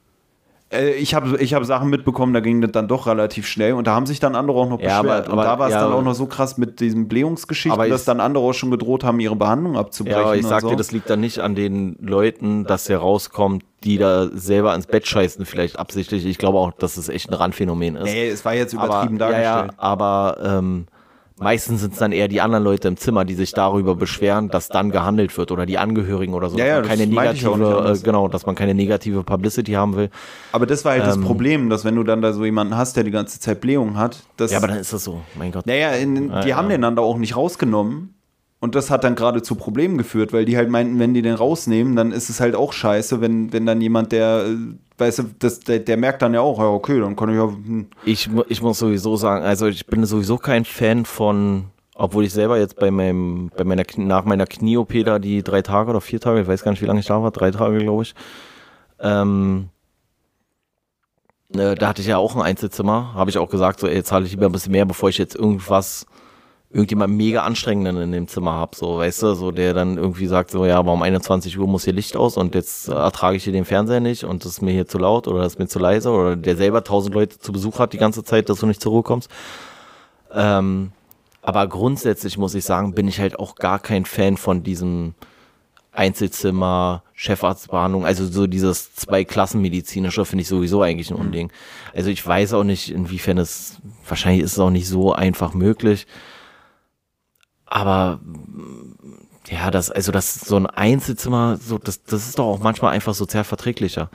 Äh, 0.71 0.91
ich 0.93 1.15
habe 1.15 1.39
ich 1.39 1.55
hab 1.55 1.65
Sachen 1.65 1.89
mitbekommen, 1.89 2.35
da 2.35 2.41
ging 2.41 2.61
das 2.61 2.73
dann 2.73 2.89
doch 2.89 3.07
relativ 3.07 3.47
schnell 3.47 3.73
und 3.73 3.87
da 3.87 3.95
haben 3.95 4.07
sich 4.07 4.21
dann 4.21 4.35
andere 4.35 4.59
auch 4.59 4.69
noch 4.69 4.81
ja, 4.81 5.01
beschwert. 5.03 5.29
Aber, 5.29 5.33
aber, 5.33 5.43
und 5.43 5.47
da 5.47 5.59
war 5.59 5.67
es 5.69 5.75
ja, 5.75 5.83
dann 5.83 5.93
auch 5.93 6.03
noch 6.03 6.15
so 6.15 6.27
krass 6.27 6.59
mit 6.59 6.81
diesen 6.81 7.09
Blähungsgeschichten, 7.09 7.89
dass 7.89 8.05
dann 8.05 8.21
andere 8.21 8.45
auch 8.45 8.53
schon 8.53 8.71
gedroht 8.71 9.05
haben, 9.05 9.21
ihre 9.21 9.37
Behandlung 9.37 9.77
abzubrechen. 9.77 10.21
Ja, 10.21 10.27
aber 10.27 10.37
ich 10.37 10.47
sag 10.47 10.63
so. 10.63 10.71
dir, 10.71 10.77
das 10.77 10.93
liegt 10.93 11.09
dann 11.09 11.21
nicht 11.21 11.39
an 11.41 11.55
den 11.55 11.97
Leuten, 12.01 12.65
dass 12.65 12.85
der 12.85 12.99
rauskommt, 12.99 13.65
die 13.85 13.97
da 13.97 14.29
selber 14.33 14.73
ans 14.73 14.87
Bett 14.87 15.07
scheißen, 15.07 15.47
vielleicht 15.47 15.79
absichtlich. 15.79 16.27
Ich 16.27 16.39
glaube 16.39 16.59
auch, 16.59 16.73
dass 16.73 16.97
es 16.97 17.09
echt 17.09 17.31
ein 17.31 17.35
Randphänomen 17.35 17.97
ist. 17.97 18.05
Nee, 18.05 18.29
es 18.29 18.45
war 18.45 18.55
jetzt 18.55 18.73
übertrieben 18.73 19.21
aber, 19.21 19.33
dargestellt. 19.33 19.73
Ja, 19.73 19.75
aber 19.79 20.39
ähm, 20.45 20.87
Meistens 21.41 21.81
sind 21.81 21.93
es 21.93 21.99
dann 21.99 22.13
eher 22.13 22.29
die 22.29 22.41
anderen 22.41 22.65
Leute 22.65 22.89
im 22.89 22.97
Zimmer, 22.97 23.25
die 23.25 23.35
sich 23.35 23.53
darüber 23.53 23.95
beschweren, 23.95 24.49
dass 24.49 24.69
dann 24.69 24.91
gehandelt 24.91 25.37
wird 25.39 25.51
oder 25.53 25.67
die 25.67 25.79
Angehörigen 25.79 26.35
oder 26.35 26.51
so. 26.51 26.59
Ja, 26.59 26.67
ja, 26.67 26.83
keine 26.83 27.07
negative, 27.07 27.95
äh, 27.95 27.99
genau, 28.03 28.29
dass 28.29 28.47
man 28.47 28.55
keine 28.55 28.75
negative 28.75 29.23
Publicity 29.23 29.73
haben 29.73 29.97
will. 29.97 30.11
Aber 30.53 30.67
das 30.67 30.85
war 30.85 30.93
halt 30.93 31.03
ähm, 31.03 31.09
das 31.09 31.21
Problem, 31.21 31.71
dass 31.71 31.85
wenn 31.85 31.97
du 31.97 32.03
dann 32.03 32.23
da 32.23 32.33
so 32.33 32.45
jemanden 32.45 32.77
hast, 32.77 32.97
der 32.97 33.05
die 33.05 33.11
ganze 33.11 33.41
Zeit 33.41 33.61
Blähung 33.61 33.97
hat, 33.97 34.25
das, 34.37 34.51
Ja, 34.51 34.59
aber 34.59 34.69
dann 34.69 34.79
ist 34.79 34.93
das 34.93 35.05
so, 35.05 35.21
mein 35.37 35.53
Gott. 35.53 35.67
Naja, 35.67 35.91
in, 35.93 36.33
die 36.43 36.49
ja, 36.49 36.57
haben 36.57 36.69
den 36.69 36.83
dann 36.83 36.97
da 36.97 37.03
auch 37.03 37.19
nicht 37.19 37.37
rausgenommen. 37.37 38.15
Und 38.61 38.75
das 38.75 38.91
hat 38.91 39.05
dann 39.05 39.15
gerade 39.15 39.43
zu 39.43 39.55
Problemen 39.55 39.99
geführt, 39.99 40.33
weil 40.33 40.45
die 40.45 40.57
halt 40.57 40.69
meinten, 40.69 40.99
wenn 40.99 41.15
die 41.15 41.23
den 41.23 41.35
rausnehmen, 41.35 41.95
dann 41.95 42.11
ist 42.11 42.29
es 42.29 42.41
halt 42.41 42.57
auch 42.57 42.73
scheiße, 42.73 43.21
wenn, 43.21 43.53
wenn 43.53 43.67
dann 43.67 43.81
jemand, 43.81 44.11
der, 44.11 44.47
äh, 44.47 44.57
weißt 44.99 45.21
du, 45.21 45.23
das, 45.39 45.61
der, 45.61 45.79
der 45.79 45.97
merkt 45.97 46.23
dann 46.23 46.35
ja 46.35 46.41
auch, 46.41 46.59
ja, 46.59 46.67
okay, 46.67 46.99
dann 46.99 47.15
kann 47.15 47.29
ich 47.29 47.37
ja. 47.37 47.45
Hm. 47.45 47.87
Ich, 48.05 48.29
ich 48.49 48.61
muss 48.61 48.81
sowieso 48.81 49.17
sagen, 49.17 49.45
also 49.45 49.67
ich 49.67 49.87
bin 49.87 50.05
sowieso 50.05 50.39
kein 50.39 50.65
Fan 50.65 51.05
von, 51.05 51.67
obwohl 51.95 52.25
ich 52.25 52.33
selber 52.33 52.59
jetzt 52.59 52.77
bei 52.81 52.91
meinem, 52.91 53.53
bei 53.57 53.63
meiner, 53.63 53.85
nach 53.97 54.25
meiner 54.25 54.47
Knie-OP 54.47 55.05
da 55.05 55.21
die 55.21 55.45
drei 55.45 55.63
Tage 55.63 55.91
oder 55.91 56.01
vier 56.01 56.21
Tage, 56.21 56.41
ich 56.41 56.49
weiß 56.49 56.65
gar 56.65 56.73
nicht, 56.73 56.83
wie 56.83 56.87
lange 56.87 57.01
ich 57.01 57.07
da 57.07 57.23
war, 57.23 57.31
drei 57.31 57.53
Tage, 57.53 57.79
glaube 57.79 58.03
ich, 58.03 58.15
ähm, 58.99 59.69
äh, 61.55 61.77
da 61.77 61.89
hatte 61.89 62.03
ich 62.03 62.09
ja 62.09 62.19
auch 62.19 62.35
ein 62.35 62.43
Einzelzimmer, 62.43 63.15
habe 63.15 63.31
ich 63.31 63.39
auch 63.39 63.49
gesagt, 63.49 63.79
so, 63.79 63.87
ey, 63.87 64.03
zahle 64.03 64.27
ich 64.27 64.33
lieber 64.33 64.47
ein 64.47 64.53
bisschen 64.53 64.73
mehr, 64.73 64.85
bevor 64.85 65.09
ich 65.11 65.19
jetzt 65.19 65.37
irgendwas 65.37 66.07
irgendjemand 66.71 67.17
mega 67.17 67.45
anstrengenden 67.45 67.97
in 67.97 68.13
dem 68.13 68.29
Zimmer 68.29 68.53
hab, 68.53 68.75
so, 68.75 68.99
weißt 68.99 69.23
du, 69.23 69.35
so 69.35 69.51
der 69.53 69.73
dann 69.73 69.97
irgendwie 69.97 70.27
sagt, 70.27 70.51
so, 70.51 70.67
ja, 70.67 70.79
aber 70.79 70.93
um 70.93 71.03
21 71.03 71.59
Uhr 71.59 71.67
muss 71.67 71.85
hier 71.85 71.95
Licht 71.95 72.15
aus 72.15 72.37
und 72.37 72.55
jetzt 72.55 72.89
ertrage 72.89 73.39
ich 73.39 73.45
hier 73.45 73.55
den 73.55 73.65
Fernseher 73.65 74.01
nicht 74.01 74.25
und 74.25 74.45
das 74.45 74.53
ist 74.53 74.63
mir 74.63 74.73
hier 74.73 74.87
zu 74.87 74.99
laut 74.99 75.29
oder 75.29 75.43
das 75.43 75.55
ist 75.55 75.59
mir 75.59 75.69
zu 75.69 75.79
leise 75.79 76.11
oder 76.11 76.37
der 76.37 76.57
selber 76.57 76.85
tausend 76.85 77.15
Leute 77.15 77.39
zu 77.39 77.53
Besuch 77.53 77.79
hat 77.79 77.95
die 77.95 77.99
ganze 77.99 78.23
Zeit, 78.23 78.51
dass 78.51 78.61
du 78.61 78.67
nicht 78.67 78.83
zur 78.83 78.93
Ruhe 78.93 79.03
kommst. 79.03 79.31
Ähm, 80.33 80.93
aber 81.41 81.67
grundsätzlich 81.69 82.37
muss 82.37 82.55
ich 82.55 82.65
sagen, 82.65 82.93
bin 82.95 83.09
ich 83.09 83.19
halt 83.19 83.39
auch 83.39 83.55
gar 83.55 83.79
kein 83.79 84.05
Fan 84.05 84.37
von 84.37 84.63
diesem 84.63 85.15
Einzelzimmer, 85.93 87.03
Chefarztbehandlung, 87.15 88.05
also 88.05 88.27
so 88.27 88.47
dieses 88.47 88.95
Zwei-Klassen-medizinische 88.95 90.27
finde 90.27 90.43
ich 90.43 90.49
sowieso 90.49 90.83
eigentlich 90.83 91.11
ein 91.11 91.17
Unding. 91.17 91.51
Also 91.95 92.11
ich 92.11 92.25
weiß 92.25 92.53
auch 92.53 92.65
nicht, 92.65 92.91
inwiefern 92.91 93.39
es, 93.39 93.79
wahrscheinlich 94.07 94.45
ist 94.45 94.53
es 94.53 94.59
auch 94.59 94.71
nicht 94.71 94.87
so 94.87 95.15
einfach 95.15 95.55
möglich. 95.55 96.07
Aber 97.69 98.21
Ja, 99.51 99.71
das, 99.71 99.91
also 99.91 100.13
das 100.13 100.35
so 100.35 100.57
ein 100.57 100.67
Einzelzimmer, 100.67 101.57
so, 101.57 101.79
das, 101.79 102.03
das 102.03 102.29
ist 102.29 102.39
doch 102.39 102.47
auch 102.47 102.59
manchmal 102.59 102.93
einfach 102.93 103.15
sozial 103.15 103.45
verträglicher. 103.45 104.11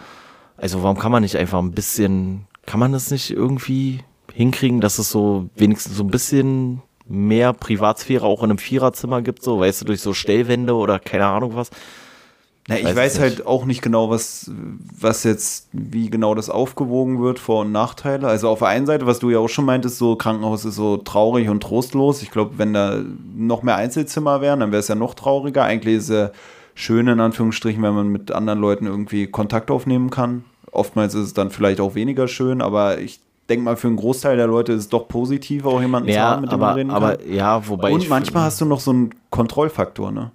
Also 0.57 0.83
warum 0.83 0.97
kann 0.97 1.11
man 1.11 1.23
nicht 1.23 1.37
einfach 1.37 1.59
ein 1.59 1.71
bisschen, 1.71 2.47
kann 2.65 2.79
man 2.79 2.91
das 2.91 3.09
nicht 3.09 3.31
irgendwie 3.31 4.01
hinkriegen, 4.31 4.79
dass 4.81 4.99
es 4.99 5.09
so 5.09 5.49
wenigstens 5.55 5.97
so 5.97 6.03
ein 6.03 6.11
bisschen 6.11 6.81
mehr 7.07 7.53
Privatsphäre 7.53 8.25
auch 8.25 8.43
in 8.43 8.51
einem 8.51 8.57
Viererzimmer 8.59 9.21
gibt, 9.21 9.43
so, 9.43 9.59
weißt 9.59 9.81
du, 9.81 9.85
durch 9.85 10.01
so 10.01 10.13
Stellwände 10.13 10.75
oder 10.75 10.99
keine 10.99 11.25
Ahnung 11.25 11.55
was. 11.55 11.69
Na, 12.67 12.77
ich 12.77 12.85
weiß, 12.85 12.95
weiß 12.95 13.19
halt 13.19 13.45
auch 13.45 13.65
nicht 13.65 13.81
genau, 13.81 14.09
was, 14.09 14.49
was 14.97 15.25
jetzt, 15.25 15.67
wie 15.73 16.09
genau 16.09 16.33
das 16.33 16.49
aufgewogen 16.49 17.21
wird, 17.21 17.39
Vor- 17.39 17.61
und 17.61 17.73
Nachteile. 17.73 18.27
Also 18.27 18.47
auf 18.47 18.59
der 18.59 18.69
einen 18.69 18.85
Seite, 18.85 19.05
was 19.05 19.19
du 19.19 19.29
ja 19.29 19.39
auch 19.39 19.49
schon 19.49 19.65
meintest, 19.65 19.97
so 19.97 20.15
Krankenhaus 20.15 20.63
ist 20.63 20.75
so 20.75 20.95
traurig 20.97 21.49
und 21.49 21.61
trostlos. 21.61 22.21
Ich 22.21 22.31
glaube, 22.31 22.57
wenn 22.57 22.73
da 22.73 23.01
noch 23.35 23.63
mehr 23.63 23.75
Einzelzimmer 23.75 24.39
wären, 24.39 24.61
dann 24.61 24.71
wäre 24.71 24.79
es 24.79 24.87
ja 24.87 24.95
noch 24.95 25.13
trauriger. 25.13 25.63
Eigentlich 25.63 25.97
ist 25.97 26.03
es 26.03 26.09
ja 26.09 26.31
schön, 26.73 27.07
in 27.07 27.19
Anführungsstrichen, 27.19 27.83
wenn 27.83 27.93
man 27.93 28.07
mit 28.07 28.31
anderen 28.31 28.59
Leuten 28.59 28.85
irgendwie 28.85 29.27
Kontakt 29.27 29.69
aufnehmen 29.69 30.09
kann. 30.09 30.45
Oftmals 30.71 31.15
ist 31.15 31.25
es 31.25 31.33
dann 31.33 31.51
vielleicht 31.51 31.81
auch 31.81 31.95
weniger 31.95 32.29
schön, 32.29 32.61
aber 32.61 32.97
ich 32.99 33.19
denke 33.49 33.65
mal, 33.65 33.75
für 33.75 33.87
einen 33.87 33.97
Großteil 33.97 34.37
der 34.37 34.47
Leute 34.47 34.71
ist 34.71 34.79
es 34.79 34.89
doch 34.89 35.07
positiv, 35.09 35.65
auch 35.65 35.81
jemanden 35.81 36.09
ja, 36.09 36.15
zu 36.15 36.21
haben, 36.21 36.41
mit 36.41 36.51
dem 36.51 36.55
aber, 36.55 36.65
man 36.67 36.75
reden 36.75 36.89
kann. 36.89 37.03
Aber 37.03 37.25
ja, 37.27 37.67
wobei 37.67 37.91
Und 37.91 38.07
manchmal 38.09 38.43
hast 38.43 38.61
du 38.61 38.65
noch 38.65 38.79
so 38.79 38.91
einen 38.91 39.13
Kontrollfaktor, 39.29 40.11
ne? 40.11 40.31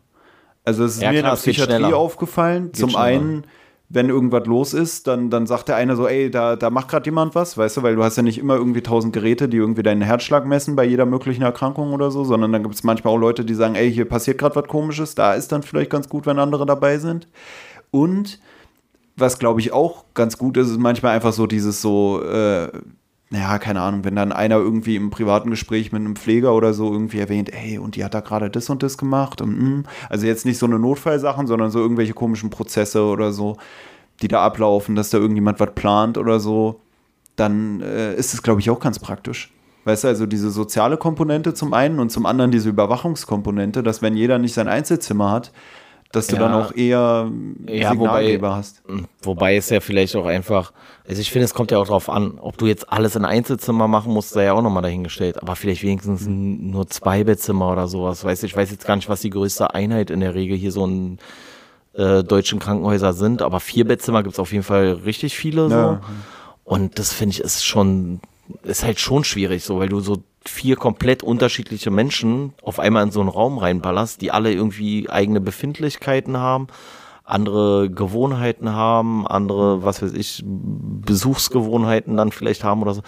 Also 0.68 0.84
es 0.84 0.96
ist 0.96 1.02
Ja, 1.02 1.10
mir 1.10 1.20
klar, 1.20 1.32
in 1.32 1.36
der 1.36 1.40
Psychiatrie 1.52 1.92
aufgefallen. 1.94 2.72
Geht 2.72 2.76
Zum 2.76 2.90
schneller. 2.90 3.04
einen, 3.04 3.44
wenn 3.88 4.08
irgendwas 4.10 4.46
los 4.46 4.74
ist, 4.74 5.06
dann, 5.06 5.30
dann 5.30 5.46
sagt 5.46 5.68
der 5.68 5.76
eine 5.76 5.96
so, 5.96 6.06
ey, 6.06 6.30
da, 6.30 6.56
da 6.56 6.68
macht 6.70 6.88
gerade 6.88 7.06
jemand 7.06 7.34
was, 7.34 7.56
weißt 7.56 7.78
du, 7.78 7.82
weil 7.82 7.96
du 7.96 8.04
hast 8.04 8.16
ja 8.16 8.22
nicht 8.22 8.38
immer 8.38 8.56
irgendwie 8.56 8.82
tausend 8.82 9.12
Geräte, 9.14 9.48
die 9.48 9.56
irgendwie 9.56 9.82
deinen 9.82 10.02
Herzschlag 10.02 10.44
messen 10.46 10.76
bei 10.76 10.84
jeder 10.84 11.06
möglichen 11.06 11.42
Erkrankung 11.42 11.92
oder 11.94 12.10
so, 12.10 12.22
sondern 12.24 12.52
dann 12.52 12.62
gibt 12.62 12.74
es 12.74 12.84
manchmal 12.84 13.14
auch 13.14 13.18
Leute, 13.18 13.44
die 13.46 13.54
sagen, 13.54 13.76
ey, 13.76 13.90
hier 13.90 14.04
passiert 14.06 14.38
gerade 14.38 14.56
was 14.56 14.66
komisches, 14.68 15.14
da 15.14 15.32
ist 15.34 15.52
dann 15.52 15.62
vielleicht 15.62 15.90
ganz 15.90 16.08
gut, 16.08 16.26
wenn 16.26 16.38
andere 16.38 16.66
dabei 16.66 16.98
sind. 16.98 17.28
Und 17.90 18.40
was 19.16 19.38
glaube 19.38 19.60
ich 19.60 19.72
auch 19.72 20.04
ganz 20.14 20.38
gut 20.38 20.56
ist, 20.58 20.68
ist 20.70 20.78
manchmal 20.78 21.14
einfach 21.14 21.32
so 21.32 21.46
dieses 21.46 21.80
so, 21.82 22.22
äh, 22.22 22.68
naja, 23.30 23.58
keine 23.58 23.82
Ahnung, 23.82 24.04
wenn 24.04 24.16
dann 24.16 24.32
einer 24.32 24.56
irgendwie 24.56 24.96
im 24.96 25.10
privaten 25.10 25.50
Gespräch 25.50 25.92
mit 25.92 26.00
einem 26.00 26.16
Pfleger 26.16 26.54
oder 26.54 26.72
so 26.72 26.90
irgendwie 26.90 27.18
erwähnt, 27.18 27.52
ey, 27.52 27.78
und 27.78 27.96
die 27.96 28.04
hat 28.04 28.14
da 28.14 28.20
gerade 28.20 28.48
das 28.48 28.70
und 28.70 28.82
das 28.82 28.96
gemacht 28.96 29.42
und 29.42 29.58
mm. 29.58 29.84
also 30.08 30.26
jetzt 30.26 30.46
nicht 30.46 30.56
so 30.56 30.64
eine 30.64 30.78
Notfallsachen, 30.78 31.46
sondern 31.46 31.70
so 31.70 31.78
irgendwelche 31.78 32.14
komischen 32.14 32.48
Prozesse 32.48 33.02
oder 33.04 33.32
so, 33.32 33.58
die 34.22 34.28
da 34.28 34.42
ablaufen, 34.42 34.94
dass 34.94 35.10
da 35.10 35.18
irgendjemand 35.18 35.60
was 35.60 35.74
plant 35.74 36.16
oder 36.16 36.40
so, 36.40 36.80
dann 37.36 37.82
äh, 37.82 38.14
ist 38.14 38.32
es, 38.32 38.42
glaube 38.42 38.60
ich, 38.60 38.70
auch 38.70 38.80
ganz 38.80 38.98
praktisch. 38.98 39.52
Weißt 39.84 40.04
du, 40.04 40.08
also 40.08 40.26
diese 40.26 40.50
soziale 40.50 40.96
Komponente 40.96 41.54
zum 41.54 41.72
einen 41.74 41.98
und 42.00 42.10
zum 42.10 42.26
anderen 42.26 42.50
diese 42.50 42.68
Überwachungskomponente, 42.70 43.82
dass 43.82 44.02
wenn 44.02 44.16
jeder 44.16 44.38
nicht 44.38 44.54
sein 44.54 44.68
Einzelzimmer 44.68 45.30
hat, 45.30 45.52
dass 46.12 46.26
du 46.28 46.36
Ja. 46.36 46.42
dann 46.42 46.54
auch 46.54 46.72
eher 46.74 47.30
Ja, 47.66 47.90
Signalgeber 47.90 48.48
wobei- 48.48 48.56
hast. 48.56 48.82
Wobei 49.22 49.56
es 49.56 49.68
ja 49.68 49.80
vielleicht 49.80 50.16
auch 50.16 50.24
einfach, 50.26 50.72
also 51.06 51.20
ich 51.20 51.30
finde, 51.30 51.44
es 51.44 51.52
kommt 51.54 51.70
ja 51.70 51.78
auch 51.78 51.86
drauf 51.86 52.08
an, 52.08 52.38
ob 52.40 52.56
du 52.56 52.66
jetzt 52.66 52.90
alles 52.90 53.14
in 53.14 53.24
Einzelzimmer 53.26 53.88
machen 53.88 54.12
musst, 54.14 54.30
sei 54.30 54.44
ja 54.44 54.54
auch 54.54 54.62
nochmal 54.62 54.82
dahingestellt. 54.82 55.42
Aber 55.42 55.54
vielleicht 55.54 55.82
wenigstens 55.82 56.26
nur 56.26 56.86
zwei 56.88 57.24
Bettzimmer 57.24 57.70
oder 57.72 57.88
sowas. 57.88 58.24
Weißt 58.24 58.42
du, 58.42 58.46
ich 58.46 58.56
weiß 58.56 58.70
jetzt 58.70 58.86
gar 58.86 58.96
nicht, 58.96 59.08
was 59.10 59.20
die 59.20 59.30
größte 59.30 59.74
Einheit 59.74 60.10
in 60.10 60.20
der 60.20 60.34
Regel 60.34 60.56
hier 60.56 60.72
so 60.72 60.84
in 60.86 61.18
äh, 61.94 62.22
deutschen 62.24 62.58
Krankenhäusern 62.58 63.12
sind, 63.12 63.42
aber 63.42 63.60
vier 63.60 63.84
Bettzimmer 63.86 64.22
gibt 64.22 64.34
es 64.34 64.38
auf 64.38 64.52
jeden 64.52 64.64
Fall 64.64 64.92
richtig 65.04 65.36
viele 65.36 65.68
so. 65.68 65.74
Ja. 65.76 66.00
Und 66.64 66.98
das 66.98 67.12
finde 67.12 67.32
ich 67.32 67.40
ist 67.40 67.64
schon, 67.66 68.20
ist 68.62 68.84
halt 68.84 69.00
schon 69.00 69.24
schwierig 69.24 69.64
so, 69.64 69.78
weil 69.78 69.88
du 69.88 70.00
so 70.00 70.22
vier 70.44 70.76
komplett 70.76 71.22
unterschiedliche 71.22 71.90
Menschen 71.90 72.54
auf 72.62 72.78
einmal 72.78 73.02
in 73.02 73.10
so 73.10 73.20
einen 73.20 73.28
Raum 73.28 73.58
reinballerst, 73.58 74.20
die 74.20 74.30
alle 74.30 74.52
irgendwie 74.52 75.08
eigene 75.10 75.40
Befindlichkeiten 75.40 76.38
haben, 76.38 76.68
andere 77.24 77.90
Gewohnheiten 77.90 78.72
haben, 78.72 79.26
andere, 79.26 79.84
was 79.84 80.02
weiß 80.02 80.12
ich, 80.14 80.42
Besuchsgewohnheiten 80.44 82.16
dann 82.16 82.32
vielleicht 82.32 82.64
haben 82.64 82.82
oder 82.82 82.94
so. 82.94 83.02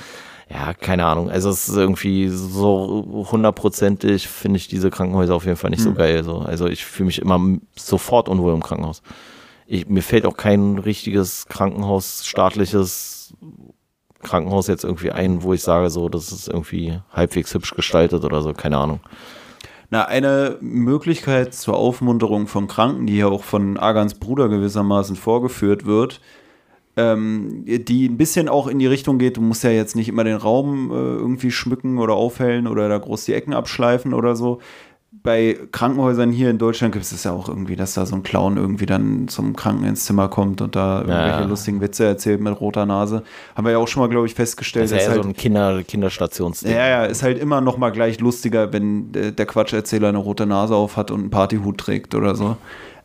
Ja, 0.51 0.75
keine 0.75 1.07
Ahnung. 1.07 1.31
Also 1.31 1.49
es 1.49 1.69
ist 1.69 1.77
irgendwie 1.77 2.29
so 2.29 3.27
hundertprozentig 3.31 4.27
finde 4.27 4.57
ich 4.57 4.67
diese 4.67 4.91
Krankenhäuser 4.91 5.37
auf 5.37 5.45
jeden 5.45 5.57
Fall 5.57 5.71
nicht 5.71 5.83
so 5.83 5.95
geil. 5.95 6.25
So. 6.25 6.39
Also 6.39 6.67
ich 6.67 6.85
fühle 6.85 7.07
mich 7.07 7.21
immer 7.21 7.41
sofort 7.77 8.29
unwohl 8.29 8.53
im 8.53 8.63
Krankenhaus. 8.63 9.03
Ich, 9.67 9.87
mir 9.87 10.03
fällt 10.03 10.27
auch 10.27 10.37
kein 10.37 10.79
richtiges 10.79 11.47
Krankenhaus, 11.47 12.27
staatliches 12.27 13.33
Krankenhaus 14.23 14.67
jetzt 14.67 14.85
irgendwie 14.85 15.11
ein, 15.11 15.43
wo 15.43 15.53
ich 15.53 15.63
sage, 15.63 15.91
so, 15.91 16.09
das 16.09 16.33
ist 16.33 16.49
irgendwie 16.49 16.99
halbwegs 17.13 17.55
hübsch 17.55 17.75
gestaltet 17.75 18.25
oder 18.25 18.43
so, 18.43 18.53
keine 18.53 18.79
Ahnung. 18.79 19.01
Na, 19.91 20.05
eine 20.05 20.57
Möglichkeit 20.61 21.53
zur 21.53 21.77
Aufmunterung 21.77 22.47
von 22.47 22.69
Kranken, 22.69 23.07
die 23.07 23.19
ja 23.19 23.27
auch 23.27 23.43
von 23.43 23.77
Agans 23.77 24.15
Bruder 24.15 24.49
gewissermaßen 24.49 25.17
vorgeführt 25.17 25.85
wird, 25.85 26.21
ähm, 26.97 27.65
die 27.67 28.09
ein 28.09 28.17
bisschen 28.17 28.49
auch 28.49 28.67
in 28.69 28.79
die 28.79 28.87
Richtung 28.87 29.19
geht, 29.19 29.37
du 29.37 29.41
musst 29.41 29.65
ja 29.65 29.71
jetzt 29.71 29.97
nicht 29.97 30.09
immer 30.09 30.23
den 30.23 30.37
Raum 30.37 30.91
äh, 30.91 30.95
irgendwie 30.95 31.51
schmücken 31.51 31.99
oder 31.99 32.15
aufhellen 32.15 32.67
oder 32.69 32.89
da 32.89 32.99
groß 32.99 33.25
die 33.25 33.35
Ecken 33.35 33.55
abschleifen 33.55 34.15
oder 34.15 34.37
so. 34.37 34.61
Bei 35.13 35.59
Krankenhäusern 35.73 36.31
hier 36.31 36.51
in 36.51 36.59
Deutschland 36.59 36.93
gibt 36.93 37.05
es 37.05 37.11
das 37.11 37.25
ja 37.25 37.33
auch 37.33 37.49
irgendwie, 37.49 37.75
dass 37.75 37.95
da 37.95 38.07
so 38.07 38.15
ein 38.15 38.23
Clown 38.23 38.57
irgendwie 38.57 38.87
dann 38.87 39.27
zum 39.27 39.57
Kranken 39.57 39.85
ins 39.85 40.05
Zimmer 40.05 40.29
kommt 40.29 40.61
und 40.61 40.77
da 40.77 41.01
irgendwelche 41.01 41.41
ja. 41.41 41.45
lustigen 41.47 41.81
Witze 41.81 42.05
erzählt 42.05 42.41
mit 42.41 42.61
roter 42.61 42.87
Nase. 42.87 43.25
Haben 43.57 43.65
wir 43.65 43.73
ja 43.73 43.79
auch 43.79 43.89
schon 43.89 44.03
mal, 44.03 44.09
glaube 44.09 44.29
ich, 44.29 44.35
festgestellt. 44.35 44.85
Das 44.85 44.93
ist 44.93 44.99
ja 44.99 45.03
eher 45.03 45.11
halt- 45.11 45.23
so 45.25 45.29
ein 45.29 45.35
Kinder, 45.35 45.83
Kinderstationsding. 45.83 46.73
ja, 46.73 46.89
ja, 46.89 47.05
ist 47.07 47.25
halt 47.25 47.41
immer 47.41 47.61
noch 47.61 47.77
mal 47.77 47.91
gleich 47.91 48.21
lustiger, 48.21 48.73
wenn 48.73 49.13
äh, 49.15 49.33
der 49.33 49.47
Quatscherzähler 49.47 50.11
eine 50.11 50.19
rote 50.19 50.47
Nase 50.47 50.77
auf 50.77 50.97
hat 50.97 51.11
und 51.11 51.21
einen 51.21 51.31
Partyhut 51.31 51.79
trägt 51.79 52.15
oder 52.15 52.37
so. 52.37 52.57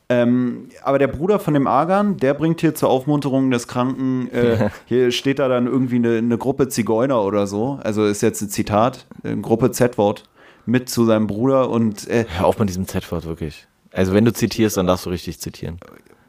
Ähm, 0.08 0.70
aber 0.84 1.00
der 1.00 1.08
Bruder 1.08 1.40
von 1.40 1.56
dem 1.56 1.66
Argan, 1.66 2.18
der 2.18 2.36
bringt 2.36 2.62
hier 2.62 2.76
zur 2.76 2.90
Aufmunterung 2.90 3.50
des 3.50 3.68
Kranken, 3.68 4.30
äh, 4.32 4.70
hier 4.86 5.10
steht 5.10 5.40
da 5.40 5.48
dann 5.48 5.66
irgendwie 5.66 5.96
eine, 5.96 6.18
eine 6.18 6.38
Gruppe 6.38 6.68
Zigeuner 6.68 7.24
oder 7.24 7.48
so, 7.48 7.80
also 7.84 8.06
ist 8.06 8.22
jetzt 8.22 8.42
ein 8.44 8.50
Zitat, 8.50 9.08
eine 9.24 9.42
Gruppe 9.42 9.72
Z-Wort 9.72 10.26
mit 10.66 10.90
zu 10.90 11.06
seinem 11.06 11.28
Bruder 11.28 11.70
und 11.70 12.08
äh, 12.08 12.26
Hör 12.28 12.46
auf 12.46 12.60
mit 12.60 12.70
diesem 12.70 12.88
Z-Wort, 12.88 13.26
wirklich. 13.26 13.68
Also 13.92 14.14
wenn 14.14 14.26
du 14.26 14.34
zitierst, 14.34 14.78
dann 14.78 14.88
darfst 14.88 15.06
du 15.06 15.10
richtig 15.10 15.40
zitieren. 15.40 15.80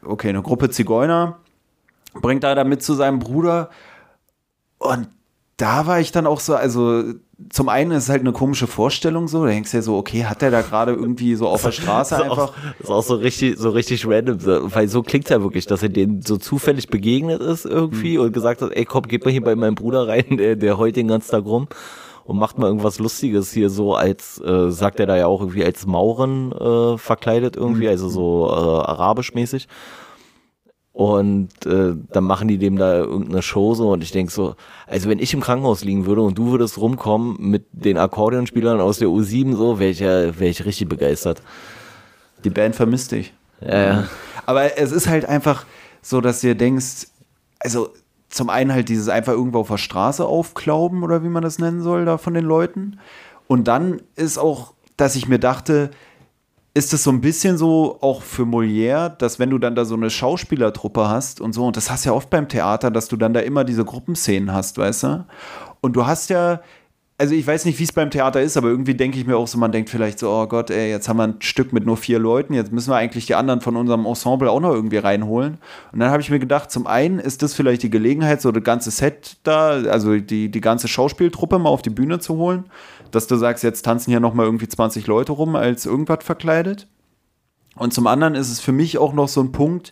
okay, 0.03 0.29
eine 0.29 0.41
Gruppe 0.41 0.69
Zigeuner, 0.69 1.37
bringt 2.13 2.43
da 2.43 2.63
mit 2.63 2.81
zu 2.81 2.93
seinem 2.93 3.19
Bruder. 3.19 3.69
Und 4.77 5.09
da 5.57 5.87
war 5.87 5.99
ich 5.99 6.11
dann 6.11 6.27
auch 6.27 6.39
so, 6.39 6.55
also 6.55 7.03
zum 7.49 7.69
einen 7.69 7.91
ist 7.91 8.03
es 8.03 8.09
halt 8.09 8.21
eine 8.21 8.31
komische 8.31 8.67
Vorstellung 8.67 9.27
so, 9.27 9.43
da 9.43 9.51
denkst 9.51 9.71
du 9.71 9.77
ja 9.77 9.83
so, 9.83 9.97
okay, 9.97 10.25
hat 10.25 10.41
der 10.41 10.51
da 10.51 10.61
gerade 10.61 10.93
irgendwie 10.93 11.35
so 11.35 11.47
auf 11.47 11.63
der 11.63 11.71
Straße 11.73 12.15
ist 12.15 12.21
einfach. 12.21 12.49
auch, 12.49 12.53
das 12.79 12.87
ist 12.87 12.89
auch 12.89 13.03
so 13.03 13.15
richtig, 13.15 13.57
so 13.57 13.71
richtig 13.71 14.07
random, 14.07 14.39
weil 14.73 14.87
so 14.87 15.03
klingt 15.03 15.29
ja 15.29 15.41
wirklich, 15.41 15.65
dass 15.65 15.83
er 15.83 15.89
denen 15.89 16.21
so 16.21 16.37
zufällig 16.37 16.87
begegnet 16.87 17.41
ist 17.41 17.65
irgendwie 17.65 18.17
und 18.17 18.31
gesagt 18.33 18.61
hat, 18.61 18.71
ey 18.71 18.85
komm, 18.85 19.03
geht 19.03 19.25
mal 19.25 19.31
hier 19.31 19.43
bei 19.43 19.55
meinem 19.55 19.75
Bruder 19.75 20.07
rein, 20.07 20.37
der, 20.37 20.55
der 20.55 20.77
heult 20.77 20.95
den 20.95 21.07
ganzen 21.07 21.31
Tag 21.31 21.45
rum 21.45 21.67
und 22.27 22.37
macht 22.37 22.57
mal 22.57 22.67
irgendwas 22.67 22.99
Lustiges 22.99 23.53
hier 23.53 23.69
so 23.69 23.95
als, 23.95 24.41
äh, 24.41 24.69
sagt 24.69 24.99
er 24.99 25.05
da 25.05 25.15
ja 25.15 25.27
auch 25.27 25.39
irgendwie 25.39 25.63
als 25.63 25.85
Mauren 25.85 26.51
äh, 26.51 26.97
verkleidet 26.97 27.55
irgendwie, 27.55 27.87
also 27.87 28.09
so 28.09 28.49
äh, 28.49 28.51
arabisch 28.51 29.33
mäßig. 29.33 29.69
Und 30.91 31.65
äh, 31.65 31.93
dann 32.11 32.23
machen 32.25 32.49
die 32.49 32.57
dem 32.57 32.75
da 32.75 32.97
irgendeine 32.97 33.41
Show 33.41 33.75
so 33.75 33.91
und 33.91 34.03
ich 34.03 34.11
denk 34.11 34.31
so, 34.31 34.55
also 34.87 35.07
wenn 35.07 35.19
ich 35.19 35.33
im 35.33 35.39
Krankenhaus 35.39 35.85
liegen 35.85 36.05
würde 36.05 36.21
und 36.21 36.37
du 36.37 36.51
würdest 36.51 36.77
rumkommen 36.77 37.37
mit 37.39 37.65
den 37.71 37.97
Akkordeonspielern 37.97 38.81
aus 38.81 38.99
der 38.99 39.07
U7 39.07 39.55
so, 39.55 39.79
wäre 39.79 39.91
ich 39.91 39.99
ja 39.99 40.37
wär 40.37 40.49
ich 40.49 40.65
richtig 40.65 40.89
begeistert. 40.89 41.41
Die 42.43 42.49
Band 42.49 42.75
vermisst 42.75 43.13
dich. 43.13 43.31
Ja, 43.61 43.81
ja. 43.81 44.07
Aber 44.45 44.77
es 44.77 44.91
ist 44.91 45.07
halt 45.07 45.23
einfach 45.23 45.65
so, 46.01 46.19
dass 46.19 46.41
du 46.41 46.47
dir 46.47 46.55
denkst, 46.55 47.07
also 47.59 47.89
zum 48.29 48.49
einen 48.49 48.73
halt 48.73 48.89
dieses 48.89 49.09
einfach 49.09 49.33
irgendwo 49.33 49.59
auf 49.59 49.69
der 49.69 49.77
Straße 49.77 50.25
aufklauben 50.25 51.03
oder 51.03 51.23
wie 51.23 51.29
man 51.29 51.43
das 51.43 51.59
nennen 51.59 51.81
soll, 51.81 52.05
da 52.05 52.17
von 52.17 52.33
den 52.33 52.45
Leuten. 52.45 52.99
Und 53.47 53.67
dann 53.67 54.01
ist 54.15 54.37
auch, 54.37 54.73
dass 54.97 55.15
ich 55.15 55.27
mir 55.27 55.39
dachte, 55.39 55.91
ist 56.73 56.93
es 56.93 57.03
so 57.03 57.09
ein 57.09 57.21
bisschen 57.21 57.57
so 57.57 57.97
auch 58.01 58.21
für 58.21 58.43
Molière, 58.43 59.09
dass 59.09 59.39
wenn 59.39 59.49
du 59.49 59.57
dann 59.57 59.73
da 59.73 59.83
so 59.83 59.95
eine 59.95 60.11
Schauspielertruppe 60.11 61.09
hast 61.09 61.41
und 61.41 61.53
so, 61.53 61.65
und 61.65 61.75
das 61.75 61.89
hast 61.89 62.05
du 62.05 62.09
ja 62.09 62.15
oft 62.15 62.29
beim 62.29 62.47
Theater, 62.47 62.91
dass 62.91 63.07
du 63.07 63.17
dann 63.17 63.33
da 63.33 63.39
immer 63.39 63.63
diese 63.63 63.83
Gruppenszenen 63.83 64.53
hast, 64.53 64.77
weißt 64.77 65.03
du? 65.03 65.25
Und 65.81 65.93
du 65.95 66.05
hast 66.05 66.29
ja, 66.29 66.61
also 67.19 67.33
ich 67.33 67.47
weiß 67.47 67.65
nicht, 67.65 67.79
wie 67.79 67.83
es 67.83 67.91
beim 67.91 68.11
Theater 68.11 68.41
ist, 68.41 68.57
aber 68.57 68.67
irgendwie 68.67 68.93
denke 68.93 69.17
ich 69.17 69.25
mir 69.25 69.37
auch 69.37 69.47
so, 69.47 69.57
man 69.57 69.71
denkt 69.71 69.89
vielleicht 69.89 70.19
so, 70.19 70.29
oh 70.29 70.45
Gott, 70.45 70.69
ey, 70.69 70.91
jetzt 70.91 71.09
haben 71.09 71.17
wir 71.17 71.23
ein 71.23 71.41
Stück 71.41 71.73
mit 71.73 71.83
nur 71.83 71.97
vier 71.97 72.19
Leuten, 72.19 72.53
jetzt 72.53 72.71
müssen 72.71 72.91
wir 72.91 72.95
eigentlich 72.95 73.25
die 73.25 73.33
anderen 73.33 73.59
von 73.59 73.75
unserem 73.75 74.05
Ensemble 74.05 74.51
auch 74.51 74.59
noch 74.59 74.71
irgendwie 74.71 74.97
reinholen. 74.97 75.57
Und 75.91 75.99
dann 75.99 76.11
habe 76.11 76.21
ich 76.21 76.29
mir 76.29 76.37
gedacht, 76.37 76.69
zum 76.69 76.85
einen 76.85 77.17
ist 77.17 77.41
das 77.41 77.55
vielleicht 77.55 77.81
die 77.81 77.89
Gelegenheit, 77.89 78.41
so 78.41 78.51
das 78.51 78.63
ganze 78.63 78.91
Set 78.91 79.37
da, 79.41 79.69
also 79.69 80.17
die, 80.17 80.51
die 80.51 80.61
ganze 80.61 80.87
Schauspieltruppe 80.87 81.57
mal 81.57 81.69
auf 81.69 81.81
die 81.81 81.89
Bühne 81.89 82.19
zu 82.19 82.35
holen, 82.35 82.65
dass 83.09 83.25
du 83.25 83.35
sagst, 83.35 83.63
jetzt 83.63 83.81
tanzen 83.81 84.11
hier 84.11 84.19
nochmal 84.19 84.45
irgendwie 84.45 84.67
20 84.67 85.07
Leute 85.07 85.31
rum 85.31 85.55
als 85.55 85.87
irgendwas 85.87 86.23
verkleidet. 86.23 86.87
Und 87.75 87.95
zum 87.95 88.05
anderen 88.05 88.35
ist 88.35 88.51
es 88.51 88.59
für 88.59 88.71
mich 88.71 88.99
auch 88.99 89.13
noch 89.13 89.27
so 89.27 89.41
ein 89.41 89.51
Punkt, 89.51 89.91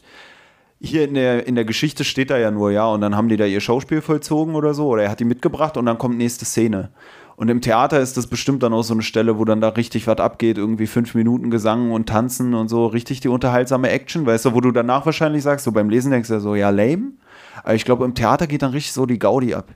hier 0.80 1.06
in 1.06 1.14
der, 1.14 1.48
in 1.48 1.56
der 1.56 1.66
Geschichte 1.66 2.04
steht 2.04 2.30
da 2.30 2.38
ja 2.38 2.52
nur, 2.52 2.72
ja, 2.72 2.88
und 2.88 3.02
dann 3.02 3.16
haben 3.16 3.30
die 3.30 3.38
da 3.38 3.46
ihr 3.46 3.62
Schauspiel 3.62 4.02
vollzogen 4.02 4.56
oder 4.56 4.74
so, 4.74 4.88
oder 4.88 5.04
er 5.04 5.12
hat 5.12 5.20
die 5.20 5.26
mitgebracht 5.26 5.78
und 5.78 5.86
dann 5.86 5.98
kommt 5.98 6.18
nächste 6.18 6.46
Szene. 6.46 6.92
Und 7.38 7.50
im 7.50 7.60
Theater 7.60 8.00
ist 8.00 8.16
das 8.16 8.28
bestimmt 8.28 8.64
dann 8.64 8.74
auch 8.74 8.84
so 8.84 8.94
eine 8.94 9.04
Stelle, 9.04 9.38
wo 9.38 9.44
dann 9.44 9.60
da 9.60 9.70
richtig 9.70 10.08
was 10.08 10.20
abgeht, 10.20 10.58
irgendwie 10.58 10.88
fünf 10.88 11.16
Minuten 11.16 11.52
Gesang 11.52 11.92
und 11.92 12.08
Tanzen 12.08 12.54
und 12.54 12.70
so, 12.70 12.88
richtig 12.88 13.20
die 13.20 13.28
unterhaltsame 13.28 13.90
Action, 13.90 14.26
weißt 14.26 14.46
du, 14.46 14.54
wo 14.54 14.62
du 14.62 14.72
danach 14.72 15.06
wahrscheinlich 15.06 15.44
sagst, 15.44 15.66
so 15.66 15.72
beim 15.72 15.90
Lesen 15.90 16.12
denkst 16.12 16.30
du 16.30 16.36
ja 16.36 16.40
so, 16.40 16.56
ja, 16.56 16.70
lame. 16.70 17.14
Aber 17.64 17.76
ich 17.76 17.84
glaube, 17.86 18.06
im 18.06 18.16
Theater 18.16 18.48
geht 18.48 18.62
dann 18.62 18.72
richtig 18.72 18.94
so 18.94 19.06
die 19.06 19.20
Gaudi 19.20 19.54
ab. 19.54 19.74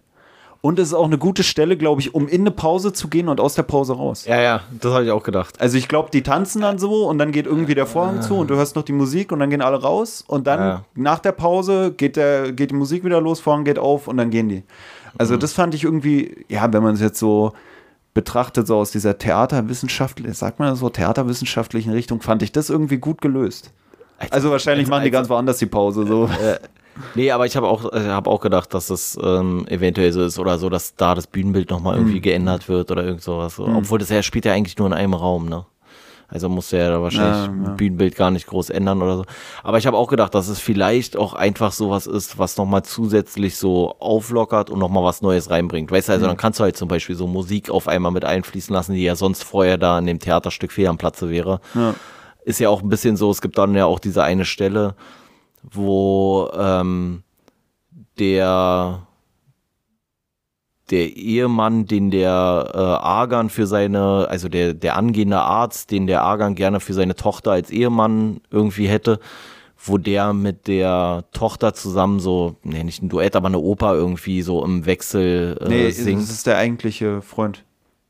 Und 0.61 0.77
es 0.77 0.89
ist 0.89 0.93
auch 0.93 1.05
eine 1.05 1.17
gute 1.17 1.43
Stelle, 1.43 1.77
glaube 1.77 2.01
ich, 2.01 2.13
um 2.13 2.27
in 2.27 2.41
eine 2.41 2.51
Pause 2.51 2.91
zu 2.91 3.07
gehen 3.07 3.29
und 3.29 3.39
aus 3.39 3.55
der 3.55 3.63
Pause 3.63 3.93
raus. 3.93 4.25
Ja, 4.25 4.41
ja, 4.41 4.61
das 4.81 4.93
habe 4.93 5.05
ich 5.05 5.11
auch 5.11 5.23
gedacht. 5.23 5.59
Also 5.61 5.77
ich 5.77 5.87
glaube, 5.87 6.09
die 6.11 6.21
tanzen 6.21 6.61
dann 6.61 6.77
so 6.79 7.07
und 7.07 7.17
dann 7.17 7.31
geht 7.31 7.45
irgendwie 7.45 7.75
der 7.75 7.85
Vorhang 7.85 8.21
zu 8.21 8.35
und 8.35 8.49
du 8.49 8.55
hörst 8.55 8.75
noch 8.75 8.83
die 8.83 8.91
Musik 8.91 9.31
und 9.31 9.39
dann 9.39 9.49
gehen 9.49 9.61
alle 9.61 9.81
raus 9.81 10.21
und 10.27 10.47
dann 10.47 10.59
ja. 10.59 10.85
nach 10.95 11.19
der 11.19 11.31
Pause 11.31 11.93
geht, 11.95 12.17
der, 12.17 12.51
geht 12.51 12.71
die 12.71 12.75
Musik 12.75 13.05
wieder 13.05 13.21
los, 13.21 13.39
Vorhang 13.39 13.63
geht 13.63 13.79
auf 13.79 14.09
und 14.09 14.17
dann 14.17 14.31
gehen 14.31 14.49
die. 14.49 14.63
Also 15.17 15.35
mhm. 15.35 15.39
das 15.39 15.53
fand 15.53 15.73
ich 15.75 15.85
irgendwie, 15.85 16.45
ja, 16.49 16.71
wenn 16.73 16.83
man 16.83 16.95
es 16.95 17.01
jetzt 17.01 17.19
so 17.19 17.53
betrachtet, 18.13 18.67
so 18.67 18.75
aus 18.75 18.91
dieser 18.91 19.17
Theaterwissenschaftlichen, 19.17 20.33
sagt 20.33 20.59
man 20.59 20.75
so, 20.75 20.89
theaterwissenschaftlichen 20.89 21.93
Richtung, 21.93 22.21
fand 22.21 22.43
ich 22.43 22.51
das 22.51 22.69
irgendwie 22.69 22.97
gut 22.97 23.21
gelöst. 23.21 23.71
Also 24.29 24.51
wahrscheinlich 24.51 24.89
machen 24.89 25.05
die 25.05 25.11
ganz 25.11 25.29
woanders 25.29 25.57
die 25.59 25.67
Pause. 25.67 26.05
So. 26.05 26.29
Nee, 27.15 27.31
aber 27.31 27.45
ich 27.45 27.55
habe 27.55 27.67
auch, 27.67 27.91
äh, 27.93 28.07
hab 28.07 28.27
auch 28.27 28.41
gedacht, 28.41 28.73
dass 28.73 28.87
das 28.87 29.17
ähm, 29.21 29.65
eventuell 29.67 30.11
so 30.11 30.23
ist 30.23 30.39
oder 30.39 30.57
so, 30.57 30.69
dass 30.69 30.95
da 30.95 31.15
das 31.15 31.27
Bühnenbild 31.27 31.69
nochmal 31.69 31.95
irgendwie 31.95 32.17
mhm. 32.17 32.23
geändert 32.23 32.69
wird 32.69 32.91
oder 32.91 33.03
irgend 33.03 33.21
sowas. 33.21 33.55
So. 33.55 33.67
Mhm. 33.67 33.77
Obwohl 33.77 33.99
das 33.99 34.09
ja 34.09 34.23
spielt 34.23 34.45
ja 34.45 34.53
eigentlich 34.53 34.77
nur 34.77 34.87
in 34.87 34.93
einem 34.93 35.13
Raum, 35.13 35.47
ne? 35.47 35.65
Also 36.31 36.47
musste 36.47 36.77
er 36.77 36.91
da 36.91 37.01
wahrscheinlich 37.01 37.47
ja, 37.47 37.69
ja. 37.69 37.75
Bühnenbild 37.75 38.15
gar 38.15 38.29
nicht 38.29 38.45
groß 38.45 38.69
ändern 38.69 39.01
oder 39.01 39.17
so. 39.17 39.25
Aber 39.63 39.79
ich 39.79 39.87
habe 39.87 39.97
auch 39.97 40.07
gedacht, 40.07 40.35
dass 40.35 40.47
es 40.47 40.59
vielleicht 40.59 41.17
auch 41.17 41.33
einfach 41.33 41.71
sowas 41.71 42.05
ist, 42.05 42.37
was 42.37 42.55
nochmal 42.55 42.83
zusätzlich 42.83 43.57
so 43.57 43.95
auflockert 43.99 44.69
und 44.69 44.77
nochmal 44.77 45.03
was 45.03 45.23
Neues 45.23 45.49
reinbringt. 45.49 45.91
Weißt 45.91 46.07
du, 46.07 46.13
also 46.13 46.25
mhm. 46.25 46.29
dann 46.29 46.37
kannst 46.37 46.59
du 46.59 46.63
halt 46.65 46.77
zum 46.77 46.87
Beispiel 46.87 47.15
so 47.15 47.25
Musik 47.25 47.71
auf 47.71 47.87
einmal 47.87 48.11
mit 48.11 48.25
einfließen 48.25 48.71
lassen, 48.71 48.93
die 48.93 49.03
ja 49.03 49.15
sonst 49.15 49.43
vorher 49.43 49.79
da 49.79 49.97
in 49.97 50.05
dem 50.05 50.19
Theaterstück 50.19 50.71
fehl 50.71 50.87
am 50.87 50.99
Platze 50.99 51.31
wäre. 51.31 51.61
Ja. 51.73 51.95
Ist 52.43 52.59
ja 52.59 52.69
auch 52.69 52.83
ein 52.83 52.89
bisschen 52.89 53.17
so, 53.17 53.31
es 53.31 53.41
gibt 53.41 53.57
dann 53.57 53.73
ja 53.73 53.85
auch 53.85 53.99
diese 53.99 54.23
eine 54.23 54.45
Stelle, 54.45 54.93
wo 55.63 56.49
ähm, 56.53 57.23
der 58.17 59.07
der 60.91 61.15
Ehemann, 61.15 61.85
den 61.85 62.11
der 62.11 62.71
äh, 62.73 62.77
Argan 62.77 63.49
für 63.49 63.67
seine, 63.67 64.27
also 64.29 64.49
der, 64.49 64.73
der 64.73 64.95
angehende 64.95 65.39
Arzt, 65.39 65.91
den 65.91 66.07
der 66.07 66.23
Argan 66.23 66.55
gerne 66.55 66.79
für 66.79 66.93
seine 66.93 67.15
Tochter 67.15 67.51
als 67.51 67.69
Ehemann 67.69 68.41
irgendwie 68.49 68.87
hätte, 68.87 69.19
wo 69.77 69.97
der 69.97 70.33
mit 70.33 70.67
der 70.67 71.25
Tochter 71.31 71.73
zusammen 71.73 72.19
so, 72.19 72.55
nee, 72.63 72.83
nicht 72.83 73.01
ein 73.01 73.09
Duett, 73.09 73.35
aber 73.35 73.47
eine 73.47 73.59
Oper 73.59 73.93
irgendwie 73.93 74.41
so 74.41 74.63
im 74.65 74.85
Wechsel 74.85 75.57
äh, 75.61 75.69
nee, 75.69 75.91
singt. 75.91 76.23
Das 76.23 76.31
ist 76.31 76.47
der 76.47 76.57
eigentliche 76.57 77.21
Freund. 77.21 77.63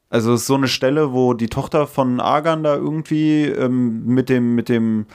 Also 0.09 0.33
es 0.33 0.41
ist 0.41 0.47
so 0.47 0.55
eine 0.55 0.67
Stelle, 0.67 1.13
wo 1.13 1.35
die 1.35 1.49
Tochter 1.49 1.85
von 1.85 2.19
Argan 2.19 2.63
da 2.63 2.75
irgendwie 2.75 3.43
ähm, 3.43 4.05
mit 4.05 4.29
dem, 4.29 4.55
mit 4.55 4.67
dem 4.67 5.05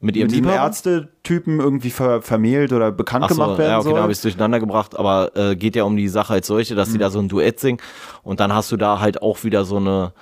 mit 0.00 0.16
ihrem 0.16 0.30
mit 0.30 0.46
Ärztetypen 0.46 1.58
irgendwie 1.60 1.90
ver 1.90 2.22
vermählt 2.22 2.72
oder 2.72 2.92
bekannt 2.92 3.26
so, 3.28 3.34
gemacht 3.34 3.58
werden 3.58 3.70
ja, 3.70 3.78
okay, 3.78 3.84
soll. 3.84 3.94
da 3.94 4.02
habe 4.02 4.12
ich 4.12 4.18
es 4.18 4.22
durcheinander 4.22 4.60
gebracht, 4.60 4.96
aber 4.96 5.36
äh, 5.36 5.56
geht 5.56 5.74
ja 5.74 5.84
um 5.84 5.96
die 5.96 6.08
Sache 6.08 6.34
als 6.34 6.46
solche, 6.46 6.74
dass 6.74 6.88
mhm. 6.88 6.92
die 6.92 6.98
da 6.98 7.10
so 7.10 7.18
ein 7.18 7.28
Duett 7.28 7.58
singen 7.58 7.80
und 8.22 8.40
dann 8.40 8.52
hast 8.52 8.70
du 8.70 8.76
da 8.76 9.00
halt 9.00 9.22
auch 9.22 9.42
wieder 9.44 9.64
so 9.64 9.76
eine 9.76 10.12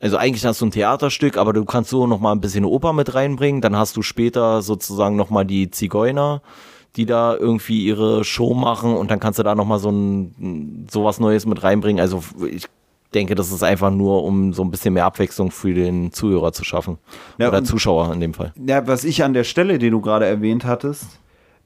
also 0.00 0.16
eigentlich 0.16 0.44
hast 0.44 0.60
du 0.60 0.66
ein 0.66 0.72
Theaterstück, 0.72 1.36
aber 1.36 1.52
du 1.52 1.64
kannst 1.64 1.90
so 1.90 2.08
noch 2.08 2.18
mal 2.18 2.32
ein 2.32 2.40
bisschen 2.40 2.64
Oper 2.64 2.92
mit 2.92 3.14
reinbringen, 3.14 3.60
dann 3.60 3.76
hast 3.76 3.96
du 3.96 4.02
später 4.02 4.60
sozusagen 4.60 5.14
noch 5.14 5.30
mal 5.30 5.44
die 5.44 5.70
Zigeuner, 5.70 6.42
die 6.96 7.06
da 7.06 7.36
irgendwie 7.36 7.84
ihre 7.84 8.24
Show 8.24 8.52
machen 8.52 8.96
und 8.96 9.10
dann 9.10 9.20
kannst 9.20 9.38
du 9.38 9.44
da 9.44 9.54
noch 9.54 9.64
mal 9.64 9.78
so 9.78 9.90
ein 9.90 10.88
sowas 10.90 11.20
Neues 11.20 11.46
mit 11.46 11.62
reinbringen. 11.62 12.00
Also 12.00 12.22
ich 12.50 12.66
denke, 13.12 13.34
das 13.34 13.52
ist 13.52 13.62
einfach 13.62 13.90
nur, 13.90 14.24
um 14.24 14.52
so 14.52 14.62
ein 14.62 14.70
bisschen 14.70 14.94
mehr 14.94 15.04
Abwechslung 15.04 15.50
für 15.50 15.72
den 15.72 16.12
Zuhörer 16.12 16.52
zu 16.52 16.64
schaffen. 16.64 16.98
Ja, 17.38 17.48
Oder 17.48 17.64
Zuschauer 17.64 18.12
in 18.12 18.20
dem 18.20 18.34
Fall. 18.34 18.52
Ja, 18.66 18.86
was 18.86 19.04
ich 19.04 19.22
an 19.22 19.34
der 19.34 19.44
Stelle, 19.44 19.78
die 19.78 19.90
du 19.90 20.00
gerade 20.00 20.26
erwähnt 20.26 20.64
hattest, 20.64 21.04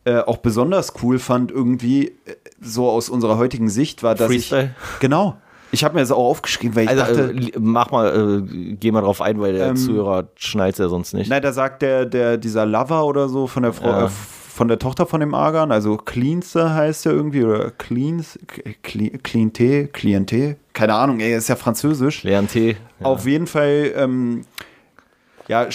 äh, 0.04 0.18
auch 0.20 0.38
besonders 0.38 0.92
cool 1.02 1.18
fand, 1.18 1.50
irgendwie 1.50 2.08
äh, 2.08 2.36
so 2.60 2.88
aus 2.88 3.08
unserer 3.08 3.38
heutigen 3.38 3.68
Sicht, 3.68 4.02
war, 4.02 4.14
dass 4.14 4.28
Freestyle. 4.28 4.74
ich. 4.94 5.00
Genau. 5.00 5.36
Ich 5.72 5.82
habe 5.82 5.94
mir 5.94 6.00
das 6.00 6.12
auch 6.12 6.24
aufgeschrieben, 6.24 6.76
weil 6.76 6.84
ich 6.84 6.90
also, 6.90 7.04
dachte. 7.04 7.30
Äh, 7.32 7.52
mach 7.58 7.90
mal, 7.90 8.44
äh, 8.48 8.74
geh 8.74 8.92
mal 8.92 9.00
drauf 9.00 9.20
ein, 9.20 9.40
weil 9.40 9.54
der 9.54 9.68
ähm, 9.68 9.76
Zuhörer 9.76 10.28
schnallt 10.36 10.78
ja 10.78 10.88
sonst 10.88 11.12
nicht. 11.12 11.28
Nein, 11.28 11.42
da 11.42 11.52
sagt 11.52 11.82
der, 11.82 12.06
der, 12.06 12.38
dieser 12.38 12.64
Lover 12.66 13.04
oder 13.04 13.28
so 13.28 13.46
von 13.46 13.64
der 13.64 13.72
Frau, 13.72 13.88
ja. 13.88 14.10
Von 14.56 14.68
der 14.68 14.78
Tochter 14.78 15.04
von 15.04 15.20
dem 15.20 15.34
Argan, 15.34 15.70
also 15.70 15.98
Cleanse 15.98 16.72
heißt 16.72 17.04
er 17.04 17.12
irgendwie, 17.12 17.44
oder 17.44 17.70
Cleans, 17.72 18.38
Cliente, 18.82 19.88
Cliente, 19.88 20.56
keine 20.72 20.94
Ahnung, 20.94 21.20
er 21.20 21.36
ist 21.36 21.48
ja 21.48 21.56
französisch. 21.56 22.22
Cliente. 22.22 22.70
Ja. 22.70 22.76
Auf 23.02 23.26
jeden 23.26 23.46
Fall, 23.46 23.92
ähm, 23.94 24.46
ja, 25.46 25.68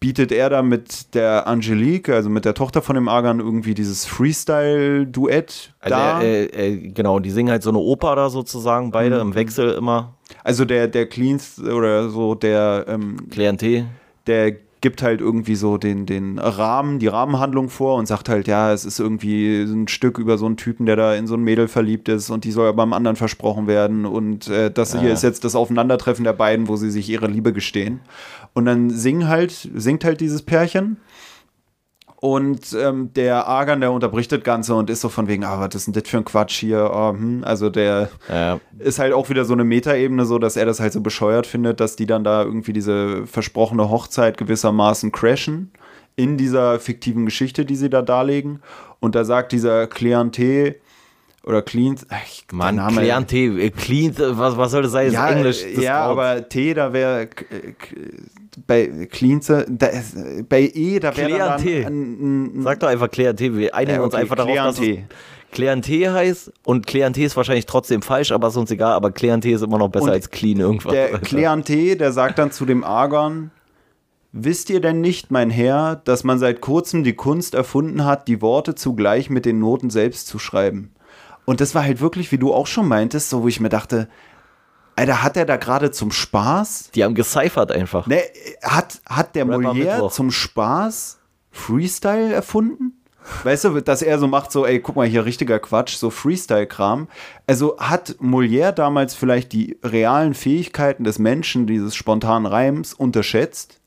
bietet 0.00 0.32
er 0.32 0.50
da 0.50 0.60
mit 0.60 1.14
der 1.14 1.46
Angelique, 1.46 2.10
also 2.10 2.28
mit 2.28 2.44
der 2.44 2.52
Tochter 2.52 2.82
von 2.82 2.94
dem 2.94 3.08
Argan, 3.08 3.40
irgendwie 3.40 3.72
dieses 3.72 4.04
Freestyle-Duett 4.04 5.72
also 5.80 5.96
da. 5.96 6.20
Äh, 6.20 6.44
äh, 6.44 6.76
genau, 6.88 7.20
die 7.20 7.30
singen 7.30 7.50
halt 7.50 7.62
so 7.62 7.70
eine 7.70 7.78
Oper 7.78 8.16
da 8.16 8.28
sozusagen, 8.28 8.90
beide 8.90 9.16
mhm. 9.16 9.30
im 9.30 9.34
Wechsel 9.34 9.70
immer. 9.70 10.14
Also 10.44 10.66
der, 10.66 10.88
der 10.88 11.06
Cleans 11.06 11.58
oder 11.58 12.10
so, 12.10 12.34
der 12.34 12.84
ähm, 12.86 13.30
Klientel. 13.30 13.86
Der 14.26 14.67
gibt 14.80 15.02
halt 15.02 15.20
irgendwie 15.20 15.56
so 15.56 15.76
den, 15.76 16.06
den 16.06 16.38
Rahmen, 16.38 16.98
die 16.98 17.08
Rahmenhandlung 17.08 17.68
vor 17.68 17.96
und 17.96 18.06
sagt 18.06 18.28
halt, 18.28 18.46
ja, 18.46 18.72
es 18.72 18.84
ist 18.84 19.00
irgendwie 19.00 19.62
ein 19.62 19.88
Stück 19.88 20.18
über 20.18 20.38
so 20.38 20.46
einen 20.46 20.56
Typen, 20.56 20.86
der 20.86 20.96
da 20.96 21.14
in 21.14 21.26
so 21.26 21.34
ein 21.34 21.42
Mädel 21.42 21.68
verliebt 21.68 22.08
ist 22.08 22.30
und 22.30 22.44
die 22.44 22.52
soll 22.52 22.68
aber 22.68 22.82
am 22.82 22.92
anderen 22.92 23.16
versprochen 23.16 23.66
werden 23.66 24.06
und 24.06 24.48
äh, 24.48 24.70
das 24.70 24.92
ja. 24.92 25.00
hier 25.00 25.12
ist 25.12 25.22
jetzt 25.22 25.44
das 25.44 25.56
Aufeinandertreffen 25.56 26.24
der 26.24 26.32
beiden, 26.32 26.68
wo 26.68 26.76
sie 26.76 26.90
sich 26.90 27.08
ihre 27.08 27.26
Liebe 27.26 27.52
gestehen. 27.52 28.00
Und 28.54 28.66
dann 28.66 28.90
singen 28.90 29.28
halt, 29.28 29.68
singt 29.74 30.04
halt 30.04 30.20
dieses 30.20 30.42
Pärchen 30.42 30.98
und 32.20 32.76
ähm, 32.76 33.12
der 33.14 33.46
Argan, 33.46 33.80
der 33.80 33.92
unterbricht 33.92 34.32
das 34.32 34.42
Ganze 34.42 34.74
und 34.74 34.90
ist 34.90 35.02
so 35.02 35.08
von 35.08 35.28
wegen, 35.28 35.44
ah, 35.44 35.60
was 35.60 35.76
ist 35.76 35.86
denn 35.86 35.94
das 35.94 36.08
für 36.08 36.16
ein 36.16 36.24
Quatsch 36.24 36.58
hier? 36.58 36.90
Oh, 36.92 37.10
hm. 37.10 37.44
Also 37.44 37.70
der 37.70 38.08
ja. 38.28 38.58
ist 38.80 38.98
halt 38.98 39.12
auch 39.12 39.30
wieder 39.30 39.44
so 39.44 39.52
eine 39.52 39.62
Metaebene, 39.62 40.24
so 40.24 40.40
dass 40.40 40.56
er 40.56 40.66
das 40.66 40.80
halt 40.80 40.92
so 40.92 41.00
bescheuert 41.00 41.46
findet, 41.46 41.78
dass 41.78 41.94
die 41.94 42.06
dann 42.06 42.24
da 42.24 42.42
irgendwie 42.42 42.72
diese 42.72 43.24
versprochene 43.26 43.88
Hochzeit 43.88 44.36
gewissermaßen 44.36 45.12
crashen 45.12 45.70
in 46.16 46.36
dieser 46.36 46.80
fiktiven 46.80 47.24
Geschichte, 47.24 47.64
die 47.64 47.76
sie 47.76 47.88
da 47.88 48.02
darlegen. 48.02 48.62
Und 48.98 49.14
da 49.14 49.24
sagt 49.24 49.52
dieser 49.52 49.86
Klientel, 49.86 50.80
oder 51.44 51.62
Clean. 51.62 51.96
Ach, 52.08 52.18
Mann, 52.52 52.76
Name, 52.76 53.00
Clean 53.00 53.26
T. 53.26 53.46
Äh, 53.46 53.70
clean, 53.70 54.12
was, 54.18 54.56
was 54.56 54.72
soll 54.72 54.82
das 54.82 54.92
sein? 54.92 55.12
Ja, 55.12 55.28
das 55.28 55.36
Englisch. 55.36 55.64
Das 55.74 55.84
ja, 55.84 56.08
Wort. 56.08 56.18
aber 56.18 56.48
T, 56.48 56.74
da 56.74 56.92
wäre 56.92 57.28
bei 58.66 59.08
Clean, 59.10 59.40
da 59.68 59.88
bei 60.48 60.70
E, 60.74 60.98
da 60.98 61.16
wäre 61.16 61.38
dann 61.38 61.60
ein, 61.60 62.58
ein, 62.58 62.62
Sag 62.62 62.80
doch 62.80 62.88
einfach 62.88 63.10
Clean 63.10 63.36
T. 63.36 63.54
Wir 63.56 63.74
einigen 63.74 63.92
ja, 63.92 63.96
okay, 63.98 64.04
uns 64.04 64.14
einfach 64.14 64.36
darauf, 64.36 64.54
dass 64.54 64.78
es 64.78 64.98
Klientel 65.50 66.12
heißt 66.12 66.52
und 66.64 66.86
Klientel 66.86 67.24
ist 67.24 67.36
wahrscheinlich 67.36 67.64
trotzdem 67.64 68.02
falsch, 68.02 68.32
aber 68.32 68.48
ist 68.48 68.56
uns 68.56 68.70
egal, 68.70 68.92
aber 68.92 69.10
Klientel 69.10 69.52
ist 69.52 69.62
immer 69.62 69.78
noch 69.78 69.88
besser 69.88 70.04
und 70.04 70.10
als 70.10 70.30
clean 70.30 70.60
irgendwas. 70.60 70.92
Der 70.92 71.18
Klientel, 71.20 71.96
der 71.96 72.12
sagt 72.12 72.38
dann 72.38 72.52
zu 72.52 72.66
dem 72.66 72.84
Argon, 72.84 73.50
Wisst 74.32 74.68
ihr 74.68 74.80
denn 74.80 75.00
nicht, 75.00 75.30
mein 75.30 75.48
Herr, 75.48 75.96
dass 76.04 76.22
man 76.22 76.38
seit 76.38 76.60
kurzem 76.60 77.02
die 77.02 77.14
Kunst 77.14 77.54
erfunden 77.54 78.04
hat, 78.04 78.28
die 78.28 78.42
Worte 78.42 78.74
zugleich 78.74 79.30
mit 79.30 79.46
den 79.46 79.58
Noten 79.58 79.88
selbst 79.88 80.26
zu 80.26 80.38
schreiben? 80.38 80.92
Und 81.46 81.62
das 81.62 81.74
war 81.74 81.82
halt 81.82 82.02
wirklich, 82.02 82.30
wie 82.30 82.36
du 82.36 82.52
auch 82.52 82.66
schon 82.66 82.86
meintest, 82.86 83.30
so 83.30 83.42
wo 83.42 83.48
ich 83.48 83.58
mir 83.58 83.70
dachte, 83.70 84.06
Alter, 84.98 85.22
hat 85.22 85.36
er 85.36 85.44
da 85.44 85.56
gerade 85.56 85.92
zum 85.92 86.10
Spaß? 86.10 86.90
Die 86.92 87.04
haben 87.04 87.14
gecyphert 87.14 87.70
einfach. 87.70 88.08
Ne, 88.08 88.20
hat, 88.64 89.00
hat 89.08 89.36
der 89.36 89.48
Rapper 89.48 89.70
Molière 89.70 90.10
zum 90.10 90.32
Spaß 90.32 91.20
Freestyle 91.52 92.32
erfunden? 92.32 93.00
Weißt 93.44 93.64
du, 93.64 93.80
dass 93.80 94.02
er 94.02 94.18
so 94.18 94.26
macht, 94.26 94.50
so, 94.50 94.66
ey, 94.66 94.80
guck 94.80 94.96
mal, 94.96 95.06
hier 95.06 95.24
richtiger 95.24 95.60
Quatsch, 95.60 95.96
so 95.96 96.10
Freestyle-Kram. 96.10 97.06
Also 97.46 97.78
hat 97.78 98.16
Molière 98.20 98.72
damals 98.72 99.14
vielleicht 99.14 99.52
die 99.52 99.78
realen 99.84 100.34
Fähigkeiten 100.34 101.04
des 101.04 101.20
Menschen, 101.20 101.68
dieses 101.68 101.94
spontanen 101.94 102.46
Reims, 102.46 102.92
unterschätzt? 102.92 103.80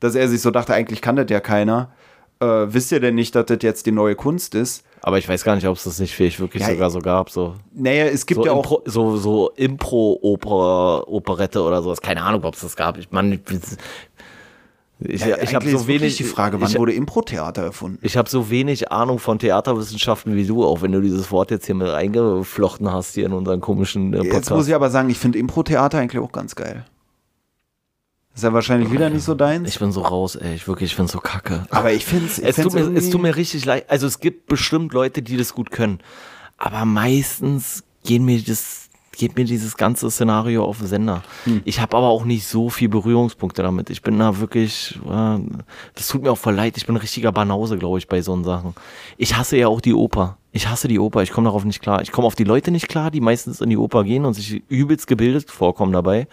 Dass 0.00 0.16
er 0.16 0.28
sich 0.28 0.40
so 0.40 0.50
dachte, 0.50 0.74
eigentlich 0.74 1.00
kann 1.00 1.14
das 1.14 1.26
ja 1.28 1.38
keiner. 1.38 1.92
Äh, 2.40 2.72
wisst 2.72 2.90
ihr 2.90 3.00
denn 3.00 3.14
nicht, 3.14 3.34
dass 3.34 3.46
das 3.46 3.58
jetzt 3.60 3.86
die 3.86 3.92
neue 3.92 4.14
Kunst 4.14 4.54
ist? 4.54 4.84
Aber 5.02 5.18
ich 5.18 5.28
weiß 5.28 5.44
gar 5.44 5.54
nicht, 5.54 5.66
ob 5.66 5.76
es 5.76 5.84
das 5.84 5.98
nicht 5.98 6.14
vielleicht 6.14 6.40
wirklich 6.40 6.62
ja, 6.62 6.70
sogar 6.70 6.90
so 6.90 7.00
gab. 7.00 7.30
So. 7.30 7.54
Naja, 7.72 8.06
es 8.06 8.26
gibt 8.26 8.40
so 8.40 8.46
ja 8.46 8.52
auch. 8.52 8.82
so 8.86 9.16
so 9.16 9.50
Impro-Operette 9.56 11.62
oder 11.62 11.82
sowas. 11.82 12.00
Keine 12.00 12.22
Ahnung, 12.22 12.44
ob 12.44 12.54
es 12.54 12.60
das 12.60 12.76
gab. 12.76 12.98
Ich 12.98 13.10
meine, 13.10 13.38
ich, 15.02 15.24
ja, 15.24 15.38
ich 15.38 15.54
habe 15.54 15.68
so 15.68 15.86
wenig. 15.86 16.16
die 16.16 16.24
Frage, 16.24 16.60
wann 16.60 16.70
ich, 16.70 16.78
wurde 16.78 16.92
Impro-Theater 16.92 17.62
erfunden? 17.62 17.98
Ich 18.02 18.16
habe 18.16 18.28
so 18.28 18.50
wenig 18.50 18.92
Ahnung 18.92 19.18
von 19.18 19.38
Theaterwissenschaften 19.38 20.36
wie 20.36 20.46
du, 20.46 20.64
auch 20.64 20.82
wenn 20.82 20.92
du 20.92 21.00
dieses 21.00 21.30
Wort 21.30 21.50
jetzt 21.50 21.66
hier 21.66 21.74
mit 21.74 21.88
reingeflochten 21.88 22.92
hast 22.92 23.14
hier 23.14 23.26
in 23.26 23.32
unseren 23.32 23.60
komischen 23.60 24.12
äh, 24.12 24.18
Podcast. 24.18 24.34
Jetzt 24.34 24.50
muss 24.50 24.68
ich 24.68 24.74
aber 24.74 24.90
sagen, 24.90 25.08
ich 25.08 25.18
finde 25.18 25.38
Impro-Theater 25.38 25.98
eigentlich 25.98 26.22
auch 26.22 26.32
ganz 26.32 26.54
geil. 26.54 26.84
Ist 28.40 28.44
ja 28.44 28.54
wahrscheinlich 28.54 28.90
wieder 28.90 29.10
nicht 29.10 29.24
so 29.24 29.34
deins. 29.34 29.68
Ich 29.68 29.78
bin 29.78 29.92
so 29.92 30.00
raus, 30.00 30.34
ey. 30.34 30.54
Ich 30.54 30.66
wirklich, 30.66 30.92
ich 30.92 30.96
bin 30.96 31.06
so 31.06 31.18
kacke. 31.18 31.66
Aber 31.68 31.92
ich 31.92 32.06
finde 32.06 32.24
es 32.42 32.56
tut 32.56 32.72
mir, 32.72 32.90
es 32.96 33.10
tut 33.10 33.20
mir 33.20 33.36
richtig 33.36 33.66
leid. 33.66 33.84
Also 33.90 34.06
es 34.06 34.18
gibt 34.18 34.46
bestimmt 34.46 34.94
Leute, 34.94 35.20
die 35.20 35.36
das 35.36 35.52
gut 35.52 35.70
können. 35.70 35.98
Aber 36.56 36.86
meistens 36.86 37.84
gehen 38.02 38.24
mir 38.24 38.40
das, 38.40 38.88
geht 39.14 39.36
mir 39.36 39.44
dieses 39.44 39.76
ganze 39.76 40.10
Szenario 40.10 40.64
auf 40.64 40.78
den 40.78 40.86
Sender. 40.86 41.22
Hm. 41.44 41.60
Ich 41.66 41.82
habe 41.82 41.94
aber 41.98 42.06
auch 42.06 42.24
nicht 42.24 42.46
so 42.46 42.70
viel 42.70 42.88
Berührungspunkte 42.88 43.62
damit. 43.62 43.90
Ich 43.90 44.00
bin 44.00 44.18
da 44.18 44.38
wirklich, 44.38 44.98
äh, 45.06 45.38
das 45.94 46.08
tut 46.08 46.22
mir 46.22 46.32
auch 46.32 46.38
voll 46.38 46.54
leid. 46.54 46.78
Ich 46.78 46.86
bin 46.86 46.94
ein 46.94 47.02
richtiger 47.02 47.32
Banause, 47.32 47.76
glaube 47.76 47.98
ich, 47.98 48.08
bei 48.08 48.22
so 48.22 48.42
Sachen. 48.42 48.74
Ich 49.18 49.36
hasse 49.36 49.58
ja 49.58 49.68
auch 49.68 49.82
die 49.82 49.92
Oper. 49.92 50.38
Ich 50.52 50.66
hasse 50.66 50.88
die 50.88 50.98
Oper. 50.98 51.22
Ich 51.22 51.30
komme 51.30 51.44
darauf 51.44 51.66
nicht 51.66 51.82
klar. 51.82 52.00
Ich 52.00 52.10
komme 52.10 52.26
auf 52.26 52.36
die 52.36 52.44
Leute 52.44 52.70
nicht 52.70 52.88
klar, 52.88 53.10
die 53.10 53.20
meistens 53.20 53.60
in 53.60 53.68
die 53.68 53.76
Oper 53.76 54.02
gehen 54.02 54.24
und 54.24 54.32
sich 54.32 54.62
übelst 54.70 55.06
gebildet 55.08 55.50
vorkommen 55.50 55.92
dabei. 55.92 56.26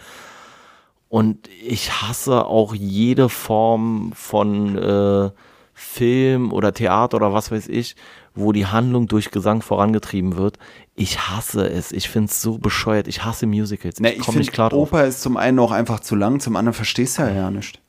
Und 1.08 1.48
ich 1.48 2.02
hasse 2.02 2.44
auch 2.44 2.74
jede 2.74 3.28
Form 3.28 4.12
von 4.14 4.76
äh, 4.76 5.30
Film 5.72 6.52
oder 6.52 6.74
Theater 6.74 7.16
oder 7.16 7.32
was 7.32 7.50
weiß 7.50 7.68
ich, 7.68 7.96
wo 8.34 8.52
die 8.52 8.66
Handlung 8.66 9.06
durch 9.06 9.30
Gesang 9.30 9.62
vorangetrieben 9.62 10.36
wird. 10.36 10.58
Ich 10.94 11.28
hasse 11.30 11.68
es. 11.68 11.92
Ich 11.92 12.08
finde 12.08 12.30
es 12.30 12.42
so 12.42 12.58
bescheuert. 12.58 13.08
Ich 13.08 13.24
hasse 13.24 13.46
Musicals. 13.46 14.00
Ich, 14.00 14.06
ich 14.06 14.18
komme 14.18 14.38
nicht 14.38 14.52
klar 14.52 14.70
drauf. 14.70 14.88
Oper 14.88 15.06
ist 15.06 15.22
zum 15.22 15.36
einen 15.36 15.58
auch 15.60 15.70
einfach 15.70 16.00
zu 16.00 16.14
lang, 16.14 16.40
zum 16.40 16.56
anderen 16.56 16.74
verstehst 16.74 17.18
du 17.18 17.22
ja, 17.22 17.30
ja 17.30 17.50
nicht. 17.50 17.80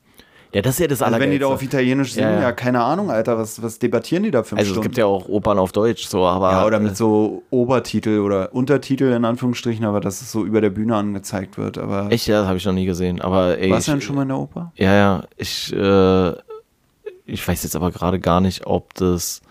Ja, 0.52 0.64
das 0.64 0.76
ist 0.76 0.80
ja 0.80 0.88
das 0.88 1.02
also 1.04 1.20
Wenn 1.20 1.30
die 1.30 1.38
da 1.38 1.46
auf 1.46 1.62
Italienisch 1.62 2.14
singen, 2.14 2.34
ja, 2.34 2.42
ja. 2.42 2.52
keine 2.52 2.82
Ahnung, 2.82 3.12
Alter, 3.12 3.38
was, 3.38 3.62
was 3.62 3.78
debattieren 3.78 4.24
die 4.24 4.32
da 4.32 4.42
für 4.42 4.58
Also 4.58 4.72
Stunden? 4.72 4.80
es 4.80 4.84
gibt 4.84 4.98
ja 4.98 5.06
auch 5.06 5.30
Opern 5.30 5.60
auf 5.60 5.72
Deutsch, 5.72 6.08
so, 6.08 6.26
aber. 6.26 6.52
Ja, 6.52 6.66
oder 6.66 6.80
mit 6.80 6.98
so 6.98 7.44
Obertitel 7.52 8.20
oder 8.20 8.54
Untertitel 8.54 9.12
in 9.12 9.26
Anführungsstrichen, 9.26 9.86
aber 9.86 10.00
dass 10.00 10.22
es 10.22 10.32
so 10.32 10.44
über 10.46 10.60
der 10.60 10.72
Bühne 10.72 10.96
angezeigt 10.96 11.60
wird. 11.60 11.78
Aber 11.78 12.12
Echt, 12.12 12.28
ja, 12.28 12.40
das 12.40 12.48
habe 12.48 12.58
ich 12.58 12.66
noch 12.66 12.74
nie 12.74 12.86
gesehen. 12.86 13.22
Aber 13.22 13.60
ey. 13.60 13.70
Warst 13.70 13.88
du 13.88 13.92
denn 13.92 14.02
schon 14.02 14.16
mal 14.16 14.24
in 14.24 14.30
der 14.30 14.38
Oper? 14.40 14.72
Ja, 14.76 14.94
ja. 14.96 15.24
Ich, 15.38 15.72
äh, 15.72 16.30
ich 17.26 17.48
weiß 17.48 17.62
jetzt 17.64 17.76
aber 17.76 17.92
gerade 17.92 18.20
gar 18.20 18.42
nicht, 18.42 18.66
ob 18.66 18.94
das. 18.96 19.42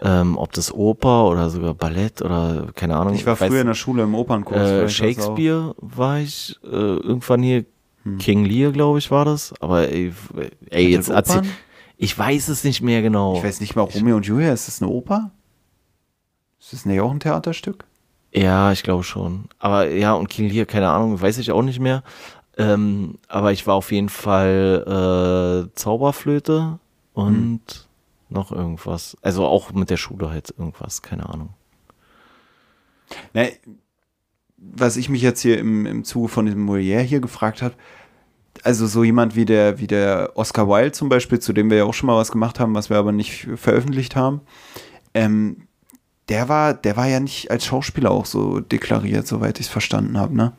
Ähm, 0.00 0.38
ob 0.38 0.52
das 0.52 0.72
Oper 0.72 1.26
oder 1.26 1.50
sogar 1.50 1.74
Ballett 1.74 2.22
oder 2.22 2.68
keine 2.74 2.96
Ahnung. 2.96 3.14
Ich 3.14 3.26
war 3.26 3.36
früher 3.36 3.50
weiß, 3.50 3.60
in 3.60 3.66
der 3.66 3.74
Schule 3.74 4.04
im 4.04 4.14
Opernkurs. 4.14 4.58
Äh, 4.58 4.88
Shakespeare 4.88 5.74
war 5.76 6.18
ich 6.18 6.58
äh, 6.64 6.68
irgendwann 6.68 7.42
hier 7.42 7.66
hm. 8.02 8.18
King 8.18 8.44
Lear, 8.44 8.72
glaube 8.72 8.98
ich, 8.98 9.10
war 9.10 9.24
das. 9.24 9.54
Aber 9.60 9.88
ey, 9.88 10.12
ey 10.70 10.88
jetzt 10.88 11.08
erzähl. 11.08 11.42
Ich 11.96 12.18
weiß 12.18 12.48
es 12.48 12.64
nicht 12.64 12.82
mehr 12.82 13.00
genau. 13.02 13.36
Ich 13.36 13.44
weiß 13.44 13.60
nicht 13.60 13.76
mal, 13.76 13.82
Romeo 13.82 14.16
und 14.16 14.26
Julia, 14.26 14.52
ist 14.52 14.66
das 14.66 14.82
eine 14.82 14.90
Oper? 14.90 15.30
Ist 16.58 16.72
das 16.72 16.84
nicht 16.84 17.00
auch 17.00 17.10
ein 17.10 17.20
Theaterstück? 17.20 17.84
Ja, 18.32 18.72
ich 18.72 18.82
glaube 18.82 19.04
schon. 19.04 19.44
Aber 19.58 19.88
ja, 19.88 20.14
und 20.14 20.28
King 20.28 20.48
Lear, 20.48 20.66
keine 20.66 20.88
Ahnung, 20.88 21.20
weiß 21.20 21.38
ich 21.38 21.52
auch 21.52 21.62
nicht 21.62 21.80
mehr. 21.80 22.02
Ähm, 22.56 23.18
aber 23.28 23.52
ich 23.52 23.66
war 23.66 23.74
auf 23.74 23.92
jeden 23.92 24.08
Fall 24.08 25.68
äh, 25.70 25.74
Zauberflöte 25.74 26.78
und 27.12 27.60
hm. 27.66 28.36
noch 28.36 28.52
irgendwas. 28.52 29.16
Also 29.22 29.46
auch 29.46 29.72
mit 29.72 29.90
der 29.90 29.96
Schule 29.96 30.30
halt 30.30 30.54
irgendwas, 30.56 31.02
keine 31.02 31.28
Ahnung. 31.28 31.50
Ne, 33.34 33.52
was 34.74 34.96
ich 34.96 35.08
mich 35.08 35.22
jetzt 35.22 35.40
hier 35.40 35.58
im, 35.58 35.86
im 35.86 36.04
Zuge 36.04 36.28
von 36.28 36.46
dem 36.46 36.68
Molière 36.68 37.00
hier 37.00 37.20
gefragt 37.20 37.62
habe, 37.62 37.74
also 38.62 38.86
so 38.86 39.02
jemand 39.02 39.34
wie 39.34 39.44
der, 39.44 39.78
wie 39.78 39.86
der 39.86 40.32
Oscar 40.34 40.68
Wilde 40.68 40.92
zum 40.92 41.08
Beispiel, 41.08 41.40
zu 41.40 41.52
dem 41.52 41.70
wir 41.70 41.78
ja 41.78 41.84
auch 41.84 41.94
schon 41.94 42.06
mal 42.06 42.16
was 42.16 42.32
gemacht 42.32 42.60
haben, 42.60 42.74
was 42.74 42.90
wir 42.90 42.96
aber 42.96 43.12
nicht 43.12 43.48
veröffentlicht 43.56 44.14
haben, 44.14 44.40
ähm, 45.14 45.68
der 46.28 46.48
war, 46.48 46.74
der 46.74 46.96
war 46.96 47.08
ja 47.08 47.20
nicht 47.20 47.50
als 47.50 47.66
Schauspieler 47.66 48.10
auch 48.10 48.26
so 48.26 48.60
deklariert, 48.60 49.26
soweit 49.26 49.58
ich 49.58 49.66
es 49.66 49.72
verstanden 49.72 50.18
habe, 50.18 50.34
ne? 50.34 50.52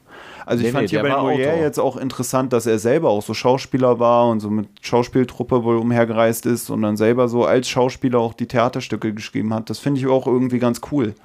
Also 0.46 0.62
ich 0.62 0.68
nee, 0.68 0.72
fand 0.74 0.84
nee, 0.84 0.90
hier 0.90 1.02
bei 1.02 1.12
Molière 1.12 1.62
jetzt 1.62 1.80
auch 1.80 1.96
interessant, 1.96 2.52
dass 2.52 2.66
er 2.66 2.78
selber 2.78 3.10
auch 3.10 3.22
so 3.22 3.34
Schauspieler 3.34 4.00
war 4.00 4.28
und 4.28 4.42
so 4.42 4.50
mit 4.50 4.68
Schauspieltruppe 4.82 5.64
wohl 5.64 5.78
umhergereist 5.78 6.46
ist 6.46 6.70
und 6.70 6.82
dann 6.82 6.98
selber 6.98 7.30
so 7.30 7.46
als 7.46 7.70
Schauspieler 7.70 8.20
auch 8.20 8.34
die 8.34 8.48
Theaterstücke 8.48 9.14
geschrieben 9.14 9.54
hat. 9.54 9.70
Das 9.70 9.80
finde 9.80 10.02
ich 10.02 10.08
auch 10.08 10.28
irgendwie 10.28 10.60
ganz 10.60 10.82
cool. 10.92 11.16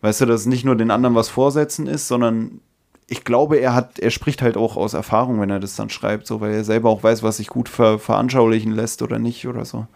Weißt 0.00 0.20
du, 0.20 0.26
dass 0.26 0.42
es 0.42 0.46
nicht 0.46 0.64
nur 0.64 0.76
den 0.76 0.90
anderen 0.90 1.14
was 1.14 1.28
vorsetzen 1.28 1.86
ist, 1.86 2.08
sondern 2.08 2.60
ich 3.08 3.24
glaube, 3.24 3.56
er 3.56 3.74
hat, 3.74 3.98
er 3.98 4.10
spricht 4.10 4.42
halt 4.42 4.56
auch 4.56 4.76
aus 4.76 4.94
Erfahrung, 4.94 5.40
wenn 5.40 5.50
er 5.50 5.60
das 5.60 5.76
dann 5.76 5.90
schreibt, 5.90 6.26
so, 6.26 6.40
weil 6.40 6.52
er 6.52 6.64
selber 6.64 6.90
auch 6.90 7.02
weiß, 7.02 7.22
was 7.22 7.38
sich 7.38 7.48
gut 7.48 7.68
ver 7.68 7.98
veranschaulichen 7.98 8.72
lässt 8.72 9.02
oder 9.02 9.18
nicht 9.18 9.46
oder 9.46 9.64
so. 9.64 9.86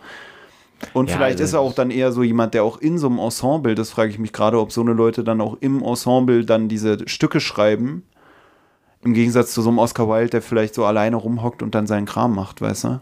Und 0.94 1.10
ja, 1.10 1.16
vielleicht 1.16 1.40
also 1.40 1.44
ist 1.44 1.52
er 1.52 1.60
auch 1.60 1.74
dann 1.74 1.90
eher 1.90 2.10
so 2.10 2.22
jemand, 2.22 2.54
der 2.54 2.64
auch 2.64 2.78
in 2.78 2.98
so 2.98 3.06
einem 3.06 3.18
Ensemble, 3.18 3.74
das 3.74 3.90
frage 3.90 4.10
ich 4.10 4.18
mich 4.18 4.32
gerade, 4.32 4.58
ob 4.58 4.72
so 4.72 4.80
eine 4.80 4.94
Leute 4.94 5.22
dann 5.22 5.40
auch 5.40 5.58
im 5.60 5.82
Ensemble 5.82 6.44
dann 6.44 6.68
diese 6.68 7.08
Stücke 7.08 7.38
schreiben, 7.38 8.02
im 9.04 9.14
Gegensatz 9.14 9.52
zu 9.52 9.62
so 9.62 9.68
einem 9.68 9.78
Oscar 9.78 10.08
Wilde, 10.08 10.30
der 10.30 10.42
vielleicht 10.42 10.74
so 10.74 10.84
alleine 10.84 11.16
rumhockt 11.16 11.62
und 11.62 11.74
dann 11.74 11.86
seinen 11.86 12.06
Kram 12.06 12.34
macht, 12.34 12.60
weißt 12.60 12.84
du? 12.84 13.00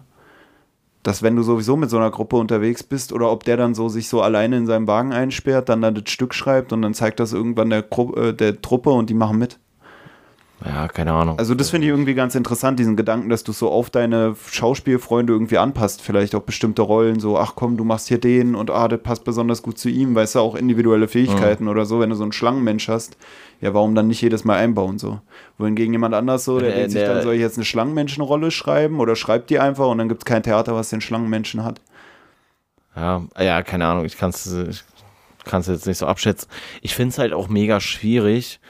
Dass 1.03 1.23
wenn 1.23 1.37
du 1.37 1.43
sowieso 1.43 1.77
mit 1.77 1.91
so 1.91 1.97
einer 1.97 2.11
Gruppe 2.11 2.37
unterwegs 2.37 2.83
bist 2.83 3.13
oder 3.13 3.31
ob 3.31 3.45
der 3.45 3.57
dann 3.57 3.75
so 3.75 3.89
sich 3.89 4.09
so 4.09 4.21
alleine 4.23 4.57
in 4.57 4.67
seinem 4.67 4.87
Wagen 4.87 5.13
einsperrt, 5.13 5.69
dann 5.69 5.81
da 5.81 5.91
das 5.91 6.11
Stück 6.11 6.35
schreibt 6.35 6.73
und 6.73 6.83
dann 6.83 6.95
zeigt 6.95 7.21
das 7.21 7.33
irgendwann 7.33 7.71
der, 7.71 7.83
Gru 7.83 8.13
äh, 8.15 8.35
der 8.35 8.61
Truppe 8.61 8.91
und 8.91 9.09
die 9.09 9.15
machen 9.15 9.39
mit. 9.39 9.59
Ja, 10.65 10.89
keine 10.89 11.13
Ahnung. 11.13 11.39
Also 11.39 11.55
das 11.55 11.71
finde 11.71 11.87
ich 11.87 11.91
irgendwie 11.91 12.13
ganz 12.13 12.35
interessant, 12.35 12.79
diesen 12.79 12.97
Gedanken, 12.97 13.31
dass 13.31 13.45
du 13.45 13.53
so 13.53 13.71
auf 13.71 13.89
deine 13.89 14.37
Schauspielfreunde 14.51 15.33
irgendwie 15.33 15.57
anpasst, 15.57 16.03
vielleicht 16.03 16.35
auch 16.35 16.43
bestimmte 16.43 16.83
Rollen, 16.83 17.19
so, 17.19 17.39
ach 17.39 17.55
komm, 17.57 17.79
du 17.79 17.85
machst 17.85 18.09
hier 18.09 18.19
den 18.19 18.55
und 18.55 18.71
ah, 18.71 18.87
das 18.87 19.03
passt 19.03 19.25
besonders 19.25 19.63
gut 19.63 19.79
zu 19.79 19.89
ihm, 19.89 20.15
weißt 20.15 20.35
du, 20.35 20.41
auch 20.41 20.55
individuelle 20.55 21.09
Fähigkeiten 21.09 21.65
mhm. 21.65 21.71
oder 21.71 21.87
so, 21.87 22.01
wenn 22.01 22.11
du 22.11 22.17
so 22.17 22.25
einen 22.25 22.33
Schlangenmensch 22.33 22.89
hast, 22.89 23.17
ja, 23.61 23.75
warum 23.75 23.95
dann 23.95 24.07
nicht 24.07 24.23
jedes 24.23 24.45
Mal 24.45 24.57
einbauen 24.57 24.99
so? 24.99 25.21
Wohingegen 25.59 25.93
jemand 25.93 26.15
anders 26.15 26.45
so, 26.45 26.59
der, 26.59 26.71
der 26.71 26.79
denkt 26.79 26.93
sich 26.93 27.03
dann, 27.03 27.23
soll 27.23 27.35
ich 27.35 27.41
jetzt 27.41 27.59
eine 27.59 27.65
Schlangenmenschenrolle 27.65 28.51
schreiben 28.51 29.01
oder 29.01 29.17
schreibt 29.17 29.51
die 29.51 29.59
einfach 29.59 29.89
und 29.89 29.99
dann 29.99 30.09
gibt 30.09 30.23
es 30.23 30.25
kein 30.25 30.43
Theater, 30.43 30.75
was 30.75 30.91
den 30.91 31.01
Schlangenmenschen 31.01 31.63
hat. 31.65 31.81
Ja, 32.97 33.23
ja, 33.39 33.63
keine 33.63 33.87
Ahnung, 33.87 34.05
ich 34.05 34.17
kann 34.17 34.31
es 34.31 34.47
jetzt 35.67 35.87
nicht 35.87 35.99
so 35.99 36.07
abschätzen. 36.07 36.49
Ich 36.83 36.95
finde 36.95 37.11
es 37.11 37.19
halt 37.19 37.33
auch 37.33 37.49
mega 37.49 37.81
schwierig, 37.81 38.61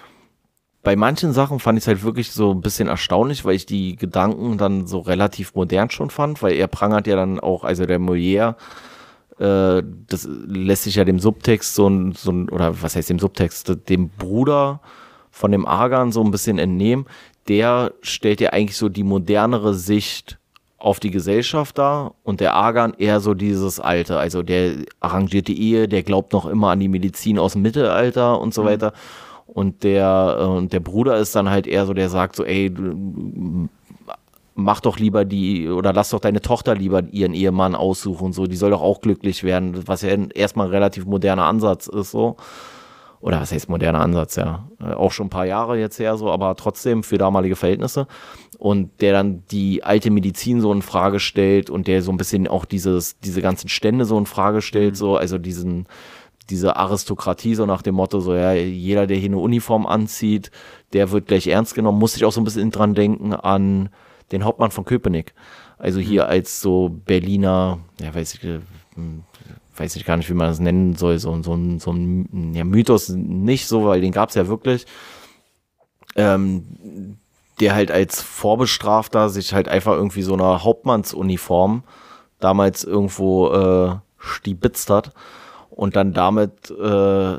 bei 0.83 0.97
manchen 0.97 1.35
Sachen 1.35 1.61
fand 1.61 1.79
ich 1.79 1.85
es 1.85 1.89
halt 1.89 2.03
wirklich 2.03 2.33
so 2.33 2.53
ein 2.53 2.63
bisschen 2.63 2.89
erstaunlich, 2.89 3.45
weil 3.45 3.55
ich 3.55 3.67
die 3.67 3.97
Gedanken 3.97 4.57
dann 4.57 4.87
so 4.87 5.01
relativ 5.01 5.55
modern 5.55 5.91
schon 5.91 6.09
fand, 6.09 6.43
weil 6.43 6.55
er 6.55 6.69
prangert 6.69 7.07
ja 7.07 7.17
dann 7.17 7.39
auch, 7.39 7.65
also 7.65 7.85
der 7.85 8.01
Molière, 8.01 8.55
äh, 9.41 9.83
das 10.07 10.29
lässt 10.47 10.85
sich 10.85 10.97
ja 10.97 11.05
dem 11.05 11.19
Subtext 11.19 11.75
so 11.75 11.89
ein, 11.89 12.13
so 12.13 12.31
ein, 12.31 12.49
oder 12.51 12.83
was 12.83 12.95
heißt 12.95 13.09
dem 13.09 13.19
Subtext, 13.19 13.89
dem 13.89 14.11
Bruder 14.11 14.81
von 15.31 15.51
dem 15.51 15.67
Argan 15.67 16.13
so 16.13 16.23
ein 16.23 16.31
bisschen 16.31 16.59
entnehmen. 16.59 17.07
Der 17.49 17.93
stellt 18.03 18.41
ja 18.41 18.51
eigentlich 18.51 18.77
so 18.77 18.89
die 18.91 19.03
modernere 19.03 19.75
Sicht 19.75 20.39
auf 20.77 21.01
die 21.01 21.11
Gesellschaft 21.11 21.79
dar 21.79 22.15
und 22.23 22.41
der 22.41 22.55
Argan 22.55 22.95
eher 22.97 23.21
so 23.21 23.35
dieses 23.35 23.81
Alte, 23.81 24.19
also 24.19 24.43
der 24.43 24.77
arrangiert 25.01 25.49
die 25.49 25.61
Ehe, 25.61 25.89
der 25.89 26.03
glaubt 26.03 26.33
noch 26.33 26.47
immer 26.47 26.71
an 26.71 26.81
die 26.81 26.89
Medizin 26.89 27.39
aus 27.39 27.53
dem 27.53 27.63
Mittelalter 27.63 28.41
und 28.41 28.55
so 28.55 28.63
mhm. 28.63 28.67
weiter. 28.67 28.93
Und 29.47 29.83
der, 29.83 30.61
äh, 30.63 30.67
der 30.67 30.81
Bruder 30.81 31.17
ist 31.17 31.35
dann 31.35 31.51
halt 31.51 31.67
eher 31.67 31.87
so, 31.87 31.93
der 31.93 32.09
sagt 32.09 32.37
so, 32.37 32.45
ey, 32.45 32.73
mach 34.55 34.81
doch 34.81 34.99
lieber 34.99 35.25
die, 35.25 35.69
oder 35.69 35.93
lass 35.93 36.11
doch 36.11 36.21
deine 36.21 36.41
Tochter 36.41 36.75
lieber 36.75 37.03
ihren 37.11 37.35
Ehemann 37.35 37.75
aussuchen, 37.75 38.33
so, 38.33 38.47
die 38.47 38.57
soll 38.57 38.71
doch 38.71 38.83
auch 38.83 39.01
glücklich 39.01 39.45
werden, 39.45 39.87
was 39.87 40.03
ja 40.03 40.11
erstmal 40.11 40.67
ein 40.67 40.73
relativ 40.73 41.07
moderner 41.07 41.45
Ansatz 41.45 41.87
ist, 41.87 42.11
so. 42.11 42.37
Oder 43.21 43.39
was 43.43 43.53
heißt 43.53 43.69
moderner 43.69 44.01
Ansatz, 44.01 44.37
ja. 44.37 44.67
Äh, 44.81 44.95
auch 44.95 45.13
schon 45.13 45.27
ein 45.27 45.31
paar 45.31 45.45
Jahre 45.45 45.79
jetzt 45.79 45.99
her, 45.99 46.17
so, 46.17 46.31
aber 46.31 46.57
trotzdem 46.57 47.03
für 47.03 47.19
damalige 47.19 47.55
Verhältnisse. 47.55 48.07
Und 48.59 49.01
der 49.03 49.13
dann 49.13 49.45
die 49.51 49.85
alte 49.85 50.11
Medizin 50.11 50.61
so 50.61 50.73
in 50.73 50.83
Frage 50.83 51.21
stellt 51.21 51.69
und 51.69 51.87
der 51.87 52.03
so 52.03 52.13
ein 52.13 52.17
bisschen 52.17 52.49
auch 52.49 52.65
dieses, 52.65 53.19
diese 53.21 53.43
ganzen 53.43 53.69
Stände 53.69 54.07
so 54.07 54.17
in 54.19 54.27
Frage 54.27 54.63
stellt, 54.63 54.93
mhm. 54.93 54.97
so, 54.97 55.17
also 55.17 55.37
diesen, 55.37 55.87
diese 56.49 56.77
Aristokratie, 56.77 57.55
so 57.55 57.67
nach 57.67 57.83
dem 57.83 57.95
Motto, 57.95 58.21
so 58.21 58.35
ja, 58.35 58.53
jeder, 58.53 59.07
der 59.07 59.19
hier 59.19 59.29
eine 59.29 59.39
Uniform 59.39 59.87
anzieht, 59.87 60.51
der 60.95 61.11
wird 61.11 61.27
gleich 61.27 61.47
ernst 61.47 61.75
genommen, 61.75 61.99
muss 61.99 62.17
ich 62.17 62.25
auch 62.25 62.33
so 62.33 62.41
ein 62.41 62.45
bisschen 62.45 62.71
dran 62.71 62.95
denken 62.95 63.35
an 63.35 63.91
den 64.33 64.45
Hauptmann 64.45 64.71
von 64.71 64.85
Köpenick. 64.85 65.35
Also 65.79 66.01
hier 66.01 66.25
mhm. 66.25 66.31
als 66.31 66.61
so 66.61 66.89
Berliner, 66.89 67.79
ja, 68.01 68.15
weiß 68.15 68.35
ich, 68.35 68.43
hm, 68.43 69.25
weiß 69.77 69.97
ich 69.97 70.05
gar 70.05 70.17
nicht, 70.17 70.29
wie 70.29 70.35
man 70.35 70.49
das 70.49 70.61
nennen 70.61 70.95
soll, 70.95 71.19
so, 71.19 71.43
so, 71.43 71.59
so 71.79 71.93
ein 71.93 72.55
ja, 72.55 72.65
Mythos 72.65 73.09
nicht 73.09 73.67
so, 73.67 73.87
weil 73.87 74.01
den 74.01 74.13
gab 74.13 74.29
es 74.29 74.35
ja 74.35 74.47
wirklich. 74.47 74.87
Ähm, 76.17 77.17
der 77.61 77.75
halt 77.75 77.91
als 77.91 78.23
Vorbestrafter 78.23 79.29
sich 79.29 79.53
halt 79.53 79.69
einfach 79.69 79.93
irgendwie 79.93 80.23
so 80.23 80.35
eine 80.35 80.65
Hauptmannsuniform 80.65 81.85
damals 82.41 82.85
irgendwo 82.85 83.53
äh, 83.53 83.97
stibitzt 84.19 84.91
hat 84.91 85.13
und 85.71 85.95
dann 85.97 86.13
damit 86.13 86.71
äh, 86.71 87.39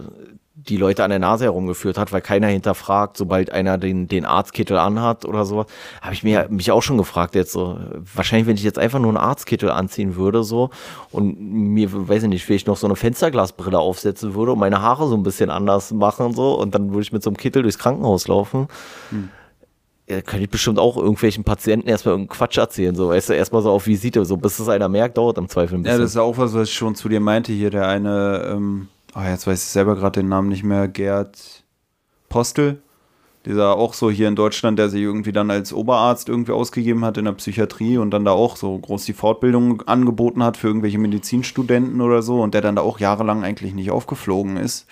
die 0.67 0.77
Leute 0.77 1.03
an 1.03 1.09
der 1.09 1.19
Nase 1.19 1.45
herumgeführt 1.45 1.97
hat, 1.97 2.11
weil 2.11 2.21
keiner 2.21 2.47
hinterfragt, 2.47 3.17
sobald 3.17 3.51
einer 3.51 3.77
den, 3.77 4.07
den 4.07 4.25
Arztkittel 4.25 4.77
anhat 4.77 5.25
oder 5.25 5.45
so. 5.45 5.65
Habe 6.01 6.13
ich 6.13 6.23
mir 6.23 6.47
mich 6.49 6.71
auch 6.71 6.81
schon 6.81 6.97
gefragt 6.97 7.35
jetzt 7.35 7.51
so. 7.51 7.79
Wahrscheinlich, 8.13 8.47
wenn 8.47 8.55
ich 8.55 8.63
jetzt 8.63 8.79
einfach 8.79 8.99
nur 8.99 9.09
einen 9.09 9.17
Arztkittel 9.17 9.71
anziehen 9.71 10.15
würde 10.15 10.43
so 10.43 10.69
und 11.11 11.39
mir, 11.39 11.89
weiß 11.91 12.23
ich 12.23 12.29
nicht, 12.29 12.45
vielleicht 12.45 12.67
noch 12.67 12.77
so 12.77 12.87
eine 12.87 12.95
Fensterglasbrille 12.95 13.79
aufsetzen 13.79 14.35
würde 14.35 14.53
und 14.53 14.59
meine 14.59 14.81
Haare 14.81 15.07
so 15.07 15.15
ein 15.15 15.23
bisschen 15.23 15.49
anders 15.49 15.91
machen 15.91 16.33
so 16.33 16.59
und 16.59 16.75
dann 16.75 16.89
würde 16.89 17.01
ich 17.01 17.11
mit 17.11 17.23
so 17.23 17.29
einem 17.29 17.37
Kittel 17.37 17.63
durchs 17.63 17.77
Krankenhaus 17.77 18.27
laufen. 18.27 18.67
Hm 19.09 19.29
ja, 20.11 20.21
könnte 20.21 20.43
ich 20.43 20.49
bestimmt 20.49 20.77
auch 20.77 20.97
irgendwelchen 20.97 21.43
Patienten 21.43 21.87
erstmal 21.87 22.13
irgendeinen 22.13 22.37
Quatsch 22.37 22.57
erzählen, 22.57 22.95
so, 22.95 23.09
weißt 23.09 23.29
du, 23.29 23.33
erstmal 23.33 23.61
so 23.61 23.71
auf 23.71 23.87
Visite, 23.87 24.25
so 24.25 24.35
bis 24.35 24.59
es 24.59 24.67
einer 24.67 24.89
merkt, 24.89 25.17
dauert 25.17 25.37
im 25.37 25.47
Zweifel 25.47 25.75
ein 25.75 25.83
bisschen. 25.83 25.97
Ja, 25.97 26.03
das 26.03 26.11
ist 26.11 26.17
auch 26.17 26.37
was, 26.37 26.53
was 26.53 26.67
ich 26.67 26.73
schon 26.73 26.95
zu 26.95 27.07
dir 27.07 27.19
meinte 27.19 27.53
hier, 27.53 27.69
der 27.69 27.87
eine, 27.87 28.51
ähm, 28.51 28.87
oh, 29.15 29.21
jetzt 29.21 29.47
weiß 29.47 29.63
ich 29.63 29.69
selber 29.69 29.95
gerade 29.95 30.19
den 30.19 30.29
Namen 30.29 30.49
nicht 30.49 30.63
mehr, 30.63 30.87
Gerd 30.87 31.63
Postel, 32.29 32.81
Dieser 33.45 33.75
auch 33.75 33.93
so 33.93 34.09
hier 34.09 34.27
in 34.27 34.35
Deutschland, 34.35 34.79
der 34.79 34.89
sich 34.89 35.01
irgendwie 35.01 35.31
dann 35.31 35.51
als 35.51 35.73
Oberarzt 35.73 36.29
irgendwie 36.29 36.51
ausgegeben 36.53 37.03
hat 37.03 37.17
in 37.17 37.25
der 37.25 37.33
Psychiatrie 37.33 37.97
und 37.97 38.11
dann 38.11 38.23
da 38.23 38.31
auch 38.31 38.55
so 38.55 38.77
groß 38.77 39.05
die 39.05 39.13
Fortbildung 39.13 39.81
angeboten 39.83 40.43
hat 40.43 40.57
für 40.57 40.67
irgendwelche 40.67 40.99
Medizinstudenten 40.99 42.01
oder 42.01 42.21
so 42.21 42.41
und 42.41 42.53
der 42.53 42.61
dann 42.61 42.75
da 42.75 42.83
auch 42.83 42.99
jahrelang 42.99 43.43
eigentlich 43.43 43.73
nicht 43.73 43.91
aufgeflogen 43.91 44.57
ist 44.57 44.87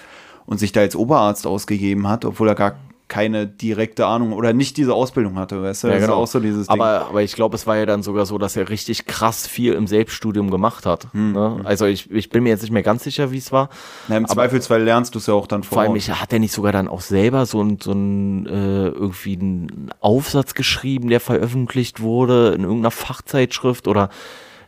und 0.46 0.58
sich 0.58 0.72
da 0.72 0.82
als 0.82 0.96
Oberarzt 0.96 1.48
ausgegeben 1.48 2.08
hat, 2.08 2.26
obwohl 2.26 2.48
er 2.48 2.56
gar 2.56 2.76
keine 3.10 3.48
direkte 3.48 4.06
Ahnung 4.06 4.34
oder 4.34 4.54
nicht 4.54 4.78
diese 4.78 4.94
Ausbildung 4.94 5.38
hatte, 5.38 5.62
weißt 5.62 5.84
du? 5.84 5.88
Ja, 5.90 5.98
genau. 5.98 6.14
auch 6.14 6.28
so 6.28 6.40
dieses 6.40 6.70
aber, 6.70 7.08
aber 7.10 7.24
ich 7.24 7.34
glaube, 7.34 7.56
es 7.56 7.68
war 7.68 7.76
ja 7.76 7.86
dann 7.86 8.04
sogar 8.04 8.26
so, 8.26 8.38
dass 8.38 8.56
er 8.56 8.70
richtig 8.70 9.08
krass 9.08 9.48
viel 9.48 9.74
im 9.74 9.88
Selbststudium 9.88 10.52
gemacht 10.52 10.86
hat. 10.86 11.08
Hm. 11.12 11.34
Ne? 11.34 11.62
Also 11.64 11.86
ich, 11.86 12.10
ich 12.12 12.30
bin 12.30 12.44
mir 12.44 12.50
jetzt 12.50 12.62
nicht 12.62 12.72
mehr 12.72 12.84
ganz 12.84 13.04
sicher, 13.04 13.32
wie 13.32 13.40
es 13.40 13.52
war. 13.52 13.70
Na, 14.08 14.18
Im 14.18 14.28
Zweifelsfall 14.28 14.84
lernst 14.84 15.16
du 15.16 15.20
es 15.20 15.26
ja 15.26 15.34
auch 15.34 15.48
dann 15.48 15.64
vor. 15.64 15.78
Vor 15.78 15.82
allem, 15.82 15.96
ich, 15.96 16.10
hat 16.10 16.32
er 16.32 16.40
nicht 16.40 16.54
sogar 16.54 16.72
dann 16.72 16.88
auch 16.88 17.02
selber 17.02 17.46
so 17.48 17.62
ein, 17.62 17.80
so 17.82 17.92
ein 17.92 18.46
äh, 18.46 18.88
irgendwie 18.90 19.36
einen 19.36 19.90
Aufsatz 20.00 20.54
geschrieben, 20.54 21.10
der 21.10 21.20
veröffentlicht 21.20 22.02
wurde 22.02 22.50
in 22.50 22.62
irgendeiner 22.62 22.92
Fachzeitschrift 22.92 23.88
oder 23.88 24.10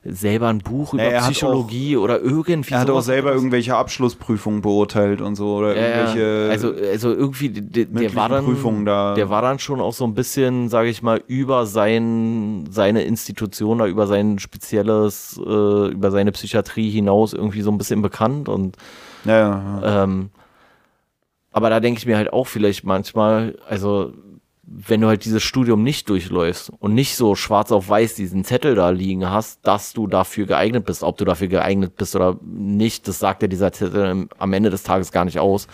selber 0.03 0.47
ein 0.47 0.59
Buch 0.59 0.95
über 0.95 1.11
ja, 1.11 1.21
Psychologie 1.21 1.95
auch, 1.95 2.01
oder 2.01 2.19
irgendwie. 2.19 2.73
Er 2.73 2.79
hat 2.79 2.89
auch 2.89 3.01
selber 3.01 3.33
irgendwelche 3.33 3.75
Abschlussprüfungen 3.75 4.61
beurteilt 4.61 5.21
und 5.21 5.35
so 5.35 5.57
oder 5.57 5.75
ja, 5.75 5.81
irgendwelche. 5.81 6.49
Also, 6.49 6.73
also 6.73 7.13
irgendwie, 7.13 7.49
der, 7.49 7.85
der 7.85 8.15
war 8.15 8.27
dann, 8.27 8.45
Prüfungen 8.45 8.85
da. 8.85 9.13
der 9.13 9.29
war 9.29 9.43
dann 9.43 9.59
schon 9.59 9.79
auch 9.79 9.93
so 9.93 10.05
ein 10.05 10.15
bisschen, 10.15 10.69
sage 10.69 10.89
ich 10.89 11.03
mal, 11.03 11.21
über 11.27 11.67
sein, 11.67 12.67
seine 12.71 13.03
Institution 13.03 13.79
oder 13.79 13.89
über 13.89 14.07
sein 14.07 14.39
spezielles, 14.39 15.39
äh, 15.39 15.91
über 15.91 16.09
seine 16.09 16.31
Psychiatrie 16.31 16.89
hinaus 16.89 17.33
irgendwie 17.33 17.61
so 17.61 17.71
ein 17.71 17.77
bisschen 17.77 18.01
bekannt 18.01 18.49
und. 18.49 18.77
Ja, 19.25 19.81
ja. 19.81 20.03
Ähm, 20.03 20.31
aber 21.51 21.69
da 21.69 21.79
denke 21.79 21.99
ich 21.99 22.05
mir 22.07 22.17
halt 22.17 22.33
auch 22.33 22.47
vielleicht 22.47 22.85
manchmal, 22.85 23.57
also 23.69 24.13
wenn 24.73 25.01
du 25.01 25.07
halt 25.07 25.25
dieses 25.25 25.43
Studium 25.43 25.83
nicht 25.83 26.09
durchläufst 26.09 26.71
und 26.79 26.93
nicht 26.93 27.17
so 27.17 27.35
schwarz 27.35 27.73
auf 27.73 27.89
weiß 27.89 28.15
diesen 28.15 28.45
Zettel 28.45 28.73
da 28.75 28.89
liegen 28.89 29.29
hast, 29.29 29.67
dass 29.67 29.91
du 29.91 30.07
dafür 30.07 30.45
geeignet 30.45 30.85
bist. 30.85 31.03
Ob 31.03 31.17
du 31.17 31.25
dafür 31.25 31.47
geeignet 31.47 31.97
bist 31.97 32.15
oder 32.15 32.39
nicht, 32.41 33.07
das 33.07 33.19
sagt 33.19 33.41
ja 33.41 33.49
dieser 33.49 33.73
Zettel 33.73 34.27
am 34.37 34.53
Ende 34.53 34.69
des 34.69 34.83
Tages 34.83 35.11
gar 35.11 35.25
nicht 35.25 35.39
aus. 35.39 35.67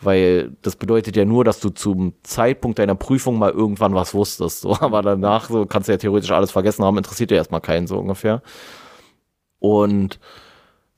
Weil 0.00 0.56
das 0.62 0.76
bedeutet 0.76 1.16
ja 1.16 1.26
nur, 1.26 1.44
dass 1.44 1.60
du 1.60 1.68
zum 1.68 2.14
Zeitpunkt 2.22 2.78
deiner 2.78 2.94
Prüfung 2.94 3.38
mal 3.38 3.50
irgendwann 3.50 3.94
was 3.94 4.14
wusstest. 4.14 4.62
So. 4.62 4.74
Aber 4.80 5.02
danach 5.02 5.50
so 5.50 5.66
kannst 5.66 5.88
du 5.88 5.92
ja 5.92 5.98
theoretisch 5.98 6.30
alles 6.30 6.50
vergessen 6.50 6.82
haben, 6.84 6.96
interessiert 6.96 7.30
dir 7.30 7.36
erstmal 7.36 7.60
keinen 7.60 7.86
so 7.86 7.98
ungefähr. 7.98 8.42
Und 9.58 10.18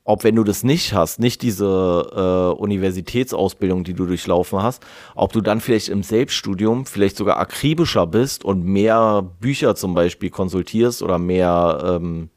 ob 0.05 0.23
wenn 0.23 0.35
du 0.35 0.43
das 0.43 0.63
nicht 0.63 0.93
hast, 0.93 1.19
nicht 1.19 1.41
diese 1.41 2.53
äh, 2.55 2.59
Universitätsausbildung, 2.59 3.83
die 3.83 3.93
du 3.93 4.05
durchlaufen 4.05 4.61
hast, 4.61 4.83
ob 5.15 5.31
du 5.31 5.41
dann 5.41 5.61
vielleicht 5.61 5.89
im 5.89 6.03
Selbststudium 6.03 6.85
vielleicht 6.85 7.15
sogar 7.15 7.37
akribischer 7.37 8.05
bist 8.05 8.43
und 8.43 8.65
mehr 8.65 9.21
Bücher 9.39 9.75
zum 9.75 9.93
Beispiel 9.93 10.29
konsultierst 10.29 11.01
oder 11.01 11.17
mehr 11.19 11.99
ähm, 12.01 12.29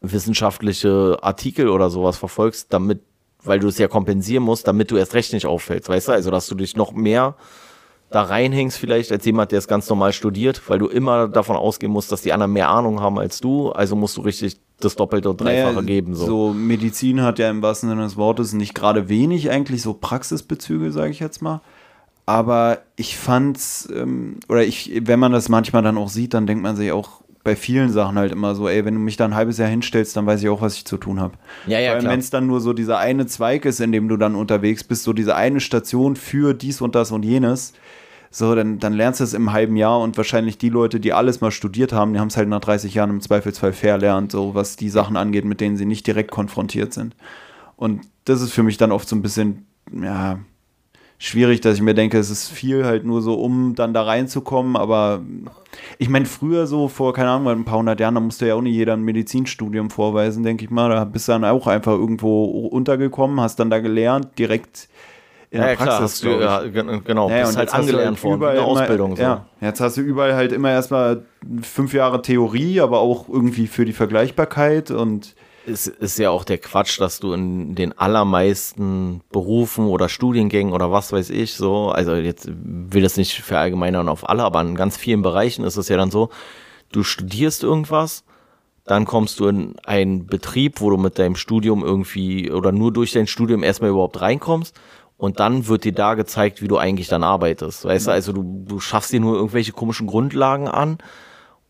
wissenschaftliche 0.00 1.18
Artikel 1.20 1.68
oder 1.68 1.90
sowas 1.90 2.16
verfolgst, 2.16 2.72
damit, 2.72 3.00
weil 3.44 3.58
du 3.58 3.68
es 3.68 3.76
ja 3.76 3.88
kompensieren 3.88 4.44
musst, 4.44 4.66
damit 4.66 4.90
du 4.90 4.96
erst 4.96 5.14
recht 5.14 5.34
nicht 5.34 5.46
auffällst, 5.46 5.88
weißt 5.90 6.08
du? 6.08 6.12
Also, 6.12 6.30
dass 6.30 6.46
du 6.46 6.54
dich 6.54 6.76
noch 6.76 6.92
mehr 6.92 7.36
da 8.08 8.22
reinhängst 8.22 8.78
vielleicht 8.78 9.10
als 9.10 9.24
jemand, 9.24 9.52
der 9.52 9.58
es 9.58 9.68
ganz 9.68 9.88
normal 9.88 10.12
studiert, 10.12 10.62
weil 10.68 10.78
du 10.78 10.86
immer 10.86 11.28
davon 11.28 11.56
ausgehen 11.56 11.92
musst, 11.92 12.12
dass 12.12 12.22
die 12.22 12.32
anderen 12.32 12.52
mehr 12.52 12.68
Ahnung 12.68 13.00
haben 13.00 13.18
als 13.18 13.40
du, 13.40 13.70
also 13.72 13.96
musst 13.96 14.16
du 14.16 14.22
richtig 14.22 14.60
das 14.80 14.94
Doppelte 14.96 15.30
und 15.30 15.40
Dreifache 15.40 15.74
naja, 15.74 15.86
geben. 15.86 16.14
So. 16.14 16.26
so 16.26 16.52
Medizin 16.52 17.22
hat 17.22 17.38
ja 17.38 17.48
im 17.48 17.62
wahrsten 17.62 17.88
Sinne 17.88 18.02
des 18.02 18.16
Wortes 18.16 18.52
nicht 18.52 18.74
gerade 18.74 19.08
wenig 19.08 19.50
eigentlich 19.50 19.82
so 19.82 19.94
Praxisbezüge, 19.94 20.92
sage 20.92 21.10
ich 21.10 21.20
jetzt 21.20 21.40
mal. 21.40 21.60
Aber 22.26 22.78
ich 22.96 23.16
fand's, 23.16 23.88
ähm, 23.94 24.40
oder 24.48 24.64
ich, 24.64 25.00
wenn 25.04 25.20
man 25.20 25.32
das 25.32 25.48
manchmal 25.48 25.82
dann 25.82 25.96
auch 25.96 26.08
sieht, 26.08 26.34
dann 26.34 26.46
denkt 26.46 26.62
man 26.62 26.76
sich 26.76 26.92
auch 26.92 27.22
bei 27.44 27.54
vielen 27.54 27.92
Sachen 27.92 28.18
halt 28.18 28.32
immer 28.32 28.56
so, 28.56 28.68
ey, 28.68 28.84
wenn 28.84 28.94
du 28.94 29.00
mich 29.00 29.16
da 29.16 29.24
ein 29.24 29.36
halbes 29.36 29.58
Jahr 29.58 29.68
hinstellst, 29.68 30.16
dann 30.16 30.26
weiß 30.26 30.42
ich 30.42 30.48
auch, 30.48 30.60
was 30.60 30.74
ich 30.74 30.84
zu 30.84 30.96
tun 30.96 31.20
habe. 31.20 31.34
Ja, 31.68 31.78
ja, 31.78 32.02
wenn 32.02 32.18
es 32.18 32.30
dann 32.30 32.48
nur 32.48 32.60
so 32.60 32.72
dieser 32.72 32.98
eine 32.98 33.26
Zweig 33.26 33.64
ist, 33.64 33.78
in 33.78 33.92
dem 33.92 34.08
du 34.08 34.16
dann 34.16 34.34
unterwegs 34.34 34.82
bist, 34.82 35.04
so 35.04 35.12
diese 35.12 35.36
eine 35.36 35.60
Station 35.60 36.16
für 36.16 36.54
dies 36.54 36.80
und 36.80 36.96
das 36.96 37.12
und 37.12 37.24
jenes, 37.24 37.72
so, 38.30 38.54
dann, 38.54 38.78
dann 38.78 38.92
lernst 38.92 39.20
du 39.20 39.24
es 39.24 39.34
im 39.34 39.52
halben 39.52 39.76
Jahr 39.76 40.00
und 40.00 40.16
wahrscheinlich 40.16 40.58
die 40.58 40.68
Leute, 40.68 41.00
die 41.00 41.12
alles 41.12 41.40
mal 41.40 41.50
studiert 41.50 41.92
haben, 41.92 42.12
die 42.12 42.20
haben 42.20 42.28
es 42.28 42.36
halt 42.36 42.48
nach 42.48 42.60
30 42.60 42.94
Jahren 42.94 43.10
im 43.10 43.20
Zweifelsfall 43.20 43.72
verlernt, 43.72 44.32
so 44.32 44.54
was 44.54 44.76
die 44.76 44.90
Sachen 44.90 45.16
angeht, 45.16 45.44
mit 45.44 45.60
denen 45.60 45.76
sie 45.76 45.86
nicht 45.86 46.06
direkt 46.06 46.30
konfrontiert 46.30 46.92
sind. 46.92 47.16
Und 47.76 48.02
das 48.24 48.42
ist 48.42 48.52
für 48.52 48.62
mich 48.62 48.76
dann 48.76 48.92
oft 48.92 49.08
so 49.08 49.16
ein 49.16 49.22
bisschen, 49.22 49.66
ja, 49.92 50.38
schwierig, 51.18 51.60
dass 51.60 51.76
ich 51.76 51.82
mir 51.82 51.94
denke, 51.94 52.18
es 52.18 52.30
ist 52.30 52.48
viel 52.48 52.84
halt 52.84 53.04
nur 53.04 53.22
so, 53.22 53.34
um 53.34 53.74
dann 53.74 53.94
da 53.94 54.02
reinzukommen, 54.02 54.76
aber 54.76 55.22
ich 55.98 56.08
meine, 56.08 56.26
früher 56.26 56.66
so 56.66 56.88
vor, 56.88 57.14
keine 57.14 57.30
Ahnung, 57.30 57.48
ein 57.48 57.64
paar 57.64 57.78
hundert 57.78 58.00
Jahren, 58.00 58.14
da 58.14 58.20
musste 58.20 58.46
ja 58.46 58.54
auch 58.54 58.62
nicht 58.62 58.74
jeder 58.74 58.94
ein 58.94 59.02
Medizinstudium 59.02 59.90
vorweisen, 59.90 60.42
denke 60.42 60.64
ich 60.64 60.70
mal, 60.70 60.90
da 60.90 61.04
bist 61.04 61.28
du 61.28 61.32
dann 61.32 61.44
auch 61.44 61.66
einfach 61.66 61.92
irgendwo 61.92 62.44
untergekommen, 62.44 63.40
hast 63.40 63.58
dann 63.60 63.70
da 63.70 63.78
gelernt, 63.78 64.38
direkt 64.38 64.88
in 65.50 65.60
ja, 65.60 65.68
der 65.68 65.76
Praxis. 65.76 66.20
Klar, 66.20 66.62
du, 66.64 66.74
ja, 66.74 66.98
genau, 66.98 67.30
ja, 67.30 67.42
bist 67.42 67.56
halt 67.56 67.72
angelernt 67.72 68.22
worden, 68.22 68.44
eine 68.44 68.62
Ausbildung. 68.62 69.16
So. 69.16 69.22
Ja, 69.22 69.46
jetzt 69.60 69.80
hast 69.80 69.96
du 69.96 70.00
überall 70.00 70.34
halt 70.34 70.52
immer 70.52 70.70
erstmal 70.70 71.22
fünf 71.62 71.92
Jahre 71.94 72.22
Theorie, 72.22 72.80
aber 72.80 73.00
auch 73.00 73.28
irgendwie 73.28 73.66
für 73.66 73.84
die 73.84 73.92
Vergleichbarkeit 73.92 74.90
und 74.90 75.34
es 75.68 75.88
ist 75.88 76.18
ja 76.18 76.30
auch 76.30 76.44
der 76.44 76.58
Quatsch, 76.58 77.00
dass 77.00 77.18
du 77.18 77.32
in 77.32 77.74
den 77.74 77.96
allermeisten 77.98 79.22
Berufen 79.32 79.86
oder 79.86 80.08
Studiengängen 80.08 80.72
oder 80.72 80.92
was 80.92 81.12
weiß 81.12 81.30
ich 81.30 81.54
so, 81.54 81.90
also 81.90 82.14
jetzt 82.14 82.48
will 82.48 83.02
das 83.02 83.16
nicht 83.16 83.42
verallgemeinern 83.42 84.08
auf 84.08 84.28
alle, 84.28 84.44
aber 84.44 84.60
in 84.60 84.76
ganz 84.76 84.96
vielen 84.96 85.22
Bereichen 85.22 85.64
ist 85.64 85.76
es 85.76 85.88
ja 85.88 85.96
dann 85.96 86.10
so, 86.10 86.30
du 86.92 87.02
studierst 87.02 87.64
irgendwas, 87.64 88.24
dann 88.84 89.04
kommst 89.04 89.40
du 89.40 89.48
in 89.48 89.74
einen 89.84 90.26
Betrieb, 90.26 90.80
wo 90.80 90.90
du 90.90 90.96
mit 90.96 91.18
deinem 91.18 91.34
Studium 91.34 91.82
irgendwie 91.82 92.52
oder 92.52 92.70
nur 92.70 92.92
durch 92.92 93.12
dein 93.12 93.26
Studium 93.26 93.64
erstmal 93.64 93.90
überhaupt 93.90 94.20
reinkommst 94.20 94.78
und 95.16 95.40
dann 95.40 95.66
wird 95.66 95.84
dir 95.84 95.92
da 95.92 96.14
gezeigt, 96.14 96.62
wie 96.62 96.68
du 96.68 96.76
eigentlich 96.76 97.08
dann 97.08 97.22
arbeitest. 97.22 97.84
Weißt 97.84 98.06
du, 98.06 98.10
also 98.10 98.32
du, 98.32 98.64
du 98.66 98.80
schaffst 98.80 99.12
dir 99.12 99.20
nur 99.20 99.36
irgendwelche 99.36 99.72
komischen 99.72 100.06
Grundlagen 100.06 100.68
an 100.68 100.98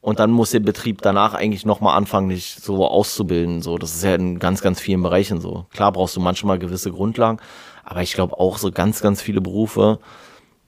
und 0.01 0.19
dann 0.19 0.31
muss 0.31 0.51
der 0.51 0.61
Betrieb 0.61 1.03
danach 1.03 1.35
eigentlich 1.35 1.65
nochmal 1.65 1.97
anfangen, 1.97 2.29
dich 2.29 2.57
so 2.61 2.87
auszubilden. 2.87 3.63
So, 3.63 3.79
das 3.79 3.95
ist 3.95 4.05
ja 4.05 4.15
in 4.15 4.39
ganz, 4.39 4.63
ganz 4.63 4.81
vielen 4.81 5.03
Bereichen 5.03 5.41
so. 5.41 5.67
Klar 5.73 5.93
brauchst 5.93 6.17
du 6.17 6.21
manchmal 6.21 6.59
gewisse 6.59 6.91
Grundlagen, 6.91 7.39
aber 7.85 8.03
ich 8.03 8.15
glaube 8.15 8.39
auch 8.39 8.59
so 8.59 8.73
ganz, 8.73 9.01
ganz 9.01 9.23
viele 9.23 9.41
Berufe, 9.41 10.01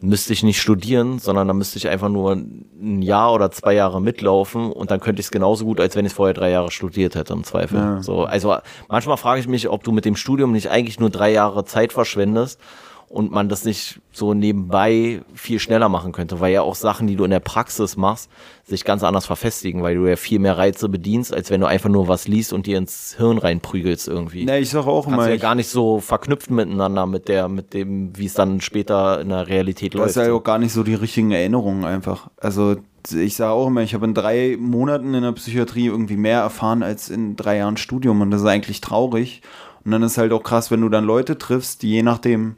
müsste 0.00 0.32
ich 0.32 0.42
nicht 0.42 0.60
studieren, 0.60 1.18
sondern 1.18 1.48
da 1.48 1.54
müsste 1.54 1.78
ich 1.78 1.88
einfach 1.88 2.08
nur 2.08 2.32
ein 2.32 3.02
Jahr 3.02 3.32
oder 3.32 3.50
zwei 3.50 3.74
Jahre 3.74 4.00
mitlaufen 4.00 4.70
und 4.70 4.90
dann 4.90 5.00
könnte 5.00 5.20
ich 5.20 5.26
es 5.26 5.30
genauso 5.30 5.64
gut, 5.64 5.80
als 5.80 5.96
wenn 5.96 6.06
ich 6.06 6.12
vorher 6.12 6.34
drei 6.34 6.50
Jahre 6.50 6.70
studiert 6.70 7.16
hätte, 7.16 7.32
im 7.32 7.42
Zweifel. 7.42 7.78
Ja. 7.78 8.02
So, 8.02 8.24
also 8.24 8.56
manchmal 8.88 9.16
frage 9.16 9.40
ich 9.40 9.48
mich, 9.48 9.68
ob 9.68 9.82
du 9.82 9.90
mit 9.90 10.04
dem 10.04 10.14
Studium 10.14 10.52
nicht 10.52 10.70
eigentlich 10.70 11.00
nur 11.00 11.10
drei 11.10 11.32
Jahre 11.32 11.64
Zeit 11.64 11.92
verschwendest 11.92 12.60
und 13.09 13.32
man 13.32 13.48
das 13.48 13.64
nicht 13.64 14.01
so 14.12 14.35
nebenbei 14.35 15.22
viel 15.35 15.59
schneller 15.59 15.89
machen 15.89 16.12
könnte, 16.12 16.40
weil 16.40 16.52
ja 16.52 16.62
auch 16.62 16.74
Sachen, 16.74 17.06
die 17.06 17.16
du 17.16 17.24
in 17.24 17.30
der 17.30 17.40
Praxis 17.40 17.97
machst, 17.97 18.28
sich 18.64 18.85
ganz 18.85 19.02
anders 19.02 19.24
verfestigen, 19.24 19.82
weil 19.82 19.97
du 19.97 20.06
ja 20.06 20.16
viel 20.16 20.39
mehr 20.39 20.59
Reize 20.59 20.89
bedienst, 20.90 21.32
als 21.32 21.51
wenn 21.51 21.60
du 21.60 21.66
einfach 21.66 21.89
nur 21.89 22.06
was 22.06 22.28
liest 22.28 22.52
und 22.52 22.66
dir 22.66 22.76
ins 22.76 23.14
Hirn 23.16 23.39
reinprügelst 23.39 24.09
irgendwie. 24.09 24.44
Ne, 24.44 24.59
ich 24.59 24.70
sag 24.70 24.86
auch 24.86 25.05
Kannst 25.05 25.18
immer. 25.18 25.30
ja 25.30 25.36
gar 25.36 25.55
nicht 25.55 25.68
so 25.68 26.01
verknüpft 26.01 26.51
miteinander 26.51 27.06
mit 27.06 27.28
der, 27.28 27.48
mit 27.48 27.72
dem, 27.72 28.16
wie 28.16 28.26
es 28.26 28.35
dann 28.35 28.60
später 28.60 29.20
in 29.20 29.30
der 29.30 29.48
Realität 29.48 29.94
läuft. 29.94 30.10
Das 30.10 30.16
ist 30.16 30.28
ja 30.28 30.35
auch 30.35 30.44
gar 30.44 30.59
nicht 30.59 30.72
so 30.72 30.82
die 30.82 30.94
richtigen 30.94 31.32
Erinnerungen 31.32 31.85
einfach. 31.85 32.28
Also 32.36 32.76
ich 33.14 33.36
sage 33.36 33.52
auch 33.52 33.68
immer, 33.68 33.82
ich 33.82 33.94
habe 33.94 34.05
in 34.05 34.12
drei 34.12 34.59
Monaten 34.60 35.14
in 35.14 35.22
der 35.22 35.32
Psychiatrie 35.32 35.86
irgendwie 35.86 36.16
mehr 36.18 36.40
erfahren 36.40 36.82
als 36.82 37.09
in 37.09 37.36
drei 37.36 37.56
Jahren 37.56 37.78
Studium 37.78 38.20
und 38.20 38.30
das 38.30 38.43
ist 38.43 38.47
eigentlich 38.47 38.82
traurig. 38.82 39.40
Und 39.85 39.93
dann 39.93 40.02
ist 40.02 40.18
halt 40.18 40.32
auch 40.32 40.43
krass, 40.43 40.70
wenn 40.70 40.82
du 40.82 40.90
dann 40.90 41.05
Leute 41.05 41.39
triffst, 41.39 41.82
die 41.82 41.90
je 41.90 42.02
nachdem, 42.02 42.56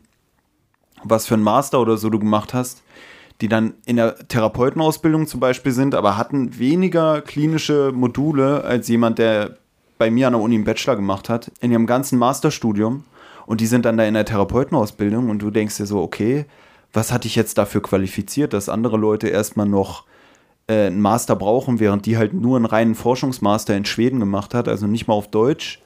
was 1.05 1.27
für 1.27 1.35
ein 1.35 1.43
Master 1.43 1.81
oder 1.81 1.97
so 1.97 2.11
du 2.11 2.19
gemacht 2.19 2.55
hast, 2.55 2.83
die 3.41 3.49
dann 3.49 3.75
in 3.87 3.97
der 3.97 4.17
Therapeutenausbildung 4.29 5.27
zum 5.27 5.41
Beispiel 5.41 5.73
sind, 5.73 5.95
aber 5.95 6.17
hatten 6.17 6.59
weniger 6.59 7.23
klinische 7.23 7.93
Module 7.93 8.65
als 8.65 8.89
jemand, 8.89 9.19
der 9.19 9.57
bei 9.99 10.11
mir 10.11 10.27
an 10.27 10.35
der 10.35 10.43
Uni 10.43 10.55
einen 10.55 10.65
Bachelor 10.65 10.97
gemacht 10.97 11.29
hat, 11.29 11.51
in 11.61 11.73
ihrem 11.73 11.87
ganzen 11.87 12.19
Masterstudium. 12.19 13.05
Und 13.47 13.61
die 13.61 13.67
sind 13.67 13.85
dann 13.85 13.97
da 13.97 14.05
in 14.05 14.15
der 14.15 14.25
Therapeutenausbildung 14.25 15.29
und 15.29 15.41
du 15.41 15.51
denkst 15.51 15.77
dir 15.77 15.87
so, 15.87 16.01
okay, 16.01 16.47
was 16.93 17.13
hatte 17.13 17.29
ich 17.29 17.37
jetzt 17.37 17.59
dafür 17.59 17.83
qualifiziert, 17.83 18.53
dass 18.53 18.69
andere 18.69 18.97
Leute 18.97 19.29
erstmal 19.29 19.67
noch 19.67 20.05
äh, 20.67 20.87
einen 20.87 21.01
Master 21.01 21.37
brauchen, 21.37 21.81
während 21.81 22.07
die 22.07 22.17
halt 22.17 22.33
nur 22.33 22.57
einen 22.57 22.67
reinen 22.67 22.95
Forschungsmaster 22.95 23.77
in 23.77 23.85
Schweden 23.85 24.21
gemacht 24.21 24.55
hat, 24.55 24.69
also 24.69 24.87
nicht 24.87 25.09
mal 25.09 25.15
auf 25.15 25.29
Deutsch 25.29 25.81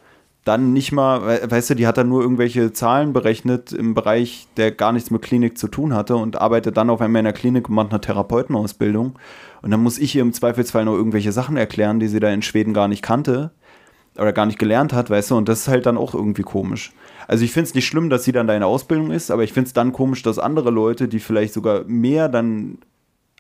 dann 0.45 0.73
nicht 0.73 0.93
mal, 0.93 1.51
weißt 1.51 1.71
du, 1.71 1.75
die 1.75 1.87
hat 1.87 1.97
dann 1.97 2.09
nur 2.09 2.21
irgendwelche 2.21 2.73
Zahlen 2.73 3.13
berechnet 3.13 3.73
im 3.73 3.95
Bereich, 3.95 4.47
der 4.57 4.73
gar 4.73 4.93
nichts 4.93 5.11
mit 5.11 5.23
Klinik 5.23 5.57
zu 5.57 5.69
tun 5.69 5.95
hatte 5.95 6.17
und 6.17 6.41
arbeitet 6.41 6.77
dann 6.77 6.91
auf 6.91 7.01
einmal 7.01 7.21
in 7.21 7.25
der 7.25 7.33
Klinik 7.33 7.69
und 7.69 7.75
macht 7.75 7.91
eine 7.91 8.01
Therapeutenausbildung. 8.01 9.19
Und 9.63 9.71
dann 9.71 9.83
muss 9.83 9.99
ich 9.99 10.15
ihr 10.15 10.23
im 10.23 10.35
Zweifelsfall 10.35 10.85
noch 10.85 10.95
irgendwelche 10.95 11.33
Sachen 11.33 11.57
erklären, 11.57 11.99
die 11.99 12.09
sie 12.09 12.21
da 12.21 12.31
in 12.31 12.43
Schweden 12.43 12.75
gar 12.75 12.89
nicht 12.89 13.03
kannte. 13.03 13.53
oder 14.17 14.33
gar 14.33 14.47
nicht 14.47 14.59
gelernt 14.59 14.93
hat, 14.93 15.11
weißt 15.11 15.33
du, 15.33 15.37
und 15.37 15.49
das 15.49 15.61
ist 15.61 15.69
halt 15.69 15.87
dann 15.87 15.99
auch 15.99 16.15
irgendwie 16.15 16.43
komisch. 16.43 16.93
Also 17.27 17.45
ich 17.45 17.53
finde 17.53 17.69
es 17.69 17.75
nicht 17.75 17.87
schlimm, 17.87 18.11
dass 18.11 18.25
sie 18.25 18.33
dann 18.33 18.47
deine 18.47 18.67
Ausbildung 18.67 19.11
ist, 19.11 19.31
aber 19.31 19.43
ich 19.43 19.53
finde 19.53 19.69
es 19.69 19.73
dann 19.73 19.93
komisch, 19.93 20.23
dass 20.23 20.39
andere 20.39 20.71
Leute, 20.71 21.09
die 21.09 21.21
vielleicht 21.21 21.55
sogar 21.55 21.85
mehr 21.85 22.29
dann 22.29 22.79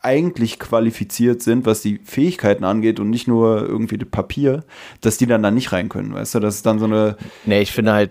eigentlich 0.04 0.58
qualifiziert 0.58 1.42
sind, 1.42 1.66
was 1.66 1.82
die 1.82 1.98
Fähigkeiten 2.04 2.64
angeht 2.64 3.00
und 3.00 3.10
nicht 3.10 3.26
nur 3.26 3.62
irgendwie 3.62 3.98
das 3.98 4.08
Papier, 4.08 4.64
dass 5.00 5.16
die 5.16 5.26
dann 5.26 5.42
da 5.42 5.50
nicht 5.50 5.72
rein 5.72 5.88
können, 5.88 6.12
weißt 6.12 6.34
du, 6.34 6.40
das 6.40 6.56
ist 6.56 6.66
dann 6.66 6.78
so 6.78 6.84
eine... 6.84 7.16
Nee, 7.46 7.62
ich 7.62 7.72
finde 7.72 7.94
halt, 7.94 8.10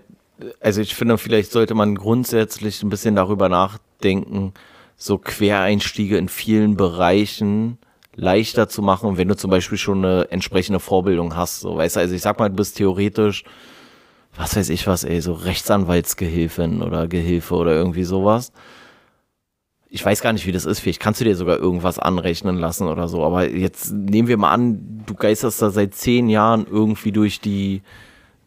also 0.60 0.80
ich 0.80 0.94
finde, 0.94 1.18
vielleicht 1.18 1.52
sollte 1.52 1.74
man 1.74 1.94
grundsätzlich 1.94 2.82
ein 2.82 2.90
bisschen 2.90 3.14
darüber 3.14 3.48
nachdenken, 3.48 4.52
so 4.96 5.18
Quereinstiege 5.18 6.18
in 6.18 6.28
vielen 6.28 6.76
Bereichen 6.76 7.78
leichter 8.16 8.68
zu 8.68 8.82
machen, 8.82 9.16
wenn 9.16 9.28
du 9.28 9.36
zum 9.36 9.50
Beispiel 9.50 9.78
schon 9.78 10.04
eine 10.04 10.30
entsprechende 10.30 10.80
Vorbildung 10.80 11.36
hast. 11.36 11.60
So, 11.60 11.76
weißt 11.76 11.96
du, 11.96 12.00
also 12.00 12.14
ich 12.14 12.22
sag 12.22 12.38
mal, 12.38 12.48
du 12.48 12.56
bist 12.56 12.76
theoretisch, 12.76 13.44
was 14.36 14.56
weiß 14.56 14.68
ich 14.70 14.86
was, 14.86 15.04
ey, 15.04 15.20
so 15.20 15.32
Rechtsanwaltsgehilfin 15.32 16.82
oder 16.82 17.06
Gehilfe 17.06 17.54
oder 17.54 17.72
irgendwie 17.72 18.04
sowas. 18.04 18.52
Ich 19.94 20.04
weiß 20.04 20.22
gar 20.22 20.32
nicht, 20.32 20.44
wie 20.44 20.50
das 20.50 20.64
ist. 20.64 20.80
Vielleicht 20.80 20.98
kannst 20.98 21.20
du 21.20 21.24
dir 21.24 21.36
sogar 21.36 21.56
irgendwas 21.56 22.00
anrechnen 22.00 22.56
lassen 22.56 22.88
oder 22.88 23.06
so. 23.06 23.22
Aber 23.22 23.48
jetzt 23.48 23.92
nehmen 23.92 24.26
wir 24.26 24.36
mal 24.36 24.50
an, 24.50 25.04
du 25.06 25.14
geisterst 25.14 25.62
da 25.62 25.70
seit 25.70 25.94
zehn 25.94 26.28
Jahren 26.28 26.66
irgendwie 26.68 27.12
durch 27.12 27.40
die, 27.40 27.82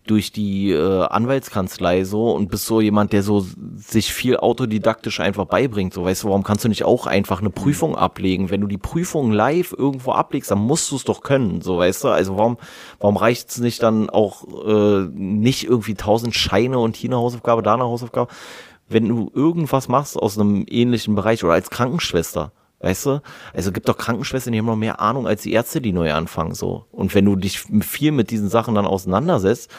durch 0.06 0.34
die 0.34 0.72
äh, 0.72 1.06
Anwaltskanzlei 1.06 2.04
so 2.04 2.32
und 2.32 2.52
bist 2.52 2.66
so 2.66 2.82
jemand, 2.82 3.14
der 3.14 3.24
so 3.24 3.46
sich 3.78 4.12
viel 4.12 4.36
autodidaktisch 4.36 5.22
einfach 5.22 5.46
beibringt. 5.46 5.94
So, 5.94 6.04
weißt 6.04 6.24
du, 6.24 6.28
warum 6.28 6.44
kannst 6.44 6.66
du 6.66 6.68
nicht 6.68 6.84
auch 6.84 7.08
einfach 7.08 7.40
eine 7.40 7.50
Prüfung 7.50 7.96
ablegen? 7.96 8.50
Wenn 8.50 8.60
du 8.60 8.68
die 8.68 8.78
Prüfung 8.78 9.32
live 9.32 9.72
irgendwo 9.72 10.12
ablegst, 10.12 10.52
dann 10.52 10.60
musst 10.60 10.92
du 10.92 10.98
es 10.98 11.06
doch 11.06 11.22
können, 11.22 11.62
so, 11.62 11.78
weißt 11.78 12.04
du? 12.04 12.08
Also 12.10 12.36
warum, 12.36 12.58
warum 13.00 13.16
reicht 13.16 13.52
es 13.52 13.60
nicht 13.60 13.82
dann 13.82 14.10
auch 14.10 14.44
äh, 14.68 15.08
nicht 15.14 15.64
irgendwie 15.64 15.94
tausend 15.94 16.36
Scheine 16.36 16.78
und 16.78 16.98
hier 16.98 17.08
eine 17.08 17.18
Hausaufgabe, 17.18 17.64
da 17.64 17.76
eine 17.76 17.86
Hausaufgabe? 17.86 18.30
Wenn 18.90 19.08
du 19.08 19.32
irgendwas 19.34 19.88
machst 19.88 20.18
aus 20.18 20.38
einem 20.38 20.66
ähnlichen 20.70 21.16
Bereich 21.16 21.44
oder 21.44 21.54
als 21.54 21.70
Krankenschwester, 21.70 22.52
Weißt 22.80 23.08
du? 23.08 23.22
Also 23.56 23.72
gibt 23.72 23.90
doch 23.90 23.98
Krankenschwestern, 23.98 24.54
die 24.54 24.60
haben 24.60 24.68
noch 24.68 24.76
mehr 24.76 25.02
Ahnung 25.02 25.26
als 25.26 25.42
die 25.42 25.52
Ärzte, 25.52 25.82
die 25.82 25.94
neu 25.94 26.14
anfangen, 26.14 26.54
so. 26.54 26.86
Und 26.92 27.16
wenn 27.16 27.26
du 27.26 27.36
dich 27.36 27.60
viel 27.82 28.12
mit 28.12 28.30
diesen 28.30 28.50
Sachen 28.50 28.76
dann 28.76 28.86
auseinandersetzt, 28.86 29.72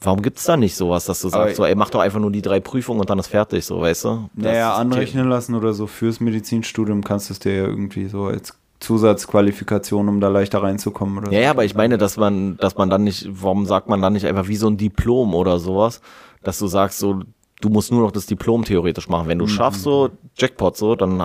warum 0.00 0.22
gibt's 0.22 0.44
da 0.44 0.56
nicht 0.56 0.76
sowas, 0.76 1.04
dass 1.04 1.20
du 1.20 1.30
sagst, 1.30 1.44
Aber 1.44 1.54
so, 1.56 1.64
ey, 1.64 1.74
mach 1.74 1.90
doch 1.90 1.98
einfach 1.98 2.20
nur 2.20 2.30
die 2.30 2.40
drei 2.40 2.60
Prüfungen 2.60 3.00
und 3.00 3.10
dann 3.10 3.18
ist 3.18 3.26
fertig, 3.26 3.64
so, 3.64 3.80
weißt 3.80 4.04
du? 4.04 4.30
naja, 4.34 4.76
anrechnen 4.76 5.28
lassen 5.28 5.56
oder 5.56 5.72
so 5.72 5.88
fürs 5.88 6.20
Medizinstudium 6.20 7.02
kannst 7.02 7.28
du 7.28 7.32
es 7.32 7.40
dir 7.40 7.56
ja 7.56 7.64
irgendwie 7.64 8.06
so 8.06 8.26
als 8.26 8.56
Zusatzqualifikation, 8.78 10.08
um 10.08 10.20
da 10.20 10.28
leichter 10.28 10.62
reinzukommen 10.62 11.18
oder 11.18 11.32
Ja, 11.32 11.38
so. 11.38 11.42
ja, 11.44 11.50
aber 11.50 11.64
ich 11.64 11.74
meine, 11.74 11.98
dass 11.98 12.16
man, 12.16 12.56
dass 12.58 12.76
man 12.76 12.88
dann 12.88 13.04
nicht, 13.04 13.28
warum 13.30 13.66
sagt 13.66 13.88
man 13.88 14.00
dann 14.00 14.12
nicht 14.12 14.26
einfach 14.26 14.48
wie 14.48 14.56
so 14.56 14.68
ein 14.68 14.76
Diplom 14.76 15.34
oder 15.34 15.58
sowas, 15.58 16.00
dass 16.42 16.58
du 16.58 16.66
sagst, 16.66 16.98
so, 16.98 17.20
du 17.62 17.70
musst 17.70 17.90
nur 17.90 18.02
noch 18.02 18.10
das 18.10 18.26
Diplom 18.26 18.64
theoretisch 18.64 19.08
machen. 19.08 19.28
Wenn 19.28 19.38
du 19.38 19.46
mhm. 19.46 19.50
schaffst, 19.50 19.82
so, 19.82 20.10
Jackpot, 20.36 20.76
so, 20.76 20.94
dann 20.94 21.24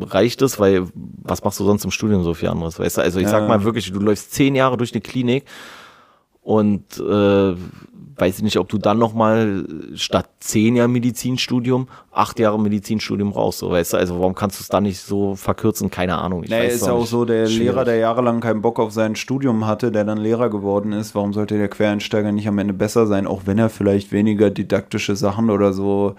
reicht 0.00 0.42
es, 0.42 0.60
weil 0.60 0.88
was 0.94 1.42
machst 1.42 1.58
du 1.60 1.64
sonst 1.64 1.84
im 1.84 1.90
Studium 1.90 2.22
so 2.22 2.34
viel 2.34 2.48
anderes, 2.48 2.78
weißt 2.78 2.98
du? 2.98 3.00
Also 3.00 3.18
ich 3.18 3.24
ja. 3.24 3.30
sag 3.30 3.48
mal 3.48 3.64
wirklich, 3.64 3.90
du 3.90 4.00
läufst 4.00 4.32
zehn 4.32 4.54
Jahre 4.54 4.76
durch 4.76 4.92
eine 4.92 5.00
Klinik 5.00 5.44
und 6.42 6.98
äh, 6.98 7.54
weiß 8.16 8.38
ich 8.38 8.42
nicht, 8.42 8.58
ob 8.58 8.68
du 8.68 8.78
dann 8.78 8.98
nochmal 8.98 9.66
statt 9.94 10.28
zehn 10.40 10.76
Jahre 10.76 10.88
Medizinstudium 10.88 11.88
acht 12.10 12.38
Jahre 12.38 12.58
Medizinstudium 12.60 13.32
raus, 13.32 13.58
so 13.58 13.70
weißt 13.70 13.94
du? 13.94 13.96
Also 13.96 14.18
warum 14.18 14.34
kannst 14.34 14.58
du 14.58 14.62
es 14.62 14.68
dann 14.68 14.82
nicht 14.82 15.00
so 15.00 15.34
verkürzen? 15.34 15.90
Keine 15.90 16.18
Ahnung. 16.18 16.44
Ich 16.44 16.50
naja, 16.50 16.64
ist 16.64 16.86
ja 16.86 16.92
auch 16.92 17.06
so, 17.06 17.24
der 17.24 17.46
schwierig. 17.46 17.68
Lehrer, 17.68 17.84
der 17.84 17.96
jahrelang 17.96 18.40
keinen 18.40 18.62
Bock 18.62 18.78
auf 18.78 18.92
sein 18.92 19.16
Studium 19.16 19.66
hatte, 19.66 19.92
der 19.92 20.04
dann 20.04 20.18
Lehrer 20.18 20.50
geworden 20.50 20.92
ist, 20.92 21.14
warum 21.14 21.32
sollte 21.32 21.56
der 21.58 21.68
Quereinsteiger 21.68 22.32
nicht 22.32 22.48
am 22.48 22.58
Ende 22.58 22.74
besser 22.74 23.06
sein, 23.06 23.26
auch 23.26 23.42
wenn 23.46 23.58
er 23.58 23.70
vielleicht 23.70 24.12
weniger 24.12 24.50
didaktische 24.50 25.16
Sachen 25.16 25.50
oder 25.50 25.72
so 25.72 26.14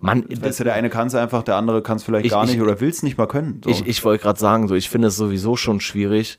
man, 0.00 0.24
weißt 0.28 0.60
du, 0.60 0.64
der 0.64 0.74
eine 0.74 0.90
kann 0.90 1.08
es 1.08 1.14
einfach, 1.14 1.42
der 1.42 1.56
andere 1.56 1.82
kann 1.82 1.96
es 1.96 2.04
vielleicht 2.04 2.26
ich, 2.26 2.32
gar 2.32 2.44
nicht 2.44 2.56
ich, 2.56 2.60
oder 2.60 2.80
will 2.80 2.90
es 2.90 3.02
nicht 3.02 3.18
mal 3.18 3.26
können. 3.26 3.60
So. 3.64 3.70
Ich, 3.70 3.86
ich 3.86 4.04
wollte 4.04 4.22
gerade 4.22 4.38
sagen, 4.38 4.68
so, 4.68 4.74
ich 4.74 4.90
finde 4.90 5.08
es 5.08 5.16
sowieso 5.16 5.56
schon 5.56 5.80
schwierig 5.80 6.38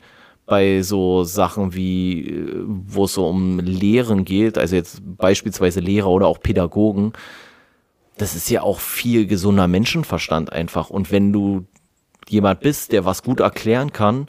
bei 0.49 0.81
so 0.81 1.23
Sachen 1.23 1.73
wie, 1.73 2.43
wo 2.65 3.05
es 3.05 3.13
so 3.13 3.27
um 3.27 3.59
Lehren 3.59 4.25
geht, 4.25 4.57
also 4.57 4.75
jetzt 4.75 5.01
beispielsweise 5.17 5.79
Lehrer 5.79 6.09
oder 6.09 6.27
auch 6.27 6.39
Pädagogen. 6.39 7.13
Das 8.17 8.35
ist 8.35 8.49
ja 8.49 8.63
auch 8.63 8.79
viel 8.79 9.27
gesunder 9.27 9.67
Menschenverstand 9.67 10.51
einfach. 10.51 10.89
Und 10.89 11.11
wenn 11.11 11.31
du 11.31 11.65
jemand 12.27 12.59
bist, 12.59 12.91
der 12.91 13.05
was 13.05 13.23
gut 13.23 13.39
erklären 13.39 13.93
kann, 13.93 14.27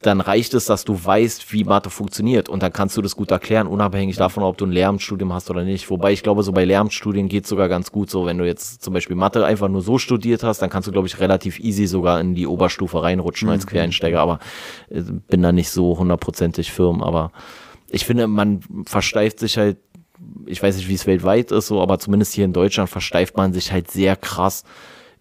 dann 0.00 0.20
reicht 0.20 0.54
es, 0.54 0.66
dass 0.66 0.84
du 0.84 1.04
weißt, 1.04 1.52
wie 1.52 1.64
Mathe 1.64 1.90
funktioniert 1.90 2.48
und 2.48 2.62
dann 2.62 2.72
kannst 2.72 2.96
du 2.96 3.02
das 3.02 3.16
gut 3.16 3.32
erklären, 3.32 3.66
unabhängig 3.66 4.16
davon, 4.16 4.44
ob 4.44 4.56
du 4.56 4.64
ein 4.64 4.70
Lehramtsstudium 4.70 5.32
hast 5.32 5.50
oder 5.50 5.64
nicht. 5.64 5.90
Wobei 5.90 6.12
ich 6.12 6.22
glaube, 6.22 6.44
so 6.44 6.52
bei 6.52 6.64
Lehramtsstudien 6.64 7.28
geht 7.28 7.44
es 7.44 7.50
sogar 7.50 7.68
ganz 7.68 7.90
gut 7.90 8.08
so. 8.08 8.24
Wenn 8.24 8.38
du 8.38 8.46
jetzt 8.46 8.82
zum 8.82 8.94
Beispiel 8.94 9.16
Mathe 9.16 9.44
einfach 9.44 9.68
nur 9.68 9.82
so 9.82 9.98
studiert 9.98 10.44
hast, 10.44 10.62
dann 10.62 10.70
kannst 10.70 10.86
du, 10.86 10.92
glaube 10.92 11.08
ich, 11.08 11.18
relativ 11.18 11.58
easy 11.58 11.88
sogar 11.88 12.20
in 12.20 12.36
die 12.36 12.46
Oberstufe 12.46 13.02
reinrutschen 13.02 13.48
mhm. 13.48 13.54
als 13.54 13.66
Quereinsteiger, 13.66 14.20
aber 14.20 14.38
äh, 14.88 15.02
bin 15.02 15.42
da 15.42 15.50
nicht 15.50 15.70
so 15.70 15.98
hundertprozentig 15.98 16.70
firm. 16.70 17.02
Aber 17.02 17.32
ich 17.90 18.04
finde, 18.04 18.28
man 18.28 18.60
versteift 18.86 19.40
sich 19.40 19.58
halt, 19.58 19.78
ich 20.46 20.62
weiß 20.62 20.76
nicht, 20.76 20.88
wie 20.88 20.94
es 20.94 21.06
weltweit 21.08 21.50
ist, 21.50 21.66
so, 21.66 21.82
aber 21.82 21.98
zumindest 21.98 22.34
hier 22.34 22.44
in 22.44 22.52
Deutschland 22.52 22.88
versteift 22.88 23.36
man 23.36 23.52
sich 23.52 23.72
halt 23.72 23.90
sehr 23.90 24.14
krass 24.14 24.62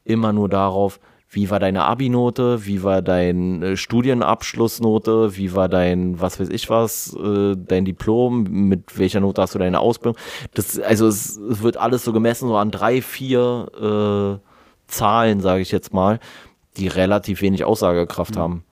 immer 0.04 0.34
nur 0.34 0.50
darauf, 0.50 1.00
wie 1.30 1.50
war 1.50 1.60
deine 1.60 1.84
Abi-Note, 1.84 2.66
wie 2.66 2.84
war 2.84 3.02
dein 3.02 3.62
äh, 3.62 3.78
Studienabschlussnote, 3.78 5.36
wie 5.36 5.54
war 5.54 5.68
dein, 5.68 6.20
was 6.22 6.40
weiß 6.40 6.50
ich 6.50 6.70
was, 6.70 7.14
äh, 7.16 7.56
dein 7.58 7.86
Diplom, 7.86 8.44
mit 8.44 8.98
welcher 8.98 9.20
Note 9.20 9.42
hast 9.42 9.54
du 9.54 9.60
deine 9.60 9.80
Ausbildung. 9.80 10.18
Das, 10.54 10.80
also 10.80 11.08
es, 11.08 11.38
es 11.38 11.62
wird 11.62 11.78
alles 11.78 12.06
so 12.06 12.14
gemessen, 12.14 12.48
so 12.48 12.56
an 12.56 12.72
drei, 12.72 13.02
vier 13.02 14.40
äh, 14.40 14.48
Zahlen, 14.88 15.42
sage 15.42 15.62
ich 15.62 15.72
jetzt 15.72 15.94
mal, 15.94 16.20
die 16.78 16.88
relativ 16.88 17.42
wenig 17.42 17.66
Aussagekraft 17.66 18.36
mhm. 18.36 18.40
haben. 18.40 18.64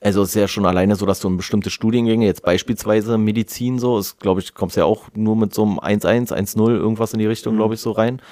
Also 0.00 0.22
es 0.22 0.30
ist 0.30 0.34
ja 0.36 0.48
schon 0.48 0.66
alleine 0.66 0.96
so, 0.96 1.04
dass 1.04 1.20
du 1.20 1.28
in 1.28 1.36
bestimmte 1.36 1.70
Studiengänge, 1.70 2.24
jetzt 2.24 2.42
beispielsweise 2.42 3.18
Medizin 3.18 3.78
so, 3.78 3.98
ist, 3.98 4.20
glaube 4.20 4.40
ich, 4.40 4.54
kommst 4.54 4.76
ja 4.76 4.86
auch 4.86 5.08
nur 5.14 5.36
mit 5.36 5.52
so 5.54 5.62
einem 5.62 5.78
1-1, 5.78 6.32
1-0, 6.32 6.70
irgendwas 6.70 7.12
in 7.12 7.18
die 7.18 7.26
Richtung, 7.26 7.54
mhm. 7.54 7.58
glaube 7.58 7.74
ich, 7.74 7.80
so 7.80 7.90
rein. 7.90 8.22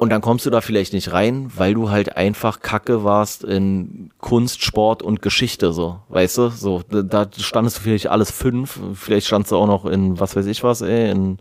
Und 0.00 0.08
dann 0.08 0.22
kommst 0.22 0.46
du 0.46 0.50
da 0.50 0.62
vielleicht 0.62 0.94
nicht 0.94 1.12
rein, 1.12 1.52
weil 1.54 1.74
du 1.74 1.90
halt 1.90 2.16
einfach 2.16 2.60
Kacke 2.60 3.04
warst 3.04 3.44
in 3.44 4.08
Kunst, 4.18 4.64
Sport 4.64 5.02
und 5.02 5.20
Geschichte, 5.20 5.74
so, 5.74 5.98
weißt 6.08 6.38
du? 6.38 6.48
So, 6.48 6.80
da 6.88 7.28
standest 7.36 7.76
du 7.76 7.82
vielleicht 7.82 8.06
alles 8.06 8.30
fünf, 8.30 8.80
vielleicht 8.94 9.26
standst 9.26 9.52
du 9.52 9.58
auch 9.58 9.66
noch 9.66 9.84
in, 9.84 10.18
was 10.18 10.34
weiß 10.34 10.46
ich 10.46 10.64
was, 10.64 10.80
ey, 10.80 11.10
in 11.10 11.36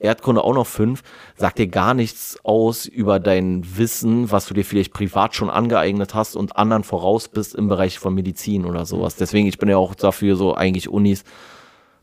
Erdkunde 0.00 0.42
auch 0.42 0.54
noch 0.54 0.66
fünf, 0.66 1.04
sagt 1.36 1.60
dir 1.60 1.68
gar 1.68 1.94
nichts 1.94 2.36
aus 2.42 2.84
über 2.84 3.20
dein 3.20 3.62
Wissen, 3.76 4.32
was 4.32 4.46
du 4.46 4.54
dir 4.54 4.64
vielleicht 4.64 4.92
privat 4.92 5.36
schon 5.36 5.48
angeeignet 5.48 6.12
hast 6.12 6.34
und 6.34 6.56
anderen 6.56 6.82
voraus 6.82 7.28
bist 7.28 7.54
im 7.54 7.68
Bereich 7.68 8.00
von 8.00 8.12
Medizin 8.12 8.64
oder 8.64 8.86
sowas. 8.86 9.14
Deswegen, 9.14 9.46
ich 9.46 9.58
bin 9.58 9.68
ja 9.68 9.76
auch 9.76 9.94
dafür 9.94 10.34
so 10.34 10.52
eigentlich 10.52 10.88
Unis, 10.88 11.22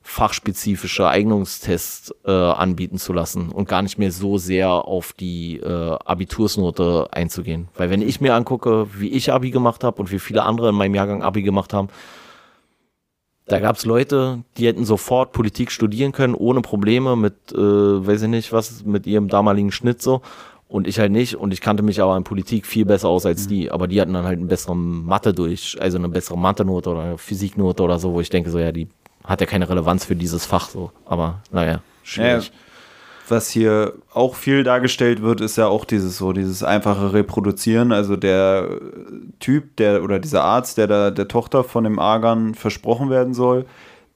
fachspezifische 0.08 1.06
Eignungstests 1.06 2.16
äh, 2.26 2.32
anbieten 2.32 2.98
zu 2.98 3.12
lassen 3.12 3.50
und 3.50 3.68
gar 3.68 3.82
nicht 3.82 3.98
mehr 3.98 4.14
so 4.14 4.38
sehr 4.38 4.70
auf 4.70 5.12
die 5.12 5.58
äh, 5.58 5.98
Abitursnote 6.06 7.10
einzugehen. 7.12 7.68
Weil 7.76 7.90
wenn 7.90 8.02
ich 8.02 8.22
mir 8.22 8.34
angucke, 8.34 8.88
wie 8.98 9.10
ich 9.10 9.34
Abi 9.34 9.52
gemacht 9.52 9.84
habe 9.84 10.00
und 10.02 10.10
wie 10.10 10.20
viele 10.20 10.44
andere 10.44 10.70
in 10.70 10.76
meinem 10.76 10.96
Jahrgang 10.96 11.24
Abi 11.24 11.44
gemacht 11.44 11.74
haben, 11.74 11.90
da 13.48 13.60
gab 13.60 13.76
es 13.76 13.84
Leute, 13.84 14.44
die 14.56 14.68
hätten 14.68 14.86
sofort 14.86 15.34
Politik 15.34 15.72
studieren 15.72 16.14
können, 16.14 16.36
ohne 16.36 16.62
Probleme 16.62 17.18
mit, 17.18 17.52
äh, 17.52 17.58
weiß 17.58 18.22
ich 18.24 18.30
nicht 18.30 18.54
was, 18.54 18.86
mit 18.86 19.08
ihrem 19.08 19.28
damaligen 19.28 19.74
Schnitt 19.74 20.02
so. 20.02 20.22
Und 20.70 20.88
ich 20.88 21.00
halt 21.00 21.12
nicht. 21.12 21.36
Und 21.36 21.54
ich 21.54 21.60
kannte 21.60 21.84
mich 21.84 22.02
aber 22.02 22.16
in 22.16 22.24
Politik 22.24 22.66
viel 22.66 22.86
besser 22.86 23.10
aus 23.10 23.26
als 23.26 23.46
mhm. 23.46 23.50
die. 23.50 23.72
Aber 23.72 23.88
die 23.88 24.00
hatten 24.00 24.14
dann 24.14 24.26
halt 24.26 24.40
einen 24.40 24.48
besseren 24.48 25.06
Mathe 25.06 25.34
durch, 25.34 25.78
also 25.80 25.98
eine 25.98 26.10
bessere 26.10 26.38
Mathe-Note 26.38 26.90
oder 26.90 27.02
eine 27.02 27.18
Physiknote 27.18 27.84
oder 27.84 28.00
so, 28.00 28.14
wo 28.14 28.22
ich 28.22 28.30
denke 28.30 28.50
so, 28.50 28.60
ja, 28.60 28.72
die 28.72 28.88
hat 29.28 29.42
ja 29.42 29.48
keine 29.48 29.70
Relevanz 29.70 30.06
für 30.06 30.16
dieses 30.16 30.46
Fach 30.46 30.70
so. 30.70 30.92
Aber 31.06 31.42
naja, 31.52 31.82
schwierig. 32.04 32.48
Ja, 32.48 32.54
was 33.30 33.50
hier 33.50 33.94
auch 34.14 34.36
viel 34.36 34.64
dargestellt 34.64 35.22
wird, 35.22 35.42
ist 35.42 35.58
ja 35.58 35.68
auch 35.68 35.84
dieses 35.86 36.18
so, 36.18 36.32
dieses 36.32 36.64
einfache 36.64 37.14
Reproduzieren. 37.14 37.92
Also 37.92 38.16
der 38.16 38.80
Typ, 39.40 39.76
der 39.76 40.02
oder 40.04 40.20
dieser 40.20 40.44
Arzt, 40.44 40.78
der 40.78 40.88
da 40.88 41.12
der 41.12 41.28
Tochter 41.28 41.64
von 41.64 41.84
dem 41.84 42.00
Argan 42.00 42.56
versprochen 42.56 43.10
werden 43.10 43.34
soll, 43.34 43.66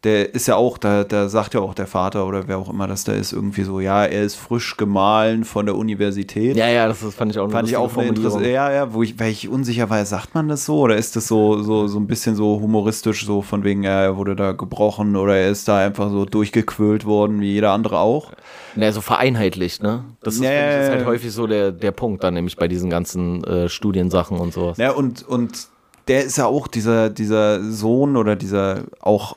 der 0.04 0.34
ist 0.34 0.48
ja 0.48 0.56
auch, 0.56 0.80
da, 0.80 1.04
da 1.04 1.30
sagt 1.30 1.54
ja 1.54 1.60
auch 1.60 1.76
der 1.76 1.86
Vater 1.86 2.26
oder 2.26 2.48
wer 2.48 2.58
auch 2.58 2.70
immer 2.70 2.88
das 2.88 3.04
da 3.04 3.14
ist, 3.14 3.34
irgendwie 3.34 3.62
so, 3.62 3.80
ja, 3.80 4.04
er 4.04 4.24
ist 4.24 4.36
frisch 4.36 4.76
gemahlen 4.76 5.44
von 5.44 5.68
der 5.68 5.76
Universität. 5.76 6.56
Ja, 6.56 6.68
ja, 6.70 6.88
das, 6.88 7.02
das 7.02 7.14
fand 7.14 7.32
ich 7.32 7.38
auch 7.38 7.52
fand 7.52 7.70
ich 7.70 7.78
auch 7.78 7.96
interessant. 7.98 8.46
Ja, 8.48 8.72
ja, 8.72 8.94
wo 8.94 9.04
ich, 9.04 9.20
weil 9.20 9.30
ich 9.30 9.48
unsicher 9.48 9.92
war, 9.92 10.04
sagt 10.06 10.34
man 10.34 10.48
das 10.48 10.66
so 10.66 10.80
oder 10.80 10.96
ist 10.96 11.16
das 11.16 11.28
so, 11.28 11.62
so, 11.62 11.88
so 11.88 12.00
ein 12.00 12.08
bisschen 12.08 12.36
so 12.36 12.60
humoristisch, 12.60 13.28
so 13.28 13.44
von 13.44 13.64
wegen, 13.64 13.84
er 13.84 14.18
wurde 14.18 14.36
da 14.36 14.54
gebrochen 14.54 15.16
oder 15.16 15.38
er 15.38 15.52
ist 15.52 15.68
da 15.68 15.78
einfach 15.78 16.10
so 16.10 16.26
durchgequölt 16.26 17.06
worden, 17.06 17.40
wie 17.40 17.52
jeder 17.52 17.72
andere 17.72 18.00
auch. 18.00 18.32
Ja, 18.76 18.92
so 18.92 19.02
vereinheitlicht, 19.02 19.84
ne? 19.84 20.04
Das 20.24 20.36
ist, 20.36 20.44
ja, 20.44 20.82
ist 20.82 20.90
halt 20.90 21.06
häufig 21.06 21.32
so 21.32 21.46
der, 21.46 21.72
der 21.72 21.92
Punkt 21.92 22.24
dann, 22.24 22.34
nämlich 22.34 22.56
bei 22.56 22.68
diesen 22.68 22.90
ganzen 22.90 23.44
äh, 23.44 23.70
Studiensachen 23.70 24.38
und 24.40 24.52
sowas. 24.52 24.78
Ja, 24.78 24.92
und, 24.92 25.28
und 25.28 25.68
der 26.08 26.24
ist 26.24 26.38
ja 26.38 26.48
auch 26.48 26.68
dieser, 26.68 27.12
dieser 27.12 27.62
Sohn 27.64 28.18
oder 28.18 28.36
dieser 28.36 28.86
auch 29.00 29.36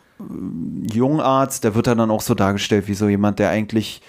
Jungarzt, 0.93 1.65
der 1.65 1.75
wird 1.75 1.87
dann 1.87 2.11
auch 2.11 2.21
so 2.21 2.35
dargestellt 2.35 2.89
wie 2.89 2.95
so 2.95 3.09
jemand, 3.09 3.39
der 3.39 3.51
eigentlich 3.51 4.01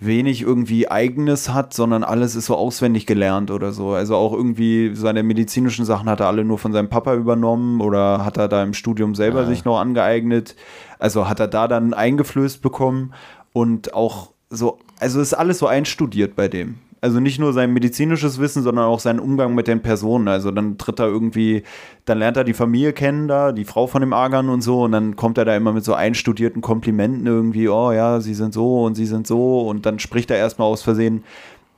wenig 0.00 0.40
irgendwie 0.42 0.90
eigenes 0.90 1.50
hat, 1.50 1.74
sondern 1.74 2.02
alles 2.02 2.34
ist 2.34 2.46
so 2.46 2.56
auswendig 2.56 3.06
gelernt 3.06 3.50
oder 3.50 3.72
so. 3.72 3.90
Also 3.90 4.16
auch 4.16 4.32
irgendwie 4.32 4.94
seine 4.94 5.22
medizinischen 5.22 5.84
Sachen 5.84 6.08
hat 6.08 6.20
er 6.20 6.26
alle 6.26 6.44
nur 6.44 6.58
von 6.58 6.72
seinem 6.72 6.88
Papa 6.88 7.14
übernommen 7.14 7.82
oder 7.82 8.24
hat 8.24 8.38
er 8.38 8.48
da 8.48 8.62
im 8.62 8.72
Studium 8.72 9.14
selber 9.14 9.42
ja. 9.42 9.46
sich 9.46 9.64
noch 9.66 9.78
angeeignet. 9.78 10.56
Also 10.98 11.28
hat 11.28 11.38
er 11.38 11.48
da 11.48 11.68
dann 11.68 11.92
eingeflößt 11.92 12.62
bekommen 12.62 13.12
und 13.52 13.92
auch 13.92 14.30
so, 14.48 14.78
also 14.98 15.20
ist 15.20 15.34
alles 15.34 15.58
so 15.58 15.66
einstudiert 15.66 16.34
bei 16.34 16.48
dem. 16.48 16.78
Also 17.02 17.18
nicht 17.18 17.38
nur 17.38 17.54
sein 17.54 17.72
medizinisches 17.72 18.38
Wissen, 18.38 18.62
sondern 18.62 18.84
auch 18.84 19.00
seinen 19.00 19.20
Umgang 19.20 19.54
mit 19.54 19.68
den 19.68 19.80
Personen. 19.80 20.28
Also 20.28 20.50
dann 20.50 20.76
tritt 20.76 21.00
er 21.00 21.06
irgendwie, 21.06 21.62
dann 22.04 22.18
lernt 22.18 22.36
er 22.36 22.44
die 22.44 22.52
Familie 22.52 22.92
kennen 22.92 23.26
da, 23.26 23.52
die 23.52 23.64
Frau 23.64 23.86
von 23.86 24.02
dem 24.02 24.12
Argan 24.12 24.50
und 24.50 24.60
so, 24.60 24.82
und 24.82 24.92
dann 24.92 25.16
kommt 25.16 25.38
er 25.38 25.46
da 25.46 25.56
immer 25.56 25.72
mit 25.72 25.84
so 25.84 25.94
einstudierten 25.94 26.60
Komplimenten 26.60 27.26
irgendwie, 27.26 27.68
oh 27.68 27.92
ja, 27.92 28.20
sie 28.20 28.34
sind 28.34 28.52
so 28.52 28.82
und 28.84 28.96
sie 28.96 29.06
sind 29.06 29.26
so, 29.26 29.60
und 29.60 29.86
dann 29.86 29.98
spricht 29.98 30.30
er 30.30 30.36
erstmal 30.36 30.68
aus 30.68 30.82
Versehen 30.82 31.24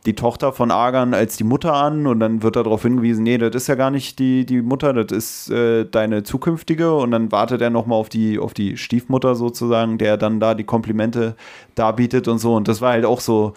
die 0.07 0.15
Tochter 0.15 0.53
von 0.53 0.73
Argan 0.73 1.15
als 1.15 1.37
die 1.37 1.45
Mutter 1.45 1.75
an 1.75 2.09
und 2.09 2.19
dann 2.19 2.43
wird 2.43 2.57
er 2.57 2.65
darauf 2.65 2.83
hingewiesen, 2.83 3.23
nee, 3.23 3.39
das 3.39 3.55
ist 3.55 3.69
ja 3.69 3.77
gar 3.77 3.93
nicht 3.93 4.19
die, 4.19 4.45
die 4.45 4.61
Mutter, 4.61 4.93
das 4.93 5.17
ist 5.17 5.51
äh, 5.51 5.85
deine 5.85 6.25
zukünftige 6.25 6.95
und 6.95 7.13
dann 7.13 7.31
wartet 7.31 7.61
er 7.61 7.71
nochmal 7.71 7.99
auf 7.99 8.09
die, 8.09 8.41
auf 8.41 8.53
die 8.53 8.77
Stiefmutter 8.77 9.37
sozusagen, 9.37 9.99
der 9.99 10.17
dann 10.17 10.41
da 10.41 10.55
die 10.55 10.65
Komplimente 10.65 11.37
darbietet 11.77 12.27
und 12.27 12.39
so 12.39 12.57
und 12.57 12.67
das 12.67 12.81
war 12.81 12.93
halt 12.93 13.05
auch 13.05 13.21
so 13.21 13.55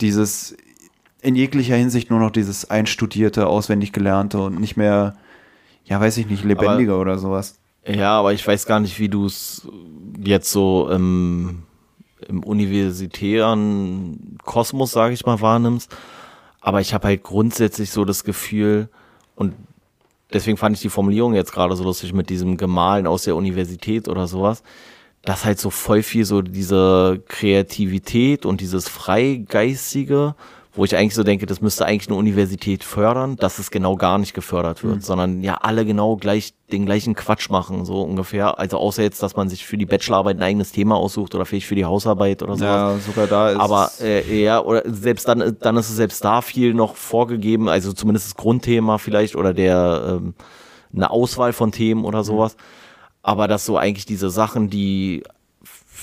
dieses, 0.00 0.56
in 1.22 1.34
jeglicher 1.34 1.76
Hinsicht 1.76 2.10
nur 2.10 2.20
noch 2.20 2.30
dieses 2.30 2.70
einstudierte, 2.70 3.46
auswendig 3.46 3.92
gelernte 3.92 4.40
und 4.40 4.60
nicht 4.60 4.76
mehr, 4.76 5.16
ja, 5.84 6.00
weiß 6.00 6.16
ich 6.18 6.26
nicht, 6.26 6.44
lebendiger 6.44 6.92
aber, 6.92 7.02
oder 7.02 7.18
sowas. 7.18 7.58
Ja, 7.86 8.18
aber 8.18 8.32
ich 8.32 8.46
weiß 8.46 8.66
gar 8.66 8.80
nicht, 8.80 8.98
wie 8.98 9.08
du 9.08 9.26
es 9.26 9.66
jetzt 10.22 10.50
so 10.50 10.88
im, 10.90 11.62
im 12.28 12.42
universitären 12.42 14.38
Kosmos, 14.44 14.92
sage 14.92 15.14
ich 15.14 15.26
mal, 15.26 15.40
wahrnimmst. 15.40 15.94
Aber 16.60 16.80
ich 16.80 16.92
habe 16.92 17.08
halt 17.08 17.22
grundsätzlich 17.22 17.90
so 17.90 18.04
das 18.04 18.24
Gefühl, 18.24 18.88
und 19.34 19.54
deswegen 20.32 20.58
fand 20.58 20.76
ich 20.76 20.82
die 20.82 20.90
Formulierung 20.90 21.34
jetzt 21.34 21.52
gerade 21.52 21.74
so 21.74 21.84
lustig 21.84 22.12
mit 22.12 22.28
diesem 22.28 22.56
Gemahlen 22.56 23.06
aus 23.06 23.24
der 23.24 23.36
Universität 23.36 24.08
oder 24.08 24.26
sowas, 24.26 24.62
dass 25.22 25.44
halt 25.44 25.58
so 25.58 25.70
voll 25.70 26.02
viel 26.02 26.24
so 26.24 26.42
diese 26.42 27.22
Kreativität 27.28 28.46
und 28.46 28.60
dieses 28.60 28.88
Freigeistige 28.88 30.34
wo 30.72 30.84
ich 30.84 30.96
eigentlich 30.96 31.14
so 31.14 31.24
denke, 31.24 31.46
das 31.46 31.60
müsste 31.60 31.84
eigentlich 31.84 32.08
eine 32.08 32.16
Universität 32.16 32.84
fördern, 32.84 33.34
dass 33.36 33.58
es 33.58 33.72
genau 33.72 33.96
gar 33.96 34.18
nicht 34.18 34.34
gefördert 34.34 34.84
wird, 34.84 34.96
mhm. 34.96 35.00
sondern 35.00 35.42
ja 35.42 35.54
alle 35.54 35.84
genau 35.84 36.16
gleich 36.16 36.54
den 36.70 36.86
gleichen 36.86 37.16
Quatsch 37.16 37.50
machen, 37.50 37.84
so 37.84 38.02
ungefähr. 38.02 38.58
Also 38.60 38.78
außer 38.78 39.02
jetzt, 39.02 39.20
dass 39.22 39.34
man 39.34 39.48
sich 39.48 39.66
für 39.66 39.76
die 39.76 39.86
Bachelorarbeit 39.86 40.36
ein 40.36 40.42
eigenes 40.42 40.70
Thema 40.70 40.96
aussucht 40.96 41.34
oder 41.34 41.44
vielleicht 41.44 41.66
für 41.66 41.74
die 41.74 41.84
Hausarbeit 41.84 42.44
oder 42.44 42.56
so. 42.56 42.64
Ja, 42.64 42.96
sogar 43.04 43.26
da 43.26 43.50
ist 43.50 43.58
Aber 43.58 43.90
äh, 44.00 44.42
ja, 44.42 44.60
oder 44.62 44.82
selbst 44.86 45.26
dann, 45.26 45.56
dann 45.60 45.76
ist 45.76 45.90
es 45.90 45.96
selbst 45.96 46.24
da 46.24 46.40
viel 46.40 46.72
noch 46.72 46.94
vorgegeben, 46.94 47.68
also 47.68 47.92
zumindest 47.92 48.28
das 48.28 48.34
Grundthema 48.36 48.98
vielleicht 48.98 49.34
oder 49.34 49.52
der 49.52 50.20
ähm, 50.20 50.34
eine 50.94 51.10
Auswahl 51.10 51.52
von 51.52 51.72
Themen 51.72 52.04
oder 52.04 52.20
mhm. 52.20 52.24
sowas. 52.24 52.54
Mhm. 52.54 52.60
Aber 53.22 53.48
dass 53.48 53.66
so 53.66 53.76
eigentlich 53.76 54.06
diese 54.06 54.30
Sachen, 54.30 54.70
die 54.70 55.24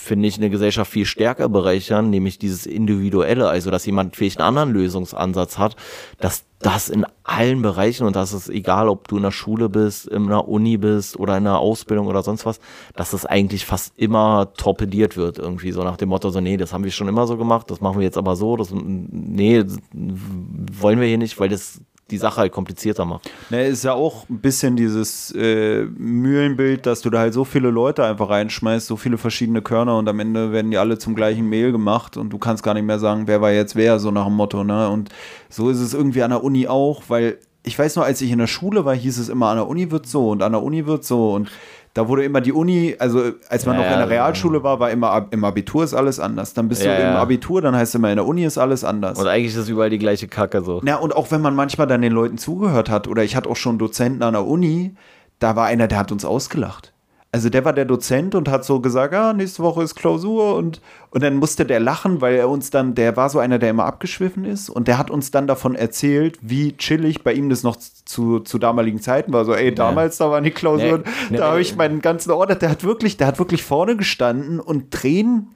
finde 0.07 0.27
ich, 0.27 0.37
eine 0.37 0.49
Gesellschaft 0.49 0.91
viel 0.91 1.05
stärker 1.05 1.49
bereichern, 1.49 2.09
nämlich 2.09 2.39
dieses 2.39 2.65
Individuelle, 2.65 3.49
also 3.49 3.69
dass 3.69 3.85
jemand 3.85 4.15
vielleicht 4.15 4.39
einen 4.39 4.47
anderen 4.47 4.71
Lösungsansatz 4.71 5.57
hat, 5.57 5.75
dass 6.19 6.45
das 6.59 6.89
in 6.89 7.05
allen 7.23 7.61
Bereichen 7.61 8.07
und 8.07 8.15
das 8.15 8.33
ist 8.33 8.49
egal, 8.49 8.89
ob 8.89 9.07
du 9.07 9.17
in 9.17 9.23
der 9.23 9.31
Schule 9.31 9.69
bist, 9.69 10.07
in 10.07 10.25
einer 10.25 10.47
Uni 10.47 10.77
bist 10.77 11.19
oder 11.19 11.37
in 11.37 11.45
einer 11.45 11.59
Ausbildung 11.59 12.07
oder 12.07 12.23
sonst 12.23 12.45
was, 12.45 12.59
dass 12.95 13.11
das 13.11 13.25
eigentlich 13.25 13.65
fast 13.65 13.93
immer 13.97 14.53
torpediert 14.57 15.17
wird, 15.17 15.37
irgendwie 15.37 15.71
so 15.71 15.83
nach 15.83 15.97
dem 15.97 16.09
Motto, 16.09 16.31
so, 16.31 16.41
nee, 16.41 16.57
das 16.57 16.73
haben 16.73 16.83
wir 16.83 16.91
schon 16.91 17.07
immer 17.07 17.27
so 17.27 17.37
gemacht, 17.37 17.69
das 17.69 17.81
machen 17.81 17.99
wir 17.99 18.05
jetzt 18.05 18.17
aber 18.17 18.35
so, 18.35 18.57
das, 18.57 18.73
nee, 18.73 19.63
wollen 19.93 20.99
wir 20.99 21.07
hier 21.07 21.19
nicht, 21.19 21.39
weil 21.39 21.49
das 21.49 21.81
die 22.09 22.17
Sache 22.17 22.41
halt 22.41 22.51
komplizierter 22.51 23.05
macht. 23.05 23.29
Ne, 23.49 23.67
ist 23.67 23.83
ja 23.83 23.93
auch 23.93 24.29
ein 24.29 24.39
bisschen 24.39 24.75
dieses 24.75 25.31
äh, 25.35 25.83
Mühlenbild, 25.83 26.85
dass 26.85 27.01
du 27.01 27.09
da 27.09 27.19
halt 27.19 27.33
so 27.33 27.43
viele 27.43 27.69
Leute 27.69 28.05
einfach 28.05 28.29
reinschmeißt, 28.29 28.87
so 28.87 28.95
viele 28.95 29.17
verschiedene 29.17 29.61
Körner 29.61 29.97
und 29.97 30.07
am 30.07 30.19
Ende 30.19 30.51
werden 30.51 30.71
die 30.71 30.77
alle 30.77 30.97
zum 30.97 31.15
gleichen 31.15 31.47
Mehl 31.49 31.71
gemacht 31.71 32.17
und 32.17 32.29
du 32.29 32.37
kannst 32.37 32.63
gar 32.63 32.73
nicht 32.73 32.85
mehr 32.85 32.99
sagen, 32.99 33.27
wer 33.27 33.41
war 33.41 33.51
jetzt 33.51 33.75
wer, 33.75 33.99
so 33.99 34.11
nach 34.11 34.25
dem 34.25 34.35
Motto, 34.35 34.63
ne? 34.63 34.89
Und 34.89 35.09
so 35.49 35.69
ist 35.69 35.79
es 35.79 35.93
irgendwie 35.93 36.23
an 36.23 36.31
der 36.31 36.43
Uni 36.43 36.67
auch, 36.67 37.03
weil 37.07 37.39
ich 37.67 37.77
weiß 37.77 37.97
noch, 37.97 38.03
als 38.03 38.21
ich 38.21 38.31
in 38.31 38.39
der 38.39 38.47
Schule 38.47 38.85
war, 38.85 38.95
hieß 38.95 39.17
es 39.17 39.27
immer, 39.27 39.49
an 39.49 39.57
der 39.57 39.67
Uni 39.67 39.91
wird 39.91 40.07
so 40.07 40.29
und 40.29 40.41
an 40.41 40.53
der 40.53 40.63
Uni 40.63 40.85
wird 40.85 41.03
so 41.03 41.33
und 41.33 41.51
da 41.97 42.07
wurde 42.07 42.23
immer 42.23 42.41
die 42.41 42.53
Uni, 42.53 42.95
also 42.99 43.31
als 43.49 43.65
man 43.65 43.75
ja, 43.75 43.81
noch 43.81 43.91
in 43.91 43.97
der 43.97 44.09
Realschule 44.09 44.61
war, 44.61 44.79
war 44.79 44.91
immer 44.91 45.25
im 45.31 45.43
Abitur 45.43 45.83
ist 45.83 45.95
alles 45.95 46.19
anders. 46.19 46.53
Dann 46.53 46.67
bist 46.67 46.83
ja, 46.83 46.95
du 46.95 47.01
im 47.01 47.15
Abitur, 47.15 47.59
dann 47.59 47.75
heißt 47.75 47.89
es 47.89 47.95
immer 47.95 48.11
in 48.11 48.17
der 48.17 48.27
Uni 48.27 48.45
ist 48.45 48.59
alles 48.59 48.83
anders. 48.83 49.17
Und 49.17 49.25
eigentlich 49.25 49.53
ist 49.53 49.57
es 49.57 49.67
überall 49.67 49.89
die 49.89 49.97
gleiche 49.97 50.27
Kacke 50.27 50.61
so. 50.61 50.79
Ja, 50.85 50.97
und 50.97 51.15
auch 51.15 51.31
wenn 51.31 51.41
man 51.41 51.55
manchmal 51.55 51.87
dann 51.87 52.03
den 52.03 52.13
Leuten 52.13 52.37
zugehört 52.37 52.91
hat, 52.91 53.07
oder 53.07 53.23
ich 53.23 53.35
hatte 53.35 53.49
auch 53.49 53.55
schon 53.55 53.79
Dozenten 53.79 54.21
an 54.21 54.33
der 54.33 54.45
Uni, 54.45 54.93
da 55.39 55.55
war 55.55 55.65
einer, 55.65 55.87
der 55.87 55.97
hat 55.97 56.11
uns 56.11 56.23
ausgelacht. 56.23 56.93
Also 57.37 57.51
der 57.51 57.63
war 57.65 57.73
der 57.73 57.85
Dozent 57.85 58.33
und 58.33 58.49
hat 58.49 58.65
so 58.65 58.79
gesagt, 58.79 59.13
ah, 59.13 59.31
nächste 59.31 59.61
Woche 59.61 59.83
ist 59.83 59.93
Klausur 59.93 60.55
und, 60.55 60.81
und 61.11 61.21
dann 61.21 61.35
musste 61.35 61.65
der 61.65 61.79
lachen, 61.79 62.19
weil 62.19 62.33
er 62.33 62.49
uns 62.49 62.71
dann, 62.71 62.95
der 62.95 63.15
war 63.15 63.29
so 63.29 63.37
einer, 63.37 63.59
der 63.59 63.69
immer 63.69 63.85
abgeschwiffen 63.85 64.43
ist 64.43 64.71
und 64.71 64.87
der 64.87 64.97
hat 64.97 65.11
uns 65.11 65.29
dann 65.29 65.45
davon 65.45 65.75
erzählt, 65.75 66.39
wie 66.41 66.75
chillig 66.77 67.23
bei 67.23 67.33
ihm 67.33 67.49
das 67.51 67.61
noch 67.61 67.75
zu, 67.75 68.39
zu 68.39 68.57
damaligen 68.57 68.99
Zeiten 69.01 69.33
war. 69.33 69.45
So, 69.45 69.53
ey, 69.53 69.71
damals, 69.71 70.17
ja. 70.17 70.25
da 70.25 70.31
waren 70.31 70.45
die 70.45 70.49
Klausuren, 70.49 71.03
nee, 71.29 71.37
da 71.37 71.51
habe 71.51 71.61
ich 71.61 71.75
meinen 71.75 72.01
ganzen 72.01 72.31
Order, 72.31 72.55
der 72.55 72.71
hat 72.71 72.83
wirklich, 72.83 73.17
der 73.17 73.27
hat 73.27 73.37
wirklich 73.37 73.61
vorne 73.61 73.95
gestanden 73.95 74.59
und 74.59 74.89
Tränen 74.89 75.51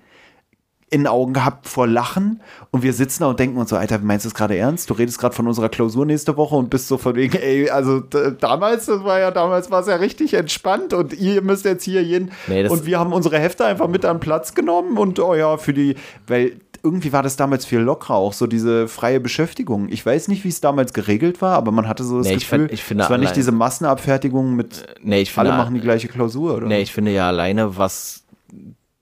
in 0.94 1.02
den 1.02 1.08
Augen 1.08 1.32
gehabt 1.32 1.70
vor 1.70 1.88
Lachen 1.88 2.42
und 2.70 2.84
wir 2.84 2.92
sitzen 2.92 3.24
da 3.24 3.30
und 3.30 3.40
denken 3.40 3.58
uns 3.58 3.70
so, 3.70 3.78
Alter, 3.78 4.00
meinst 4.00 4.26
du 4.26 4.28
es 4.28 4.36
gerade 4.36 4.58
ernst? 4.58 4.90
Du 4.90 4.94
redest 4.94 5.20
gerade 5.20 5.34
von 5.34 5.48
unserer 5.48 5.70
Klausur 5.70 6.06
nächste 6.06 6.36
Woche 6.36 6.56
und 6.56 6.70
bist 6.70 6.90
so 6.90 6.98
von 6.98 7.16
wegen, 7.16 7.38
ey, 7.38 7.70
also 7.70 8.02
damals, 8.02 8.88
das 8.88 9.02
war 9.06 9.18
ja, 9.18 9.32
damals 9.32 9.72
war 9.72 9.80
es 9.80 9.88
ja 9.88 9.96
richtig 9.96 10.34
entspannt 10.34 10.94
und 10.94 11.14
ihr 11.14 11.42
müsst 11.42 11.64
jetzt 11.64 11.86
hier 11.86 12.04
jeden 12.04 12.32
nee, 12.48 12.68
und 12.68 12.86
wir 12.86 13.00
haben 13.00 13.14
unsere 13.14 13.40
Hefte 13.40 13.66
einfach 13.66 13.88
mit 13.88 14.04
an 14.04 14.20
Platz 14.20 14.54
genommen 14.54 14.98
und 14.98 15.18
oh 15.20 15.34
ja, 15.34 15.56
für 15.56 15.74
die, 15.74 15.96
weil 16.28 16.58
irgendwie 16.84 17.14
war 17.14 17.24
das 17.24 17.38
damals 17.38 17.66
viel 17.66 17.80
lockerer, 17.80 18.16
auch 18.16 18.34
so 18.34 18.46
diese 18.46 18.90
freie 18.90 19.22
Beschäftigung. 19.22 19.88
Ich 19.90 20.06
weiß 20.06 20.28
nicht, 20.28 20.44
wie 20.44 20.50
es 20.50 20.60
damals 20.60 20.92
geregelt 20.92 21.42
war, 21.42 21.56
aber 21.56 21.72
man 21.72 21.88
hatte 21.88 22.04
so 22.04 22.18
das 22.18 22.28
nee, 22.28 22.34
Gefühl, 22.36 22.68
ich 22.70 22.84
finde, 22.84 23.06
es 23.06 23.10
war 23.10 23.18
nicht 23.18 23.36
diese 23.38 23.54
Massenabfertigung 23.54 24.56
mit 24.58 24.86
nee, 25.02 25.22
ich 25.22 25.32
finde, 25.32 25.52
alle 25.52 25.58
machen 25.58 25.74
die 25.74 25.80
gleiche 25.82 26.10
Klausur, 26.10 26.56
oder? 26.56 26.68
Nee, 26.68 26.82
ich 26.82 26.92
finde 26.92 27.12
ja 27.12 27.30
alleine, 27.30 27.78
was 27.78 28.24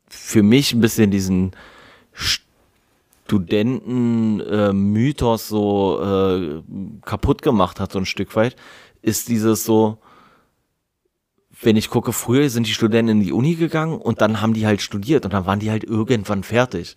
für 0.07 0.43
mich 0.43 0.73
ein 0.73 0.81
bisschen 0.81 1.09
diesen 1.09 1.51
Studenten-Mythos 3.25 5.43
äh, 5.43 5.47
so 5.47 6.01
äh, 6.01 6.61
kaputt 7.05 7.41
gemacht 7.41 7.79
hat, 7.79 7.91
so 7.91 7.99
ein 7.99 8.05
Stück 8.05 8.35
weit, 8.35 8.55
ist 9.01 9.29
dieses 9.29 9.65
so, 9.65 9.97
wenn 11.61 11.75
ich 11.75 11.89
gucke, 11.89 12.13
früher 12.13 12.49
sind 12.49 12.67
die 12.67 12.73
Studenten 12.73 13.11
in 13.11 13.19
die 13.21 13.33
Uni 13.33 13.55
gegangen 13.55 13.99
und 13.99 14.21
dann 14.21 14.41
haben 14.41 14.53
die 14.53 14.65
halt 14.65 14.81
studiert 14.81 15.25
und 15.25 15.33
dann 15.33 15.45
waren 15.45 15.59
die 15.59 15.71
halt 15.71 15.83
irgendwann 15.83 16.43
fertig. 16.43 16.95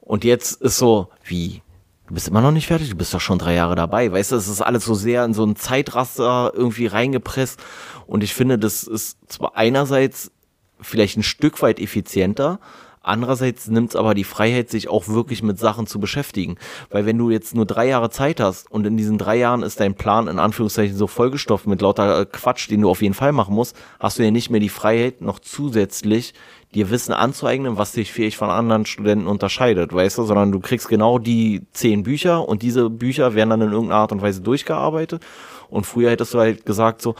Und 0.00 0.22
jetzt 0.24 0.62
ist 0.62 0.78
so, 0.78 1.08
wie? 1.24 1.62
Du 2.06 2.14
bist 2.14 2.28
immer 2.28 2.40
noch 2.40 2.52
nicht 2.52 2.68
fertig, 2.68 2.90
du 2.90 2.96
bist 2.96 3.12
doch 3.12 3.20
schon 3.20 3.40
drei 3.40 3.54
Jahre 3.54 3.74
dabei. 3.74 4.12
Weißt 4.12 4.30
du, 4.30 4.36
es 4.36 4.46
ist 4.46 4.62
alles 4.62 4.84
so 4.84 4.94
sehr 4.94 5.24
in 5.24 5.34
so 5.34 5.44
ein 5.44 5.56
Zeitraster 5.56 6.52
irgendwie 6.54 6.86
reingepresst. 6.86 7.58
Und 8.06 8.22
ich 8.22 8.32
finde, 8.32 8.60
das 8.60 8.84
ist 8.84 9.18
zwar 9.26 9.56
einerseits 9.56 10.30
vielleicht 10.80 11.16
ein 11.16 11.24
Stück 11.24 11.60
weit 11.62 11.80
effizienter, 11.80 12.60
Andererseits 13.06 13.68
nimmt 13.68 13.90
es 13.90 13.96
aber 13.96 14.14
die 14.14 14.24
Freiheit, 14.24 14.68
sich 14.68 14.88
auch 14.88 15.06
wirklich 15.06 15.40
mit 15.40 15.60
Sachen 15.60 15.86
zu 15.86 16.00
beschäftigen. 16.00 16.56
Weil 16.90 17.06
wenn 17.06 17.16
du 17.16 17.30
jetzt 17.30 17.54
nur 17.54 17.64
drei 17.64 17.86
Jahre 17.86 18.10
Zeit 18.10 18.40
hast 18.40 18.68
und 18.68 18.84
in 18.84 18.96
diesen 18.96 19.16
drei 19.16 19.36
Jahren 19.36 19.62
ist 19.62 19.78
dein 19.78 19.94
Plan 19.94 20.26
in 20.26 20.40
Anführungszeichen 20.40 20.96
so 20.96 21.06
vollgestopft 21.06 21.68
mit 21.68 21.80
lauter 21.80 22.22
äh, 22.22 22.26
Quatsch, 22.26 22.68
den 22.68 22.80
du 22.80 22.90
auf 22.90 23.02
jeden 23.02 23.14
Fall 23.14 23.30
machen 23.30 23.54
musst, 23.54 23.76
hast 24.00 24.18
du 24.18 24.24
ja 24.24 24.32
nicht 24.32 24.50
mehr 24.50 24.58
die 24.58 24.68
Freiheit, 24.68 25.20
noch 25.20 25.38
zusätzlich 25.38 26.34
dir 26.74 26.90
Wissen 26.90 27.12
anzueignen, 27.12 27.78
was 27.78 27.92
dich 27.92 28.12
fähig 28.12 28.36
von 28.36 28.50
anderen 28.50 28.86
Studenten 28.86 29.28
unterscheidet, 29.28 29.94
weißt 29.94 30.18
du, 30.18 30.24
sondern 30.24 30.50
du 30.50 30.58
kriegst 30.58 30.88
genau 30.88 31.20
die 31.20 31.62
zehn 31.72 32.02
Bücher 32.02 32.48
und 32.48 32.62
diese 32.62 32.90
Bücher 32.90 33.34
werden 33.34 33.50
dann 33.50 33.62
in 33.62 33.70
irgendeiner 33.70 34.00
Art 34.00 34.10
und 34.10 34.20
Weise 34.20 34.40
durchgearbeitet. 34.40 35.24
Und 35.68 35.86
früher 35.86 36.10
hättest 36.10 36.34
du 36.34 36.38
halt 36.38 36.66
gesagt 36.66 37.02
so, 37.02 37.14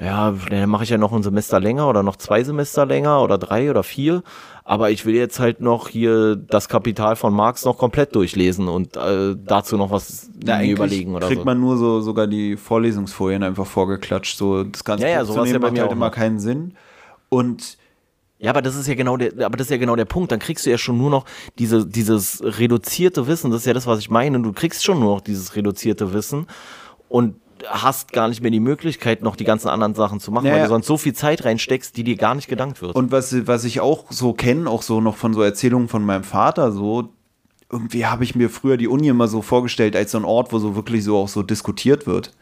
ja, 0.00 0.34
dann 0.48 0.70
mache 0.70 0.84
ich 0.84 0.90
ja 0.90 0.96
noch 0.96 1.12
ein 1.12 1.22
Semester 1.22 1.60
länger 1.60 1.88
oder 1.88 2.02
noch 2.02 2.16
zwei 2.16 2.42
Semester 2.42 2.86
länger 2.86 3.22
oder 3.22 3.36
drei 3.36 3.70
oder 3.70 3.82
vier 3.82 4.22
aber 4.70 4.92
ich 4.92 5.04
will 5.04 5.16
jetzt 5.16 5.40
halt 5.40 5.60
noch 5.60 5.88
hier 5.88 6.36
das 6.36 6.68
Kapital 6.68 7.16
von 7.16 7.34
Marx 7.34 7.64
noch 7.64 7.76
komplett 7.76 8.14
durchlesen 8.14 8.68
und 8.68 8.96
äh, 8.96 9.34
dazu 9.36 9.76
noch 9.76 9.90
was 9.90 10.30
ja, 10.46 10.62
überlegen 10.62 11.16
oder 11.16 11.26
kriegt 11.26 11.40
so. 11.40 11.44
man 11.44 11.58
nur 11.58 11.76
so 11.76 12.00
sogar 12.00 12.28
die 12.28 12.56
Vorlesungsfolien 12.56 13.42
einfach 13.42 13.66
vorgeklatscht, 13.66 14.38
so 14.38 14.62
das 14.62 14.84
ganze 14.84 15.06
ja, 15.06 15.10
ja, 15.10 15.24
sowas 15.24 15.50
ja 15.50 15.58
macht 15.58 15.76
halt 15.76 15.90
immer 15.90 16.10
keinen 16.10 16.38
Sinn 16.38 16.74
und 17.28 17.78
ja, 18.38 18.50
aber 18.50 18.62
das 18.62 18.76
ist 18.76 18.86
ja 18.86 18.94
genau 18.94 19.16
der, 19.16 19.44
aber 19.44 19.56
das 19.56 19.66
ist 19.66 19.70
ja 19.72 19.76
genau 19.76 19.96
der 19.96 20.06
Punkt. 20.06 20.32
Dann 20.32 20.38
kriegst 20.38 20.64
du 20.64 20.70
ja 20.70 20.78
schon 20.78 20.96
nur 20.96 21.10
noch 21.10 21.26
diese, 21.58 21.84
dieses 21.84 22.40
reduzierte 22.42 23.26
Wissen. 23.26 23.50
Das 23.50 23.60
ist 23.60 23.66
ja 23.66 23.74
das, 23.74 23.86
was 23.86 23.98
ich 23.98 24.08
meine. 24.08 24.40
Du 24.40 24.54
kriegst 24.54 24.82
schon 24.82 24.98
nur 24.98 25.16
noch 25.16 25.20
dieses 25.20 25.56
reduzierte 25.56 26.14
Wissen 26.14 26.46
und 27.10 27.34
hast 27.66 28.12
gar 28.12 28.28
nicht 28.28 28.42
mehr 28.42 28.50
die 28.50 28.60
Möglichkeit, 28.60 29.22
noch 29.22 29.36
die 29.36 29.44
ganzen 29.44 29.68
anderen 29.68 29.94
Sachen 29.94 30.20
zu 30.20 30.30
machen, 30.30 30.44
naja. 30.44 30.56
weil 30.56 30.62
du 30.64 30.68
sonst 30.68 30.86
so 30.86 30.96
viel 30.96 31.14
Zeit 31.14 31.44
reinsteckst, 31.44 31.96
die 31.96 32.04
dir 32.04 32.16
gar 32.16 32.34
nicht 32.34 32.48
gedankt 32.48 32.82
wird. 32.82 32.94
Und 32.94 33.12
was, 33.12 33.46
was 33.46 33.64
ich 33.64 33.80
auch 33.80 34.06
so 34.10 34.32
kenne, 34.32 34.68
auch 34.68 34.82
so 34.82 35.00
noch 35.00 35.16
von 35.16 35.34
so 35.34 35.42
Erzählungen 35.42 35.88
von 35.88 36.04
meinem 36.04 36.24
Vater, 36.24 36.72
so, 36.72 37.12
irgendwie 37.70 38.06
habe 38.06 38.24
ich 38.24 38.34
mir 38.34 38.50
früher 38.50 38.76
die 38.76 38.88
Uni 38.88 39.08
immer 39.08 39.28
so 39.28 39.42
vorgestellt 39.42 39.94
als 39.94 40.12
so 40.12 40.18
ein 40.18 40.24
Ort, 40.24 40.52
wo 40.52 40.58
so 40.58 40.74
wirklich 40.74 41.04
so 41.04 41.16
auch 41.16 41.28
so 41.28 41.42
diskutiert 41.42 42.06
wird. 42.06 42.32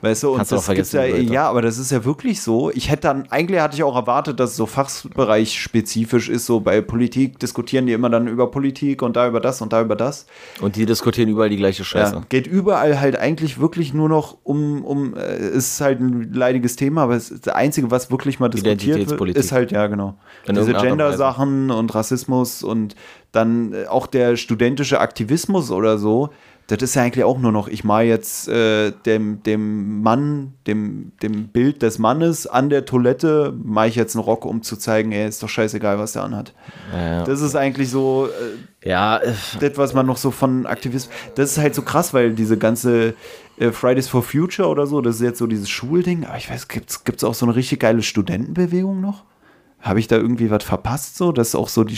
Weißt 0.00 0.22
du, 0.22 0.30
und 0.30 0.36
Kannst 0.36 0.52
das 0.52 0.68
gibt's 0.68 0.92
ja, 0.92 1.04
ja, 1.04 1.48
aber 1.48 1.62
das 1.62 1.78
ist 1.78 1.90
ja 1.90 2.04
wirklich 2.04 2.42
so. 2.42 2.70
Ich 2.70 2.90
hätte 2.90 3.02
dann, 3.02 3.26
eigentlich 3.30 3.60
hatte 3.60 3.74
ich 3.74 3.82
auch 3.82 3.96
erwartet, 3.96 4.38
dass 4.38 4.50
es 4.50 4.56
so 4.56 4.66
Fachbereich 4.66 5.60
spezifisch 5.60 6.28
ist, 6.28 6.46
so 6.46 6.60
bei 6.60 6.80
Politik 6.80 7.38
diskutieren 7.40 7.86
die 7.86 7.92
immer 7.92 8.08
dann 8.08 8.28
über 8.28 8.50
Politik 8.50 9.02
und 9.02 9.16
da 9.16 9.26
über 9.26 9.40
das 9.40 9.60
und 9.60 9.72
da 9.72 9.82
über 9.82 9.96
das. 9.96 10.26
Und 10.60 10.76
die 10.76 10.86
diskutieren 10.86 11.28
überall 11.28 11.48
die 11.48 11.56
gleiche 11.56 11.84
Scheiße. 11.84 12.14
Ja, 12.14 12.22
geht 12.28 12.46
überall 12.46 13.00
halt 13.00 13.18
eigentlich 13.18 13.58
wirklich 13.58 13.92
nur 13.92 14.08
noch 14.08 14.38
um, 14.44 14.84
um, 14.84 15.16
äh, 15.16 15.36
ist 15.36 15.80
halt 15.80 16.00
ein 16.00 16.32
leidiges 16.32 16.76
Thema, 16.76 17.02
aber 17.02 17.16
es 17.16 17.30
ist 17.30 17.48
das 17.48 17.54
Einzige, 17.54 17.90
was 17.90 18.10
wirklich 18.10 18.38
mal 18.38 18.48
diskutiert 18.48 19.10
wird, 19.10 19.36
ist 19.36 19.50
halt, 19.50 19.72
ja, 19.72 19.88
genau. 19.88 20.14
In 20.46 20.54
Diese 20.54 20.72
Gender-Sachen 20.72 21.70
und 21.70 21.94
Rassismus 21.94 22.62
und 22.62 22.94
dann 23.32 23.72
äh, 23.72 23.86
auch 23.86 24.06
der 24.06 24.36
studentische 24.36 25.00
Aktivismus 25.00 25.70
oder 25.70 25.98
so 25.98 26.30
das 26.68 26.82
ist 26.82 26.94
ja 26.96 27.02
eigentlich 27.02 27.24
auch 27.24 27.38
nur 27.38 27.50
noch, 27.50 27.66
ich 27.66 27.82
mal 27.82 28.04
jetzt 28.04 28.46
äh, 28.46 28.92
dem, 29.06 29.42
dem 29.42 30.02
Mann, 30.02 30.52
dem, 30.66 31.12
dem 31.22 31.48
Bild 31.48 31.80
des 31.80 31.98
Mannes 31.98 32.46
an 32.46 32.68
der 32.68 32.84
Toilette, 32.84 33.54
mache 33.64 33.88
ich 33.88 33.94
jetzt 33.94 34.14
einen 34.14 34.24
Rock, 34.24 34.44
um 34.44 34.62
zu 34.62 34.76
zeigen, 34.76 35.10
ey, 35.12 35.26
ist 35.26 35.42
doch 35.42 35.48
scheißegal, 35.48 35.98
was 35.98 36.12
der 36.12 36.24
anhat. 36.24 36.52
Ja, 36.92 37.24
das 37.24 37.40
ist 37.40 37.56
eigentlich 37.56 37.88
so, 37.88 38.28
äh, 38.82 38.86
ja, 38.88 39.16
äh, 39.16 39.32
das, 39.60 39.78
was 39.78 39.94
man 39.94 40.04
noch 40.04 40.18
so 40.18 40.30
von 40.30 40.66
Aktivismus, 40.66 41.14
das 41.36 41.52
ist 41.52 41.58
halt 41.58 41.74
so 41.74 41.80
krass, 41.80 42.12
weil 42.12 42.34
diese 42.34 42.58
ganze 42.58 43.14
äh, 43.58 43.72
Fridays 43.72 44.08
for 44.08 44.22
Future 44.22 44.68
oder 44.68 44.86
so, 44.86 45.00
das 45.00 45.16
ist 45.16 45.22
jetzt 45.22 45.38
so 45.38 45.46
dieses 45.46 45.70
Schulding, 45.70 46.26
aber 46.26 46.36
ich 46.36 46.50
weiß, 46.50 46.68
gibt 46.68 46.90
es 46.90 47.24
auch 47.24 47.34
so 47.34 47.46
eine 47.46 47.56
richtig 47.56 47.80
geile 47.80 48.02
Studentenbewegung 48.02 49.00
noch? 49.00 49.24
Habe 49.80 50.00
ich 50.00 50.06
da 50.06 50.16
irgendwie 50.16 50.50
was 50.50 50.64
verpasst 50.64 51.16
so, 51.16 51.32
dass 51.32 51.54
auch 51.54 51.68
so 51.68 51.84
die 51.84 51.96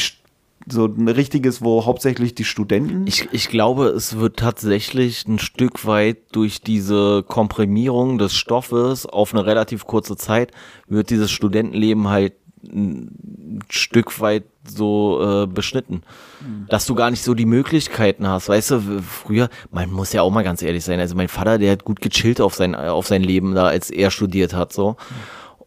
so 0.70 0.86
ein 0.86 1.08
richtiges, 1.08 1.62
wo 1.62 1.84
hauptsächlich 1.84 2.34
die 2.34 2.44
Studenten. 2.44 3.06
Ich, 3.06 3.28
ich 3.32 3.48
glaube, 3.48 3.86
es 3.86 4.18
wird 4.18 4.38
tatsächlich 4.38 5.26
ein 5.26 5.38
Stück 5.38 5.86
weit 5.86 6.18
durch 6.32 6.62
diese 6.62 7.22
Komprimierung 7.22 8.18
des 8.18 8.34
Stoffes 8.34 9.06
auf 9.06 9.34
eine 9.34 9.46
relativ 9.46 9.86
kurze 9.86 10.16
Zeit, 10.16 10.52
wird 10.86 11.10
dieses 11.10 11.30
Studentenleben 11.30 12.08
halt 12.08 12.34
ein 12.62 13.60
Stück 13.70 14.20
weit 14.20 14.44
so 14.64 15.20
äh, 15.22 15.46
beschnitten, 15.46 16.02
mhm. 16.40 16.66
dass 16.68 16.86
du 16.86 16.94
gar 16.94 17.10
nicht 17.10 17.22
so 17.22 17.34
die 17.34 17.46
Möglichkeiten 17.46 18.28
hast. 18.28 18.48
Weißt 18.48 18.70
du, 18.70 19.02
früher, 19.02 19.48
man 19.70 19.90
muss 19.90 20.12
ja 20.12 20.22
auch 20.22 20.30
mal 20.30 20.44
ganz 20.44 20.62
ehrlich 20.62 20.84
sein, 20.84 21.00
also 21.00 21.14
mein 21.14 21.28
Vater, 21.28 21.58
der 21.58 21.72
hat 21.72 21.84
gut 21.84 22.00
gechillt 22.00 22.40
auf 22.40 22.54
sein, 22.54 22.74
auf 22.74 23.06
sein 23.06 23.22
Leben 23.22 23.54
da, 23.54 23.66
als 23.66 23.90
er 23.90 24.10
studiert 24.10 24.54
hat, 24.54 24.72
so. 24.72 24.96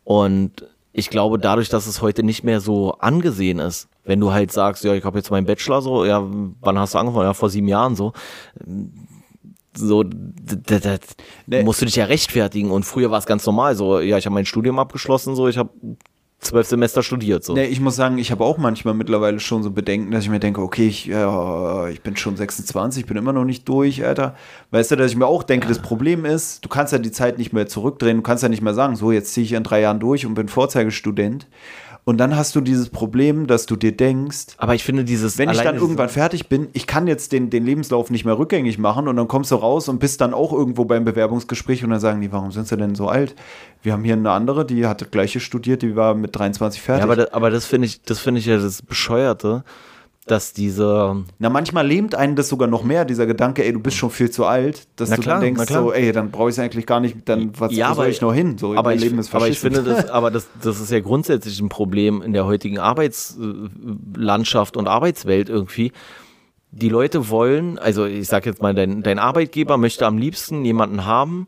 Und 0.04 0.68
ich 0.92 1.10
glaube, 1.10 1.40
dadurch, 1.40 1.70
dass 1.70 1.88
es 1.88 2.02
heute 2.02 2.24
nicht 2.24 2.44
mehr 2.44 2.62
so 2.62 2.94
angesehen 3.00 3.60
ist, 3.60 3.90
wenn 4.04 4.20
du 4.20 4.32
halt 4.32 4.52
sagst, 4.52 4.84
ja, 4.84 4.94
ich 4.94 5.04
habe 5.04 5.18
jetzt 5.18 5.32
meinen 5.32 5.46
Bachelor 5.46 5.82
so, 5.82 6.06
ja, 6.06 6.24
wann 6.62 6.78
hast 6.78 6.94
du 6.94 6.98
angefangen? 6.98 7.26
Ja, 7.26 7.34
vor 7.34 7.50
sieben 7.50 7.68
Jahren 7.68 7.96
so. 7.96 8.14
So, 9.76 10.04
da, 10.04 10.80
da, 10.80 10.98
nee. 11.48 11.64
musst 11.64 11.82
du 11.82 11.86
dich 11.86 11.96
ja 11.96 12.06
rechtfertigen. 12.06 12.70
Und 12.70 12.84
früher 12.84 13.10
war 13.10 13.18
es 13.18 13.26
ganz 13.26 13.46
normal. 13.46 13.76
So, 13.76 14.00
ja, 14.00 14.18
ich 14.18 14.26
habe 14.26 14.34
mein 14.36 14.46
Studium 14.46 14.78
abgeschlossen, 14.78 15.36
so, 15.36 15.48
ich 15.48 15.58
habe 15.58 15.72
zwölf 16.44 16.68
Semester 16.68 17.02
studiert. 17.02 17.44
So. 17.44 17.54
Nee, 17.54 17.66
ich 17.66 17.80
muss 17.80 17.96
sagen, 17.96 18.18
ich 18.18 18.32
habe 18.32 18.44
auch 18.44 18.58
manchmal 18.58 18.94
mittlerweile 18.94 19.40
schon 19.40 19.64
so 19.64 19.72
Bedenken, 19.72 20.12
dass 20.12 20.24
ich 20.24 20.30
mir 20.30 20.40
denke, 20.40 20.62
okay, 20.62 20.88
ich, 20.88 21.06
ja, 21.06 21.88
ich 21.88 22.02
bin 22.02 22.16
schon 22.16 22.36
26, 22.36 23.06
bin 23.06 23.18
immer 23.18 23.34
noch 23.34 23.46
nicht 23.46 23.68
durch, 23.68 24.06
Alter. 24.06 24.36
Weißt 24.72 24.92
du, 24.92 24.96
dass 24.96 25.12
ich 25.12 25.18
mir 25.18 25.26
auch 25.26 25.44
denke, 25.44 25.68
das 25.68 25.80
Problem 25.80 26.26
ist, 26.26 26.64
du 26.64 26.70
kannst 26.70 26.94
ja 26.94 27.00
die 27.00 27.12
Zeit 27.12 27.38
nicht 27.38 27.54
mehr 27.54 27.68
zurückdrehen, 27.68 28.18
du 28.18 28.24
kannst 28.24 28.44
ja 28.44 28.50
nicht 28.50 28.62
mehr 28.62 28.74
sagen, 28.74 28.96
so, 28.96 29.12
jetzt 29.12 29.34
ziehe 29.34 29.46
ich 29.46 29.54
in 29.54 29.64
drei 29.64 29.82
Jahren 29.82 30.00
durch 30.00 30.26
und 30.26 30.34
bin 30.36 30.50
Vorzeigestudent. 30.50 31.48
Und 32.06 32.18
dann 32.18 32.36
hast 32.36 32.54
du 32.56 32.62
dieses 32.62 32.90
Problem, 32.90 33.48
dass 33.48 33.66
du 33.66 33.78
dir 33.78 33.96
denkst, 33.96 34.56
aber 34.58 34.76
ich 34.76 34.84
finde 34.84 35.06
dieses 35.06 35.38
wenn 35.38 35.50
ich 35.50 35.62
dann 35.62 35.78
irgendwann 35.78 36.10
fertig 36.10 36.50
bin, 36.50 36.68
ich 36.74 36.86
kann 36.86 37.08
jetzt 37.08 37.32
den, 37.32 37.50
den 37.50 37.66
Lebenslauf 37.66 38.10
nicht 38.10 38.26
mehr 38.26 38.38
rückgängig 38.38 38.78
machen 38.78 39.08
und 39.08 39.16
dann 39.16 39.30
kommst 39.30 39.52
du 39.52 39.56
raus 39.56 39.88
und 39.88 40.00
bist 40.00 40.20
dann 40.20 40.34
auch 40.34 40.52
irgendwo 40.52 40.84
beim 40.84 41.06
Bewerbungsgespräch 41.06 41.84
und 41.84 41.92
dann 41.92 42.02
sagen 42.02 42.20
die, 42.20 42.32
warum 42.32 42.52
sind 42.52 42.68
sie 42.68 42.76
denn 42.76 42.96
so 42.96 43.08
alt? 43.08 43.36
Wir 43.82 43.94
haben 43.94 44.04
hier 44.04 44.16
eine 44.16 44.32
andere, 44.32 44.66
die 44.66 44.86
hat 44.86 45.02
das 45.02 45.12
gleiche 45.12 45.40
studiert, 45.40 45.82
die 45.82 45.96
war 45.96 46.14
mit 46.14 46.36
23 46.36 46.82
fertig. 46.82 47.00
Ja, 47.00 47.06
aber 47.06 47.16
das, 47.16 47.34
aber 47.34 47.50
das 47.50 47.66
finde 47.66 47.88
ich, 47.88 48.02
das 48.02 48.20
finde 48.20 48.40
ich 48.40 48.48
ja 48.48 48.58
das 48.58 48.82
Bescheuerte 48.82 49.64
dass 50.26 50.54
diese. 50.54 51.24
Na, 51.40 51.50
manchmal 51.50 51.86
lähmt 51.86 52.16
einen 52.16 52.36
das 52.36 52.50
sogar 52.50 52.68
noch 52.68 52.84
mehr, 52.84 53.06
dieser 53.06 53.26
Gedanke, 53.26 53.64
ey, 53.64 53.74
du 53.74 53.80
bist 53.80 53.98
schon 53.98 54.10
viel 54.10 54.32
zu 54.32 54.46
alt, 54.46 54.88
dass 54.96 55.10
na 55.10 55.18
du 55.18 55.22
klar, 55.22 55.36
dann 55.36 55.56
denkst, 55.56 55.72
so, 55.72 55.92
ey, 55.92 56.12
dann 56.12 56.32
brauche 56.32 56.50
ich 56.50 56.56
es 56.56 56.60
eigentlich 56.60 56.86
gar 56.86 57.00
nicht, 57.00 57.18
dann 57.26 57.52
was 57.58 57.74
ja, 57.74 57.92
wo 57.92 57.96
soll 57.96 58.08
ich 58.08 58.22
noch 58.22 58.34
hin? 58.34 58.58
So, 58.58 58.76
aber, 58.76 58.94
ich, 58.94 59.02
Leben 59.02 59.20
ist 59.20 59.34
aber 59.34 59.48
ich 59.48 59.60
finde 59.60 59.84
das, 59.84 60.10
aber 60.10 60.32
das, 60.32 60.48
das 60.62 60.80
ist 60.80 60.92
ja 60.92 61.00
grundsätzlich 61.00 61.60
ein 61.60 61.70
Problem 61.70 62.22
in 62.22 62.34
der 62.34 62.46
heutigen 62.46 62.80
Arbeitslandschaft 62.80 64.78
und 64.78 64.88
Arbeitswelt 64.88 65.50
irgendwie. 65.50 65.92
Die 66.72 66.90
Leute 66.90 67.30
wollen, 67.30 67.78
also 67.78 68.06
ich 68.06 68.28
sag 68.28 68.46
jetzt 68.46 68.62
mal, 68.62 68.74
dein, 68.74 69.04
dein 69.04 69.20
Arbeitgeber 69.20 69.78
möchte 69.78 70.08
am 70.08 70.18
liebsten 70.18 70.66
jemanden 70.66 71.06
haben, 71.06 71.48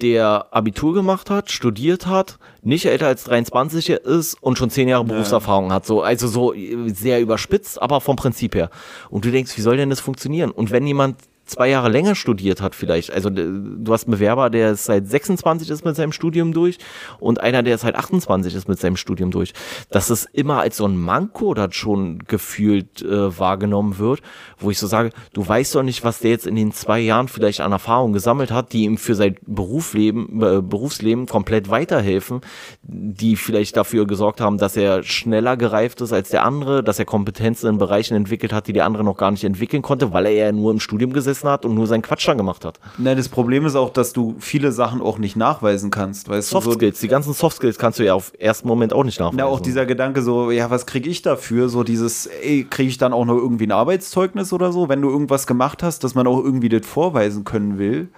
der 0.00 0.48
Abitur 0.50 0.94
gemacht 0.94 1.30
hat, 1.30 1.50
studiert 1.50 2.06
hat, 2.06 2.38
nicht 2.62 2.86
älter 2.86 3.06
als 3.06 3.24
23 3.24 3.90
ist 3.90 4.34
und 4.42 4.58
schon 4.58 4.70
zehn 4.70 4.88
Jahre 4.88 5.04
Berufserfahrung 5.04 5.72
hat. 5.72 5.86
So, 5.86 6.02
also 6.02 6.26
so 6.26 6.54
sehr 6.86 7.20
überspitzt, 7.20 7.80
aber 7.80 8.00
vom 8.00 8.16
Prinzip 8.16 8.54
her. 8.54 8.70
Und 9.10 9.24
du 9.24 9.30
denkst, 9.30 9.56
wie 9.56 9.62
soll 9.62 9.76
denn 9.76 9.90
das 9.90 10.00
funktionieren? 10.00 10.50
Und 10.50 10.70
wenn 10.70 10.86
jemand 10.86 11.16
zwei 11.44 11.68
Jahre 11.68 11.88
länger 11.88 12.14
studiert 12.14 12.60
hat 12.60 12.74
vielleicht. 12.74 13.12
Also 13.12 13.30
du 13.30 13.92
hast 13.92 14.04
einen 14.04 14.12
Bewerber, 14.12 14.50
der 14.50 14.74
seit 14.76 15.08
26 15.08 15.70
ist 15.70 15.84
mit 15.84 15.96
seinem 15.96 16.12
Studium 16.12 16.52
durch 16.52 16.78
und 17.20 17.40
einer, 17.40 17.62
der 17.62 17.76
seit 17.78 17.94
28 17.94 18.54
ist 18.54 18.68
mit 18.68 18.78
seinem 18.78 18.96
Studium 18.96 19.30
durch. 19.30 19.52
Dass 19.90 20.10
es 20.10 20.24
immer 20.32 20.60
als 20.60 20.78
so 20.78 20.86
ein 20.86 20.96
Manko 20.96 21.54
da 21.54 21.70
schon 21.70 22.20
gefühlt 22.26 23.02
äh, 23.02 23.38
wahrgenommen 23.38 23.98
wird, 23.98 24.20
wo 24.58 24.70
ich 24.70 24.78
so 24.78 24.86
sage, 24.86 25.10
du 25.32 25.46
weißt 25.46 25.74
doch 25.74 25.82
nicht, 25.82 26.04
was 26.04 26.20
der 26.20 26.30
jetzt 26.30 26.46
in 26.46 26.56
den 26.56 26.72
zwei 26.72 27.00
Jahren 27.00 27.28
vielleicht 27.28 27.60
an 27.60 27.72
Erfahrung 27.72 28.12
gesammelt 28.12 28.50
hat, 28.50 28.72
die 28.72 28.84
ihm 28.84 28.96
für 28.96 29.14
sein 29.14 29.36
Berufsleben, 29.46 30.42
äh, 30.42 30.62
Berufsleben 30.62 31.26
komplett 31.26 31.68
weiterhelfen, 31.68 32.40
die 32.82 33.36
vielleicht 33.36 33.76
dafür 33.76 34.06
gesorgt 34.06 34.40
haben, 34.40 34.58
dass 34.58 34.76
er 34.76 35.02
schneller 35.02 35.56
gereift 35.56 36.00
ist 36.00 36.12
als 36.12 36.30
der 36.30 36.44
andere, 36.44 36.82
dass 36.82 36.98
er 36.98 37.04
Kompetenzen 37.04 37.68
in 37.68 37.78
Bereichen 37.78 38.14
entwickelt 38.14 38.52
hat, 38.52 38.66
die 38.66 38.72
der 38.72 38.86
andere 38.86 39.04
noch 39.04 39.16
gar 39.16 39.30
nicht 39.30 39.44
entwickeln 39.44 39.82
konnte, 39.82 40.12
weil 40.12 40.26
er 40.26 40.32
ja 40.32 40.52
nur 40.52 40.70
im 40.70 40.80
Studium 40.80 41.12
gesessen 41.12 41.33
gesessen 41.34 41.48
hat 41.48 41.64
und 41.64 41.74
nur 41.74 41.86
seinen 41.86 42.02
Quatsch 42.02 42.26
dann 42.28 42.38
gemacht 42.38 42.64
hat. 42.64 42.78
Nein, 42.98 43.16
das 43.16 43.28
Problem 43.28 43.66
ist 43.66 43.74
auch, 43.74 43.90
dass 43.90 44.12
du 44.12 44.36
viele 44.38 44.72
Sachen 44.72 45.00
auch 45.00 45.18
nicht 45.18 45.36
nachweisen 45.36 45.90
kannst. 45.90 46.28
Weißt 46.28 46.50
Soft 46.50 46.72
Skills, 46.72 47.00
die 47.00 47.08
ganzen 47.08 47.32
Soft 47.34 47.56
Skills 47.56 47.78
kannst 47.78 47.98
du 47.98 48.04
ja 48.04 48.14
auf 48.14 48.32
ersten 48.38 48.68
Moment 48.68 48.92
auch 48.92 49.04
nicht 49.04 49.20
nachweisen. 49.20 49.38
Ja, 49.38 49.46
auch 49.46 49.60
dieser 49.60 49.86
Gedanke 49.86 50.22
so, 50.22 50.50
ja, 50.50 50.70
was 50.70 50.86
kriege 50.86 51.10
ich 51.10 51.22
dafür? 51.22 51.68
So 51.68 51.82
dieses, 51.82 52.26
ey, 52.26 52.66
kriege 52.68 52.88
ich 52.88 52.98
dann 52.98 53.12
auch 53.12 53.24
noch 53.24 53.36
irgendwie 53.36 53.66
ein 53.66 53.72
Arbeitszeugnis 53.72 54.52
oder 54.52 54.72
so, 54.72 54.88
wenn 54.88 55.02
du 55.02 55.10
irgendwas 55.10 55.46
gemacht 55.46 55.82
hast, 55.82 56.04
dass 56.04 56.14
man 56.14 56.26
auch 56.26 56.42
irgendwie 56.42 56.68
das 56.68 56.86
vorweisen 56.86 57.44
können 57.44 57.78
will. 57.78 58.08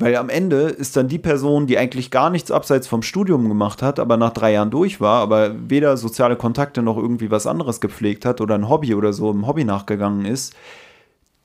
Weil 0.00 0.14
am 0.14 0.28
Ende 0.28 0.60
ist 0.68 0.96
dann 0.96 1.08
die 1.08 1.18
Person, 1.18 1.66
die 1.66 1.76
eigentlich 1.76 2.12
gar 2.12 2.30
nichts 2.30 2.52
abseits 2.52 2.86
vom 2.86 3.02
Studium 3.02 3.48
gemacht 3.48 3.82
hat, 3.82 3.98
aber 3.98 4.16
nach 4.16 4.32
drei 4.32 4.52
Jahren 4.52 4.70
durch 4.70 5.00
war, 5.00 5.20
aber 5.20 5.56
weder 5.68 5.96
soziale 5.96 6.36
Kontakte 6.36 6.82
noch 6.82 6.96
irgendwie 6.96 7.32
was 7.32 7.48
anderes 7.48 7.80
gepflegt 7.80 8.24
hat 8.24 8.40
oder 8.40 8.54
ein 8.54 8.68
Hobby 8.68 8.94
oder 8.94 9.12
so 9.12 9.32
im 9.32 9.48
Hobby 9.48 9.64
nachgegangen 9.64 10.24
ist, 10.24 10.54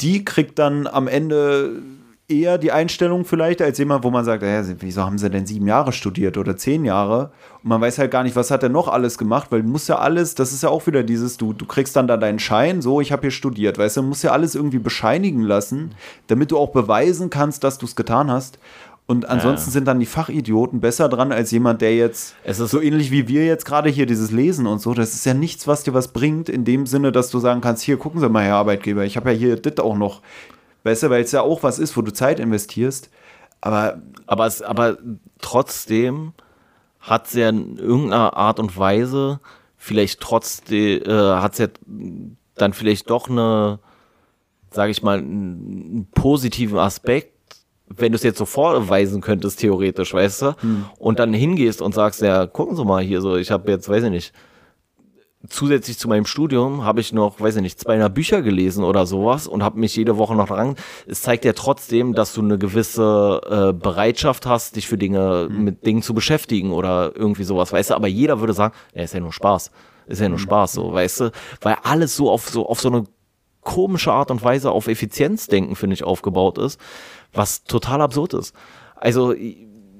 die 0.03 0.25
kriegt 0.25 0.59
dann 0.59 0.85
am 0.85 1.07
Ende 1.07 1.81
eher 2.27 2.57
die 2.57 2.71
Einstellung 2.71 3.25
vielleicht 3.25 3.61
als 3.61 3.77
jemand, 3.77 4.03
wo 4.03 4.09
man 4.09 4.25
sagt, 4.25 4.43
ja, 4.43 4.63
wieso 4.79 5.03
haben 5.03 5.17
sie 5.17 5.29
denn 5.29 5.45
sieben 5.45 5.67
Jahre 5.67 5.91
studiert 5.91 6.37
oder 6.37 6.55
zehn 6.55 6.85
Jahre? 6.85 7.31
Und 7.61 7.69
man 7.69 7.81
weiß 7.81 7.97
halt 7.97 8.11
gar 8.11 8.23
nicht, 8.23 8.35
was 8.35 8.49
hat 8.49 8.63
er 8.63 8.69
noch 8.69 8.87
alles 8.87 9.17
gemacht, 9.17 9.51
weil 9.51 9.61
du 9.61 9.67
musst 9.69 9.89
ja 9.89 9.99
alles, 9.99 10.35
das 10.35 10.53
ist 10.53 10.63
ja 10.63 10.69
auch 10.69 10.87
wieder 10.87 11.03
dieses, 11.03 11.37
du, 11.37 11.53
du 11.53 11.65
kriegst 11.65 11.95
dann 11.95 12.07
da 12.07 12.17
deinen 12.17 12.39
Schein, 12.39 12.81
so, 12.81 13.01
ich 13.01 13.11
habe 13.11 13.23
hier 13.23 13.31
studiert, 13.31 13.77
weißt 13.77 13.97
du, 13.97 14.01
du 14.01 14.07
musst 14.07 14.23
ja 14.23 14.31
alles 14.31 14.55
irgendwie 14.55 14.79
bescheinigen 14.79 15.41
lassen, 15.41 15.95
damit 16.27 16.51
du 16.51 16.57
auch 16.57 16.71
beweisen 16.71 17.29
kannst, 17.29 17.63
dass 17.63 17.77
du 17.77 17.85
es 17.85 17.95
getan 17.95 18.31
hast. 18.31 18.57
Und 19.05 19.27
ansonsten 19.27 19.69
ja. 19.69 19.73
sind 19.73 19.85
dann 19.85 19.99
die 19.99 20.05
Fachidioten 20.05 20.79
besser 20.79 21.09
dran 21.09 21.33
als 21.33 21.51
jemand, 21.51 21.81
der 21.81 21.93
jetzt 21.95 22.35
es 22.45 22.59
ist 22.59 22.71
so 22.71 22.79
ähnlich 22.79 23.11
wie 23.11 23.27
wir 23.27 23.45
jetzt 23.45 23.65
gerade 23.65 23.89
hier 23.89 24.05
dieses 24.05 24.31
Lesen 24.31 24.65
und 24.65 24.79
so. 24.79 24.93
Das 24.93 25.13
ist 25.13 25.25
ja 25.25 25.33
nichts, 25.33 25.67
was 25.67 25.83
dir 25.83 25.93
was 25.93 26.13
bringt, 26.13 26.47
in 26.47 26.63
dem 26.63 26.85
Sinne, 26.85 27.11
dass 27.11 27.29
du 27.29 27.39
sagen 27.39 27.59
kannst: 27.59 27.83
Hier, 27.83 27.97
gucken 27.97 28.21
Sie 28.21 28.29
mal, 28.29 28.43
Herr 28.43 28.55
Arbeitgeber, 28.55 29.03
ich 29.03 29.17
habe 29.17 29.31
ja 29.31 29.37
hier 29.37 29.55
das 29.57 29.83
auch 29.83 29.97
noch. 29.97 30.21
Weißt 30.83 31.03
du, 31.03 31.09
weil 31.09 31.23
es 31.23 31.31
ja 31.31 31.41
auch 31.41 31.63
was 31.63 31.79
ist, 31.79 31.97
wo 31.97 32.01
du 32.01 32.13
Zeit 32.13 32.39
investierst. 32.39 33.09
Aber, 33.59 34.01
aber, 34.25 34.45
es, 34.45 34.61
aber 34.61 34.97
trotzdem 35.39 36.33
hat 36.99 37.27
es 37.27 37.33
ja 37.33 37.49
in 37.49 37.77
irgendeiner 37.77 38.35
Art 38.35 38.59
und 38.59 38.77
Weise 38.77 39.39
vielleicht 39.77 40.21
trotzdem, 40.21 41.01
äh, 41.03 41.11
hat 41.11 41.53
es 41.53 41.59
ja 41.59 41.67
dann 42.55 42.73
vielleicht 42.73 43.09
doch 43.09 43.29
eine, 43.29 43.79
sage 44.71 44.91
ich 44.91 45.03
mal, 45.03 45.17
einen 45.17 46.07
positiven 46.13 46.77
Aspekt 46.77 47.32
wenn 47.97 48.11
du 48.11 48.15
es 48.15 48.23
jetzt 48.23 48.37
so 48.37 48.45
vorweisen 48.45 49.21
könntest, 49.21 49.59
theoretisch, 49.59 50.13
weißt 50.13 50.41
du, 50.41 50.55
hm. 50.59 50.85
und 50.97 51.19
dann 51.19 51.33
hingehst 51.33 51.81
und 51.81 51.93
sagst, 51.93 52.21
ja, 52.21 52.45
gucken 52.45 52.75
Sie 52.75 52.85
mal 52.85 53.03
hier 53.03 53.21
so, 53.21 53.35
ich 53.35 53.51
habe 53.51 53.71
jetzt, 53.71 53.89
weiß 53.89 54.03
ich 54.03 54.09
nicht, 54.09 54.33
zusätzlich 55.47 55.97
zu 55.97 56.07
meinem 56.07 56.25
Studium 56.25 56.85
habe 56.85 57.01
ich 57.01 57.11
noch, 57.11 57.39
weiß 57.39 57.57
ich 57.57 57.61
nicht, 57.61 57.79
200 57.79 58.13
Bücher 58.13 58.41
gelesen 58.41 58.83
oder 58.83 59.05
sowas 59.05 59.47
und 59.47 59.63
habe 59.63 59.79
mich 59.79 59.95
jede 59.95 60.17
Woche 60.17 60.35
noch 60.35 60.47
dran. 60.47 60.75
Es 61.05 61.21
zeigt 61.21 61.43
ja 61.45 61.53
trotzdem, 61.53 62.13
dass 62.13 62.33
du 62.33 62.41
eine 62.41 62.57
gewisse 62.57 63.41
äh, 63.49 63.73
Bereitschaft 63.73 64.45
hast, 64.45 64.75
dich 64.75 64.87
für 64.87 64.97
Dinge, 64.97 65.47
mhm. 65.49 65.63
mit 65.63 65.85
Dingen 65.85 66.01
zu 66.01 66.13
beschäftigen 66.13 66.71
oder 66.71 67.11
irgendwie 67.15 67.43
sowas, 67.43 67.73
weißt 67.73 67.89
du. 67.89 67.95
Aber 67.95 68.07
jeder 68.07 68.39
würde 68.39 68.53
sagen, 68.53 68.73
ja, 68.93 69.03
ist 69.03 69.13
ja 69.13 69.19
nur 69.19 69.33
Spaß. 69.33 69.71
Ist 70.07 70.21
ja 70.21 70.29
nur 70.29 70.37
mhm. 70.37 70.43
Spaß, 70.43 70.73
so, 70.73 70.93
weißt 70.93 71.19
du. 71.21 71.31
Weil 71.61 71.77
alles 71.83 72.15
so 72.15 72.31
auf 72.31 72.49
so, 72.49 72.67
auf 72.67 72.79
so 72.79 72.89
eine 72.89 73.03
komische 73.61 74.11
Art 74.11 74.31
und 74.31 74.43
Weise 74.43 74.71
auf 74.71 74.87
Effizienzdenken, 74.87 75.75
finde 75.75 75.93
ich, 75.93 76.03
aufgebaut 76.03 76.57
ist, 76.57 76.79
was 77.33 77.63
total 77.63 78.01
absurd 78.01 78.33
ist. 78.33 78.55
Also 78.95 79.33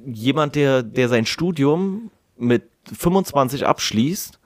jemand, 0.06 0.56
der, 0.56 0.84
der 0.84 1.10
sein 1.10 1.26
Studium 1.26 2.12
mit 2.38 2.70
25 2.98 3.66
abschließt 3.66 4.40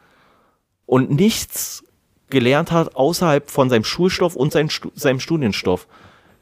und 0.85 1.11
nichts 1.11 1.83
gelernt 2.29 2.71
hat 2.71 2.95
außerhalb 2.95 3.49
von 3.49 3.69
seinem 3.69 3.83
Schulstoff 3.83 4.35
und 4.35 4.51
sein, 4.51 4.69
seinem 4.95 5.19
Studienstoff, 5.19 5.87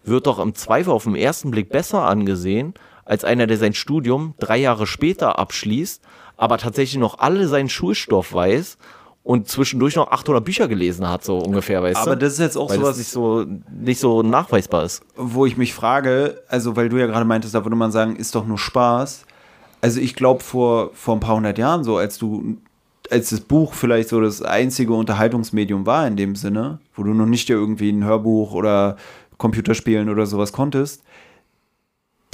wird 0.03 0.27
doch 0.27 0.39
im 0.39 0.55
Zweifel 0.55 0.91
auf 0.91 1.03
den 1.03 1.15
ersten 1.15 1.51
Blick 1.51 1.69
besser 1.69 2.05
angesehen, 2.05 2.73
als 3.05 3.23
einer, 3.23 3.47
der 3.47 3.57
sein 3.57 3.73
Studium 3.73 4.33
drei 4.39 4.57
Jahre 4.57 4.87
später 4.87 5.37
abschließt, 5.39 6.01
aber 6.37 6.57
tatsächlich 6.57 6.99
noch 6.99 7.19
alle 7.19 7.47
seinen 7.47 7.69
Schulstoff 7.69 8.33
weiß 8.33 8.77
und 9.25 9.47
zwischendurch 9.47 9.95
noch 9.95 10.11
800 10.11 10.45
Bücher 10.45 10.67
gelesen 10.67 11.09
hat, 11.09 11.23
so 11.23 11.39
ungefähr, 11.39 11.81
weißt 11.81 11.97
aber 11.97 12.05
du? 12.05 12.11
Aber 12.11 12.19
das 12.19 12.33
ist 12.33 12.39
jetzt 12.39 12.57
auch 12.57 12.69
weil 12.69 12.77
sowas, 12.77 12.97
nicht 12.97 13.09
so, 13.09 13.43
nicht 13.75 13.99
so 13.99 14.21
nachweisbar 14.21 14.83
ist. 14.85 15.01
Wo 15.15 15.47
ich 15.47 15.57
mich 15.57 15.73
frage, 15.73 16.43
also 16.47 16.75
weil 16.75 16.89
du 16.89 16.97
ja 16.97 17.07
gerade 17.07 17.25
meintest, 17.25 17.55
da 17.55 17.65
würde 17.65 17.75
man 17.75 17.91
sagen, 17.91 18.15
ist 18.17 18.35
doch 18.35 18.45
nur 18.45 18.59
Spaß. 18.59 19.25
Also 19.81 19.99
ich 19.99 20.13
glaube 20.15 20.43
vor, 20.43 20.91
vor 20.93 21.15
ein 21.15 21.19
paar 21.21 21.35
hundert 21.37 21.57
Jahren 21.57 21.83
so, 21.83 21.97
als 21.97 22.19
du 22.19 22.57
als 23.09 23.31
das 23.31 23.41
Buch 23.41 23.73
vielleicht 23.73 24.09
so 24.09 24.21
das 24.21 24.43
einzige 24.43 24.93
Unterhaltungsmedium 24.93 25.87
war 25.87 26.07
in 26.07 26.17
dem 26.17 26.35
Sinne, 26.35 26.79
wo 26.95 27.01
du 27.01 27.13
noch 27.13 27.25
nicht 27.25 27.49
irgendwie 27.49 27.91
ein 27.91 28.03
Hörbuch 28.03 28.53
oder 28.53 28.95
Computerspielen 29.37 30.09
oder 30.09 30.27
sowas 30.27 30.53
konntest, 30.53 31.03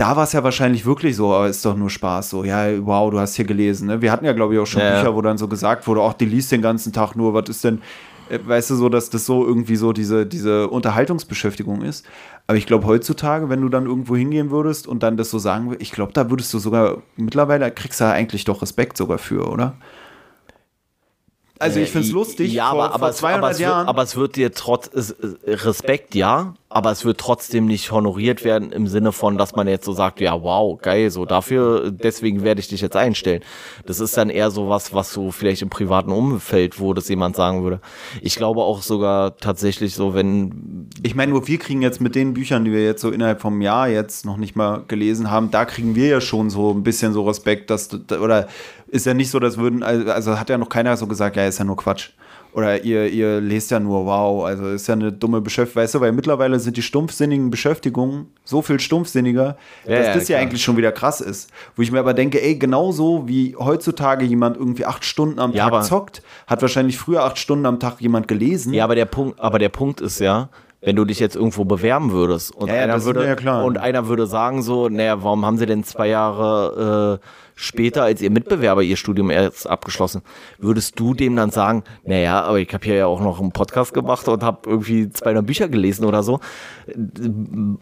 da 0.02 0.16
war 0.16 0.24
es 0.24 0.34
ja 0.34 0.44
wahrscheinlich 0.44 0.84
wirklich 0.84 1.16
so, 1.16 1.32
aber 1.32 1.48
ist 1.48 1.64
doch 1.64 1.76
nur 1.76 1.92
Spaß. 1.92 2.32
So, 2.32 2.44
ja, 2.44 2.66
wow, 2.84 3.12
du 3.12 3.20
hast 3.20 3.36
hier 3.36 3.46
gelesen. 3.46 3.88
Ne? 3.88 4.02
Wir 4.02 4.12
hatten 4.12 4.26
ja, 4.26 4.34
glaube 4.34 4.56
ich, 4.56 4.60
auch 4.60 4.66
schon 4.66 4.82
ja. 4.82 4.96
Bücher, 4.96 5.16
wo 5.16 5.22
dann 5.22 5.38
so 5.38 5.48
gesagt 5.48 5.86
wurde, 5.86 6.02
auch 6.02 6.14
die 6.14 6.26
liest 6.26 6.52
den 6.52 6.64
ganzen 6.64 6.92
Tag 6.92 7.16
nur, 7.16 7.36
was 7.36 7.50
ist 7.50 7.64
denn, 7.64 7.84
äh, 8.32 8.40
weißt 8.44 8.72
du, 8.72 8.76
so, 8.78 8.90
dass 8.90 9.12
das 9.12 9.28
so 9.28 9.46
irgendwie 9.46 9.76
so 9.76 9.94
diese, 9.94 10.26
diese 10.26 10.70
Unterhaltungsbeschäftigung 10.70 11.84
ist. 11.84 12.04
Aber 12.48 12.58
ich 12.58 12.66
glaube, 12.66 12.88
heutzutage, 12.88 13.48
wenn 13.50 13.62
du 13.62 13.70
dann 13.70 13.86
irgendwo 13.86 14.16
hingehen 14.16 14.50
würdest 14.50 14.88
und 14.88 15.04
dann 15.04 15.18
das 15.18 15.30
so 15.30 15.38
sagen 15.38 15.68
würdest, 15.68 15.84
ich 15.84 15.92
glaube, 15.92 16.14
da 16.14 16.32
würdest 16.32 16.52
du 16.52 16.58
sogar, 16.58 16.98
mittlerweile 17.16 17.70
kriegst 17.70 18.00
du 18.00 18.06
ja 18.06 18.12
eigentlich 18.12 18.44
doch 18.44 18.64
Respekt 18.64 18.98
sogar 18.98 19.20
für, 19.20 19.48
oder? 19.48 19.76
Also 21.62 21.80
ich 21.80 21.92
finde 21.92 22.08
es 22.08 22.14
lustig, 22.14 22.52
ja, 22.54 22.72
vor, 22.72 22.86
aber, 22.92 23.08
vor 23.08 23.12
200 23.12 23.44
aber, 23.44 23.60
Jahren. 23.60 23.80
Wird, 23.80 23.90
aber 23.90 24.04
es 24.04 24.16
wird 24.16 24.36
dir 24.36 24.52
trotz 24.52 24.90
Respekt, 25.46 26.16
ja, 26.16 26.56
aber 26.70 26.92
es 26.92 27.04
wird 27.04 27.20
trotzdem 27.20 27.66
nicht 27.66 27.92
honoriert 27.92 28.44
werden 28.44 28.72
im 28.72 28.88
Sinne 28.88 29.12
von, 29.12 29.38
dass 29.38 29.56
man 29.56 29.68
jetzt 29.68 29.86
so 29.86 29.92
sagt, 29.92 30.22
ja, 30.22 30.42
wow, 30.42 30.80
geil, 30.82 31.10
so 31.12 31.26
dafür, 31.26 31.92
deswegen 31.92 32.44
werde 32.44 32.62
ich 32.62 32.70
dich 32.70 32.82
jetzt 32.82 32.96
einstellen. 32.96 33.42
Das 33.86 34.00
ist 34.00 34.16
dann 34.18 34.30
eher 34.30 34.52
so 34.52 34.70
was, 34.70 34.94
was 34.94 35.12
so 35.12 35.32
vielleicht 35.32 35.62
im 35.62 35.70
privaten 35.70 36.12
Umfeld, 36.12 36.80
wo 36.80 36.94
das 36.94 37.10
jemand 37.10 37.36
sagen 37.36 37.64
würde. 37.64 37.82
Ich 38.22 38.36
glaube 38.36 38.62
auch 38.62 38.82
sogar 38.82 39.38
tatsächlich 39.38 39.94
so, 39.94 40.14
wenn. 40.14 40.88
Ich 41.04 41.14
meine, 41.14 41.32
nur 41.32 41.48
wir 41.48 41.60
kriegen 41.60 41.82
jetzt 41.82 42.02
mit 42.02 42.16
den 42.16 42.34
Büchern, 42.34 42.66
die 42.66 42.72
wir 42.72 42.84
jetzt 42.84 43.02
so 43.02 43.12
innerhalb 43.12 43.42
vom 43.42 43.62
Jahr 43.62 43.88
jetzt 43.90 44.26
noch 44.26 44.38
nicht 44.38 44.56
mal 44.56 44.84
gelesen 44.88 45.30
haben, 45.30 45.52
da 45.52 45.66
kriegen 45.66 45.96
wir 45.96 46.08
ja 46.08 46.22
schon 46.22 46.50
so 46.50 46.72
ein 46.72 46.84
bisschen 46.84 47.14
so 47.14 47.24
Respekt, 47.24 47.70
dass 47.70 47.90
du, 47.90 47.98
oder 48.20 48.48
ist 48.92 49.06
ja 49.06 49.14
nicht 49.14 49.32
so, 49.32 49.40
dass 49.40 49.58
würden, 49.58 49.84
also 49.84 50.38
hat 50.38 50.50
ja 50.50 50.58
noch 50.58 50.70
keiner 50.70 50.98
so 50.98 51.08
gesagt, 51.08 51.38
ja, 51.38 51.48
ist 51.48 51.60
ja 51.60 51.66
nur 51.66 51.78
Quatsch. 51.78 52.10
Oder 52.54 52.84
ihr, 52.84 53.08
ihr 53.08 53.40
lest 53.40 53.72
ja 53.72 53.80
nur, 53.80 54.06
wow, 54.06 54.44
also 54.44 54.68
ist 54.68 54.86
ja 54.88 54.96
eine 54.96 55.14
dumme 55.14 55.40
Beschäftigung, 55.40 55.82
weißt 55.82 55.96
du, 55.96 56.02
weil 56.02 56.12
mittlerweile 56.12 56.60
sind 56.60 56.76
die 56.76 56.82
stumpfsinnigen 56.82 57.50
Beschäftigungen 57.50 58.28
so 58.44 58.62
viel 58.62 58.82
stumpfsinniger, 58.82 59.56
ja, 59.86 59.98
dass 59.98 60.08
ja, 60.08 60.14
das 60.14 60.26
klar. 60.26 60.38
ja 60.38 60.44
eigentlich 60.44 60.62
schon 60.62 60.76
wieder 60.76 60.92
krass 60.92 61.22
ist. 61.22 61.50
Wo 61.78 61.82
ich 61.82 61.94
mir 61.94 62.00
aber 62.00 62.14
denke, 62.14 62.44
ey, 62.44 62.58
genauso 62.58 63.30
wie 63.30 63.56
heutzutage 63.58 64.26
jemand 64.26 64.58
irgendwie 64.58 64.86
acht 64.86 65.06
Stunden 65.06 65.40
am 65.40 65.54
ja, 65.54 65.70
Tag 65.70 65.86
zockt, 65.86 66.22
hat 66.46 66.62
wahrscheinlich 66.62 66.98
früher 66.98 67.24
acht 67.24 67.40
Stunden 67.40 67.66
am 67.66 67.80
Tag 67.80 68.02
jemand 68.02 68.28
gelesen. 68.28 68.74
Ja, 68.74 68.84
aber 68.84 68.96
der 68.96 69.06
Punkt, 69.06 69.40
aber 69.40 69.58
der 69.58 69.70
Punkt 69.70 70.02
ist 70.02 70.20
ja, 70.20 70.50
wenn 70.82 70.98
du 70.98 71.06
dich 71.06 71.20
jetzt 71.20 71.38
irgendwo 71.38 71.64
bewerben 71.64 72.12
würdest 72.12 72.54
und, 72.54 72.68
ja, 72.68 72.76
einer, 72.76 73.06
würde, 73.06 73.38
ja 73.42 73.62
und 73.62 73.78
einer 73.78 74.08
würde 74.08 74.26
sagen 74.28 74.62
so, 74.62 74.90
naja, 74.90 75.24
warum 75.24 75.46
haben 75.46 75.58
sie 75.58 75.68
denn 75.68 75.86
zwei 75.86 76.08
Jahre 76.08 77.20
äh, 77.22 77.26
später 77.62 78.04
als 78.04 78.22
ihr 78.22 78.32
Mitbewerber 78.32 78.82
ihr 78.82 78.98
Studium 78.98 79.30
erst 79.30 79.70
abgeschlossen, 79.70 80.24
würdest 80.58 81.00
du 81.00 81.14
dem 81.14 81.36
dann 81.36 81.52
sagen, 81.52 81.84
naja, 82.04 82.42
aber 82.42 82.60
ich 82.60 82.74
habe 82.74 82.84
hier 82.84 82.96
ja 82.96 83.06
auch 83.06 83.22
noch 83.22 83.40
einen 83.40 83.52
Podcast 83.52 83.94
gemacht 83.94 84.28
und 84.28 84.44
habe 84.44 84.70
irgendwie 84.70 85.10
200 85.10 85.46
Bücher 85.46 85.70
gelesen 85.70 86.06
oder 86.06 86.24
so. 86.24 86.40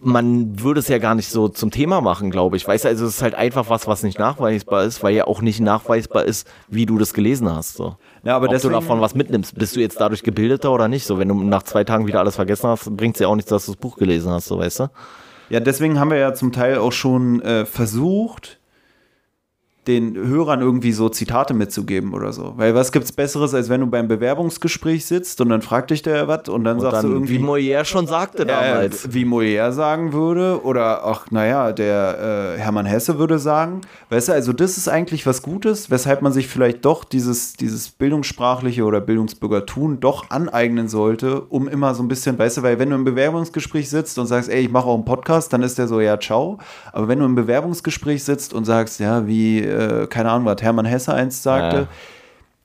Man 0.02 0.62
würde 0.62 0.82
es 0.82 0.90
ja 0.90 0.98
gar 0.98 1.16
nicht 1.16 1.30
so 1.30 1.48
zum 1.48 1.72
Thema 1.72 2.02
machen, 2.02 2.30
glaube 2.30 2.58
ich. 2.58 2.68
Weißt 2.68 2.84
du, 2.84 2.90
also 2.90 3.06
es 3.06 3.16
ist 3.16 3.22
halt 3.22 3.36
einfach 3.36 3.70
was, 3.70 3.88
was 3.88 4.04
nicht 4.04 4.20
nachweisbar 4.20 4.84
ist, 4.84 5.02
weil 5.02 5.16
ja 5.16 5.26
auch 5.26 5.42
nicht 5.42 5.62
nachweisbar 5.62 6.26
ist, 6.26 6.48
wie 6.68 6.86
du 6.86 6.98
das 6.98 7.14
gelesen 7.14 7.50
hast. 7.50 7.76
So. 7.76 7.96
Ja, 8.24 8.36
aber 8.36 8.48
Ob 8.48 8.52
deswegen, 8.52 8.74
du 8.74 8.80
davon 8.80 9.02
was 9.02 9.16
mitnimmst. 9.16 9.56
Bist 9.56 9.76
du 9.76 9.80
jetzt 9.80 10.00
dadurch 10.00 10.24
gebildeter 10.24 10.72
oder 10.72 10.88
nicht? 10.88 11.06
So, 11.06 11.18
wenn 11.20 11.30
du 11.30 11.42
nach 11.44 11.64
zwei 11.64 11.86
Tagen 11.86 12.06
wieder 12.06 12.20
alles 12.20 12.36
vergessen 12.36 12.68
hast, 12.68 12.96
bringt 12.96 13.16
es 13.16 13.22
ja 13.22 13.28
auch 13.28 13.36
nichts, 13.36 13.50
dass 13.50 13.66
du 13.66 13.72
das 13.72 13.80
Buch 13.80 13.96
gelesen 13.96 14.32
hast, 14.32 14.48
so 14.48 14.60
weißt 14.60 14.82
du? 14.82 14.90
Ja, 15.50 15.60
deswegen 15.60 16.00
haben 16.00 16.12
wir 16.12 16.18
ja 16.18 16.34
zum 16.34 16.52
Teil 16.52 16.78
auch 16.78 16.92
schon 16.92 17.42
äh, 17.42 17.66
versucht, 17.66 18.59
den 19.90 20.16
Hörern 20.16 20.62
irgendwie 20.62 20.92
so 20.92 21.10
Zitate 21.10 21.54
mitzugeben 21.54 22.14
oder 22.14 22.32
so. 22.32 22.54
Weil 22.58 22.76
was 22.76 22.92
gibt's 22.92 23.12
Besseres, 23.12 23.54
als 23.54 23.70
wenn 23.70 23.82
du 23.82 23.88
beim 23.88 24.08
Bewerbungsgespräch 24.08 25.06
sitzt 25.06 25.42
und 25.42 25.50
dann 25.50 25.62
fragt 25.62 25.90
dich 25.90 26.04
der 26.04 26.28
was 26.28 26.48
und 26.48 26.64
dann 26.64 26.78
und 26.78 26.82
sagst 26.84 26.98
dann, 26.98 27.08
du 27.08 27.14
irgendwie. 27.14 27.40
Wie 27.40 27.44
Molière 27.44 27.86
schon 27.86 28.06
sagte 28.08 28.46
damals. 28.46 29.06
Äh, 29.06 29.14
wie 29.14 29.26
Molière 29.26 29.72
sagen 29.72 30.14
würde 30.14 30.64
oder 30.64 31.06
auch, 31.06 31.32
naja, 31.32 31.72
der 31.72 32.56
äh, 32.56 32.60
Hermann 32.60 32.86
Hesse 32.86 33.18
würde 33.18 33.40
sagen. 33.40 33.82
Weißt 34.10 34.30
du, 34.30 34.34
also 34.34 34.54
das 34.54 34.78
ist 34.78 34.88
eigentlich 34.88 35.26
was 35.26 35.42
Gutes, 35.42 35.90
weshalb 35.90 36.22
man 36.22 36.32
sich 36.32 36.48
vielleicht 36.48 36.86
doch 36.86 37.04
dieses, 37.04 37.54
dieses 37.54 37.90
bildungssprachliche 37.90 38.84
oder 38.84 39.02
Bildungsbürgertun 39.02 40.00
doch 40.00 40.30
aneignen 40.30 40.88
sollte, 40.88 41.42
um 41.42 41.68
immer 41.68 41.96
so 41.96 42.04
ein 42.04 42.08
bisschen, 42.08 42.38
weißt 42.38 42.58
du, 42.58 42.64
weil 42.64 42.78
wenn 42.78 42.92
du 42.92 42.96
im 42.96 43.06
Bewerbungsgespräch 43.06 43.90
sitzt 43.90 44.20
und 44.20 44.28
sagst, 44.28 44.50
ey, 44.50 44.62
ich 44.62 44.72
mache 44.72 44.86
auch 44.86 44.96
einen 44.96 45.06
Podcast, 45.06 45.52
dann 45.52 45.64
ist 45.64 45.80
der 45.80 45.88
so, 45.88 46.00
ja, 46.00 46.20
ciao. 46.20 46.60
Aber 46.94 47.08
wenn 47.08 47.20
du 47.20 47.26
im 47.26 47.36
Bewerbungsgespräch 47.36 48.24
sitzt 48.24 48.54
und 48.54 48.66
sagst, 48.66 49.00
ja, 49.00 49.26
wie 49.26 49.60
äh, 49.80 50.08
keine 50.08 50.32
Ahnung, 50.32 50.46
was 50.46 50.62
Hermann 50.62 50.86
Hesse 50.86 51.14
einst 51.14 51.44
sagte. 51.44 51.78
Ja. 51.78 51.88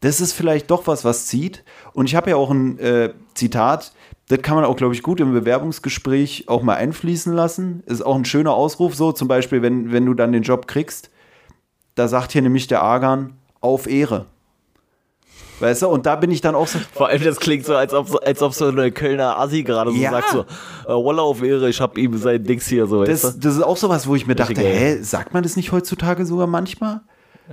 Das 0.00 0.20
ist 0.20 0.32
vielleicht 0.32 0.70
doch 0.70 0.86
was, 0.86 1.04
was 1.04 1.26
zieht. 1.26 1.64
Und 1.94 2.06
ich 2.06 2.14
habe 2.14 2.30
ja 2.30 2.36
auch 2.36 2.50
ein 2.50 2.78
äh, 2.78 3.14
Zitat, 3.34 3.92
das 4.28 4.42
kann 4.42 4.54
man 4.56 4.64
auch, 4.64 4.76
glaube 4.76 4.94
ich, 4.94 5.02
gut 5.02 5.20
im 5.20 5.32
Bewerbungsgespräch 5.32 6.44
auch 6.48 6.62
mal 6.62 6.76
einfließen 6.76 7.32
lassen. 7.32 7.82
Ist 7.86 8.04
auch 8.04 8.14
ein 8.14 8.24
schöner 8.24 8.52
Ausruf, 8.52 8.94
so 8.94 9.12
zum 9.12 9.28
Beispiel, 9.28 9.62
wenn, 9.62 9.92
wenn 9.92 10.06
du 10.06 10.14
dann 10.14 10.32
den 10.32 10.42
Job 10.42 10.66
kriegst. 10.66 11.10
Da 11.94 12.08
sagt 12.08 12.32
hier 12.32 12.42
nämlich 12.42 12.66
der 12.66 12.82
Argan, 12.82 13.34
auf 13.60 13.86
Ehre. 13.86 14.26
Weißt 15.64 15.80
du, 15.82 15.88
und 15.88 16.04
da 16.04 16.16
bin 16.16 16.30
ich 16.30 16.42
dann 16.42 16.54
auch 16.54 16.66
so. 16.66 16.78
Vor 16.92 17.08
allem, 17.08 17.24
das 17.24 17.40
klingt 17.40 17.64
so, 17.64 17.74
als 17.74 17.94
ob 17.94 18.08
so, 18.08 18.20
als 18.20 18.42
ob 18.42 18.52
so 18.52 18.66
eine 18.66 18.92
Kölner 18.92 19.38
Assi 19.38 19.62
gerade 19.62 19.90
so 19.90 19.96
ja. 19.96 20.10
sagt: 20.10 20.28
so, 20.28 20.40
äh, 20.40 20.88
Walla 20.88 21.22
auf 21.22 21.42
Ehre, 21.42 21.70
ich 21.70 21.80
hab 21.80 21.96
ihm 21.96 22.18
sein 22.18 22.44
Dings 22.44 22.66
hier 22.66 22.86
so. 22.86 23.02
Das, 23.04 23.22
das 23.22 23.56
ist 23.56 23.62
auch 23.62 23.78
sowas, 23.78 24.06
wo 24.06 24.14
ich 24.14 24.26
mir 24.26 24.34
dachte: 24.34 24.60
Hä, 24.60 24.98
sagt 25.00 25.32
man 25.32 25.42
das 25.42 25.56
nicht 25.56 25.72
heutzutage 25.72 26.26
sogar 26.26 26.46
manchmal? 26.46 27.00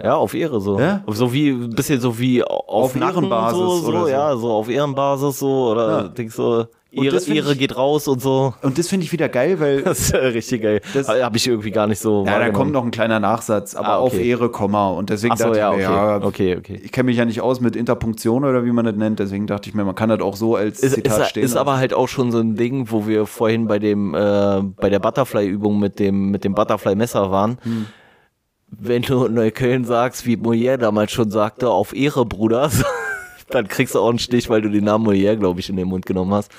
Ja, 0.01 0.15
auf 0.15 0.33
Ehre 0.33 0.59
so. 0.59 0.79
Ja? 0.79 1.03
So 1.07 1.33
wie, 1.33 1.51
ein 1.51 1.69
bisschen 1.71 1.99
so 1.99 2.19
wie 2.19 2.43
auf, 2.43 2.63
auf 2.67 2.95
Ehrenbasis. 2.95 3.57
So, 3.57 3.75
so, 3.77 3.91
so, 3.91 4.07
Ja, 4.07 4.35
so 4.35 4.51
auf 4.51 4.69
Ehrenbasis 4.69 5.39
so. 5.39 5.71
Oder 5.71 5.89
ja. 5.89 6.07
denkst 6.09 6.35
so, 6.35 6.65
Ehre, 6.91 7.17
Ehre 7.17 7.53
ich, 7.53 7.59
geht 7.59 7.77
raus 7.77 8.07
und 8.07 8.21
so. 8.21 8.53
Und 8.61 8.77
das 8.77 8.89
finde 8.89 9.05
ich 9.05 9.11
wieder 9.11 9.29
geil, 9.29 9.59
weil. 9.59 9.81
Das 9.91 9.99
ist 9.99 10.13
ja 10.13 10.19
richtig 10.19 10.61
geil. 10.61 10.81
Das 10.93 11.07
habe 11.07 11.37
ich 11.37 11.47
irgendwie 11.47 11.71
gar 11.71 11.87
nicht 11.87 11.99
so. 11.99 12.25
Ja, 12.25 12.39
da 12.39 12.49
kommt 12.49 12.71
noch 12.71 12.83
ein 12.83 12.91
kleiner 12.91 13.19
Nachsatz, 13.19 13.75
aber 13.75 13.87
ah, 13.87 14.01
okay. 14.01 14.15
auf 14.15 14.19
Ehre, 14.19 14.49
Komma. 14.49 14.89
Und 14.89 15.09
deswegen 15.09 15.35
so, 15.35 15.45
dachte 15.45 15.59
ja, 15.59 15.71
ich 15.71 15.77
mir, 15.77 15.85
okay. 15.85 15.93
ja, 15.93 16.23
okay, 16.23 16.57
okay. 16.57 16.81
ich 16.83 16.91
kenne 16.91 17.05
mich 17.05 17.17
ja 17.17 17.25
nicht 17.25 17.41
aus 17.41 17.61
mit 17.61 17.75
Interpunktion 17.75 18.43
oder 18.43 18.65
wie 18.65 18.71
man 18.71 18.85
das 18.85 18.95
nennt, 18.95 19.19
deswegen 19.19 19.47
dachte 19.47 19.69
ich 19.69 19.75
mir, 19.75 19.83
man 19.83 19.95
kann 19.95 20.09
das 20.09 20.21
auch 20.21 20.35
so 20.35 20.55
als 20.55 20.79
ist, 20.81 20.95
Zitat 20.95 21.21
ist, 21.21 21.29
stehen. 21.29 21.43
Ist 21.43 21.55
aber 21.55 21.77
halt 21.77 21.93
auch 21.93 22.07
schon 22.07 22.31
so 22.31 22.39
ein 22.39 22.55
Ding, 22.55 22.91
wo 22.91 23.07
wir 23.07 23.25
vorhin 23.25 23.67
bei 23.67 23.79
dem, 23.79 24.13
äh, 24.13 24.61
bei 24.61 24.89
der 24.89 24.99
Butterfly-Übung 24.99 25.79
mit 25.79 25.99
dem, 25.99 26.31
mit 26.31 26.43
dem 26.43 26.55
Butterfly-Messer 26.55 27.31
waren. 27.31 27.57
Hm 27.63 27.87
wenn 28.71 29.01
du 29.01 29.27
Neukölln 29.27 29.83
sagst, 29.83 30.25
wie 30.25 30.37
Molière 30.37 30.77
damals 30.77 31.11
schon 31.11 31.29
sagte, 31.29 31.69
auf 31.69 31.93
Ehre, 31.93 32.25
Bruder, 32.25 32.71
dann 33.51 33.67
kriegst 33.67 33.95
du 33.95 33.99
auch 33.99 34.09
einen 34.09 34.19
Stich, 34.19 34.49
weil 34.49 34.61
du 34.61 34.69
den 34.69 34.83
Namen 34.83 35.07
Molière, 35.07 35.35
glaube 35.35 35.59
ich, 35.59 35.69
in 35.69 35.75
den 35.75 35.87
Mund 35.87 36.05
genommen 36.05 36.33
hast. 36.33 36.51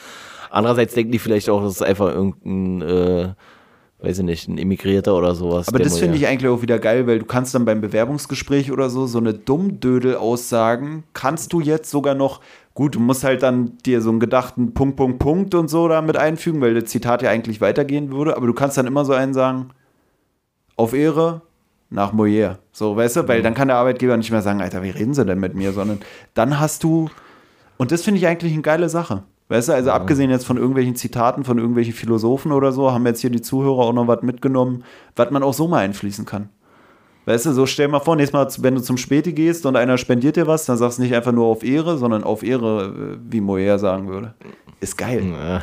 Andererseits 0.51 0.95
denken 0.95 1.13
die 1.13 1.19
vielleicht 1.19 1.49
auch, 1.49 1.63
das 1.63 1.77
ist 1.77 1.83
einfach 1.83 2.09
irgendein, 2.09 2.83
äh, 2.83 3.35
weiß 4.01 4.19
ich 4.19 4.25
nicht, 4.25 4.49
ein 4.49 4.59
Immigrierter 4.59 5.17
oder 5.17 5.35
sowas. 5.35 5.69
Aber 5.69 5.79
das 5.79 5.99
finde 5.99 6.17
ich 6.17 6.27
eigentlich 6.27 6.51
auch 6.51 6.61
wieder 6.61 6.79
geil, 6.79 7.07
weil 7.07 7.21
du 7.21 7.25
kannst 7.25 7.55
dann 7.55 7.65
beim 7.65 7.81
Bewerbungsgespräch 7.81 8.71
oder 8.71 8.91
so 8.91 9.07
so 9.07 9.19
eine 9.19 9.33
Dummdödel-Aussagen, 9.33 11.05
kannst 11.15 11.53
du 11.53 11.61
jetzt 11.61 11.91
sogar 11.91 12.15
noch, 12.15 12.41
gut, 12.75 12.97
du 12.97 13.01
musst 13.01 13.25
halt 13.25 13.43
dann 13.43 13.79
dir 13.87 14.03
so 14.03 14.11
einen 14.11 14.21
gedachten 14.21 14.75
Punkt, 14.75 14.97
Punkt, 14.97 15.19
Punkt 15.21 15.55
und 15.55 15.69
so 15.69 15.89
damit 15.89 16.17
einfügen, 16.17 16.61
weil 16.61 16.75
das 16.75 16.91
Zitat 16.91 17.23
ja 17.23 17.31
eigentlich 17.31 17.61
weitergehen 17.61 18.13
würde, 18.13 18.37
aber 18.37 18.47
du 18.47 18.55
kannst 18.55 18.77
dann 18.77 18.87
immer 18.87 19.05
so 19.05 19.13
einen 19.13 19.35
sagen, 19.35 19.71
auf 20.77 20.93
Ehre, 20.93 21.43
nach 21.93 22.13
Molière. 22.13 22.59
So, 22.73 22.97
weißt 22.97 23.17
du, 23.17 23.29
weil 23.29 23.43
dann 23.43 23.55
kann 23.55 23.69
der 23.69 23.77
Arbeitgeber 23.77 24.17
nicht 24.17 24.31
mehr 24.31 24.43
sagen, 24.43 24.61
Alter, 24.61 24.83
wie 24.83 24.91
reden 24.91 25.15
sie 25.15 25.25
denn 25.25 25.39
mit 25.39 25.55
mir, 25.55 25.73
sondern 25.73 26.01
dann 26.35 26.59
hast 26.59 26.83
du 26.85 27.09
Und 27.83 27.91
das 27.91 28.03
finde 28.03 28.19
ich 28.19 28.27
eigentlich 28.27 28.53
eine 28.53 28.63
geile 28.63 28.89
Sache. 28.89 29.25
Weißt 29.49 29.69
du, 29.69 29.73
also 29.73 29.89
ja. 29.89 29.95
abgesehen 29.97 30.31
jetzt 30.31 30.47
von 30.47 30.57
irgendwelchen 30.57 30.95
Zitaten 30.95 31.45
von 31.45 31.59
irgendwelchen 31.59 31.93
Philosophen 31.93 32.53
oder 32.53 32.73
so, 32.73 32.93
haben 32.93 33.05
jetzt 33.07 33.21
hier 33.21 33.31
die 33.31 33.43
Zuhörer 33.43 33.81
auch 33.81 33.93
noch 33.93 34.07
was 34.07 34.23
mitgenommen, 34.23 34.85
was 35.17 35.31
man 35.31 35.43
auch 35.43 35.53
so 35.53 35.69
mal 35.69 35.79
einfließen 35.79 36.25
kann. 36.25 36.49
Weißt 37.25 37.47
du, 37.47 37.53
so 37.53 37.67
stell 37.67 37.89
mal 37.89 38.01
vor, 38.01 38.17
nächstes 38.17 38.59
Mal, 38.59 38.65
wenn 38.65 38.77
du 38.77 38.81
zum 38.81 38.97
Späti 38.97 39.33
gehst 39.33 39.67
und 39.67 39.77
einer 39.77 39.99
spendiert 39.99 40.37
dir 40.37 40.47
was, 40.47 40.65
dann 40.65 40.77
sagst 40.77 40.99
du 40.99 41.03
nicht 41.03 41.15
einfach 41.15 41.33
nur 41.33 41.47
auf 41.47 41.63
Ehre, 41.63 41.99
sondern 41.99 42.25
auf 42.25 42.43
Ehre, 42.43 43.19
wie 43.29 43.41
Moyer 43.41 43.79
sagen 43.79 44.09
würde. 44.09 44.35
Ist 44.81 44.97
geil. 44.97 45.23
Ja. 45.25 45.63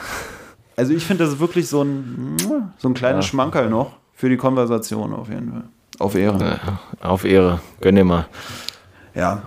Also 0.76 0.94
ich 0.94 1.06
finde, 1.06 1.24
das 1.24 1.34
ist 1.34 1.40
wirklich 1.40 1.68
so 1.68 1.84
ein, 1.84 2.38
so 2.78 2.88
ein 2.88 2.94
kleines 2.94 3.26
ja. 3.26 3.30
Schmankerl 3.30 3.70
noch 3.70 3.98
für 4.14 4.30
die 4.30 4.38
Konversation 4.38 5.14
auf 5.14 5.30
jeden 5.30 5.52
Fall. 5.52 5.64
Auf 6.00 6.16
Ehre. 6.16 6.60
Auf 7.02 7.26
Ehre. 7.26 7.60
Gönn 7.82 7.96
dir 7.96 8.06
mal. 8.06 8.28
Ja. 9.14 9.44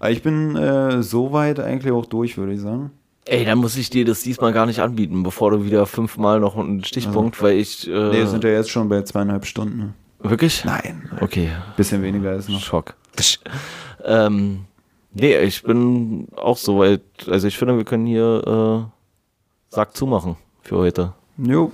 Aber 0.00 0.10
ich 0.10 0.22
bin 0.22 0.56
äh, 0.56 1.02
soweit 1.02 1.60
eigentlich 1.60 1.92
auch 1.92 2.06
durch, 2.06 2.38
würde 2.38 2.54
ich 2.54 2.60
sagen. 2.60 2.90
Ey, 3.26 3.44
dann 3.44 3.58
muss 3.58 3.76
ich 3.76 3.90
dir 3.90 4.06
das 4.06 4.22
diesmal 4.22 4.52
gar 4.54 4.64
nicht 4.64 4.80
anbieten, 4.80 5.22
bevor 5.22 5.50
du 5.50 5.64
wieder 5.64 5.84
fünfmal 5.84 6.40
noch 6.40 6.56
einen 6.56 6.82
Stichpunkt, 6.82 7.36
also, 7.36 7.44
weil 7.44 7.58
ich. 7.58 7.86
Äh, 7.86 8.10
nee, 8.10 8.24
sind 8.24 8.42
ja 8.44 8.50
jetzt 8.50 8.70
schon 8.70 8.88
bei 8.88 9.02
zweieinhalb 9.02 9.44
Stunden. 9.44 9.94
Wirklich? 10.20 10.64
Nein. 10.64 11.10
Okay. 11.20 11.50
Bisschen 11.76 12.02
weniger 12.02 12.34
ist 12.34 12.48
noch. 12.48 12.60
Schock. 12.60 12.94
ähm, 14.04 14.64
nee, 15.12 15.36
ich 15.40 15.62
bin 15.62 16.28
auch 16.36 16.56
soweit. 16.56 17.02
Also 17.28 17.46
ich 17.46 17.58
finde, 17.58 17.76
wir 17.76 17.84
können 17.84 18.06
hier 18.06 18.88
äh, 18.90 19.74
Sack 19.74 19.94
zumachen 19.94 20.36
für 20.62 20.78
heute. 20.78 21.12
Jo. 21.36 21.72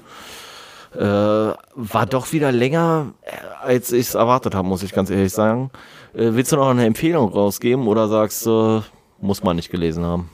Äh, 0.97 1.55
war 1.75 2.07
doch 2.07 2.33
wieder 2.33 2.53
länger, 2.53 3.15
äh, 3.23 3.33
als 3.63 3.93
ich 3.93 4.09
es 4.09 4.15
erwartet 4.15 4.55
habe, 4.55 4.69
muss 4.69 4.83
ich 4.83 4.93
ganz 4.93 5.11
ehrlich 5.11 5.33
sagen. 5.33 5.71
Äh, 6.15 6.31
willst 6.33 6.53
du 6.53 6.57
noch 6.57 6.69
eine 6.69 6.87
Empfehlung 6.87 7.33
rausgeben 7.33 7.87
oder 7.89 8.09
sagst 8.09 8.47
du, 8.47 8.83
muss 9.21 9.43
man 9.43 9.57
nicht 9.57 9.71
gelesen 9.71 10.05
haben? 10.05 10.31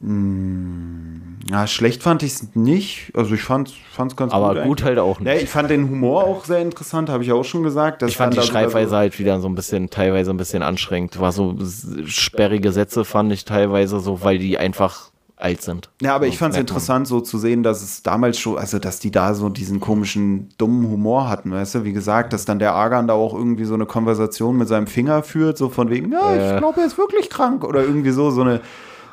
Hm, 0.00 1.38
ja, 1.48 1.66
schlecht 1.66 2.02
fand 2.02 2.22
ich 2.22 2.32
es 2.32 2.54
nicht. 2.54 3.12
Also 3.14 3.34
ich 3.34 3.42
fand 3.42 3.68
es 3.68 4.16
ganz 4.16 4.32
Aber 4.32 4.48
gut. 4.48 4.56
Aber 4.56 4.66
gut 4.66 4.82
halt 4.82 4.98
auch 4.98 5.20
nicht. 5.20 5.28
Ja, 5.28 5.34
ich 5.34 5.48
fand 5.48 5.70
den 5.70 5.88
Humor 5.88 6.24
auch 6.24 6.44
sehr 6.44 6.60
interessant, 6.60 7.08
habe 7.08 7.22
ich 7.22 7.32
auch 7.32 7.44
schon 7.44 7.62
gesagt. 7.62 8.02
ich 8.02 8.16
fand 8.16 8.36
die 8.36 8.42
Schreibweise 8.42 8.90
so 8.90 8.96
halt 8.96 9.18
wieder 9.18 9.40
so 9.40 9.48
ein 9.48 9.54
bisschen, 9.54 9.88
teilweise 9.88 10.30
ein 10.30 10.36
bisschen 10.36 10.62
anstrengend. 10.62 11.20
War 11.20 11.32
so 11.32 11.56
sperrige 12.06 12.72
Sätze 12.72 13.04
fand 13.04 13.32
ich 13.32 13.44
teilweise 13.44 14.00
so, 14.00 14.22
weil 14.22 14.38
die 14.38 14.58
einfach 14.58 15.10
alt 15.36 15.62
sind. 15.62 15.90
Ja, 16.00 16.14
aber 16.14 16.26
ich 16.26 16.38
fand 16.38 16.54
es 16.54 16.60
interessant, 16.60 17.08
so 17.08 17.20
zu 17.20 17.38
sehen, 17.38 17.62
dass 17.62 17.82
es 17.82 18.02
damals 18.02 18.38
schon, 18.38 18.56
also 18.56 18.78
dass 18.78 19.00
die 19.00 19.10
da 19.10 19.34
so 19.34 19.48
diesen 19.48 19.80
komischen, 19.80 20.48
dummen 20.58 20.88
Humor 20.88 21.28
hatten, 21.28 21.50
weißt 21.50 21.76
du? 21.76 21.84
Wie 21.84 21.92
gesagt, 21.92 22.32
dass 22.32 22.44
dann 22.44 22.58
der 22.58 22.74
Argan 22.74 23.08
da 23.08 23.14
auch 23.14 23.34
irgendwie 23.34 23.64
so 23.64 23.74
eine 23.74 23.86
Konversation 23.86 24.56
mit 24.56 24.68
seinem 24.68 24.86
Finger 24.86 25.22
führt, 25.22 25.58
so 25.58 25.68
von 25.68 25.90
wegen, 25.90 26.12
ja, 26.12 26.52
ich 26.52 26.58
glaube, 26.58 26.80
er 26.80 26.86
ist 26.86 26.98
wirklich 26.98 27.30
krank 27.30 27.64
oder 27.64 27.82
irgendwie 27.82 28.10
so, 28.10 28.30
so 28.30 28.42
eine 28.42 28.60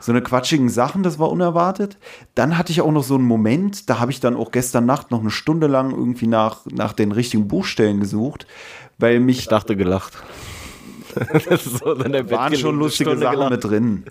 so 0.03 0.11
eine 0.11 0.21
quatschigen 0.21 0.69
Sachen, 0.69 1.03
das 1.03 1.19
war 1.19 1.29
unerwartet. 1.29 1.97
Dann 2.33 2.57
hatte 2.57 2.71
ich 2.71 2.81
auch 2.81 2.91
noch 2.91 3.03
so 3.03 3.15
einen 3.15 3.25
Moment, 3.25 3.89
da 3.89 3.99
habe 3.99 4.11
ich 4.11 4.19
dann 4.19 4.35
auch 4.35 4.51
gestern 4.51 4.85
Nacht 4.85 5.11
noch 5.11 5.21
eine 5.21 5.29
Stunde 5.29 5.67
lang 5.67 5.91
irgendwie 5.91 6.27
nach, 6.27 6.65
nach 6.65 6.93
den 6.93 7.11
richtigen 7.11 7.47
Buchstellen 7.47 7.99
gesucht, 7.99 8.47
weil 8.97 9.19
mich. 9.19 9.39
Ich 9.39 9.47
dachte 9.47 9.75
gelacht. 9.75 10.13
so, 11.59 11.85
waren 11.85 12.55
schon 12.55 12.79
lustige 12.79 13.17
Sachen 13.17 13.35
gelacht. 13.35 13.51
mit 13.51 13.63
drin. 13.63 14.05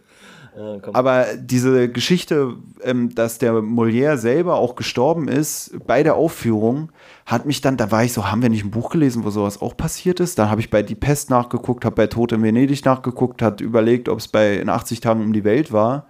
Aber 0.93 1.27
diese 1.37 1.89
Geschichte, 1.89 2.57
ähm, 2.83 3.15
dass 3.15 3.39
der 3.39 3.55
Molière 3.55 4.17
selber 4.17 4.57
auch 4.57 4.75
gestorben 4.75 5.29
ist 5.29 5.73
bei 5.87 6.03
der 6.03 6.17
Aufführung, 6.17 6.91
hat 7.27 7.47
mich 7.47 7.61
dann, 7.61 7.77
da 7.77 7.91
war 7.91 8.05
ich 8.05 8.13
so, 8.13 8.31
haben 8.31 8.43
wir 8.43 8.49
nicht 8.49 8.65
ein 8.65 8.71
Buch 8.71 8.91
gelesen, 8.91 9.25
wo 9.25 9.31
sowas 9.31 9.61
auch 9.61 9.77
passiert 9.77 10.21
ist? 10.21 10.39
Dann 10.39 10.51
habe 10.51 10.61
ich 10.61 10.71
bei 10.71 10.83
Die 10.83 10.95
Pest 10.95 11.31
nachgeguckt, 11.31 11.85
habe 11.85 11.97
bei 11.97 12.07
Tod 12.09 12.33
in 12.33 12.43
Venedig 12.43 12.85
nachgeguckt, 12.85 13.43
hat 13.43 13.61
überlegt, 13.61 14.09
ob 14.09 14.19
es 14.19 14.29
bei 14.29 14.57
in 14.57 14.69
80 14.69 15.01
Tagen 15.01 15.23
um 15.23 15.33
die 15.33 15.45
Welt 15.45 15.73
war. 15.73 16.07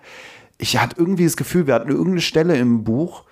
Ich 0.59 0.79
hatte 0.79 0.97
irgendwie 0.99 1.25
das 1.25 1.37
Gefühl, 1.37 1.67
wir 1.67 1.75
hatten 1.75 1.91
irgendeine 1.91 2.21
Stelle 2.21 2.57
im 2.57 2.85
Buch, 2.85 3.25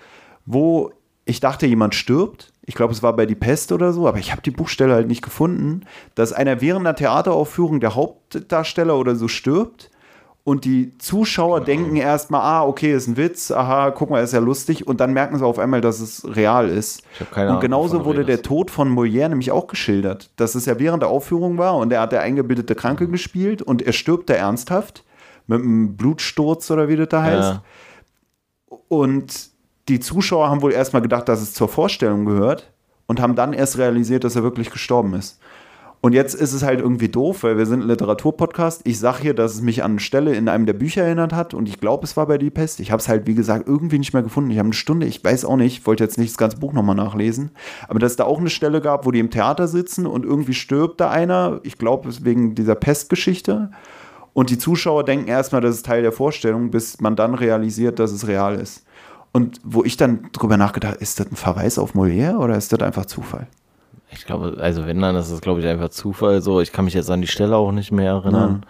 wo 0.47 0.93
ich 1.25 1.41
dachte, 1.41 1.67
jemand 1.67 1.95
stirbt. 1.95 2.53
Ich 2.65 2.75
glaube, 2.75 2.93
es 2.93 3.03
war 3.03 3.15
bei 3.15 3.27
Die 3.27 3.35
Pest 3.35 3.73
oder 3.73 3.93
so, 3.93 4.07
aber 4.07 4.19
ich 4.19 4.33
habe 4.33 4.43
die 4.43 4.51
Buchstelle 4.51 4.95
halt 4.95 5.09
nicht 5.09 5.23
gefunden, 5.23 5.83
dass 6.15 6.33
einer 6.33 6.61
während 6.61 6.87
einer 6.87 6.97
Theateraufführung 6.97 7.81
der 7.81 7.95
Hauptdarsteller 7.95 8.97
oder 8.97 9.15
so 9.15 9.29
stirbt 9.29 9.91
und 10.49 10.65
die 10.65 10.97
Zuschauer 10.97 11.61
denken 11.61 11.97
erstmal, 11.97 12.41
ah, 12.41 12.65
okay, 12.65 12.95
ist 12.95 13.07
ein 13.07 13.19
Witz, 13.19 13.51
aha, 13.51 13.91
guck 13.91 14.09
mal, 14.09 14.25
ist 14.25 14.33
ja 14.33 14.39
lustig 14.39 14.87
und 14.87 14.99
dann 14.99 15.13
merken 15.13 15.37
sie 15.37 15.45
auf 15.45 15.59
einmal, 15.59 15.83
dass 15.83 16.01
es 16.01 16.25
real 16.25 16.71
ist. 16.71 17.03
und 17.37 17.61
genauso 17.61 18.07
wurde 18.07 18.25
der 18.25 18.41
Tod 18.41 18.71
von 18.71 18.89
Molière 18.89 19.29
nämlich 19.29 19.51
auch 19.51 19.67
geschildert, 19.67 20.31
dass 20.37 20.55
es 20.55 20.65
ja 20.65 20.79
während 20.79 21.03
der 21.03 21.11
Aufführung 21.11 21.59
war 21.59 21.77
und 21.77 21.93
er 21.93 22.01
hat 22.01 22.13
der 22.13 22.23
eingebildete 22.23 22.75
Kranke 22.75 23.09
mhm. 23.09 23.13
gespielt 23.13 23.61
und 23.61 23.83
er 23.83 23.93
stirbt 23.93 24.31
da 24.31 24.35
ernsthaft 24.35 25.05
mit 25.49 25.61
einem 25.61 25.99
Blutsturz 25.99 26.71
oder 26.71 26.89
wie 26.89 26.97
das 26.97 27.09
da 27.11 27.23
heißt. 27.23 27.61
Ja. 28.71 28.79
Und 28.89 29.51
die 29.91 30.01
Zuschauer 30.01 30.49
haben 30.49 30.63
wohl 30.63 30.73
erstmal 30.73 31.03
gedacht, 31.03 31.29
dass 31.29 31.43
es 31.43 31.53
zur 31.53 31.69
Vorstellung 31.69 32.25
gehört 32.25 32.73
und 33.07 33.21
haben 33.21 33.35
dann 33.35 33.53
erst 33.53 33.77
realisiert, 33.77 34.25
dass 34.25 34.35
er 34.35 34.45
wirklich 34.45 34.71
gestorben 34.71 35.13
ist. 35.13 35.41
Und 36.01 36.13
jetzt 36.13 36.35
ist 36.35 36.53
es 36.53 36.63
halt 36.63 36.81
irgendwie 36.81 37.09
doof, 37.09 37.43
weil 37.43 37.59
wir 37.59 37.67
sind 37.67 37.83
ein 37.83 37.89
Literaturpodcast. 37.89 38.83
Ich 38.85 39.01
sage 39.01 39.23
hier, 39.23 39.35
dass 39.35 39.55
es 39.55 39.63
mich 39.63 39.83
an 39.83 39.93
eine 39.93 40.01
Stelle 40.01 40.35
in 40.35 40.49
einem 40.49 40.65
der 40.65 40.75
Bücher 40.75 41.03
erinnert 41.03 41.33
hat 41.33 41.55
und 41.55 41.69
ich 41.69 41.81
glaube, 41.81 42.05
es 42.05 42.17
war 42.17 42.27
bei 42.27 42.39
Die 42.39 42.51
Pest. 42.51 42.79
Ich 42.79 42.93
habe 42.93 43.01
es 43.01 43.09
halt, 43.09 43.27
wie 43.27 43.35
gesagt, 43.35 43.67
irgendwie 43.67 43.99
nicht 43.99 44.13
mehr 44.13 44.23
gefunden. 44.23 44.51
Ich 44.51 44.59
habe 44.59 44.67
eine 44.67 44.75
Stunde, 44.75 45.07
ich 45.07 45.25
weiß 45.25 45.45
auch 45.45 45.57
nicht, 45.57 45.87
wollte 45.87 46.05
jetzt 46.05 46.17
nicht 46.17 46.31
das 46.31 46.39
ganze 46.39 46.59
Buch 46.59 46.73
nochmal 46.73 46.95
nachlesen, 46.95 47.51
aber 47.89 47.99
dass 47.99 48.13
es 48.13 48.17
da 48.17 48.25
auch 48.25 48.39
eine 48.39 48.51
Stelle 48.51 48.81
gab, 48.81 49.07
wo 49.07 49.11
die 49.11 49.19
im 49.19 49.31
Theater 49.31 49.67
sitzen 49.67 50.07
und 50.07 50.25
irgendwie 50.25 50.55
stirbt 50.55 51.01
da 51.01 51.11
einer. 51.11 51.61
Ich 51.65 51.79
glaube, 51.79 52.09
es 52.09 52.25
wegen 52.25 52.55
dieser 52.55 52.77
Pestgeschichte. 52.77 53.71
Und 54.35 54.51
die 54.51 54.59
Zuschauer 54.59 55.05
denken 55.05 55.27
erstmal, 55.27 55.61
das 55.61 55.77
ist 55.77 55.87
Teil 55.87 56.03
der 56.03 56.13
Vorstellung, 56.13 56.71
bis 56.71 57.01
man 57.01 57.17
dann 57.17 57.35
realisiert, 57.35 57.99
dass 57.99 58.13
es 58.13 58.29
real 58.29 58.55
ist. 58.55 58.85
Und 59.33 59.61
wo 59.65 59.83
ich 59.83 59.97
dann 59.97 60.29
drüber 60.33 60.57
nachgedacht, 60.57 60.97
ist 60.97 61.19
das 61.19 61.27
ein 61.27 61.37
Verweis 61.37 61.77
auf 61.77 61.95
Molière 61.95 62.37
oder 62.37 62.57
ist 62.57 62.73
das 62.73 62.81
einfach 62.81 63.07
Zufall? 63.07 63.49
Ich 64.11 64.25
glaube, 64.25 64.57
also 64.61 64.87
wenn 64.87 65.01
dann, 65.01 65.15
das 65.15 65.31
ist 65.31 65.43
glaube 65.43 65.61
ich 65.61 65.67
einfach 65.67 65.91
Zufall 65.91 66.41
so. 66.41 66.61
Ich 66.61 66.73
kann 66.73 66.85
mich 66.85 66.95
jetzt 66.95 67.11
an 67.11 67.21
die 67.21 67.27
Stelle 67.27 67.57
auch 67.57 67.73
nicht 67.73 67.93
mehr 67.93 68.13
erinnern. 68.13 68.61
Ja. 68.63 68.69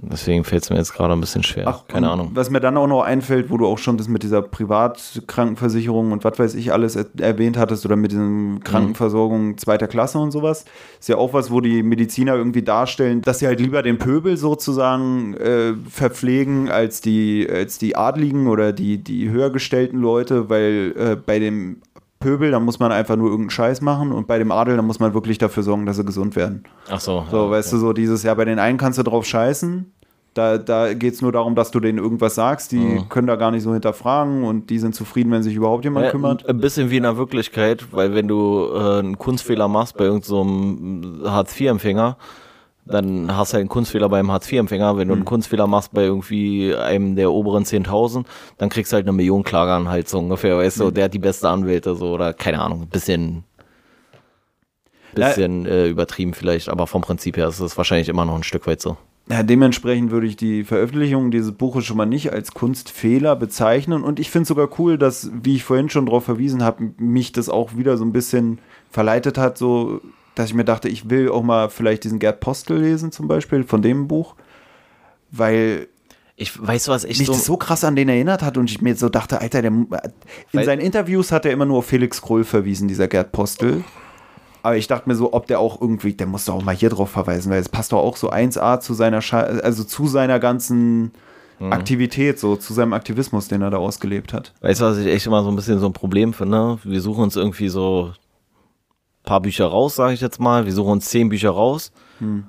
Deswegen 0.00 0.44
fällt 0.44 0.62
es 0.62 0.70
mir 0.70 0.76
jetzt 0.76 0.94
gerade 0.94 1.12
ein 1.12 1.20
bisschen 1.20 1.42
schwer. 1.42 1.64
Ach, 1.66 1.88
Keine 1.88 2.08
Ahnung. 2.08 2.30
Was 2.34 2.50
mir 2.50 2.60
dann 2.60 2.76
auch 2.76 2.86
noch 2.86 3.02
einfällt, 3.02 3.50
wo 3.50 3.56
du 3.56 3.66
auch 3.66 3.78
schon 3.78 3.98
das 3.98 4.06
mit 4.06 4.22
dieser 4.22 4.42
Privatkrankenversicherung 4.42 6.12
und 6.12 6.22
was 6.22 6.38
weiß 6.38 6.54
ich 6.54 6.72
alles 6.72 6.94
er 6.94 7.06
erwähnt 7.18 7.56
hattest 7.58 7.84
oder 7.84 7.96
mit 7.96 8.12
diesen 8.12 8.62
Krankenversorgung 8.62 9.48
mhm. 9.48 9.58
zweiter 9.58 9.88
Klasse 9.88 10.18
und 10.18 10.30
sowas, 10.30 10.66
ist 11.00 11.08
ja 11.08 11.16
auch 11.16 11.32
was, 11.32 11.50
wo 11.50 11.60
die 11.60 11.82
Mediziner 11.82 12.36
irgendwie 12.36 12.62
darstellen, 12.62 13.22
dass 13.22 13.40
sie 13.40 13.48
halt 13.48 13.58
lieber 13.58 13.82
den 13.82 13.98
Pöbel 13.98 14.36
sozusagen 14.36 15.34
äh, 15.34 15.74
verpflegen 15.90 16.70
als 16.70 17.00
die, 17.00 17.48
als 17.50 17.78
die 17.78 17.96
Adligen 17.96 18.46
oder 18.46 18.72
die, 18.72 18.98
die 18.98 19.30
höher 19.30 19.50
gestellten 19.50 19.98
Leute, 19.98 20.48
weil 20.48 20.94
äh, 20.96 21.16
bei 21.16 21.40
dem 21.40 21.78
Pöbel, 22.20 22.50
dann 22.50 22.64
muss 22.64 22.78
man 22.78 22.92
einfach 22.92 23.16
nur 23.16 23.28
irgendeinen 23.28 23.50
Scheiß 23.50 23.80
machen 23.80 24.12
und 24.12 24.26
bei 24.26 24.38
dem 24.38 24.50
Adel, 24.50 24.76
dann 24.76 24.86
muss 24.86 24.98
man 24.98 25.14
wirklich 25.14 25.38
dafür 25.38 25.62
sorgen, 25.62 25.86
dass 25.86 25.96
sie 25.96 26.04
gesund 26.04 26.36
werden. 26.36 26.64
Ach 26.90 27.00
so. 27.00 27.24
So, 27.30 27.44
ja, 27.44 27.50
weißt 27.50 27.68
okay. 27.68 27.76
du, 27.76 27.86
so 27.86 27.92
dieses 27.92 28.22
Jahr 28.22 28.36
bei 28.36 28.44
den 28.44 28.58
einen 28.58 28.78
kannst 28.78 28.98
du 28.98 29.02
drauf 29.02 29.24
scheißen. 29.24 29.92
Da, 30.34 30.58
da 30.58 30.94
geht 30.94 31.14
es 31.14 31.22
nur 31.22 31.32
darum, 31.32 31.54
dass 31.54 31.70
du 31.70 31.80
denen 31.80 31.98
irgendwas 31.98 32.34
sagst. 32.34 32.70
Die 32.72 32.78
mhm. 32.78 33.08
können 33.08 33.26
da 33.26 33.36
gar 33.36 33.50
nicht 33.50 33.62
so 33.62 33.72
hinterfragen 33.72 34.44
und 34.44 34.70
die 34.70 34.78
sind 34.78 34.94
zufrieden, 34.94 35.32
wenn 35.32 35.42
sich 35.42 35.54
überhaupt 35.54 35.84
jemand 35.84 36.06
ja, 36.06 36.12
kümmert. 36.12 36.48
Ein 36.48 36.58
bisschen 36.58 36.90
wie 36.90 36.96
in 36.96 37.02
der 37.04 37.16
Wirklichkeit, 37.16 37.86
weil 37.92 38.14
wenn 38.14 38.28
du 38.28 38.68
äh, 38.72 38.98
einen 38.98 39.18
Kunstfehler 39.18 39.68
machst 39.68 39.96
bei 39.96 40.04
irgendeinem 40.04 41.22
so 41.22 41.30
Hartz-IV-Empfänger, 41.30 42.16
dann 42.88 43.36
hast 43.36 43.52
du 43.52 43.54
halt 43.54 43.62
einen 43.62 43.68
Kunstfehler 43.68 44.08
beim 44.08 44.30
Hartz-IV-Empfänger. 44.30 44.96
Wenn 44.96 45.08
du 45.08 45.14
einen 45.14 45.22
mhm. 45.22 45.26
Kunstfehler 45.26 45.66
machst 45.66 45.92
bei 45.92 46.04
irgendwie 46.04 46.74
einem 46.74 47.16
der 47.16 47.30
oberen 47.32 47.64
10.000, 47.64 48.24
dann 48.56 48.68
kriegst 48.68 48.92
du 48.92 48.96
halt 48.96 49.06
eine 49.06 49.12
Million 49.12 49.44
Klage 49.44 49.72
an 49.72 49.88
halt 49.88 50.08
so 50.08 50.18
ungefähr, 50.18 50.56
weißt 50.56 50.80
du, 50.80 50.86
mhm. 50.86 50.94
der 50.94 51.04
hat 51.04 51.14
die 51.14 51.18
beste 51.18 51.48
Anwälte 51.48 51.94
so 51.94 52.12
oder 52.12 52.32
keine 52.32 52.60
Ahnung, 52.60 52.82
ein 52.82 52.88
bisschen, 52.88 53.44
bisschen 55.14 55.66
äh, 55.66 55.88
übertrieben 55.88 56.34
vielleicht, 56.34 56.68
aber 56.68 56.86
vom 56.86 57.02
Prinzip 57.02 57.36
her 57.36 57.48
ist 57.48 57.60
es 57.60 57.76
wahrscheinlich 57.76 58.08
immer 58.08 58.24
noch 58.24 58.36
ein 58.36 58.42
Stück 58.42 58.66
weit 58.66 58.80
so. 58.80 58.96
Ja, 59.30 59.42
dementsprechend 59.42 60.10
würde 60.10 60.26
ich 60.26 60.36
die 60.36 60.64
Veröffentlichung 60.64 61.30
dieses 61.30 61.52
Buches 61.52 61.84
schon 61.84 61.98
mal 61.98 62.06
nicht 62.06 62.32
als 62.32 62.52
Kunstfehler 62.52 63.36
bezeichnen. 63.36 64.02
Und 64.02 64.18
ich 64.18 64.30
finde 64.30 64.44
es 64.44 64.48
sogar 64.48 64.70
cool, 64.78 64.96
dass, 64.96 65.30
wie 65.42 65.56
ich 65.56 65.64
vorhin 65.64 65.90
schon 65.90 66.06
darauf 66.06 66.24
verwiesen 66.24 66.64
habe, 66.64 66.92
mich 66.96 67.32
das 67.32 67.50
auch 67.50 67.76
wieder 67.76 67.98
so 67.98 68.06
ein 68.06 68.12
bisschen 68.12 68.58
verleitet 68.90 69.36
hat, 69.36 69.58
so 69.58 70.00
dass 70.38 70.48
ich 70.48 70.54
mir 70.54 70.64
dachte, 70.64 70.88
ich 70.88 71.10
will 71.10 71.30
auch 71.30 71.42
mal 71.42 71.68
vielleicht 71.68 72.04
diesen 72.04 72.18
Gerd 72.18 72.40
Postel 72.40 72.80
lesen, 72.80 73.10
zum 73.10 73.26
Beispiel, 73.26 73.64
von 73.64 73.82
dem 73.82 74.06
Buch, 74.06 74.36
weil 75.30 75.88
ich 76.36 76.64
weiß 76.64 76.86
was 76.86 77.02
ich 77.02 77.18
mich 77.18 77.26
so, 77.26 77.32
das 77.32 77.44
so 77.44 77.56
krass 77.56 77.82
an 77.82 77.96
den 77.96 78.08
erinnert 78.08 78.42
hat 78.42 78.56
und 78.56 78.70
ich 78.70 78.80
mir 78.80 78.94
so 78.94 79.08
dachte, 79.08 79.40
Alter, 79.40 79.62
der, 79.62 79.72
in 79.72 80.64
seinen 80.64 80.80
Interviews 80.80 81.32
hat 81.32 81.44
er 81.44 81.50
immer 81.50 81.64
nur 81.64 81.78
auf 81.78 81.86
Felix 81.86 82.22
Krull 82.22 82.44
verwiesen, 82.44 82.86
dieser 82.86 83.08
Gerd 83.08 83.32
Postel. 83.32 83.82
Aber 84.62 84.76
ich 84.76 84.86
dachte 84.86 85.08
mir 85.08 85.16
so, 85.16 85.32
ob 85.32 85.48
der 85.48 85.58
auch 85.58 85.80
irgendwie, 85.80 86.12
der 86.12 86.28
muss 86.28 86.44
doch 86.44 86.54
auch 86.54 86.62
mal 86.62 86.74
hier 86.74 86.90
drauf 86.90 87.10
verweisen, 87.10 87.50
weil 87.50 87.60
es 87.60 87.68
passt 87.68 87.92
doch 87.92 87.98
auch 87.98 88.16
so 88.16 88.30
1A 88.30 88.78
zu 88.80 88.94
seiner, 88.94 89.20
Scha 89.20 89.40
also 89.40 89.82
zu 89.82 90.06
seiner 90.06 90.38
ganzen 90.38 91.12
mhm. 91.58 91.72
Aktivität, 91.72 92.38
so 92.38 92.54
zu 92.54 92.72
seinem 92.72 92.92
Aktivismus, 92.92 93.48
den 93.48 93.62
er 93.62 93.70
da 93.70 93.78
ausgelebt 93.78 94.32
hat. 94.32 94.52
Weißt 94.60 94.80
du, 94.80 94.84
was 94.84 94.98
ich 94.98 95.08
echt 95.08 95.26
immer 95.26 95.42
so 95.42 95.48
ein 95.48 95.56
bisschen 95.56 95.80
so 95.80 95.86
ein 95.86 95.92
Problem 95.92 96.32
finde? 96.32 96.78
Wir 96.84 97.00
suchen 97.00 97.24
uns 97.24 97.34
irgendwie 97.34 97.68
so 97.68 98.12
paar 99.28 99.40
Bücher 99.40 99.66
raus, 99.66 99.94
sage 99.94 100.14
ich 100.14 100.20
jetzt 100.20 100.40
mal. 100.40 100.64
Wir 100.64 100.72
suchen 100.72 100.92
uns 100.92 101.08
zehn 101.08 101.28
Bücher 101.28 101.50
raus. 101.50 101.92
Hm. 102.18 102.44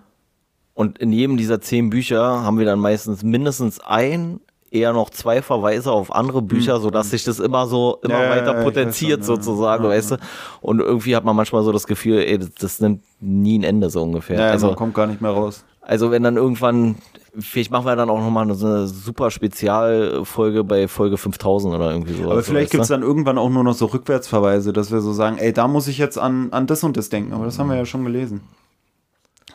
Und 0.73 0.97
in 0.97 1.11
jedem 1.11 1.35
dieser 1.35 1.59
zehn 1.59 1.89
Bücher 1.89 2.41
haben 2.41 2.57
wir 2.57 2.65
dann 2.65 2.79
meistens 2.79 3.21
mindestens 3.21 3.81
ein, 3.81 4.39
eher 4.71 4.93
noch 4.93 5.09
zwei 5.09 5.41
Verweise 5.41 5.91
auf 5.91 6.15
andere 6.15 6.41
Bücher, 6.41 6.77
mhm. 6.77 6.83
sodass 6.83 7.09
sich 7.09 7.23
das 7.23 7.39
immer 7.39 7.67
so 7.67 7.99
immer 8.01 8.23
ja, 8.23 8.29
weiter 8.29 8.63
potenziert 8.63 9.25
schon, 9.25 9.35
sozusagen, 9.35 9.83
ja. 9.83 9.89
weißt 9.89 10.11
du. 10.11 10.17
Und 10.61 10.79
irgendwie 10.79 11.15
hat 11.15 11.25
man 11.25 11.35
manchmal 11.35 11.63
so 11.63 11.71
das 11.71 11.85
Gefühl, 11.85 12.19
ey, 12.19 12.37
das, 12.37 12.53
das 12.53 12.79
nimmt 12.79 13.03
nie 13.19 13.59
ein 13.59 13.63
Ende 13.63 13.89
so 13.89 14.01
ungefähr. 14.01 14.39
Ja, 14.39 14.51
also 14.51 14.67
man 14.67 14.75
kommt 14.75 14.93
gar 14.93 15.07
nicht 15.07 15.21
mehr 15.21 15.31
raus. 15.31 15.65
Also 15.89 16.11
wenn 16.11 16.21
dann 16.21 16.37
irgendwann, 16.37 16.97
vielleicht 17.39 17.71
machen 17.71 17.87
wir 17.87 17.95
dann 17.95 18.11
auch 18.11 18.19
nochmal 18.19 18.53
so 18.53 18.67
eine 18.67 18.85
super 18.85 19.31
Spezialfolge 19.31 20.63
bei 20.63 20.87
Folge 20.87 21.17
5000 21.17 21.73
oder 21.73 21.89
irgendwie 21.89 22.13
so. 22.13 22.29
Aber 22.29 22.43
vielleicht 22.43 22.69
gibt 22.69 22.83
es 22.83 22.89
dann 22.89 23.01
irgendwann 23.01 23.39
auch 23.39 23.49
nur 23.49 23.63
noch 23.63 23.73
so 23.73 23.87
Rückwärtsverweise, 23.87 24.71
dass 24.71 24.91
wir 24.91 25.01
so 25.01 25.13
sagen, 25.13 25.39
ey, 25.39 25.51
da 25.51 25.67
muss 25.67 25.87
ich 25.87 25.97
jetzt 25.97 26.19
an, 26.19 26.53
an 26.53 26.67
das 26.67 26.83
und 26.83 26.95
das 26.95 27.09
denken. 27.09 27.33
Aber 27.33 27.45
das 27.45 27.57
haben 27.57 27.71
wir 27.71 27.75
ja 27.75 27.87
schon 27.87 28.05
gelesen. 28.05 28.41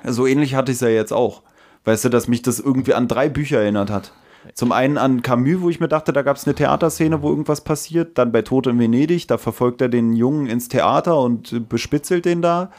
So 0.02 0.26
ähnlich 0.26 0.56
hatte 0.56 0.72
ich 0.72 0.78
es 0.78 0.80
ja 0.80 0.88
jetzt 0.88 1.12
auch. 1.12 1.42
Weißt 1.84 2.04
du, 2.04 2.08
dass 2.08 2.26
mich 2.26 2.42
das 2.42 2.58
irgendwie 2.58 2.94
an 2.94 3.06
drei 3.06 3.28
Bücher 3.28 3.60
erinnert 3.60 3.90
hat. 3.90 4.10
Zum 4.54 4.72
einen 4.72 4.98
an 4.98 5.22
Camus, 5.22 5.60
wo 5.60 5.70
ich 5.70 5.78
mir 5.78 5.86
dachte, 5.86 6.12
da 6.12 6.22
gab 6.22 6.36
es 6.36 6.48
eine 6.48 6.56
Theaterszene, 6.56 7.22
wo 7.22 7.30
irgendwas 7.30 7.60
passiert. 7.60 8.18
Dann 8.18 8.32
bei 8.32 8.42
Tod 8.42 8.66
in 8.66 8.80
Venedig, 8.80 9.28
da 9.28 9.38
verfolgt 9.38 9.80
er 9.80 9.88
den 9.88 10.14
Jungen 10.14 10.48
ins 10.48 10.66
Theater 10.66 11.16
und 11.16 11.68
bespitzelt 11.68 12.24
den 12.24 12.42
da. 12.42 12.72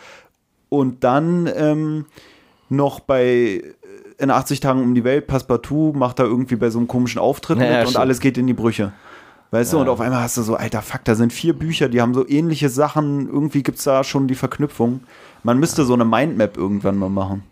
Und 0.68 1.06
dann 1.06 1.49
ähm, 1.56 2.06
noch 2.69 2.99
bei 2.99 3.63
in 4.17 4.31
80 4.31 4.59
Tagen 4.59 4.81
um 4.81 4.95
die 4.95 5.03
Welt, 5.03 5.27
Passepartout 5.27 5.93
macht 5.93 6.19
da 6.19 6.23
irgendwie 6.23 6.55
bei 6.55 6.69
so 6.69 6.79
einem 6.79 6.87
komischen 6.87 7.19
Auftritt 7.19 7.59
ja, 7.59 7.79
mit 7.79 7.87
und 7.87 7.97
alles 7.97 8.19
geht 8.19 8.37
in 8.37 8.47
die 8.47 8.53
Brüche. 8.53 8.93
Weißt 9.51 9.73
ja. 9.73 9.77
du, 9.77 9.83
und 9.83 9.89
auf 9.89 10.01
einmal 10.01 10.21
hast 10.21 10.37
du 10.37 10.41
so, 10.41 10.55
alter 10.55 10.81
Fuck, 10.81 11.03
da 11.03 11.15
sind 11.15 11.31
vier 11.31 11.53
Bücher, 11.53 11.89
die 11.89 12.01
haben 12.01 12.13
so 12.13 12.27
ähnliche 12.27 12.69
Sachen, 12.69 13.27
irgendwie 13.27 13.63
gibt 13.63 13.77
es 13.77 13.83
da 13.83 14.03
schon 14.03 14.27
die 14.27 14.35
Verknüpfung. 14.35 15.01
Man 15.43 15.59
müsste 15.59 15.85
so 15.85 15.93
eine 15.93 16.05
Mindmap 16.05 16.57
irgendwann 16.57 16.97
mal 16.97 17.09
machen. 17.09 17.43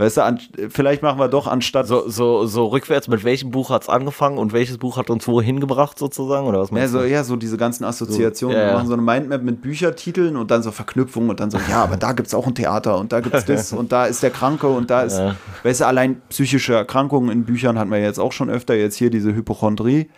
Weißt 0.00 0.16
du, 0.16 0.22
an, 0.22 0.38
vielleicht 0.68 1.02
machen 1.02 1.18
wir 1.18 1.26
doch 1.26 1.48
anstatt. 1.48 1.88
So, 1.88 2.08
so, 2.08 2.46
so 2.46 2.66
rückwärts, 2.66 3.08
mit 3.08 3.24
welchem 3.24 3.50
Buch 3.50 3.70
hat 3.70 3.82
es 3.82 3.88
angefangen 3.88 4.38
und 4.38 4.52
welches 4.52 4.78
Buch 4.78 4.96
hat 4.96 5.10
uns 5.10 5.26
wohin 5.26 5.58
gebracht, 5.58 5.98
sozusagen? 5.98 6.46
Oder 6.46 6.60
was 6.60 6.70
ja, 6.70 6.86
so, 6.86 7.02
ja, 7.02 7.24
so 7.24 7.34
diese 7.34 7.56
ganzen 7.56 7.82
Assoziationen. 7.82 8.56
So, 8.56 8.62
ja, 8.62 8.68
wir 8.68 8.74
machen 8.74 8.86
so 8.86 8.92
eine 8.92 9.02
Mindmap 9.02 9.42
mit 9.42 9.60
Büchertiteln 9.60 10.36
und 10.36 10.52
dann 10.52 10.62
so 10.62 10.70
Verknüpfungen 10.70 11.30
und 11.30 11.40
dann 11.40 11.50
so, 11.50 11.58
ja, 11.68 11.82
aber 11.82 11.96
da 11.96 12.12
gibt 12.12 12.28
es 12.28 12.34
auch 12.34 12.46
ein 12.46 12.54
Theater 12.54 12.96
und 12.96 13.10
da 13.10 13.18
gibt 13.18 13.34
es 13.34 13.44
das 13.44 13.72
und 13.72 13.90
da 13.90 14.06
ist 14.06 14.22
der 14.22 14.30
Kranke 14.30 14.68
und 14.68 14.88
da 14.88 15.02
ist. 15.02 15.18
Ja. 15.18 15.34
Weißt 15.64 15.80
du, 15.80 15.86
allein 15.86 16.22
psychische 16.28 16.74
Erkrankungen 16.74 17.30
in 17.30 17.44
Büchern 17.44 17.76
hatten 17.76 17.90
wir 17.90 17.98
jetzt 17.98 18.20
auch 18.20 18.30
schon 18.30 18.50
öfter, 18.50 18.76
jetzt 18.76 18.94
hier 18.94 19.10
diese 19.10 19.34
Hypochondrie. 19.34 20.08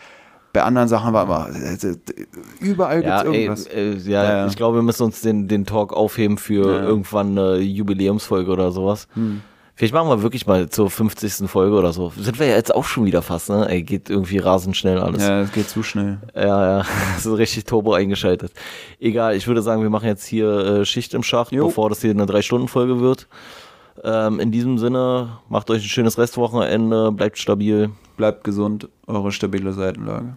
Bei 0.53 0.63
anderen 0.63 0.89
Sachen 0.89 1.15
war 1.15 1.25
immer, 1.25 1.49
äh, 1.55 1.97
überall 2.61 3.03
ja, 3.03 3.23
gibt 3.23 3.35
es 3.35 3.35
irgendwas. 3.35 3.67
Ey, 3.67 3.93
äh, 3.93 3.97
ja, 4.11 4.25
ja, 4.25 4.47
ich 4.47 4.57
glaube, 4.57 4.77
wir 4.77 4.83
müssen 4.83 5.05
uns 5.05 5.23
den, 5.23 5.49
den 5.49 5.65
Talk 5.65 5.95
aufheben 5.95 6.37
für 6.37 6.83
irgendwann 6.83 7.39
eine 7.39 7.59
Jubiläumsfolge 7.59 8.51
oder 8.51 8.73
sowas. 8.73 9.09
Hm. 9.15 9.41
Vielleicht 9.81 9.95
machen 9.95 10.11
wir 10.11 10.21
wirklich 10.21 10.47
mal 10.47 10.69
zur 10.69 10.91
50. 10.91 11.49
Folge 11.49 11.75
oder 11.75 11.95
so. 11.95 12.13
Sind 12.15 12.39
wir 12.39 12.47
ja 12.47 12.55
jetzt 12.55 12.75
auch 12.75 12.85
schon 12.85 13.07
wieder 13.07 13.23
fast, 13.23 13.49
ne? 13.49 13.67
Ey, 13.67 13.83
geht 13.83 14.11
irgendwie 14.11 14.37
rasend 14.37 14.77
schnell 14.77 14.99
alles. 14.99 15.23
Ja, 15.23 15.41
es 15.41 15.53
geht 15.53 15.71
zu 15.71 15.83
schnell. 15.83 16.19
Ja, 16.35 16.81
ja. 16.81 16.87
Es 17.17 17.25
ist 17.25 17.39
richtig 17.39 17.65
Turbo 17.65 17.95
eingeschaltet. 17.95 18.53
Egal, 18.99 19.37
ich 19.37 19.47
würde 19.47 19.63
sagen, 19.63 19.81
wir 19.81 19.89
machen 19.89 20.05
jetzt 20.05 20.27
hier 20.27 20.51
äh, 20.51 20.85
Schicht 20.85 21.15
im 21.15 21.23
Schacht, 21.23 21.53
jo. 21.53 21.69
bevor 21.69 21.89
das 21.89 22.03
hier 22.03 22.11
eine 22.11 22.27
3-Stunden-Folge 22.27 23.01
wird. 23.01 23.27
Ähm, 24.05 24.39
in 24.39 24.53
diesem 24.53 24.77
Sinne, 24.77 25.39
macht 25.49 25.71
euch 25.71 25.83
ein 25.83 25.89
schönes 25.89 26.19
Restwochenende, 26.19 27.11
bleibt 27.11 27.39
stabil. 27.39 27.89
Bleibt 28.19 28.45
gesund, 28.45 28.91
eure 29.07 29.33
stabile 29.33 29.73
Seitenlage. 29.73 30.37